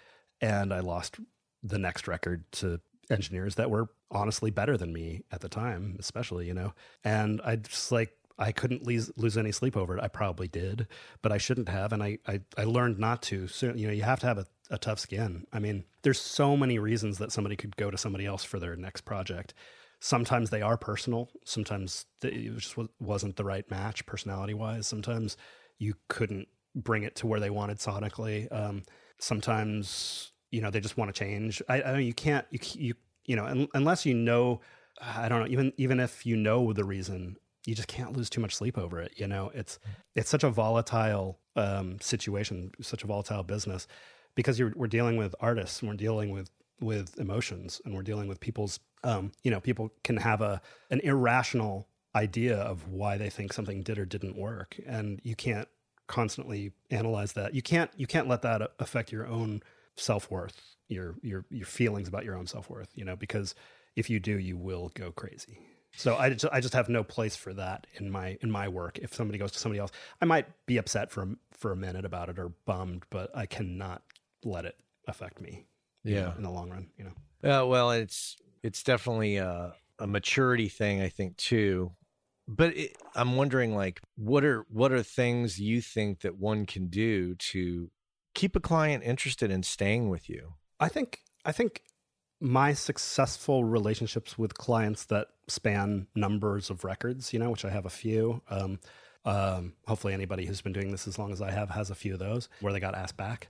And 0.42 0.74
I 0.74 0.80
lost 0.80 1.18
the 1.64 1.80
next 1.80 2.08
record 2.08 2.44
to 2.54 2.80
engineers 3.10 3.56
that 3.56 3.70
were 3.70 3.90
honestly 4.12 4.52
better 4.52 4.78
than 4.78 4.94
me 4.94 5.22
at 5.32 5.42
the 5.42 5.50
time, 5.50 5.98
especially, 6.00 6.48
you 6.48 6.54
know. 6.54 6.74
And 7.04 7.42
I 7.44 7.58
just 7.58 7.92
like, 7.92 8.12
I 8.38 8.52
couldn't 8.52 8.84
lose, 8.86 9.12
lose 9.16 9.38
any 9.38 9.52
sleep 9.52 9.78
over 9.78 9.98
it. 9.98 10.04
I 10.04 10.10
probably 10.10 10.48
did, 10.48 10.88
but 11.22 11.32
I 11.32 11.38
shouldn't 11.38 11.70
have. 11.70 11.94
And 11.94 12.04
I, 12.04 12.18
I, 12.28 12.42
I 12.58 12.66
learned 12.66 13.00
not 13.00 13.22
to. 13.24 13.48
So, 13.48 13.74
you 13.74 13.88
know, 13.88 13.94
you 13.94 14.04
have 14.04 14.20
to 14.22 14.28
have 14.28 14.38
a, 14.38 14.46
a 14.70 14.78
tough 14.78 15.00
skin. 15.00 15.46
I 15.54 15.60
mean, 15.60 15.86
there's 16.02 16.20
so 16.20 16.58
many 16.58 16.78
reasons 16.78 17.18
that 17.20 17.32
somebody 17.32 17.56
could 17.56 17.78
go 17.78 17.90
to 17.90 17.98
somebody 17.98 18.26
else 18.26 18.44
for 18.44 18.60
their 18.60 18.76
next 18.76 19.02
project 19.02 19.54
sometimes 20.00 20.50
they 20.50 20.62
are 20.62 20.78
personal. 20.78 21.30
Sometimes 21.44 22.06
it 22.22 22.56
just 22.58 22.76
wasn't 23.00 23.36
the 23.36 23.44
right 23.44 23.70
match 23.70 24.06
personality 24.06 24.54
wise. 24.54 24.88
Sometimes 24.88 25.38
you 25.78 25.96
couldn't 26.08 26.48
bring 26.76 27.04
it 27.04 27.16
to 27.16 27.28
where 27.28 27.40
they 27.40 27.50
wanted 27.50 27.80
sonically. 27.80 28.52
Um, 28.52 28.84
sometimes 29.20 30.32
you 30.52 30.62
know 30.62 30.70
they 30.70 30.80
just 30.80 30.98
want 30.98 31.14
to 31.14 31.20
change. 31.20 31.62
I, 31.68 31.82
I 31.82 31.98
you 32.00 32.14
can't 32.14 32.46
you 32.52 32.60
you 32.74 32.94
you 33.26 33.36
know 33.36 33.68
unless 33.74 34.06
you 34.06 34.14
know. 34.14 34.62
I 35.02 35.28
don't 35.28 35.42
know. 35.42 35.48
Even 35.48 35.74
even 35.76 36.00
if 36.00 36.26
you 36.26 36.38
know 36.38 36.72
the 36.72 36.86
reason, 36.86 37.36
you 37.66 37.76
just 37.76 37.90
can't 37.90 38.16
lose 38.16 38.30
too 38.30 38.40
much 38.40 38.56
sleep 38.56 38.78
over 38.78 39.02
it. 39.02 39.12
You 39.18 39.28
know, 39.28 39.52
it's 39.54 39.78
it's 40.16 40.30
such 40.30 40.46
a 40.46 40.50
volatile 40.50 41.40
um, 41.58 42.00
situation, 42.00 42.72
such 42.82 43.04
a 43.04 43.08
volatile 43.08 43.44
business, 43.44 43.88
because 44.36 44.62
we're 44.62 44.88
dealing 44.88 45.18
with 45.18 45.36
artists 45.42 45.82
and 45.82 45.90
we're 45.90 45.98
dealing 45.98 46.32
with 46.32 46.50
with 46.80 47.20
emotions 47.20 47.82
and 47.86 47.94
we're 47.94 48.04
dealing 48.04 48.28
with 48.28 48.40
people's 48.40 48.80
um, 49.06 49.32
you 49.44 49.52
know 49.52 49.60
people 49.60 49.92
can 50.04 50.18
have 50.18 50.42
a 50.42 50.62
an 50.90 51.00
irrational 51.02 51.88
idea 52.16 52.58
of 52.58 52.88
why 52.88 53.18
they 53.18 53.30
think 53.30 53.54
something 53.54 53.84
did 53.84 53.98
or 53.98 54.06
didn't 54.06 54.38
work. 54.38 54.80
And 54.88 55.20
you 55.24 55.36
can't 55.36 55.68
constantly 56.08 56.72
analyze 56.90 57.34
that. 57.34 57.54
You 57.54 57.62
can't 57.62 57.92
you 57.96 58.08
can't 58.08 58.28
let 58.28 58.42
that 58.42 58.62
affect 58.80 59.12
your 59.12 59.28
own 59.28 59.62
self-worth 59.98 60.60
your 60.88 61.16
your 61.22 61.46
your 61.50 61.66
feelings 61.66 62.08
about 62.08 62.26
your 62.26 62.36
own 62.36 62.46
self-worth 62.46 62.90
you 62.96 63.06
know 63.06 63.16
because 63.16 63.56
if 63.96 64.10
you 64.10 64.20
do 64.20 64.38
you 64.38 64.58
will 64.58 64.92
go 64.94 65.12
crazy. 65.12 65.60
So 65.98 66.18
I 66.18 66.32
just, 66.32 66.46
I 66.52 66.60
just 66.60 66.74
have 66.74 66.90
no 66.90 67.04
place 67.04 67.38
for 67.38 67.54
that 67.54 67.88
in 67.96 68.12
my 68.12 68.38
in 68.42 68.52
my 68.52 68.68
work. 68.68 69.00
If 69.02 69.14
somebody 69.14 69.40
goes 69.40 69.54
to 69.54 69.60
somebody 69.60 69.80
else, 69.80 69.92
I 70.22 70.26
might 70.26 70.48
be 70.66 70.78
upset 70.78 71.12
for 71.12 71.30
for 71.58 71.72
a 71.72 71.76
minute 71.76 72.04
about 72.04 72.28
it 72.28 72.38
or 72.38 72.50
bummed, 72.66 73.04
but 73.10 73.32
I 73.36 73.46
cannot 73.46 74.02
let 74.44 74.66
it 74.66 74.76
affect 75.08 75.40
me 75.40 75.66
yeah 76.04 76.22
know, 76.22 76.34
in 76.38 76.44
the 76.44 76.50
long 76.50 76.70
run 76.70 76.88
you 76.98 77.06
know. 77.06 77.12
Uh, 77.44 77.66
well 77.66 77.92
it's 77.92 78.38
it's 78.66 78.82
definitely 78.82 79.38
a, 79.38 79.74
a 80.00 80.08
maturity 80.08 80.68
thing 80.68 81.02
i 81.02 81.10
think 81.10 81.38
too. 81.38 81.92
But 82.48 82.76
it, 82.76 82.98
i'm 83.16 83.36
wondering 83.36 83.76
like 83.76 84.02
what 84.16 84.44
are 84.44 84.66
what 84.70 84.92
are 84.92 85.04
things 85.04 85.60
you 85.60 85.82
think 85.82 86.22
that 86.22 86.38
one 86.38 86.66
can 86.66 86.88
do 86.88 87.36
to 87.36 87.90
keep 88.34 88.56
a 88.56 88.60
client 88.60 89.04
interested 89.04 89.52
in 89.52 89.64
staying 89.64 90.10
with 90.10 90.30
you? 90.30 90.54
I 90.80 90.90
think 90.90 91.20
i 91.46 91.52
think 91.52 91.82
my 92.42 92.74
successful 92.74 93.64
relationships 93.64 94.38
with 94.38 94.58
clients 94.58 95.06
that 95.06 95.28
span 95.48 96.08
numbers 96.16 96.70
of 96.70 96.84
records 96.84 97.32
you 97.32 97.40
know 97.40 97.52
which 97.52 97.66
i 97.66 97.70
have 97.70 97.86
a 97.86 97.90
few 97.90 98.42
um, 98.50 98.80
um, 99.26 99.74
hopefully 99.88 100.14
anybody 100.14 100.46
who's 100.46 100.62
been 100.62 100.74
doing 100.74 100.92
this 100.92 101.08
as 101.08 101.18
long 101.18 101.32
as 101.32 101.42
i 101.42 101.52
have 101.52 101.70
has 101.70 101.90
a 101.90 101.96
few 101.96 102.14
of 102.14 102.20
those 102.20 102.50
where 102.62 102.74
they 102.74 102.80
got 102.80 102.96
asked 102.96 103.18
back. 103.18 103.48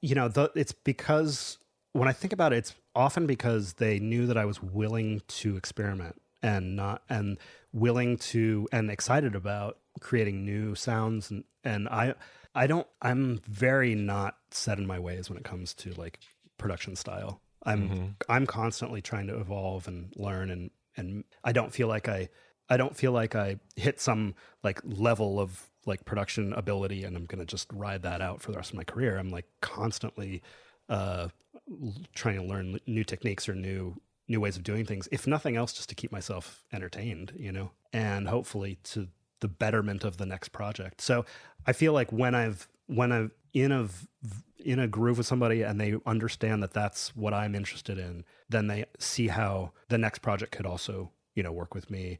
You 0.00 0.14
know 0.14 0.28
the, 0.28 0.50
it's 0.54 0.72
because 0.72 1.58
when 1.98 2.08
I 2.08 2.12
think 2.12 2.32
about 2.32 2.52
it, 2.52 2.58
it's 2.58 2.74
often 2.94 3.26
because 3.26 3.74
they 3.74 3.98
knew 3.98 4.26
that 4.26 4.36
I 4.36 4.44
was 4.44 4.62
willing 4.62 5.22
to 5.28 5.56
experiment 5.56 6.20
and 6.42 6.76
not 6.76 7.02
and 7.08 7.38
willing 7.72 8.16
to 8.16 8.68
and 8.72 8.90
excited 8.90 9.34
about 9.34 9.78
creating 10.00 10.44
new 10.44 10.74
sounds 10.74 11.30
and 11.30 11.44
and 11.64 11.88
I 11.88 12.14
I 12.54 12.66
don't 12.66 12.86
I'm 13.02 13.40
very 13.46 13.94
not 13.94 14.36
set 14.50 14.78
in 14.78 14.86
my 14.86 14.98
ways 14.98 15.28
when 15.28 15.38
it 15.38 15.44
comes 15.44 15.74
to 15.74 15.92
like 15.92 16.20
production 16.56 16.96
style. 16.96 17.40
I'm 17.64 17.88
mm-hmm. 17.88 18.06
I'm 18.28 18.46
constantly 18.46 19.02
trying 19.02 19.26
to 19.28 19.40
evolve 19.40 19.88
and 19.88 20.12
learn 20.16 20.50
and 20.50 20.70
and 20.96 21.24
I 21.44 21.52
don't 21.52 21.72
feel 21.72 21.88
like 21.88 22.08
I 22.08 22.28
I 22.68 22.76
don't 22.76 22.96
feel 22.96 23.12
like 23.12 23.34
I 23.34 23.58
hit 23.76 24.00
some 24.00 24.34
like 24.62 24.80
level 24.84 25.40
of 25.40 25.68
like 25.86 26.04
production 26.04 26.52
ability 26.52 27.04
and 27.04 27.16
I'm 27.16 27.24
going 27.24 27.38
to 27.38 27.46
just 27.46 27.68
ride 27.72 28.02
that 28.02 28.20
out 28.20 28.42
for 28.42 28.52
the 28.52 28.58
rest 28.58 28.70
of 28.70 28.76
my 28.76 28.84
career. 28.84 29.16
I'm 29.16 29.30
like 29.30 29.46
constantly 29.60 30.42
uh 30.88 31.28
trying 32.14 32.36
to 32.36 32.42
learn 32.42 32.78
new 32.86 33.04
techniques 33.04 33.48
or 33.48 33.54
new 33.54 33.94
new 34.30 34.40
ways 34.40 34.56
of 34.56 34.62
doing 34.62 34.84
things 34.84 35.08
if 35.10 35.26
nothing 35.26 35.56
else 35.56 35.72
just 35.72 35.88
to 35.88 35.94
keep 35.94 36.12
myself 36.12 36.64
entertained 36.72 37.32
you 37.36 37.50
know 37.50 37.70
and 37.92 38.28
hopefully 38.28 38.78
to 38.82 39.08
the 39.40 39.48
betterment 39.48 40.04
of 40.04 40.16
the 40.16 40.26
next 40.26 40.50
project. 40.50 41.00
So 41.00 41.24
I 41.66 41.72
feel 41.72 41.92
like 41.92 42.12
when 42.12 42.34
I've 42.34 42.68
when 42.86 43.12
I'm 43.12 43.32
in 43.52 43.72
a 43.72 43.88
in 44.58 44.78
a 44.78 44.88
groove 44.88 45.18
with 45.18 45.26
somebody 45.26 45.62
and 45.62 45.80
they 45.80 45.94
understand 46.04 46.62
that 46.62 46.72
that's 46.72 47.14
what 47.14 47.32
I'm 47.32 47.54
interested 47.54 47.98
in, 47.98 48.24
then 48.48 48.66
they 48.66 48.84
see 48.98 49.28
how 49.28 49.72
the 49.88 49.98
next 49.98 50.20
project 50.20 50.52
could 50.52 50.66
also 50.66 51.10
you 51.34 51.42
know 51.42 51.52
work 51.52 51.74
with 51.74 51.90
me 51.90 52.18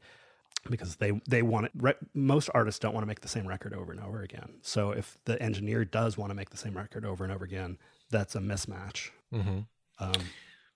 because 0.69 0.97
they 0.97 1.19
they 1.27 1.41
want 1.41 1.67
it. 1.67 1.71
Re, 1.75 1.93
most 2.13 2.49
artists 2.53 2.79
don't 2.79 2.93
want 2.93 3.03
to 3.03 3.07
make 3.07 3.21
the 3.21 3.27
same 3.27 3.47
record 3.47 3.73
over 3.73 3.91
and 3.91 4.01
over 4.01 4.21
again. 4.21 4.55
So 4.61 4.91
if 4.91 5.17
the 5.25 5.41
engineer 5.41 5.85
does 5.85 6.17
want 6.17 6.31
to 6.31 6.35
make 6.35 6.49
the 6.49 6.57
same 6.57 6.75
record 6.75 7.05
over 7.05 7.23
and 7.23 7.33
over 7.33 7.45
again, 7.45 7.77
that's 8.09 8.35
a 8.35 8.39
mismatch. 8.39 9.09
Mm-hmm. 9.33 9.59
Um, 9.99 10.21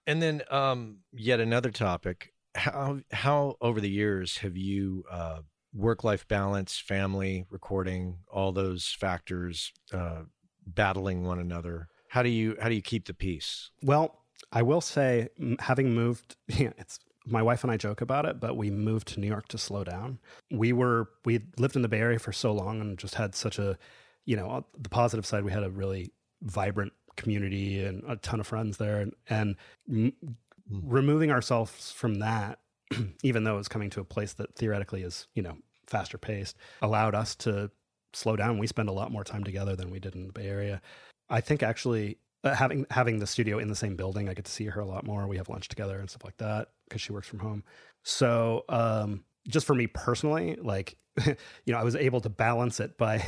and 0.05 0.21
then 0.21 0.41
um, 0.49 0.97
yet 1.13 1.39
another 1.39 1.71
topic: 1.71 2.33
how 2.55 2.99
how 3.11 3.55
over 3.61 3.79
the 3.79 3.89
years 3.89 4.37
have 4.39 4.57
you 4.57 5.03
uh, 5.09 5.39
work 5.73 6.03
life 6.03 6.27
balance, 6.27 6.77
family, 6.77 7.45
recording, 7.49 8.17
all 8.31 8.51
those 8.51 8.87
factors 8.87 9.71
uh, 9.93 10.23
battling 10.65 11.23
one 11.23 11.39
another? 11.39 11.87
How 12.09 12.21
do 12.21 12.29
you 12.29 12.55
how 12.61 12.69
do 12.69 12.75
you 12.75 12.81
keep 12.81 13.05
the 13.05 13.13
peace? 13.13 13.71
Well, 13.81 14.23
I 14.51 14.61
will 14.61 14.81
say, 14.81 15.29
having 15.59 15.95
moved, 15.95 16.35
it's 16.47 16.99
my 17.25 17.41
wife 17.41 17.63
and 17.63 17.71
I 17.71 17.77
joke 17.77 18.01
about 18.01 18.25
it, 18.25 18.39
but 18.39 18.57
we 18.57 18.69
moved 18.69 19.07
to 19.09 19.19
New 19.19 19.27
York 19.27 19.47
to 19.49 19.57
slow 19.57 19.83
down. 19.83 20.19
We 20.51 20.73
were 20.73 21.09
we 21.25 21.41
lived 21.57 21.75
in 21.75 21.81
the 21.81 21.87
Bay 21.87 21.99
Area 21.99 22.19
for 22.19 22.31
so 22.31 22.51
long 22.51 22.81
and 22.81 22.97
just 22.97 23.15
had 23.15 23.35
such 23.35 23.57
a, 23.57 23.77
you 24.25 24.35
know, 24.35 24.65
the 24.77 24.89
positive 24.89 25.25
side, 25.25 25.43
we 25.43 25.51
had 25.51 25.63
a 25.63 25.71
really 25.71 26.13
vibrant 26.41 26.93
community 27.15 27.83
and 27.83 28.03
a 28.07 28.15
ton 28.17 28.39
of 28.39 28.47
friends 28.47 28.77
there, 28.77 28.99
and, 28.99 29.13
and 29.29 29.55
m- 29.89 30.13
mm. 30.23 30.35
removing 30.83 31.31
ourselves 31.31 31.91
from 31.91 32.15
that, 32.15 32.59
even 33.23 33.43
though 33.43 33.55
it 33.55 33.57
was 33.57 33.67
coming 33.67 33.89
to 33.91 34.01
a 34.01 34.05
place 34.05 34.33
that 34.33 34.55
theoretically 34.55 35.03
is, 35.03 35.27
you 35.33 35.41
know, 35.41 35.57
faster 35.87 36.17
paced, 36.17 36.57
allowed 36.81 37.15
us 37.15 37.35
to 37.35 37.71
slow 38.13 38.35
down. 38.35 38.57
We 38.57 38.67
spend 38.67 38.89
a 38.89 38.93
lot 38.93 39.11
more 39.11 39.23
time 39.23 39.43
together 39.43 39.75
than 39.75 39.89
we 39.89 39.99
did 39.99 40.15
in 40.15 40.27
the 40.27 40.33
Bay 40.33 40.47
Area. 40.47 40.81
I 41.29 41.41
think 41.41 41.63
actually 41.63 42.17
uh, 42.43 42.53
having 42.53 42.85
having 42.91 43.19
the 43.19 43.27
studio 43.27 43.57
in 43.57 43.67
the 43.67 43.75
same 43.75 43.95
building, 43.95 44.29
I 44.29 44.33
get 44.33 44.45
to 44.45 44.51
see 44.51 44.65
her 44.65 44.81
a 44.81 44.85
lot 44.85 45.05
more. 45.05 45.27
We 45.27 45.37
have 45.37 45.49
lunch 45.49 45.67
together 45.67 45.99
and 45.99 46.09
stuff 46.09 46.23
like 46.23 46.37
that 46.37 46.69
because 46.87 47.01
she 47.01 47.13
works 47.13 47.27
from 47.27 47.39
home. 47.39 47.63
So 48.03 48.65
um, 48.69 49.23
just 49.47 49.65
for 49.65 49.75
me 49.75 49.87
personally, 49.87 50.57
like 50.61 50.97
you 51.25 51.35
know, 51.67 51.77
I 51.77 51.83
was 51.83 51.95
able 51.95 52.21
to 52.21 52.29
balance 52.29 52.79
it 52.79 52.97
by 52.97 53.17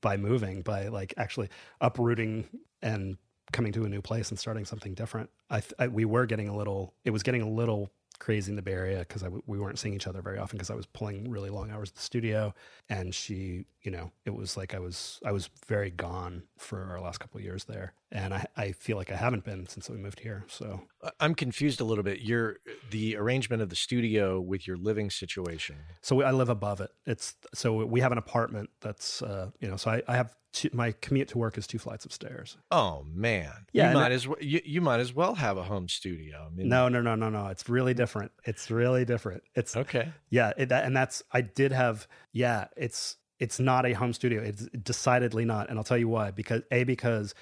by 0.00 0.16
moving, 0.16 0.62
by 0.62 0.88
like 0.88 1.14
actually 1.16 1.48
uprooting 1.80 2.44
and 2.82 3.16
coming 3.52 3.72
to 3.72 3.84
a 3.84 3.88
new 3.88 4.02
place 4.02 4.30
and 4.30 4.38
starting 4.38 4.64
something 4.64 4.94
different. 4.94 5.30
I, 5.50 5.62
I 5.78 5.88
we 5.88 6.04
were 6.04 6.26
getting 6.26 6.48
a 6.48 6.56
little. 6.56 6.94
It 7.04 7.10
was 7.10 7.22
getting 7.22 7.42
a 7.42 7.48
little 7.48 7.90
crazy 8.18 8.50
in 8.50 8.56
the 8.56 8.62
Bay 8.62 8.72
Area 8.72 8.98
because 9.00 9.24
we 9.46 9.58
weren't 9.58 9.78
seeing 9.78 9.94
each 9.94 10.06
other 10.06 10.22
very 10.22 10.38
often 10.38 10.56
because 10.56 10.70
I 10.70 10.74
was 10.74 10.86
pulling 10.86 11.30
really 11.30 11.50
long 11.50 11.70
hours 11.70 11.90
at 11.90 11.96
the 11.96 12.02
studio, 12.02 12.54
and 12.88 13.14
she, 13.14 13.66
you 13.82 13.90
know, 13.90 14.10
it 14.24 14.34
was 14.34 14.56
like 14.56 14.74
I 14.74 14.78
was 14.78 15.20
I 15.24 15.32
was 15.32 15.50
very 15.66 15.90
gone 15.90 16.42
for 16.56 16.84
our 16.90 17.00
last 17.00 17.18
couple 17.18 17.38
of 17.38 17.44
years 17.44 17.64
there, 17.64 17.92
and 18.12 18.34
I 18.34 18.46
I 18.56 18.72
feel 18.72 18.96
like 18.96 19.10
I 19.12 19.16
haven't 19.16 19.44
been 19.44 19.66
since 19.66 19.88
we 19.88 19.96
moved 19.96 20.20
here. 20.20 20.44
So 20.48 20.82
I'm 21.20 21.34
confused 21.34 21.80
a 21.80 21.84
little 21.84 22.04
bit. 22.04 22.20
Your 22.20 22.56
the 22.90 23.16
arrangement 23.16 23.62
of 23.62 23.68
the 23.68 23.76
studio 23.76 24.40
with 24.40 24.66
your 24.66 24.76
living 24.76 25.10
situation. 25.10 25.76
So 26.02 26.22
I 26.22 26.32
live 26.32 26.48
above 26.48 26.80
it. 26.80 26.90
It's 27.06 27.34
so 27.54 27.84
we 27.84 28.00
have 28.00 28.12
an 28.12 28.18
apartment 28.18 28.70
that's 28.80 29.22
uh, 29.22 29.50
you 29.60 29.68
know 29.68 29.76
so 29.76 29.90
I, 29.90 30.02
I 30.08 30.16
have 30.16 30.34
two, 30.58 30.70
my 30.72 30.92
commute 31.00 31.28
to 31.28 31.38
work 31.38 31.56
is 31.56 31.66
two 31.66 31.78
flights 31.78 32.04
of 32.04 32.12
stairs. 32.12 32.56
Oh 32.70 33.04
man, 33.08 33.52
yeah, 33.72 33.90
you 33.90 33.94
might 33.94 34.12
as 34.12 34.26
well 34.26 34.38
you, 34.40 34.60
you 34.64 34.80
might 34.80 34.98
as 34.98 35.14
well 35.14 35.34
have 35.36 35.56
a 35.56 35.62
home 35.62 35.88
studio. 35.88 36.48
I 36.50 36.54
mean, 36.54 36.68
no, 36.68 36.88
no, 36.88 37.00
no, 37.00 37.14
no, 37.14 37.30
no. 37.30 37.46
It's 37.46 37.68
really 37.68 37.94
different. 37.94 38.32
It's 38.44 38.70
really 38.70 39.04
different. 39.04 39.44
It's 39.54 39.76
okay. 39.76 40.12
Yeah, 40.30 40.52
it, 40.56 40.70
that, 40.70 40.84
and 40.84 40.96
that's 40.96 41.22
I 41.30 41.42
did 41.42 41.70
have. 41.70 42.08
Yeah, 42.32 42.66
it's 42.76 43.16
it's 43.38 43.60
not 43.60 43.86
a 43.86 43.92
home 43.92 44.12
studio. 44.12 44.42
It's 44.42 44.66
decidedly 44.66 45.44
not, 45.44 45.70
and 45.70 45.78
I'll 45.78 45.84
tell 45.84 45.98
you 45.98 46.08
why. 46.08 46.32
Because 46.32 46.62
a 46.72 46.82
because 46.82 47.34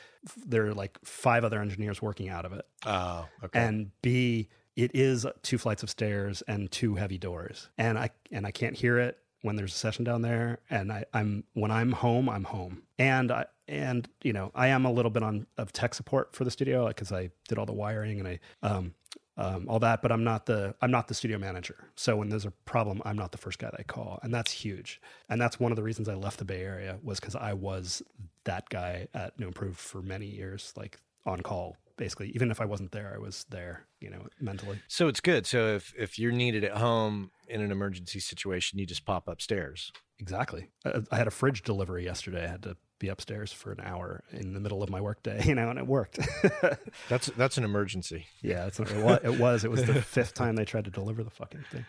there 0.45 0.67
are 0.67 0.75
like 0.75 0.99
five 1.03 1.43
other 1.43 1.61
engineers 1.61 2.03
working 2.03 2.29
out 2.29 2.45
of 2.45 2.53
it. 2.53 2.67
Oh, 2.85 3.27
okay. 3.45 3.61
And 3.61 3.93
b 4.03 4.49
it 4.77 4.91
is 4.95 5.27
two 5.43 5.57
flights 5.57 5.83
of 5.83 5.89
stairs 5.89 6.43
and 6.47 6.71
two 6.71 6.97
heavy 6.97 7.17
doors, 7.17 7.71
and 7.79 7.99
I 7.99 8.11
and 8.31 8.47
I 8.47 8.51
can't 8.51 8.77
hear 8.77 8.99
it 8.99 9.19
when 9.47 9.57
there's 9.57 9.72
a 9.72 9.78
session 9.78 10.05
down 10.05 10.22
there 10.22 10.59
and 10.68 10.92
I, 10.92 11.05
am 11.14 11.44
when 11.55 11.70
I'm 11.70 11.92
home, 11.92 12.28
I'm 12.28 12.44
home. 12.44 12.82
And 12.99 13.30
I 13.30 13.47
and 13.68 14.09
you 14.22 14.32
know, 14.32 14.51
I 14.55 14.68
am 14.68 14.84
a 14.84 14.92
little 14.92 15.11
bit 15.11 15.22
on 15.22 15.47
of 15.57 15.72
tech 15.72 15.94
support 15.94 16.34
for 16.34 16.44
the 16.44 16.51
studio 16.51 16.88
because 16.88 17.12
I 17.12 17.30
did 17.49 17.57
all 17.57 17.66
the 17.66 17.72
wiring 17.72 18.18
and 18.18 18.28
I 18.28 18.38
um, 18.62 18.94
um, 19.38 19.66
all 19.68 19.78
that, 19.80 20.03
but 20.03 20.11
I'm 20.11 20.24
not 20.24 20.47
the 20.47 20.74
I'm 20.82 20.90
not 20.90 21.09
the 21.09 21.14
studio 21.14 21.38
manager. 21.38 21.76
So 21.94 22.16
when 22.16 22.28
there's 22.28 22.44
a 22.44 22.51
problem, 22.64 23.01
I'm 23.05 23.16
not 23.16 23.32
the 23.32 23.38
first 23.38 23.59
guy 23.59 23.70
that 23.70 23.80
I 23.80 23.82
call, 23.84 24.18
and 24.22 24.34
that's 24.34 24.51
huge. 24.51 25.01
And 25.28 25.40
that's 25.40 25.61
one 25.61 25.72
of 25.72 25.76
the 25.76 25.82
reasons 25.82 26.09
I 26.09 26.14
left 26.14 26.38
the 26.38 26.44
Bay 26.44 26.62
Area 26.62 26.99
was 27.03 27.20
because 27.20 27.36
I 27.36 27.53
was 27.53 28.03
that 28.44 28.68
guy 28.68 29.09
at 29.14 29.38
New 29.38 29.47
Improved 29.47 29.78
for 29.78 30.03
many 30.03 30.26
years, 30.26 30.72
like 30.76 30.99
on 31.24 31.40
call 31.40 31.76
basically 31.97 32.30
even 32.34 32.51
if 32.51 32.61
i 32.61 32.64
wasn't 32.64 32.90
there 32.92 33.12
i 33.14 33.18
was 33.18 33.47
there 33.51 33.86
you 34.01 34.11
know 34.11 34.26
mentally. 34.40 34.80
So 34.88 35.09
it's 35.09 35.20
good. 35.20 35.47
So 35.47 35.74
if 35.74 35.92
if 35.97 36.18
you're 36.18 36.32
needed 36.32 36.64
at 36.64 36.76
home 36.76 37.30
in 37.49 37.61
an 37.61 37.70
emergency 37.70 38.20
situation 38.20 38.78
you 38.78 38.86
just 38.86 39.05
pop 39.05 39.28
upstairs. 39.28 39.92
Exactly. 40.18 40.68
I, 40.84 41.03
I 41.11 41.16
had 41.16 41.26
a 41.26 41.30
fridge 41.30 41.62
delivery 41.62 42.05
yesterday. 42.05 42.44
I 42.44 42.49
had 42.49 42.62
to 42.62 42.76
be 42.99 43.09
upstairs 43.09 43.53
for 43.53 43.72
an 43.72 43.80
hour 43.82 44.24
in 44.32 44.55
the 44.55 44.61
middle 44.61 44.82
of 44.82 44.88
my 44.88 45.01
workday 45.01 45.44
you 45.47 45.55
know 45.55 45.68
and 45.68 45.78
it 45.78 45.86
worked. 45.86 46.18
That's 47.09 47.26
that's 47.36 47.59
an 47.59 47.64
emergency. 47.64 48.26
Yeah 48.42 48.66
it's, 48.66 48.78
it, 48.80 48.97
was, 48.97 49.20
it 49.22 49.38
was. 49.38 49.64
It 49.64 49.70
was 49.70 49.84
the 49.84 50.01
fifth 50.16 50.34
time 50.34 50.57
they 50.57 50.64
tried 50.64 50.84
to 50.84 50.90
deliver 50.90 51.22
the 51.24 51.30
fucking 51.30 51.64
thing. 51.70 51.84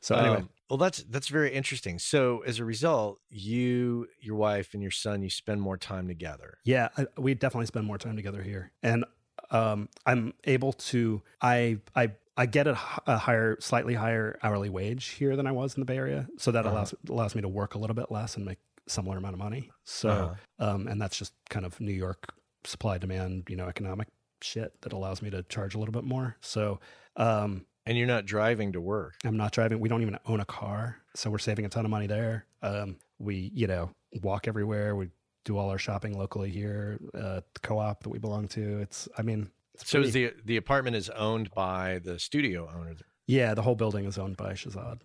So 0.00 0.16
anyway. 0.16 0.36
um, 0.38 0.48
well 0.68 0.78
that's 0.78 1.04
that's 1.04 1.28
very 1.28 1.52
interesting. 1.52 1.98
So 1.98 2.42
as 2.46 2.58
a 2.58 2.64
result 2.64 3.20
you 3.28 4.08
your 4.20 4.36
wife 4.36 4.74
and 4.74 4.82
your 4.82 4.90
son 4.90 5.22
you 5.22 5.30
spend 5.30 5.60
more 5.60 5.76
time 5.76 6.08
together. 6.08 6.58
Yeah 6.64 6.88
I, 6.96 7.06
we 7.18 7.34
definitely 7.34 7.66
spend 7.66 7.86
more 7.86 7.98
time 7.98 8.16
together 8.16 8.42
here. 8.42 8.72
And 8.82 9.04
um, 9.52 9.88
I'm 10.04 10.34
able 10.44 10.72
to 10.72 11.22
I 11.40 11.78
I 11.94 12.12
I 12.36 12.46
get 12.46 12.66
a, 12.66 12.78
a, 13.06 13.18
higher, 13.18 13.58
slightly 13.60 13.94
higher 13.94 14.38
hourly 14.42 14.70
wage 14.70 15.08
here 15.08 15.36
than 15.36 15.46
I 15.46 15.52
was 15.52 15.74
in 15.74 15.80
the 15.80 15.84
Bay 15.84 15.98
Area, 15.98 16.26
so 16.38 16.50
that 16.50 16.64
uh-huh. 16.64 16.74
allows 16.74 16.94
allows 17.08 17.34
me 17.34 17.42
to 17.42 17.48
work 17.48 17.74
a 17.74 17.78
little 17.78 17.94
bit 17.94 18.10
less 18.10 18.36
and 18.36 18.44
make 18.44 18.58
similar 18.88 19.18
amount 19.18 19.34
of 19.34 19.38
money. 19.38 19.70
So, 19.84 20.08
uh-huh. 20.08 20.70
um, 20.74 20.88
and 20.88 21.00
that's 21.00 21.16
just 21.16 21.34
kind 21.50 21.66
of 21.66 21.78
New 21.80 21.92
York 21.92 22.34
supply 22.64 22.98
demand, 22.98 23.44
you 23.48 23.56
know, 23.56 23.66
economic 23.66 24.08
shit 24.40 24.80
that 24.82 24.92
allows 24.92 25.22
me 25.22 25.30
to 25.30 25.42
charge 25.44 25.74
a 25.74 25.78
little 25.78 25.92
bit 25.92 26.04
more. 26.04 26.36
So, 26.40 26.80
um, 27.16 27.66
and 27.84 27.98
you're 27.98 28.06
not 28.06 28.26
driving 28.26 28.72
to 28.72 28.80
work. 28.80 29.14
I'm 29.24 29.36
not 29.36 29.52
driving. 29.52 29.80
We 29.80 29.88
don't 29.88 30.02
even 30.02 30.18
own 30.26 30.40
a 30.40 30.44
car, 30.44 30.98
so 31.14 31.30
we're 31.30 31.38
saving 31.38 31.64
a 31.66 31.68
ton 31.68 31.84
of 31.84 31.90
money 31.90 32.06
there. 32.06 32.46
Um, 32.62 32.96
we, 33.18 33.50
you 33.54 33.66
know, 33.66 33.90
walk 34.22 34.48
everywhere. 34.48 34.96
We 34.96 35.08
do 35.44 35.58
all 35.58 35.70
our 35.70 35.78
shopping 35.78 36.16
locally 36.16 36.50
here. 36.50 36.98
Uh, 37.14 37.40
the 37.54 37.60
co-op 37.62 38.02
that 38.02 38.10
we 38.10 38.18
belong 38.18 38.48
to. 38.48 38.80
It's, 38.80 39.08
I 39.16 39.22
mean, 39.22 39.50
it's 39.74 39.88
so 39.88 40.00
is 40.00 40.12
the 40.12 40.32
the 40.44 40.56
apartment 40.56 40.96
is 40.96 41.08
owned 41.10 41.50
by 41.52 42.00
the 42.04 42.18
studio 42.18 42.70
owner. 42.74 42.94
Yeah, 43.26 43.54
the 43.54 43.62
whole 43.62 43.74
building 43.74 44.04
is 44.04 44.18
owned 44.18 44.36
by 44.36 44.52
Shahzad. 44.52 45.00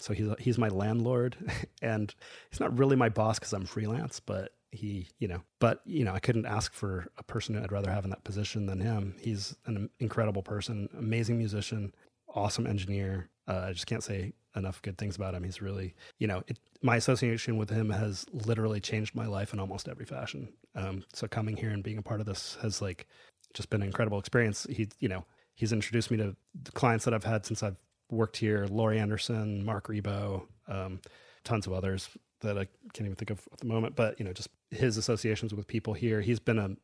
So 0.00 0.12
he's 0.12 0.28
he's 0.38 0.58
my 0.58 0.68
landlord, 0.68 1.36
and 1.82 2.14
he's 2.50 2.60
not 2.60 2.76
really 2.76 2.96
my 2.96 3.08
boss 3.08 3.38
because 3.38 3.52
I'm 3.52 3.66
freelance, 3.66 4.20
but 4.20 4.52
he, 4.70 5.08
you 5.18 5.28
know, 5.28 5.42
but 5.60 5.80
you 5.84 6.04
know, 6.04 6.12
I 6.12 6.18
couldn't 6.20 6.46
ask 6.46 6.72
for 6.72 7.06
a 7.16 7.22
person 7.22 7.56
I'd 7.56 7.72
rather 7.72 7.90
have 7.90 8.04
in 8.04 8.10
that 8.10 8.24
position 8.24 8.66
than 8.66 8.80
him. 8.80 9.14
He's 9.18 9.56
an 9.66 9.90
incredible 9.98 10.42
person, 10.42 10.88
amazing 10.98 11.38
musician, 11.38 11.94
awesome 12.28 12.66
engineer. 12.66 13.30
Uh, 13.46 13.66
I 13.68 13.72
just 13.72 13.86
can't 13.86 14.04
say 14.04 14.34
enough 14.58 14.82
good 14.82 14.98
things 14.98 15.16
about 15.16 15.34
him. 15.34 15.44
He's 15.44 15.62
really, 15.62 15.94
you 16.18 16.26
know, 16.26 16.42
it, 16.46 16.58
my 16.82 16.96
association 16.96 17.56
with 17.56 17.70
him 17.70 17.90
has 17.90 18.26
literally 18.32 18.80
changed 18.80 19.14
my 19.14 19.26
life 19.26 19.52
in 19.52 19.60
almost 19.60 19.88
every 19.88 20.04
fashion. 20.04 20.48
Um, 20.74 21.04
so 21.12 21.26
coming 21.26 21.56
here 21.56 21.70
and 21.70 21.82
being 21.82 21.98
a 21.98 22.02
part 22.02 22.20
of 22.20 22.26
this 22.26 22.58
has 22.62 22.82
like 22.82 23.06
just 23.54 23.70
been 23.70 23.82
an 23.82 23.88
incredible 23.88 24.18
experience. 24.18 24.66
He, 24.70 24.88
you 25.00 25.08
know, 25.08 25.24
he's 25.54 25.72
introduced 25.72 26.10
me 26.10 26.16
to 26.18 26.36
the 26.62 26.72
clients 26.72 27.04
that 27.04 27.14
I've 27.14 27.24
had 27.24 27.46
since 27.46 27.62
I've 27.62 27.76
worked 28.10 28.36
here: 28.36 28.66
Laurie 28.70 28.98
Anderson, 28.98 29.64
Marc 29.64 29.88
Ribot, 29.88 30.46
um, 30.68 31.00
tons 31.44 31.66
of 31.66 31.72
others 31.72 32.08
that 32.40 32.56
I 32.56 32.66
can't 32.92 33.06
even 33.06 33.16
think 33.16 33.30
of 33.30 33.48
at 33.52 33.58
the 33.58 33.66
moment. 33.66 33.96
But 33.96 34.18
you 34.18 34.24
know, 34.24 34.32
just 34.32 34.48
his 34.70 34.96
associations 34.96 35.54
with 35.54 35.66
people 35.66 35.94
here. 35.94 36.20
He's 36.20 36.40
been 36.40 36.58
a 36.58 36.76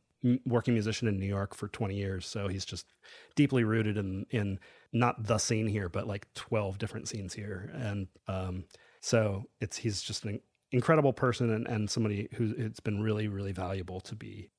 working 0.45 0.73
musician 0.73 1.07
in 1.07 1.19
New 1.19 1.27
York 1.27 1.53
for 1.55 1.67
20 1.67 1.95
years, 1.95 2.25
so 2.25 2.47
he's 2.47 2.65
just 2.65 2.87
deeply 3.35 3.63
rooted 3.63 3.97
in 3.97 4.25
in 4.31 4.59
not 4.95 5.27
the 5.27 5.37
scene 5.37 5.67
here, 5.67 5.89
but 5.89 6.07
like 6.07 6.27
12 6.33 6.77
different 6.77 7.07
scenes 7.07 7.33
here, 7.33 7.69
and 7.73 8.07
um, 8.27 8.65
so 9.01 9.43
it's 9.59 9.77
he's 9.77 10.01
just 10.01 10.25
an 10.25 10.39
incredible 10.71 11.13
person 11.13 11.51
and, 11.51 11.67
and 11.67 11.89
somebody 11.89 12.27
who 12.33 12.53
it's 12.57 12.79
been 12.79 13.01
really 13.01 13.27
really 13.27 13.51
valuable 13.51 14.01
to 14.01 14.15
be 14.15 14.49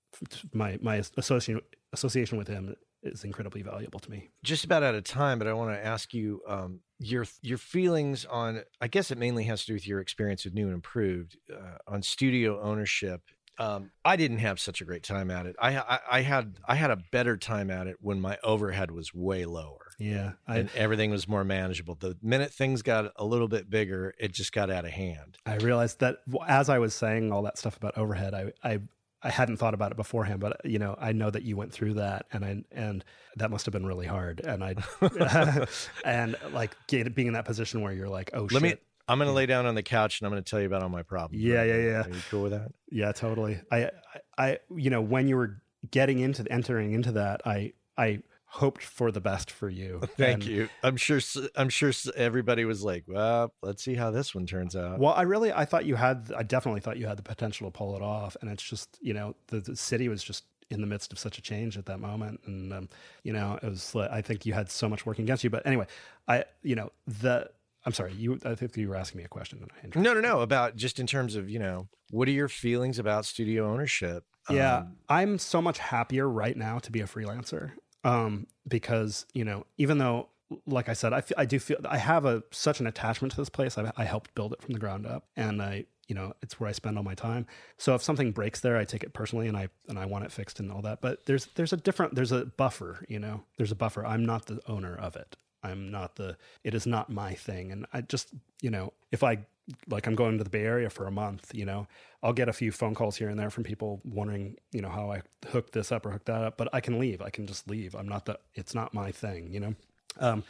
my 0.52 0.78
my 0.80 1.02
association 1.16 1.60
association 1.92 2.38
with 2.38 2.48
him 2.48 2.74
is 3.02 3.24
incredibly 3.24 3.62
valuable 3.62 4.00
to 4.00 4.10
me. 4.10 4.30
Just 4.42 4.64
about 4.64 4.82
out 4.82 4.94
of 4.94 5.04
time, 5.04 5.38
but 5.38 5.46
I 5.46 5.52
want 5.52 5.72
to 5.72 5.84
ask 5.84 6.12
you 6.12 6.40
um, 6.46 6.80
your 6.98 7.26
your 7.42 7.58
feelings 7.58 8.24
on. 8.24 8.62
I 8.80 8.88
guess 8.88 9.10
it 9.10 9.18
mainly 9.18 9.44
has 9.44 9.62
to 9.62 9.66
do 9.68 9.74
with 9.74 9.86
your 9.86 10.00
experience 10.00 10.44
with 10.44 10.54
New 10.54 10.66
and 10.66 10.74
Improved 10.74 11.36
uh, 11.52 11.78
on 11.86 12.02
studio 12.02 12.60
ownership. 12.60 13.22
Um, 13.58 13.90
I 14.04 14.16
didn't 14.16 14.38
have 14.38 14.60
such 14.60 14.82
a 14.82 14.84
great 14.84 15.02
time 15.02 15.30
at 15.30 15.46
it. 15.46 15.56
I, 15.58 15.78
I, 15.78 15.98
I 16.10 16.20
had 16.22 16.58
I 16.66 16.74
had 16.74 16.90
a 16.90 16.98
better 17.10 17.36
time 17.36 17.70
at 17.70 17.86
it 17.86 17.96
when 18.00 18.20
my 18.20 18.38
overhead 18.42 18.90
was 18.90 19.14
way 19.14 19.44
lower. 19.44 19.85
Yeah, 19.98 20.32
I 20.46 20.58
and 20.58 20.70
everything 20.74 21.10
was 21.10 21.26
more 21.26 21.44
manageable. 21.44 21.94
The 21.94 22.16
minute 22.22 22.52
things 22.52 22.82
got 22.82 23.12
a 23.16 23.24
little 23.24 23.48
bit 23.48 23.70
bigger, 23.70 24.14
it 24.18 24.32
just 24.32 24.52
got 24.52 24.70
out 24.70 24.84
of 24.84 24.90
hand. 24.90 25.38
I 25.46 25.56
realized 25.56 26.00
that 26.00 26.18
as 26.46 26.68
I 26.68 26.78
was 26.78 26.94
saying 26.94 27.32
all 27.32 27.42
that 27.42 27.56
stuff 27.58 27.76
about 27.76 27.96
overhead, 27.96 28.34
I 28.34 28.52
I 28.62 28.80
I 29.22 29.30
hadn't 29.30 29.56
thought 29.56 29.74
about 29.74 29.90
it 29.90 29.96
beforehand, 29.96 30.40
but 30.40 30.60
you 30.64 30.78
know, 30.78 30.96
I 31.00 31.12
know 31.12 31.30
that 31.30 31.42
you 31.42 31.56
went 31.56 31.72
through 31.72 31.94
that, 31.94 32.26
and 32.32 32.44
I 32.44 32.62
and 32.70 33.04
that 33.36 33.50
must 33.50 33.66
have 33.66 33.72
been 33.72 33.86
really 33.86 34.06
hard. 34.06 34.40
And 34.40 34.62
I 34.62 34.76
and 36.04 36.36
like 36.52 36.76
get, 36.86 37.14
being 37.14 37.28
in 37.28 37.34
that 37.34 37.44
position 37.44 37.80
where 37.80 37.92
you're 37.92 38.08
like, 38.08 38.30
oh 38.34 38.42
Let 38.42 38.52
shit, 38.52 38.62
me. 38.62 38.74
I'm 39.08 39.18
going 39.18 39.28
to 39.28 39.32
lay 39.34 39.46
down 39.46 39.66
on 39.66 39.74
the 39.76 39.82
couch 39.82 40.20
and 40.20 40.26
I'm 40.26 40.32
going 40.32 40.42
to 40.42 40.50
tell 40.50 40.60
you 40.60 40.66
about 40.66 40.82
all 40.82 40.88
my 40.88 41.02
problems. 41.02 41.42
Yeah, 41.42 41.62
yeah, 41.62 41.76
yeah. 41.76 42.02
Are 42.04 42.08
you 42.08 42.22
cool 42.28 42.42
with 42.42 42.52
that? 42.52 42.72
yeah, 42.90 43.12
totally. 43.12 43.60
I, 43.70 43.84
I 43.84 43.90
I 44.38 44.58
you 44.74 44.90
know 44.90 45.00
when 45.00 45.28
you 45.28 45.36
were 45.36 45.62
getting 45.90 46.18
into 46.18 46.44
entering 46.50 46.92
into 46.92 47.12
that, 47.12 47.40
I 47.46 47.72
I 47.96 48.20
hoped 48.48 48.82
for 48.82 49.10
the 49.10 49.20
best 49.20 49.50
for 49.50 49.68
you. 49.68 50.00
Thank 50.16 50.34
And- 50.34 50.44
you. 50.44 50.68
I'm 50.82 50.96
sure. 50.96 51.20
I'm 51.56 51.68
sure 51.68 51.92
everybody 52.16 52.64
was 52.64 52.82
like, 52.84 53.04
"Well, 53.06 53.52
let's 53.62 53.82
see 53.82 53.94
how 53.94 54.10
this 54.10 54.34
one 54.34 54.46
turns 54.46 54.74
out." 54.76 54.98
Well, 54.98 55.12
I 55.14 55.22
really, 55.22 55.52
I 55.52 55.64
thought 55.64 55.84
you 55.84 55.96
had, 55.96 56.32
I 56.36 56.42
definitely 56.42 56.80
thought 56.80 56.96
you 56.96 57.06
had 57.06 57.18
the 57.18 57.22
potential 57.22 57.70
to 57.70 57.76
pull 57.76 57.96
it 57.96 58.02
off. 58.02 58.36
And 58.40 58.50
it's 58.50 58.62
just, 58.62 58.98
you 59.00 59.14
know, 59.14 59.34
the, 59.48 59.60
the 59.60 59.76
city 59.76 60.08
was 60.08 60.22
just 60.22 60.44
in 60.70 60.80
the 60.80 60.86
midst 60.86 61.12
of 61.12 61.18
such 61.18 61.38
a 61.38 61.42
change 61.42 61.76
at 61.78 61.86
that 61.86 61.98
moment. 62.00 62.40
And, 62.46 62.72
um, 62.72 62.88
you 63.22 63.32
know, 63.32 63.58
it 63.62 63.68
was, 63.68 63.94
I 63.94 64.20
think 64.20 64.44
you 64.46 64.52
had 64.52 64.70
so 64.70 64.88
much 64.88 65.06
working 65.06 65.24
against 65.24 65.44
you. 65.44 65.50
But 65.50 65.64
anyway, 65.66 65.86
I, 66.26 66.44
you 66.62 66.74
know, 66.74 66.90
the, 67.06 67.48
I'm 67.84 67.92
sorry, 67.92 68.12
you, 68.14 68.40
I 68.44 68.56
think 68.56 68.76
you 68.76 68.88
were 68.88 68.96
asking 68.96 69.18
me 69.18 69.24
a 69.24 69.28
question. 69.28 69.58
And 69.62 69.70
I 69.72 69.84
interrupted. 69.84 70.02
No, 70.02 70.14
no, 70.14 70.20
no. 70.20 70.40
About 70.40 70.74
just 70.74 70.98
in 70.98 71.06
terms 71.06 71.36
of 71.36 71.48
you 71.48 71.58
know, 71.60 71.88
what 72.10 72.26
are 72.26 72.32
your 72.32 72.48
feelings 72.48 72.98
about 72.98 73.24
studio 73.26 73.70
ownership? 73.72 74.24
Yeah, 74.50 74.78
Um, 74.78 74.96
I'm 75.08 75.38
so 75.38 75.60
much 75.60 75.78
happier 75.78 76.28
right 76.28 76.56
now 76.56 76.78
to 76.78 76.92
be 76.92 77.00
a 77.00 77.06
freelancer 77.06 77.72
um, 78.06 78.46
because 78.68 79.26
you 79.34 79.44
know, 79.44 79.66
even 79.78 79.98
though, 79.98 80.28
like 80.66 80.88
I 80.88 80.92
said, 80.92 81.12
I, 81.12 81.20
fe- 81.22 81.34
I 81.36 81.44
do 81.44 81.58
feel 81.58 81.78
I 81.88 81.98
have 81.98 82.24
a 82.24 82.44
such 82.52 82.78
an 82.78 82.86
attachment 82.86 83.32
to 83.32 83.40
this 83.40 83.48
place. 83.48 83.76
I, 83.76 83.90
I 83.96 84.04
helped 84.04 84.34
build 84.36 84.52
it 84.52 84.62
from 84.62 84.74
the 84.74 84.78
ground 84.78 85.06
up, 85.06 85.24
and 85.36 85.60
I, 85.60 85.86
you 86.06 86.14
know, 86.14 86.32
it's 86.40 86.60
where 86.60 86.68
I 86.68 86.72
spend 86.72 86.96
all 86.96 87.02
my 87.02 87.16
time. 87.16 87.46
So 87.78 87.96
if 87.96 88.02
something 88.04 88.30
breaks 88.30 88.60
there, 88.60 88.76
I 88.76 88.84
take 88.84 89.02
it 89.02 89.12
personally, 89.12 89.48
and 89.48 89.56
I 89.56 89.68
and 89.88 89.98
I 89.98 90.06
want 90.06 90.24
it 90.24 90.30
fixed 90.30 90.60
and 90.60 90.70
all 90.70 90.82
that. 90.82 91.00
But 91.00 91.26
there's 91.26 91.46
there's 91.56 91.72
a 91.72 91.76
different 91.76 92.14
there's 92.14 92.32
a 92.32 92.46
buffer, 92.46 93.04
you 93.08 93.18
know, 93.18 93.42
there's 93.56 93.72
a 93.72 93.76
buffer. 93.76 94.06
I'm 94.06 94.24
not 94.24 94.46
the 94.46 94.60
owner 94.68 94.96
of 94.96 95.16
it. 95.16 95.36
I'm 95.64 95.90
not 95.90 96.14
the. 96.14 96.36
It 96.62 96.74
is 96.74 96.86
not 96.86 97.10
my 97.10 97.34
thing, 97.34 97.72
and 97.72 97.86
I 97.92 98.02
just 98.02 98.28
you 98.62 98.70
know, 98.70 98.92
if 99.10 99.24
I 99.24 99.38
like 99.88 100.06
I'm 100.06 100.14
going 100.14 100.38
to 100.38 100.44
the 100.44 100.50
Bay 100.50 100.64
Area 100.64 100.90
for 100.90 101.06
a 101.06 101.10
month, 101.10 101.50
you 101.54 101.64
know, 101.64 101.86
I'll 102.22 102.32
get 102.32 102.48
a 102.48 102.52
few 102.52 102.72
phone 102.72 102.94
calls 102.94 103.16
here 103.16 103.28
and 103.28 103.38
there 103.38 103.50
from 103.50 103.64
people 103.64 104.00
wondering, 104.04 104.56
you 104.72 104.80
know, 104.80 104.88
how 104.88 105.10
I 105.10 105.22
hooked 105.48 105.72
this 105.72 105.90
up 105.90 106.06
or 106.06 106.10
hooked 106.10 106.26
that 106.26 106.42
up, 106.42 106.56
but 106.56 106.68
I 106.72 106.80
can 106.80 106.98
leave. 106.98 107.20
I 107.20 107.30
can 107.30 107.46
just 107.46 107.68
leave. 107.68 107.94
I'm 107.94 108.08
not 108.08 108.26
the, 108.26 108.38
it's 108.54 108.74
not 108.74 108.94
my 108.94 109.10
thing, 109.10 109.52
you 109.52 109.60
know? 109.60 109.74
Um, 110.18 110.44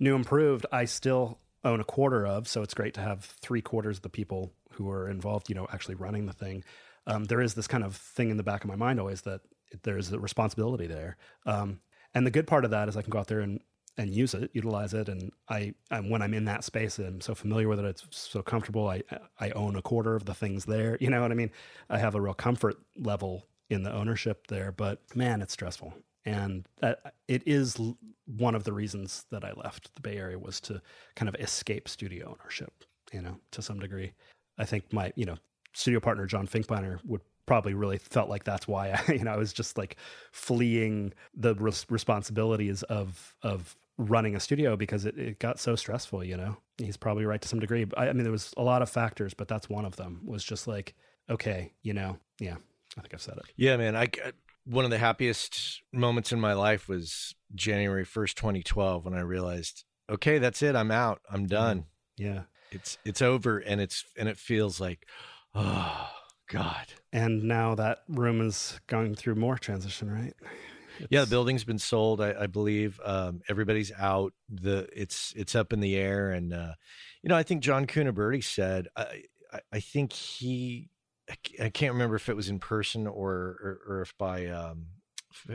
new 0.00 0.14
improved, 0.14 0.66
I 0.72 0.86
still 0.86 1.38
own 1.64 1.80
a 1.80 1.84
quarter 1.84 2.26
of, 2.26 2.48
so 2.48 2.62
it's 2.62 2.74
great 2.74 2.94
to 2.94 3.00
have 3.00 3.24
three 3.24 3.62
quarters 3.62 3.98
of 3.98 4.02
the 4.02 4.08
people 4.08 4.52
who 4.72 4.90
are 4.90 5.08
involved, 5.08 5.48
you 5.48 5.54
know, 5.54 5.66
actually 5.72 5.94
running 5.94 6.26
the 6.26 6.32
thing. 6.32 6.64
Um, 7.06 7.24
there 7.24 7.40
is 7.40 7.54
this 7.54 7.66
kind 7.66 7.84
of 7.84 7.96
thing 7.96 8.30
in 8.30 8.36
the 8.36 8.42
back 8.42 8.64
of 8.64 8.68
my 8.68 8.76
mind 8.76 8.98
always 8.98 9.22
that 9.22 9.42
there's 9.82 10.12
a 10.12 10.18
responsibility 10.18 10.86
there. 10.86 11.16
Um, 11.46 11.80
and 12.14 12.26
the 12.26 12.30
good 12.30 12.46
part 12.46 12.64
of 12.64 12.70
that 12.72 12.88
is 12.88 12.96
I 12.96 13.02
can 13.02 13.10
go 13.10 13.18
out 13.18 13.26
there 13.26 13.40
and 13.40 13.60
and 13.98 14.14
use 14.14 14.34
it, 14.34 14.50
utilize 14.54 14.94
it. 14.94 15.08
And 15.08 15.30
I, 15.48 15.74
when 16.06 16.22
I'm 16.22 16.34
in 16.34 16.44
that 16.46 16.64
space, 16.64 16.98
I'm 16.98 17.20
so 17.20 17.34
familiar 17.34 17.68
with 17.68 17.78
it. 17.78 17.84
It's 17.84 18.06
so 18.10 18.42
comfortable. 18.42 18.88
I, 18.88 19.02
I 19.38 19.50
own 19.50 19.76
a 19.76 19.82
quarter 19.82 20.14
of 20.14 20.24
the 20.24 20.34
things 20.34 20.64
there. 20.64 20.96
You 21.02 21.10
know 21.10 21.20
what 21.20 21.32
I 21.32 21.34
mean? 21.34 21.50
I 21.90 21.98
have 21.98 22.14
a 22.14 22.20
real 22.20 22.32
comfort 22.32 22.76
level 22.96 23.46
in 23.70 23.82
the 23.82 23.92
ownership 23.92 24.46
there, 24.46 24.70
but 24.70 25.00
man, 25.16 25.42
it's 25.42 25.52
stressful. 25.52 25.92
And 26.24 26.66
that 26.80 27.14
it 27.26 27.42
is 27.44 27.76
one 28.26 28.54
of 28.54 28.62
the 28.64 28.72
reasons 28.72 29.26
that 29.30 29.44
I 29.44 29.52
left 29.52 29.94
the 29.94 30.00
Bay 30.00 30.16
Area 30.16 30.38
was 30.38 30.60
to 30.62 30.80
kind 31.16 31.28
of 31.28 31.34
escape 31.36 31.88
studio 31.88 32.36
ownership, 32.40 32.72
you 33.12 33.20
know, 33.20 33.36
to 33.50 33.62
some 33.62 33.80
degree. 33.80 34.12
I 34.58 34.64
think 34.64 34.92
my, 34.92 35.12
you 35.16 35.24
know, 35.24 35.36
studio 35.72 35.98
partner, 35.98 36.26
John 36.26 36.46
Finkbeiner 36.46 37.00
would 37.04 37.22
probably 37.46 37.74
really 37.74 37.98
felt 37.98 38.28
like 38.28 38.44
that's 38.44 38.68
why 38.68 38.92
I, 38.92 39.12
you 39.14 39.24
know, 39.24 39.32
I 39.32 39.36
was 39.36 39.52
just 39.52 39.76
like 39.76 39.96
fleeing 40.30 41.12
the 41.34 41.54
res- 41.56 41.86
responsibilities 41.88 42.82
of, 42.84 43.34
of 43.42 43.76
running 43.98 44.34
a 44.34 44.40
studio 44.40 44.76
because 44.76 45.04
it, 45.04 45.18
it 45.18 45.38
got 45.38 45.60
so 45.60 45.76
stressful, 45.76 46.24
you 46.24 46.36
know, 46.36 46.56
he's 46.78 46.96
probably 46.96 47.24
right 47.24 47.40
to 47.40 47.48
some 47.48 47.60
degree. 47.60 47.84
But 47.84 47.98
I, 47.98 48.08
I 48.08 48.12
mean, 48.12 48.24
there 48.24 48.32
was 48.32 48.52
a 48.56 48.62
lot 48.62 48.82
of 48.82 48.90
factors, 48.90 49.34
but 49.34 49.48
that's 49.48 49.68
one 49.68 49.84
of 49.84 49.96
them 49.96 50.20
was 50.24 50.42
just 50.44 50.66
like, 50.66 50.94
okay, 51.30 51.72
you 51.82 51.92
know, 51.92 52.18
yeah, 52.40 52.56
I 52.96 53.00
think 53.00 53.14
I've 53.14 53.22
said 53.22 53.36
it. 53.36 53.44
Yeah, 53.56 53.76
man. 53.76 53.96
I 53.96 54.08
one 54.64 54.84
of 54.84 54.90
the 54.90 54.98
happiest 54.98 55.82
moments 55.92 56.32
in 56.32 56.40
my 56.40 56.52
life 56.52 56.88
was 56.88 57.34
January 57.54 58.04
first, 58.04 58.36
twenty 58.36 58.62
twelve, 58.62 59.04
when 59.04 59.14
I 59.14 59.20
realized, 59.20 59.84
okay, 60.08 60.38
that's 60.38 60.62
it. 60.62 60.74
I'm 60.74 60.90
out. 60.90 61.20
I'm 61.30 61.46
done. 61.46 61.86
Yeah. 62.16 62.42
It's 62.70 62.96
it's 63.04 63.20
over, 63.20 63.58
and 63.58 63.80
it's 63.80 64.04
and 64.16 64.28
it 64.28 64.38
feels 64.38 64.80
like, 64.80 65.06
oh 65.54 66.08
God. 66.48 66.86
And 67.12 67.44
now 67.44 67.74
that 67.74 67.98
room 68.08 68.40
is 68.40 68.80
going 68.86 69.14
through 69.14 69.34
more 69.34 69.58
transition, 69.58 70.10
right? 70.10 70.34
Yeah, 71.10 71.22
the 71.22 71.26
building's 71.30 71.64
been 71.64 71.78
sold. 71.78 72.20
I, 72.20 72.34
I 72.42 72.46
believe 72.46 73.00
um, 73.04 73.42
everybody's 73.48 73.92
out. 73.98 74.32
The 74.48 74.88
it's 74.92 75.32
it's 75.36 75.54
up 75.54 75.72
in 75.72 75.80
the 75.80 75.96
air, 75.96 76.30
and 76.30 76.52
uh, 76.52 76.72
you 77.22 77.28
know, 77.28 77.36
I 77.36 77.42
think 77.42 77.62
John 77.62 77.86
Cuniberti 77.86 78.42
said. 78.44 78.88
I, 78.96 79.22
I 79.52 79.60
I 79.72 79.80
think 79.80 80.12
he. 80.12 80.88
I 81.60 81.68
can't 81.70 81.92
remember 81.92 82.16
if 82.16 82.28
it 82.28 82.36
was 82.36 82.48
in 82.48 82.58
person 82.58 83.06
or 83.06 83.32
or, 83.32 83.80
or 83.88 84.00
if 84.02 84.12
by 84.18 84.46
um, 84.46 84.86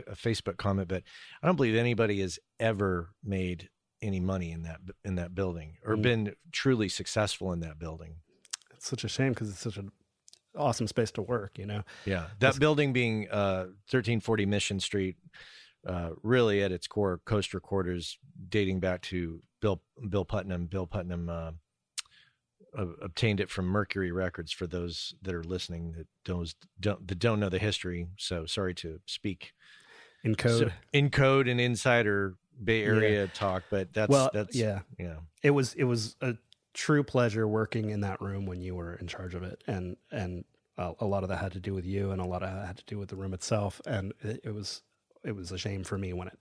a 0.06 0.16
Facebook 0.16 0.56
comment, 0.56 0.88
but 0.88 1.02
I 1.42 1.46
don't 1.46 1.56
believe 1.56 1.76
anybody 1.76 2.20
has 2.20 2.38
ever 2.58 3.10
made 3.22 3.68
any 4.00 4.18
money 4.20 4.50
in 4.50 4.62
that 4.62 4.80
in 5.04 5.16
that 5.16 5.34
building 5.34 5.76
or 5.84 5.96
Mm. 5.96 6.02
been 6.02 6.34
truly 6.52 6.88
successful 6.88 7.52
in 7.52 7.60
that 7.60 7.78
building. 7.78 8.16
It's 8.74 8.88
such 8.88 9.04
a 9.04 9.08
shame 9.08 9.32
because 9.32 9.50
it's 9.50 9.60
such 9.60 9.76
an 9.76 9.90
awesome 10.58 10.86
space 10.86 11.10
to 11.12 11.22
work, 11.22 11.58
you 11.58 11.66
know? 11.66 11.82
Yeah, 12.04 12.20
that 12.22 12.40
That's- 12.40 12.58
building 12.58 12.92
being 12.92 13.28
uh, 13.30 13.64
1340 13.90 14.46
Mission 14.46 14.80
Street, 14.80 15.16
uh, 15.86 16.10
really 16.22 16.62
at 16.62 16.72
its 16.72 16.86
core, 16.86 17.20
Coast 17.24 17.54
Recorders, 17.54 18.18
dating 18.48 18.80
back 18.80 19.02
to 19.02 19.40
Bill 19.60 19.80
Bill 20.08 20.24
Putnam. 20.24 20.66
Bill 20.66 20.86
Putnam 20.86 21.28
uh, 21.28 21.52
ob- 22.78 22.94
obtained 23.02 23.40
it 23.40 23.50
from 23.50 23.66
Mercury 23.66 24.12
Records. 24.12 24.52
For 24.52 24.66
those 24.66 25.14
that 25.22 25.34
are 25.34 25.44
listening 25.44 25.92
that 25.92 26.06
don't 26.24 26.52
don't 26.80 27.06
that 27.08 27.18
don't 27.18 27.40
know 27.40 27.48
the 27.48 27.58
history, 27.58 28.08
so 28.18 28.46
sorry 28.46 28.74
to 28.76 29.00
speak 29.06 29.52
In 30.24 30.34
code. 30.34 30.68
So- 30.68 30.72
in 30.92 31.10
code 31.10 31.48
and 31.48 31.60
insider 31.60 32.36
Bay 32.62 32.80
Yeah. 32.80 32.86
Area 32.88 33.28
talk, 33.28 33.62
but 33.70 33.92
that's 33.92 34.10
well, 34.10 34.30
that's 34.34 34.56
yeah. 34.56 34.80
yeah. 34.98 35.16
it 35.44 35.50
was 35.50 35.74
it 35.74 35.84
was 35.84 36.16
a 36.20 36.34
true 36.78 37.02
pleasure 37.02 37.48
working 37.48 37.90
in 37.90 38.00
that 38.02 38.20
room 38.20 38.46
when 38.46 38.60
you 38.60 38.72
were 38.76 38.94
in 38.94 39.06
charge 39.08 39.34
of 39.34 39.42
it 39.42 39.64
and 39.66 39.96
and 40.12 40.44
uh, 40.78 40.92
a 41.00 41.04
lot 41.04 41.24
of 41.24 41.28
that 41.28 41.38
had 41.40 41.50
to 41.50 41.58
do 41.58 41.74
with 41.74 41.84
you 41.84 42.12
and 42.12 42.20
a 42.20 42.24
lot 42.24 42.40
of 42.40 42.54
that 42.54 42.64
had 42.66 42.76
to 42.78 42.84
do 42.84 42.96
with 42.98 43.08
the 43.08 43.16
room 43.16 43.34
itself 43.34 43.80
and 43.84 44.12
it, 44.22 44.40
it 44.44 44.54
was 44.54 44.82
it 45.24 45.34
was 45.34 45.50
a 45.50 45.58
shame 45.58 45.82
for 45.82 45.98
me 45.98 46.12
when 46.12 46.28
it 46.28 46.38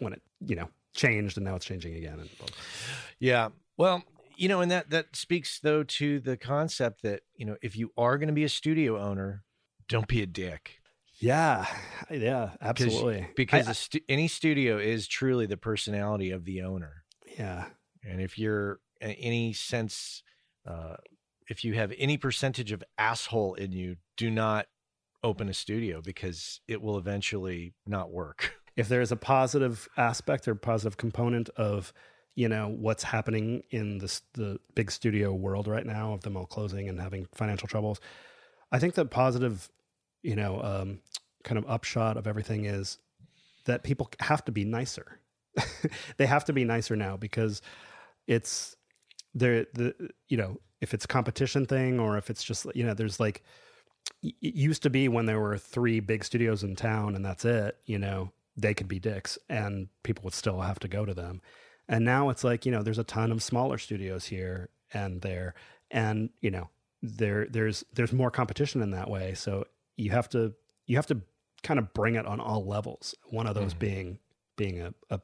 when 0.00 0.12
it 0.12 0.22
you 0.44 0.56
know 0.56 0.68
changed 0.92 1.36
and 1.36 1.44
now 1.46 1.54
it's 1.54 1.64
changing 1.64 1.94
again 1.94 2.18
and 2.18 2.28
blah, 2.38 2.46
blah. 2.48 2.56
Yeah. 3.20 3.48
Well, 3.76 4.02
you 4.36 4.48
know, 4.48 4.60
and 4.60 4.72
that 4.72 4.90
that 4.90 5.14
speaks 5.14 5.60
though 5.60 5.84
to 5.84 6.18
the 6.18 6.36
concept 6.36 7.02
that, 7.02 7.20
you 7.36 7.46
know, 7.46 7.56
if 7.62 7.76
you 7.76 7.92
are 7.96 8.18
going 8.18 8.26
to 8.26 8.34
be 8.34 8.42
a 8.42 8.48
studio 8.48 8.98
owner, 8.98 9.44
don't 9.88 10.08
be 10.08 10.20
a 10.20 10.26
dick. 10.26 10.80
yeah 11.20 11.66
yeah, 12.10 12.50
absolutely 12.60 13.28
Because 13.36 13.68
I- 13.68 13.72
stu- 13.72 14.00
any 14.08 14.26
studio 14.26 14.78
is 14.78 15.06
truly 15.06 15.46
the 15.46 15.56
personality 15.56 16.30
of 16.32 16.44
the 16.44 16.62
owner. 16.62 17.04
yeah 17.38 17.66
And 18.02 18.20
if 18.20 18.36
you're 18.36 18.80
any 19.00 19.52
sense 19.52 20.22
uh 20.66 20.96
if 21.48 21.64
you 21.64 21.74
have 21.74 21.92
any 21.98 22.16
percentage 22.16 22.70
of 22.70 22.84
asshole 22.96 23.54
in 23.54 23.72
you, 23.72 23.96
do 24.16 24.30
not 24.30 24.66
open 25.22 25.48
a 25.48 25.54
studio 25.54 26.00
because 26.00 26.60
it 26.68 26.80
will 26.80 26.96
eventually 26.96 27.74
not 27.86 28.10
work. 28.10 28.54
if 28.76 28.88
there 28.88 29.00
is 29.00 29.12
a 29.12 29.16
positive 29.16 29.88
aspect 29.96 30.48
or 30.48 30.54
positive 30.54 30.96
component 30.96 31.48
of 31.50 31.92
you 32.36 32.48
know 32.48 32.68
what's 32.68 33.02
happening 33.02 33.62
in 33.70 33.98
this 33.98 34.22
the 34.34 34.58
big 34.74 34.90
studio 34.90 35.34
world 35.34 35.66
right 35.66 35.84
now 35.84 36.12
of 36.12 36.20
them 36.22 36.36
all 36.36 36.46
closing 36.46 36.88
and 36.88 37.00
having 37.00 37.26
financial 37.34 37.66
troubles 37.66 38.00
i 38.70 38.78
think 38.78 38.94
the 38.94 39.04
positive 39.04 39.68
you 40.22 40.36
know 40.36 40.62
um, 40.62 41.00
kind 41.42 41.58
of 41.58 41.68
upshot 41.68 42.16
of 42.16 42.28
everything 42.28 42.64
is 42.64 42.98
that 43.66 43.82
people 43.82 44.08
have 44.20 44.44
to 44.44 44.52
be 44.52 44.64
nicer 44.64 45.20
they 46.16 46.26
have 46.26 46.44
to 46.44 46.52
be 46.52 46.64
nicer 46.64 46.94
now 46.94 47.16
because 47.16 47.60
it's 48.28 48.76
there 49.34 49.66
the 49.74 49.94
you 50.28 50.36
know 50.36 50.58
if 50.80 50.94
it's 50.94 51.04
a 51.04 51.08
competition 51.08 51.66
thing 51.66 52.00
or 52.00 52.16
if 52.16 52.30
it's 52.30 52.42
just 52.42 52.66
you 52.74 52.84
know 52.84 52.94
there's 52.94 53.20
like 53.20 53.42
it 54.22 54.54
used 54.54 54.82
to 54.82 54.90
be 54.90 55.08
when 55.08 55.26
there 55.26 55.40
were 55.40 55.56
three 55.58 56.00
big 56.00 56.24
studios 56.24 56.62
in 56.62 56.74
town 56.76 57.14
and 57.14 57.24
that's 57.24 57.44
it 57.44 57.78
you 57.86 57.98
know 57.98 58.30
they 58.56 58.74
could 58.74 58.88
be 58.88 58.98
dicks 58.98 59.38
and 59.48 59.88
people 60.02 60.24
would 60.24 60.34
still 60.34 60.60
have 60.60 60.78
to 60.80 60.88
go 60.88 61.04
to 61.06 61.14
them. 61.14 61.40
And 61.88 62.04
now 62.04 62.28
it's 62.28 62.44
like 62.44 62.66
you 62.66 62.72
know 62.72 62.82
there's 62.82 62.98
a 62.98 63.04
ton 63.04 63.32
of 63.32 63.42
smaller 63.42 63.78
studios 63.78 64.26
here 64.26 64.68
and 64.92 65.22
there 65.22 65.54
and 65.90 66.30
you 66.40 66.50
know 66.50 66.68
there 67.02 67.46
there's 67.46 67.84
there's 67.94 68.12
more 68.12 68.30
competition 68.30 68.82
in 68.82 68.90
that 68.90 69.08
way. 69.08 69.34
So 69.34 69.64
you 69.96 70.10
have 70.10 70.28
to 70.30 70.54
you 70.86 70.96
have 70.96 71.06
to 71.06 71.22
kind 71.62 71.78
of 71.78 71.92
bring 71.94 72.16
it 72.16 72.26
on 72.26 72.40
all 72.40 72.66
levels. 72.66 73.14
One 73.30 73.46
of 73.46 73.54
those 73.54 73.74
Mhm. 73.74 73.78
being 73.78 74.18
being 74.56 74.80
a, 74.80 74.92
a 75.10 75.20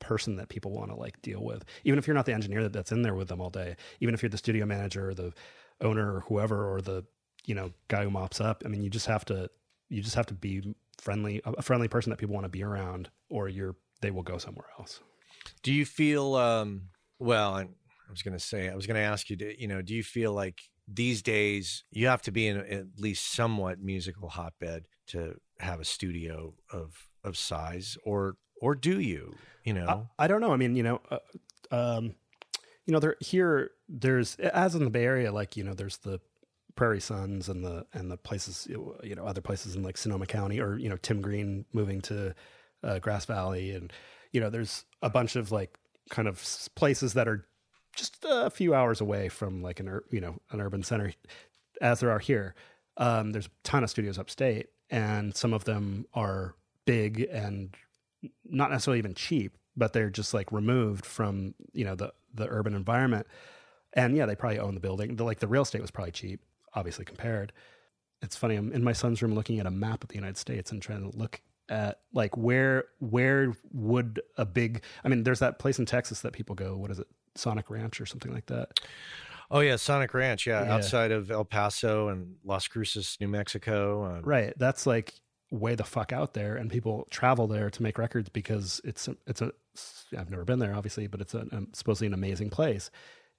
person 0.00 0.36
that 0.36 0.48
people 0.48 0.72
want 0.72 0.90
to 0.90 0.96
like 0.96 1.20
deal 1.22 1.42
with. 1.42 1.64
Even 1.84 1.98
if 1.98 2.06
you're 2.06 2.14
not 2.14 2.26
the 2.26 2.34
engineer 2.34 2.62
that, 2.62 2.72
that's 2.72 2.92
in 2.92 3.02
there 3.02 3.14
with 3.14 3.28
them 3.28 3.40
all 3.40 3.50
day, 3.50 3.76
even 4.00 4.14
if 4.14 4.22
you're 4.22 4.30
the 4.30 4.38
studio 4.38 4.66
manager 4.66 5.10
or 5.10 5.14
the 5.14 5.32
owner 5.80 6.14
or 6.14 6.20
whoever 6.20 6.72
or 6.72 6.80
the 6.80 7.04
you 7.46 7.54
know 7.54 7.72
guy 7.88 8.04
who 8.04 8.10
mops 8.10 8.40
up. 8.40 8.62
I 8.64 8.68
mean, 8.68 8.82
you 8.82 8.90
just 8.90 9.06
have 9.06 9.24
to 9.26 9.48
you 9.88 10.02
just 10.02 10.14
have 10.14 10.26
to 10.26 10.34
be 10.34 10.74
friendly, 10.98 11.40
a 11.44 11.62
friendly 11.62 11.88
person 11.88 12.10
that 12.10 12.16
people 12.16 12.34
want 12.34 12.44
to 12.44 12.50
be 12.50 12.62
around, 12.62 13.10
or 13.28 13.48
you're 13.48 13.76
they 14.00 14.10
will 14.10 14.22
go 14.22 14.38
somewhere 14.38 14.66
else. 14.78 15.00
Do 15.62 15.72
you 15.72 15.84
feel? 15.84 16.34
um 16.34 16.88
Well, 17.18 17.54
I, 17.54 17.62
I 17.62 18.10
was 18.10 18.22
going 18.22 18.34
to 18.34 18.44
say, 18.44 18.68
I 18.68 18.74
was 18.74 18.86
going 18.86 18.96
to 18.96 19.02
ask 19.02 19.30
you. 19.30 19.36
to 19.36 19.60
you 19.60 19.68
know, 19.68 19.82
do 19.82 19.94
you 19.94 20.02
feel 20.02 20.32
like 20.32 20.60
these 20.92 21.22
days 21.22 21.84
you 21.90 22.08
have 22.08 22.22
to 22.22 22.32
be 22.32 22.48
in 22.48 22.58
at 22.58 22.86
least 22.98 23.32
somewhat 23.32 23.80
musical 23.80 24.28
hotbed 24.28 24.86
to 25.08 25.36
have 25.60 25.80
a 25.80 25.84
studio 25.84 26.54
of 26.72 27.08
of 27.22 27.36
size, 27.36 27.98
or 28.04 28.36
or 28.60 28.74
do 28.74 29.00
you? 29.00 29.36
You 29.64 29.74
know, 29.74 30.06
I, 30.18 30.24
I 30.24 30.28
don't 30.28 30.40
know. 30.40 30.52
I 30.52 30.56
mean, 30.56 30.76
you 30.76 30.82
know, 30.82 31.00
uh, 31.10 31.18
um, 31.70 32.14
you 32.86 32.92
know, 32.92 32.98
there 32.98 33.16
here 33.20 33.70
there's 33.88 34.36
as 34.36 34.74
in 34.74 34.84
the 34.84 34.90
Bay 34.90 35.04
Area, 35.04 35.32
like 35.32 35.56
you 35.56 35.64
know, 35.64 35.74
there's 35.74 35.98
the 35.98 36.20
Prairie 36.74 37.00
Suns 37.00 37.48
and 37.48 37.64
the 37.64 37.86
and 37.92 38.10
the 38.10 38.16
places, 38.16 38.66
you 38.68 39.14
know, 39.14 39.24
other 39.24 39.40
places 39.40 39.76
in 39.76 39.82
like 39.82 39.96
Sonoma 39.96 40.26
County, 40.26 40.60
or 40.60 40.78
you 40.78 40.88
know, 40.88 40.96
Tim 40.96 41.20
Green 41.20 41.64
moving 41.72 42.00
to 42.02 42.34
uh, 42.82 42.98
Grass 42.98 43.26
Valley, 43.26 43.72
and 43.72 43.92
you 44.32 44.40
know, 44.40 44.50
there's 44.50 44.84
a 45.02 45.10
bunch 45.10 45.36
of 45.36 45.52
like 45.52 45.78
kind 46.08 46.26
of 46.26 46.42
places 46.74 47.14
that 47.14 47.28
are 47.28 47.46
just 47.94 48.24
a 48.28 48.50
few 48.50 48.74
hours 48.74 49.00
away 49.00 49.28
from 49.28 49.62
like 49.62 49.80
an 49.80 50.00
you 50.10 50.20
know 50.20 50.40
an 50.50 50.60
urban 50.60 50.82
center, 50.82 51.12
as 51.80 52.00
there 52.00 52.10
are 52.10 52.18
here. 52.18 52.54
Um, 52.96 53.32
there's 53.32 53.46
a 53.46 53.50
ton 53.62 53.84
of 53.84 53.90
studios 53.90 54.18
upstate, 54.18 54.68
and 54.90 55.36
some 55.36 55.52
of 55.52 55.64
them 55.64 56.06
are 56.14 56.54
big 56.86 57.20
and 57.30 57.74
not 58.44 58.70
necessarily 58.70 58.98
even 58.98 59.14
cheap, 59.14 59.56
but 59.76 59.92
they're 59.92 60.10
just 60.10 60.34
like 60.34 60.52
removed 60.52 61.04
from 61.04 61.54
you 61.72 61.84
know 61.84 61.94
the 61.94 62.12
the 62.34 62.46
urban 62.48 62.74
environment. 62.74 63.26
And 63.92 64.16
yeah, 64.16 64.26
they 64.26 64.36
probably 64.36 64.60
own 64.60 64.74
the 64.74 64.80
building. 64.80 65.16
The, 65.16 65.24
like 65.24 65.40
the 65.40 65.48
real 65.48 65.62
estate 65.62 65.80
was 65.80 65.90
probably 65.90 66.12
cheap, 66.12 66.40
obviously 66.74 67.04
compared. 67.04 67.52
It's 68.22 68.36
funny. 68.36 68.54
I'm 68.54 68.72
in 68.72 68.84
my 68.84 68.92
son's 68.92 69.20
room 69.22 69.34
looking 69.34 69.58
at 69.58 69.66
a 69.66 69.70
map 69.70 70.04
of 70.04 70.08
the 70.08 70.14
United 70.14 70.36
States 70.36 70.70
and 70.70 70.80
trying 70.80 71.10
to 71.10 71.16
look 71.16 71.40
at 71.68 72.00
like 72.12 72.36
where 72.36 72.84
where 72.98 73.52
would 73.72 74.20
a 74.36 74.44
big. 74.44 74.84
I 75.04 75.08
mean, 75.08 75.24
there's 75.24 75.40
that 75.40 75.58
place 75.58 75.78
in 75.78 75.86
Texas 75.86 76.20
that 76.20 76.32
people 76.32 76.54
go. 76.54 76.76
What 76.76 76.90
is 76.90 76.98
it? 76.98 77.06
Sonic 77.36 77.70
Ranch 77.70 78.00
or 78.00 78.06
something 78.06 78.32
like 78.32 78.46
that. 78.46 78.80
Oh 79.50 79.60
yeah, 79.60 79.76
Sonic 79.76 80.14
Ranch. 80.14 80.46
Yeah, 80.46 80.64
yeah. 80.64 80.74
outside 80.74 81.10
of 81.10 81.30
El 81.30 81.44
Paso 81.44 82.08
and 82.08 82.36
Las 82.44 82.68
Cruces, 82.68 83.16
New 83.20 83.28
Mexico. 83.28 84.20
Right. 84.22 84.52
That's 84.56 84.86
like 84.86 85.14
way 85.50 85.74
the 85.74 85.84
fuck 85.84 86.12
out 86.12 86.34
there, 86.34 86.56
and 86.56 86.70
people 86.70 87.06
travel 87.10 87.46
there 87.46 87.70
to 87.70 87.82
make 87.82 87.98
records 87.98 88.28
because 88.28 88.80
it's 88.84 89.08
it's 89.26 89.42
a. 89.42 89.52
I've 90.16 90.30
never 90.30 90.44
been 90.44 90.58
there, 90.58 90.74
obviously, 90.74 91.06
but 91.06 91.20
it's 91.20 91.34
a, 91.34 91.46
a 91.52 91.62
supposedly 91.72 92.08
an 92.08 92.14
amazing 92.14 92.50
place, 92.50 92.90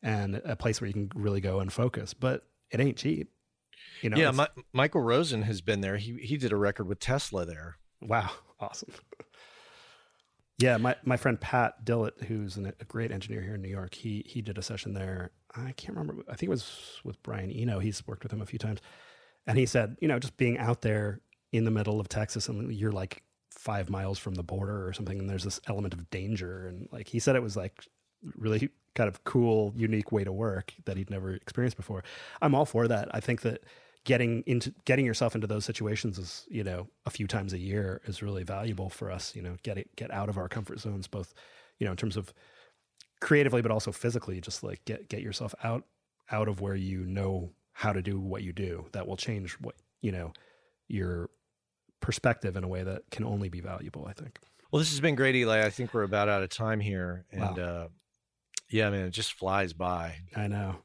and 0.02 0.36
a 0.46 0.56
place 0.56 0.82
where 0.82 0.88
you 0.88 0.94
can 0.94 1.12
really 1.16 1.42
go 1.42 1.60
and 1.60 1.72
focus. 1.72 2.14
But 2.14 2.44
it 2.70 2.80
ain't 2.80 2.98
cheap. 2.98 3.32
You 4.02 4.10
know. 4.10 4.18
Yeah, 4.18 4.32
My, 4.32 4.48
Michael 4.74 5.02
Rosen 5.02 5.44
has 5.44 5.62
been 5.62 5.82
there. 5.82 5.98
He 5.98 6.18
he 6.22 6.38
did 6.38 6.52
a 6.52 6.58
record 6.58 6.88
with 6.88 7.00
Tesla 7.00 7.46
there. 7.46 7.78
Wow, 8.02 8.32
awesome. 8.60 8.94
Yeah, 10.58 10.78
my, 10.78 10.96
my 11.04 11.18
friend 11.18 11.42
Pat 11.42 11.84
Dillett, 11.86 12.26
who's 12.26 12.56
an, 12.56 12.72
a 12.80 12.86
great 12.86 13.12
engineer 13.12 13.42
here 13.42 13.56
in 13.56 13.64
New 13.64 13.70
York, 13.70 13.96
he 13.96 14.24
he 14.28 14.42
did 14.42 14.58
a 14.58 14.62
session 14.62 14.94
there. 14.94 15.32
I 15.56 15.72
can't 15.72 15.98
remember. 15.98 16.24
I 16.30 16.36
think 16.36 16.44
it 16.44 16.50
was 16.50 17.02
with 17.04 17.22
Brian 17.24 17.52
Eno. 17.52 17.80
He's 17.80 18.06
worked 18.06 18.24
with 18.24 18.32
him 18.32 18.42
a 18.42 18.46
few 18.46 18.60
times, 18.60 18.80
and 19.48 19.58
he 19.58 19.66
said, 19.66 19.98
you 20.02 20.08
know, 20.08 20.20
just 20.20 20.38
being 20.38 20.58
out 20.60 20.82
there 20.82 21.22
in 21.52 21.66
the 21.66 21.72
middle 21.72 22.00
of 22.00 22.08
Texas 22.08 22.48
and 22.48 22.74
you're 22.74 22.92
like 22.92 23.24
five 23.50 23.90
miles 23.90 24.18
from 24.18 24.36
the 24.36 24.44
border 24.44 24.88
or 24.88 24.94
something, 24.94 25.20
and 25.20 25.30
there's 25.30 25.44
this 25.44 25.60
element 25.68 25.94
of 25.94 26.10
danger, 26.10 26.68
and 26.68 26.88
like 26.92 27.08
he 27.08 27.20
said, 27.20 27.36
it 27.36 27.44
was 27.44 27.56
like 27.56 27.86
really 28.36 28.70
kind 28.96 29.08
of 29.08 29.24
cool, 29.24 29.74
unique 29.76 30.12
way 30.12 30.24
to 30.24 30.32
work 30.32 30.74
that 30.86 30.98
he'd 30.98 31.10
never 31.10 31.34
experienced 31.34 31.78
before. 31.78 32.04
I'm 32.42 32.56
all 32.56 32.66
for 32.66 32.88
that. 32.88 33.10
I 33.14 33.20
think 33.20 33.42
that 33.42 33.64
getting 34.04 34.44
into 34.48 34.74
getting 34.86 35.06
yourself 35.06 35.36
into 35.36 35.48
those 35.48 35.66
situations 35.66 36.18
is 36.18 36.48
you 36.50 36.64
know 36.64 36.88
a 37.06 37.10
few 37.10 37.28
times 37.28 37.54
a 37.54 37.60
year 37.60 38.02
is 38.06 38.24
really 38.24 38.42
valuable 38.42 38.90
for 38.90 39.12
us 39.12 39.36
you 39.36 39.44
know 39.44 39.58
get 39.62 39.78
it 39.78 39.96
get 39.96 40.12
out 40.12 40.28
of 40.28 40.40
our 40.40 40.50
comfort 40.50 40.80
zones 40.80 41.06
both 41.06 41.36
you 41.78 41.86
know 41.86 41.92
in 41.92 41.98
terms 41.98 42.18
of 42.18 42.34
creatively 43.20 43.62
but 43.62 43.70
also 43.70 43.92
physically 43.92 44.42
just 44.42 44.64
like 44.64 44.84
get 44.86 45.08
get 45.08 45.22
yourself 45.22 45.54
out 45.64 45.86
out 46.32 46.48
of 46.48 46.62
where 46.62 46.74
you 46.74 47.06
know 47.06 47.52
how 47.74 47.94
to 47.94 48.02
do 48.02 48.20
what 48.20 48.42
you 48.42 48.52
do 48.52 48.88
that 48.92 49.06
will 49.06 49.18
change 49.18 49.54
what 49.62 49.76
you 50.02 50.12
know 50.12 50.34
your 50.88 51.30
perspective 52.02 52.56
in 52.56 52.64
a 52.64 52.68
way 52.68 52.84
that 52.84 53.04
can 53.12 53.24
only 53.24 53.50
be 53.50 53.62
valuable 53.62 54.06
i 54.08 54.14
think 54.14 54.40
well 54.72 54.80
this 54.80 54.90
has 54.90 55.00
been 55.00 55.16
great 55.16 55.36
eli 55.36 55.66
i 55.66 55.70
think 55.70 55.94
we're 55.94 56.04
about 56.04 56.28
out 56.28 56.44
of 56.44 56.50
time 56.50 56.80
here 56.80 57.26
and 57.32 57.58
wow. 57.58 57.64
uh 57.64 57.88
yeah 58.70 58.90
man 58.90 59.06
it 59.06 59.12
just 59.12 59.34
flies 59.34 59.74
by 59.74 60.16
i 60.36 60.48
know 60.48 60.76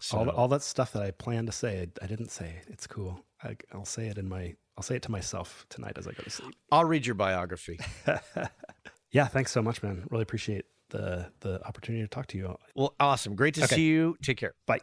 so, 0.00 0.18
all, 0.18 0.30
all 0.30 0.48
that 0.48 0.62
stuff 0.62 0.92
that 0.92 1.02
I 1.02 1.10
planned 1.10 1.48
to 1.48 1.52
say, 1.52 1.80
I, 1.80 2.04
I 2.04 2.06
didn't 2.06 2.30
say. 2.30 2.62
It's 2.68 2.86
cool. 2.86 3.24
I, 3.42 3.56
will 3.74 3.84
say 3.84 4.06
it 4.06 4.18
in 4.18 4.28
my. 4.28 4.54
I'll 4.76 4.82
say 4.82 4.96
it 4.96 5.02
to 5.02 5.10
myself 5.10 5.66
tonight 5.70 5.94
as 5.96 6.06
I 6.06 6.12
go 6.12 6.22
to 6.22 6.30
sleep. 6.30 6.54
I'll 6.70 6.84
read 6.84 7.04
your 7.04 7.16
biography. 7.16 7.80
yeah, 9.10 9.26
thanks 9.26 9.50
so 9.50 9.60
much, 9.60 9.82
man. 9.82 10.04
Really 10.10 10.22
appreciate 10.22 10.66
the 10.90 11.30
the 11.40 11.64
opportunity 11.66 12.04
to 12.04 12.08
talk 12.08 12.26
to 12.28 12.38
you. 12.38 12.56
Well, 12.76 12.94
awesome. 13.00 13.34
Great 13.34 13.54
to 13.54 13.64
okay. 13.64 13.76
see 13.76 13.86
you. 13.86 14.16
Take 14.22 14.38
care. 14.38 14.54
Bye. 14.66 14.80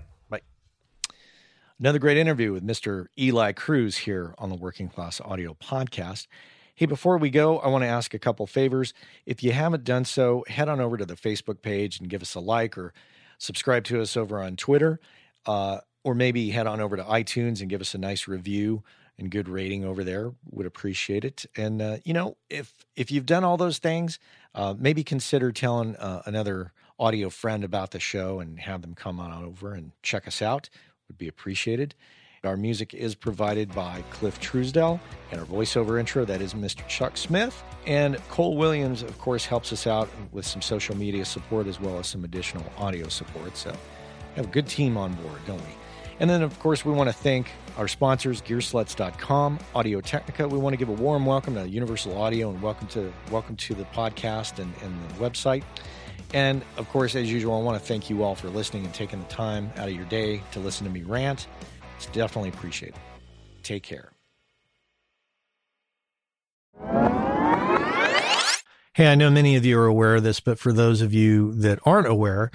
Another 1.78 2.00
great 2.00 2.16
interview 2.16 2.54
with 2.54 2.66
Mr. 2.66 3.08
Eli 3.20 3.52
Crews 3.52 3.98
here 3.98 4.34
on 4.38 4.50
the 4.50 4.56
Working 4.56 4.88
Class 4.88 5.20
Audio 5.20 5.54
Podcast. 5.56 6.28
Hey, 6.74 6.86
before 6.86 7.18
we 7.18 7.30
go, 7.30 7.60
I 7.60 7.68
want 7.68 7.82
to 7.84 7.88
ask 7.88 8.14
a 8.14 8.20
couple 8.20 8.48
favors. 8.48 8.94
If 9.26 9.44
you 9.44 9.52
haven't 9.52 9.84
done 9.84 10.06
so, 10.06 10.46
head 10.48 10.70
on 10.70 10.80
over 10.80 10.96
to 10.96 11.06
the 11.06 11.18
Facebook 11.18 11.62
page 11.62 12.00
and 12.00 12.10
give 12.10 12.22
us 12.22 12.34
a 12.34 12.40
like 12.40 12.78
or 12.78 12.94
subscribe 13.40 13.84
to 13.86 14.00
us 14.00 14.16
over 14.16 14.42
on 14.42 14.56
Twitter, 14.56 15.02
uh, 15.48 15.80
or 16.06 16.16
maybe 16.16 16.50
head 16.52 16.66
on 16.66 16.80
over 16.80 16.96
to 16.96 17.04
iTunes 17.04 17.60
and 17.60 17.70
give 17.70 17.82
us 17.82 17.94
a 17.94 17.98
nice 17.98 18.26
review 18.26 18.82
and 19.18 19.30
good 19.30 19.50
rating 19.50 19.84
over 19.84 20.06
there. 20.06 20.32
Would 20.52 20.66
appreciate 20.66 21.26
it. 21.26 21.46
And 21.58 21.82
uh, 21.82 21.98
you 22.06 22.14
know, 22.14 22.38
if 22.50 22.86
if 22.96 23.12
you've 23.12 23.26
done 23.26 23.44
all 23.44 23.58
those 23.58 23.80
things, 23.80 24.18
uh, 24.54 24.76
maybe 24.78 25.04
consider 25.04 25.52
telling 25.52 25.98
uh, 25.98 26.22
another 26.26 26.72
audio 26.98 27.30
friend 27.30 27.66
about 27.66 27.92
the 27.92 28.00
show 28.00 28.40
and 28.40 28.62
have 28.62 28.82
them 28.82 28.96
come 28.96 29.20
on 29.20 29.44
over 29.44 29.74
and 29.74 29.92
check 30.02 30.26
us 30.26 30.42
out. 30.42 30.70
Would 31.08 31.18
be 31.20 31.28
appreciated. 31.28 31.94
Our 32.44 32.58
music 32.58 32.94
is 32.94 33.16
provided 33.16 33.74
by 33.74 34.04
Cliff 34.10 34.40
Truesdell, 34.40 35.00
and 35.32 35.40
our 35.40 35.46
voiceover 35.46 36.00
intro, 36.00 36.26
that 36.26 36.42
is 36.42 36.54
Mr. 36.54 36.88
Chuck 36.88 37.16
Smith. 37.18 37.64
And 37.86 38.18
Cole 38.30 38.58
Williams, 38.58 39.04
of 39.04 39.18
course, 39.20 39.46
helps 39.46 39.72
us 39.72 39.86
out 39.86 40.10
with 40.32 40.46
some 40.46 40.62
social 40.62 40.96
media 40.96 41.26
support 41.26 41.68
as 41.68 41.80
well 41.80 42.00
as 42.00 42.08
some 42.08 42.24
additional 42.24 42.66
audio 42.78 43.08
support. 43.08 43.56
So 43.56 43.72
we 43.72 44.36
have 44.38 44.46
a 44.46 44.50
good 44.50 44.68
team 44.68 44.98
on 44.98 45.14
board, 45.14 45.40
don't 45.46 45.60
we? 45.60 45.76
And 46.20 46.30
then, 46.30 46.42
of 46.42 46.58
course, 46.60 46.86
we 46.86 46.92
want 46.92 47.10
to 47.10 47.16
thank 47.16 47.52
our 47.78 47.88
sponsors, 47.88 48.42
Gearslutz.com, 48.42 49.60
Audio 49.76 50.02
Technica. 50.02 50.48
We 50.48 50.58
want 50.58 50.74
to 50.74 50.78
give 50.78 50.90
a 50.90 50.94
warm 50.94 51.26
welcome 51.26 51.56
to 51.56 51.68
Universal 51.68 52.18
Audio 52.18 52.50
and 52.50 52.62
welcome 52.62 52.88
to 52.90 53.12
welcome 53.32 53.56
to 53.58 53.76
the 53.76 53.86
podcast 53.86 54.60
and, 54.60 54.74
and 54.82 55.10
the 55.10 55.14
website. 55.16 55.64
And 56.34 56.64
of 56.78 56.90
course, 56.90 57.16
as 57.16 57.32
usual, 57.32 57.56
I 57.60 57.62
want 57.62 57.80
to 57.80 57.86
thank 57.86 58.10
you 58.10 58.24
all 58.24 58.36
for 58.36 58.50
listening 58.50 58.86
and 58.86 58.94
taking 58.94 59.20
the 59.20 59.28
time 59.28 59.72
out 59.78 59.88
of 59.88 59.94
your 59.94 60.06
day 60.06 60.42
to 60.52 60.60
listen 60.60 60.86
to 60.86 60.92
me 60.92 61.04
rant. 61.04 61.48
It's 61.98 62.08
definitely 62.08 62.50
appreciated. 62.50 63.00
Take 63.64 63.84
care. 63.84 64.12
Hey, 68.94 69.08
I 69.08 69.16
know 69.16 69.30
many 69.30 69.56
of 69.58 69.66
you 69.66 69.78
are 69.78 69.88
aware 69.88 70.16
of 70.16 70.24
this, 70.24 70.40
but 70.40 70.58
for 70.58 70.72
those 70.72 71.02
of 71.02 71.14
you 71.14 71.54
that 71.56 71.80
aren't 71.86 72.08
aware, 72.08 72.50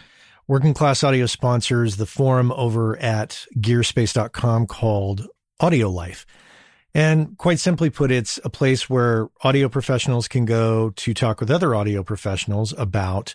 Working 0.48 0.72
Class 0.74 1.04
Audio 1.04 1.26
sponsors 1.26 1.96
the 1.96 2.06
forum 2.06 2.50
over 2.52 2.96
at 2.96 3.44
gearspace.com 3.58 4.66
called 4.66 5.28
Audio 5.60 5.90
Life. 5.90 6.26
And 6.94 7.38
quite 7.38 7.60
simply 7.60 7.90
put, 7.90 8.10
it's 8.10 8.40
a 8.42 8.50
place 8.50 8.90
where 8.90 9.28
audio 9.42 9.68
professionals 9.68 10.28
can 10.28 10.44
go 10.44 10.90
to 10.96 11.14
talk 11.14 11.40
with 11.40 11.50
other 11.50 11.74
audio 11.74 12.02
professionals 12.02 12.74
about 12.76 13.34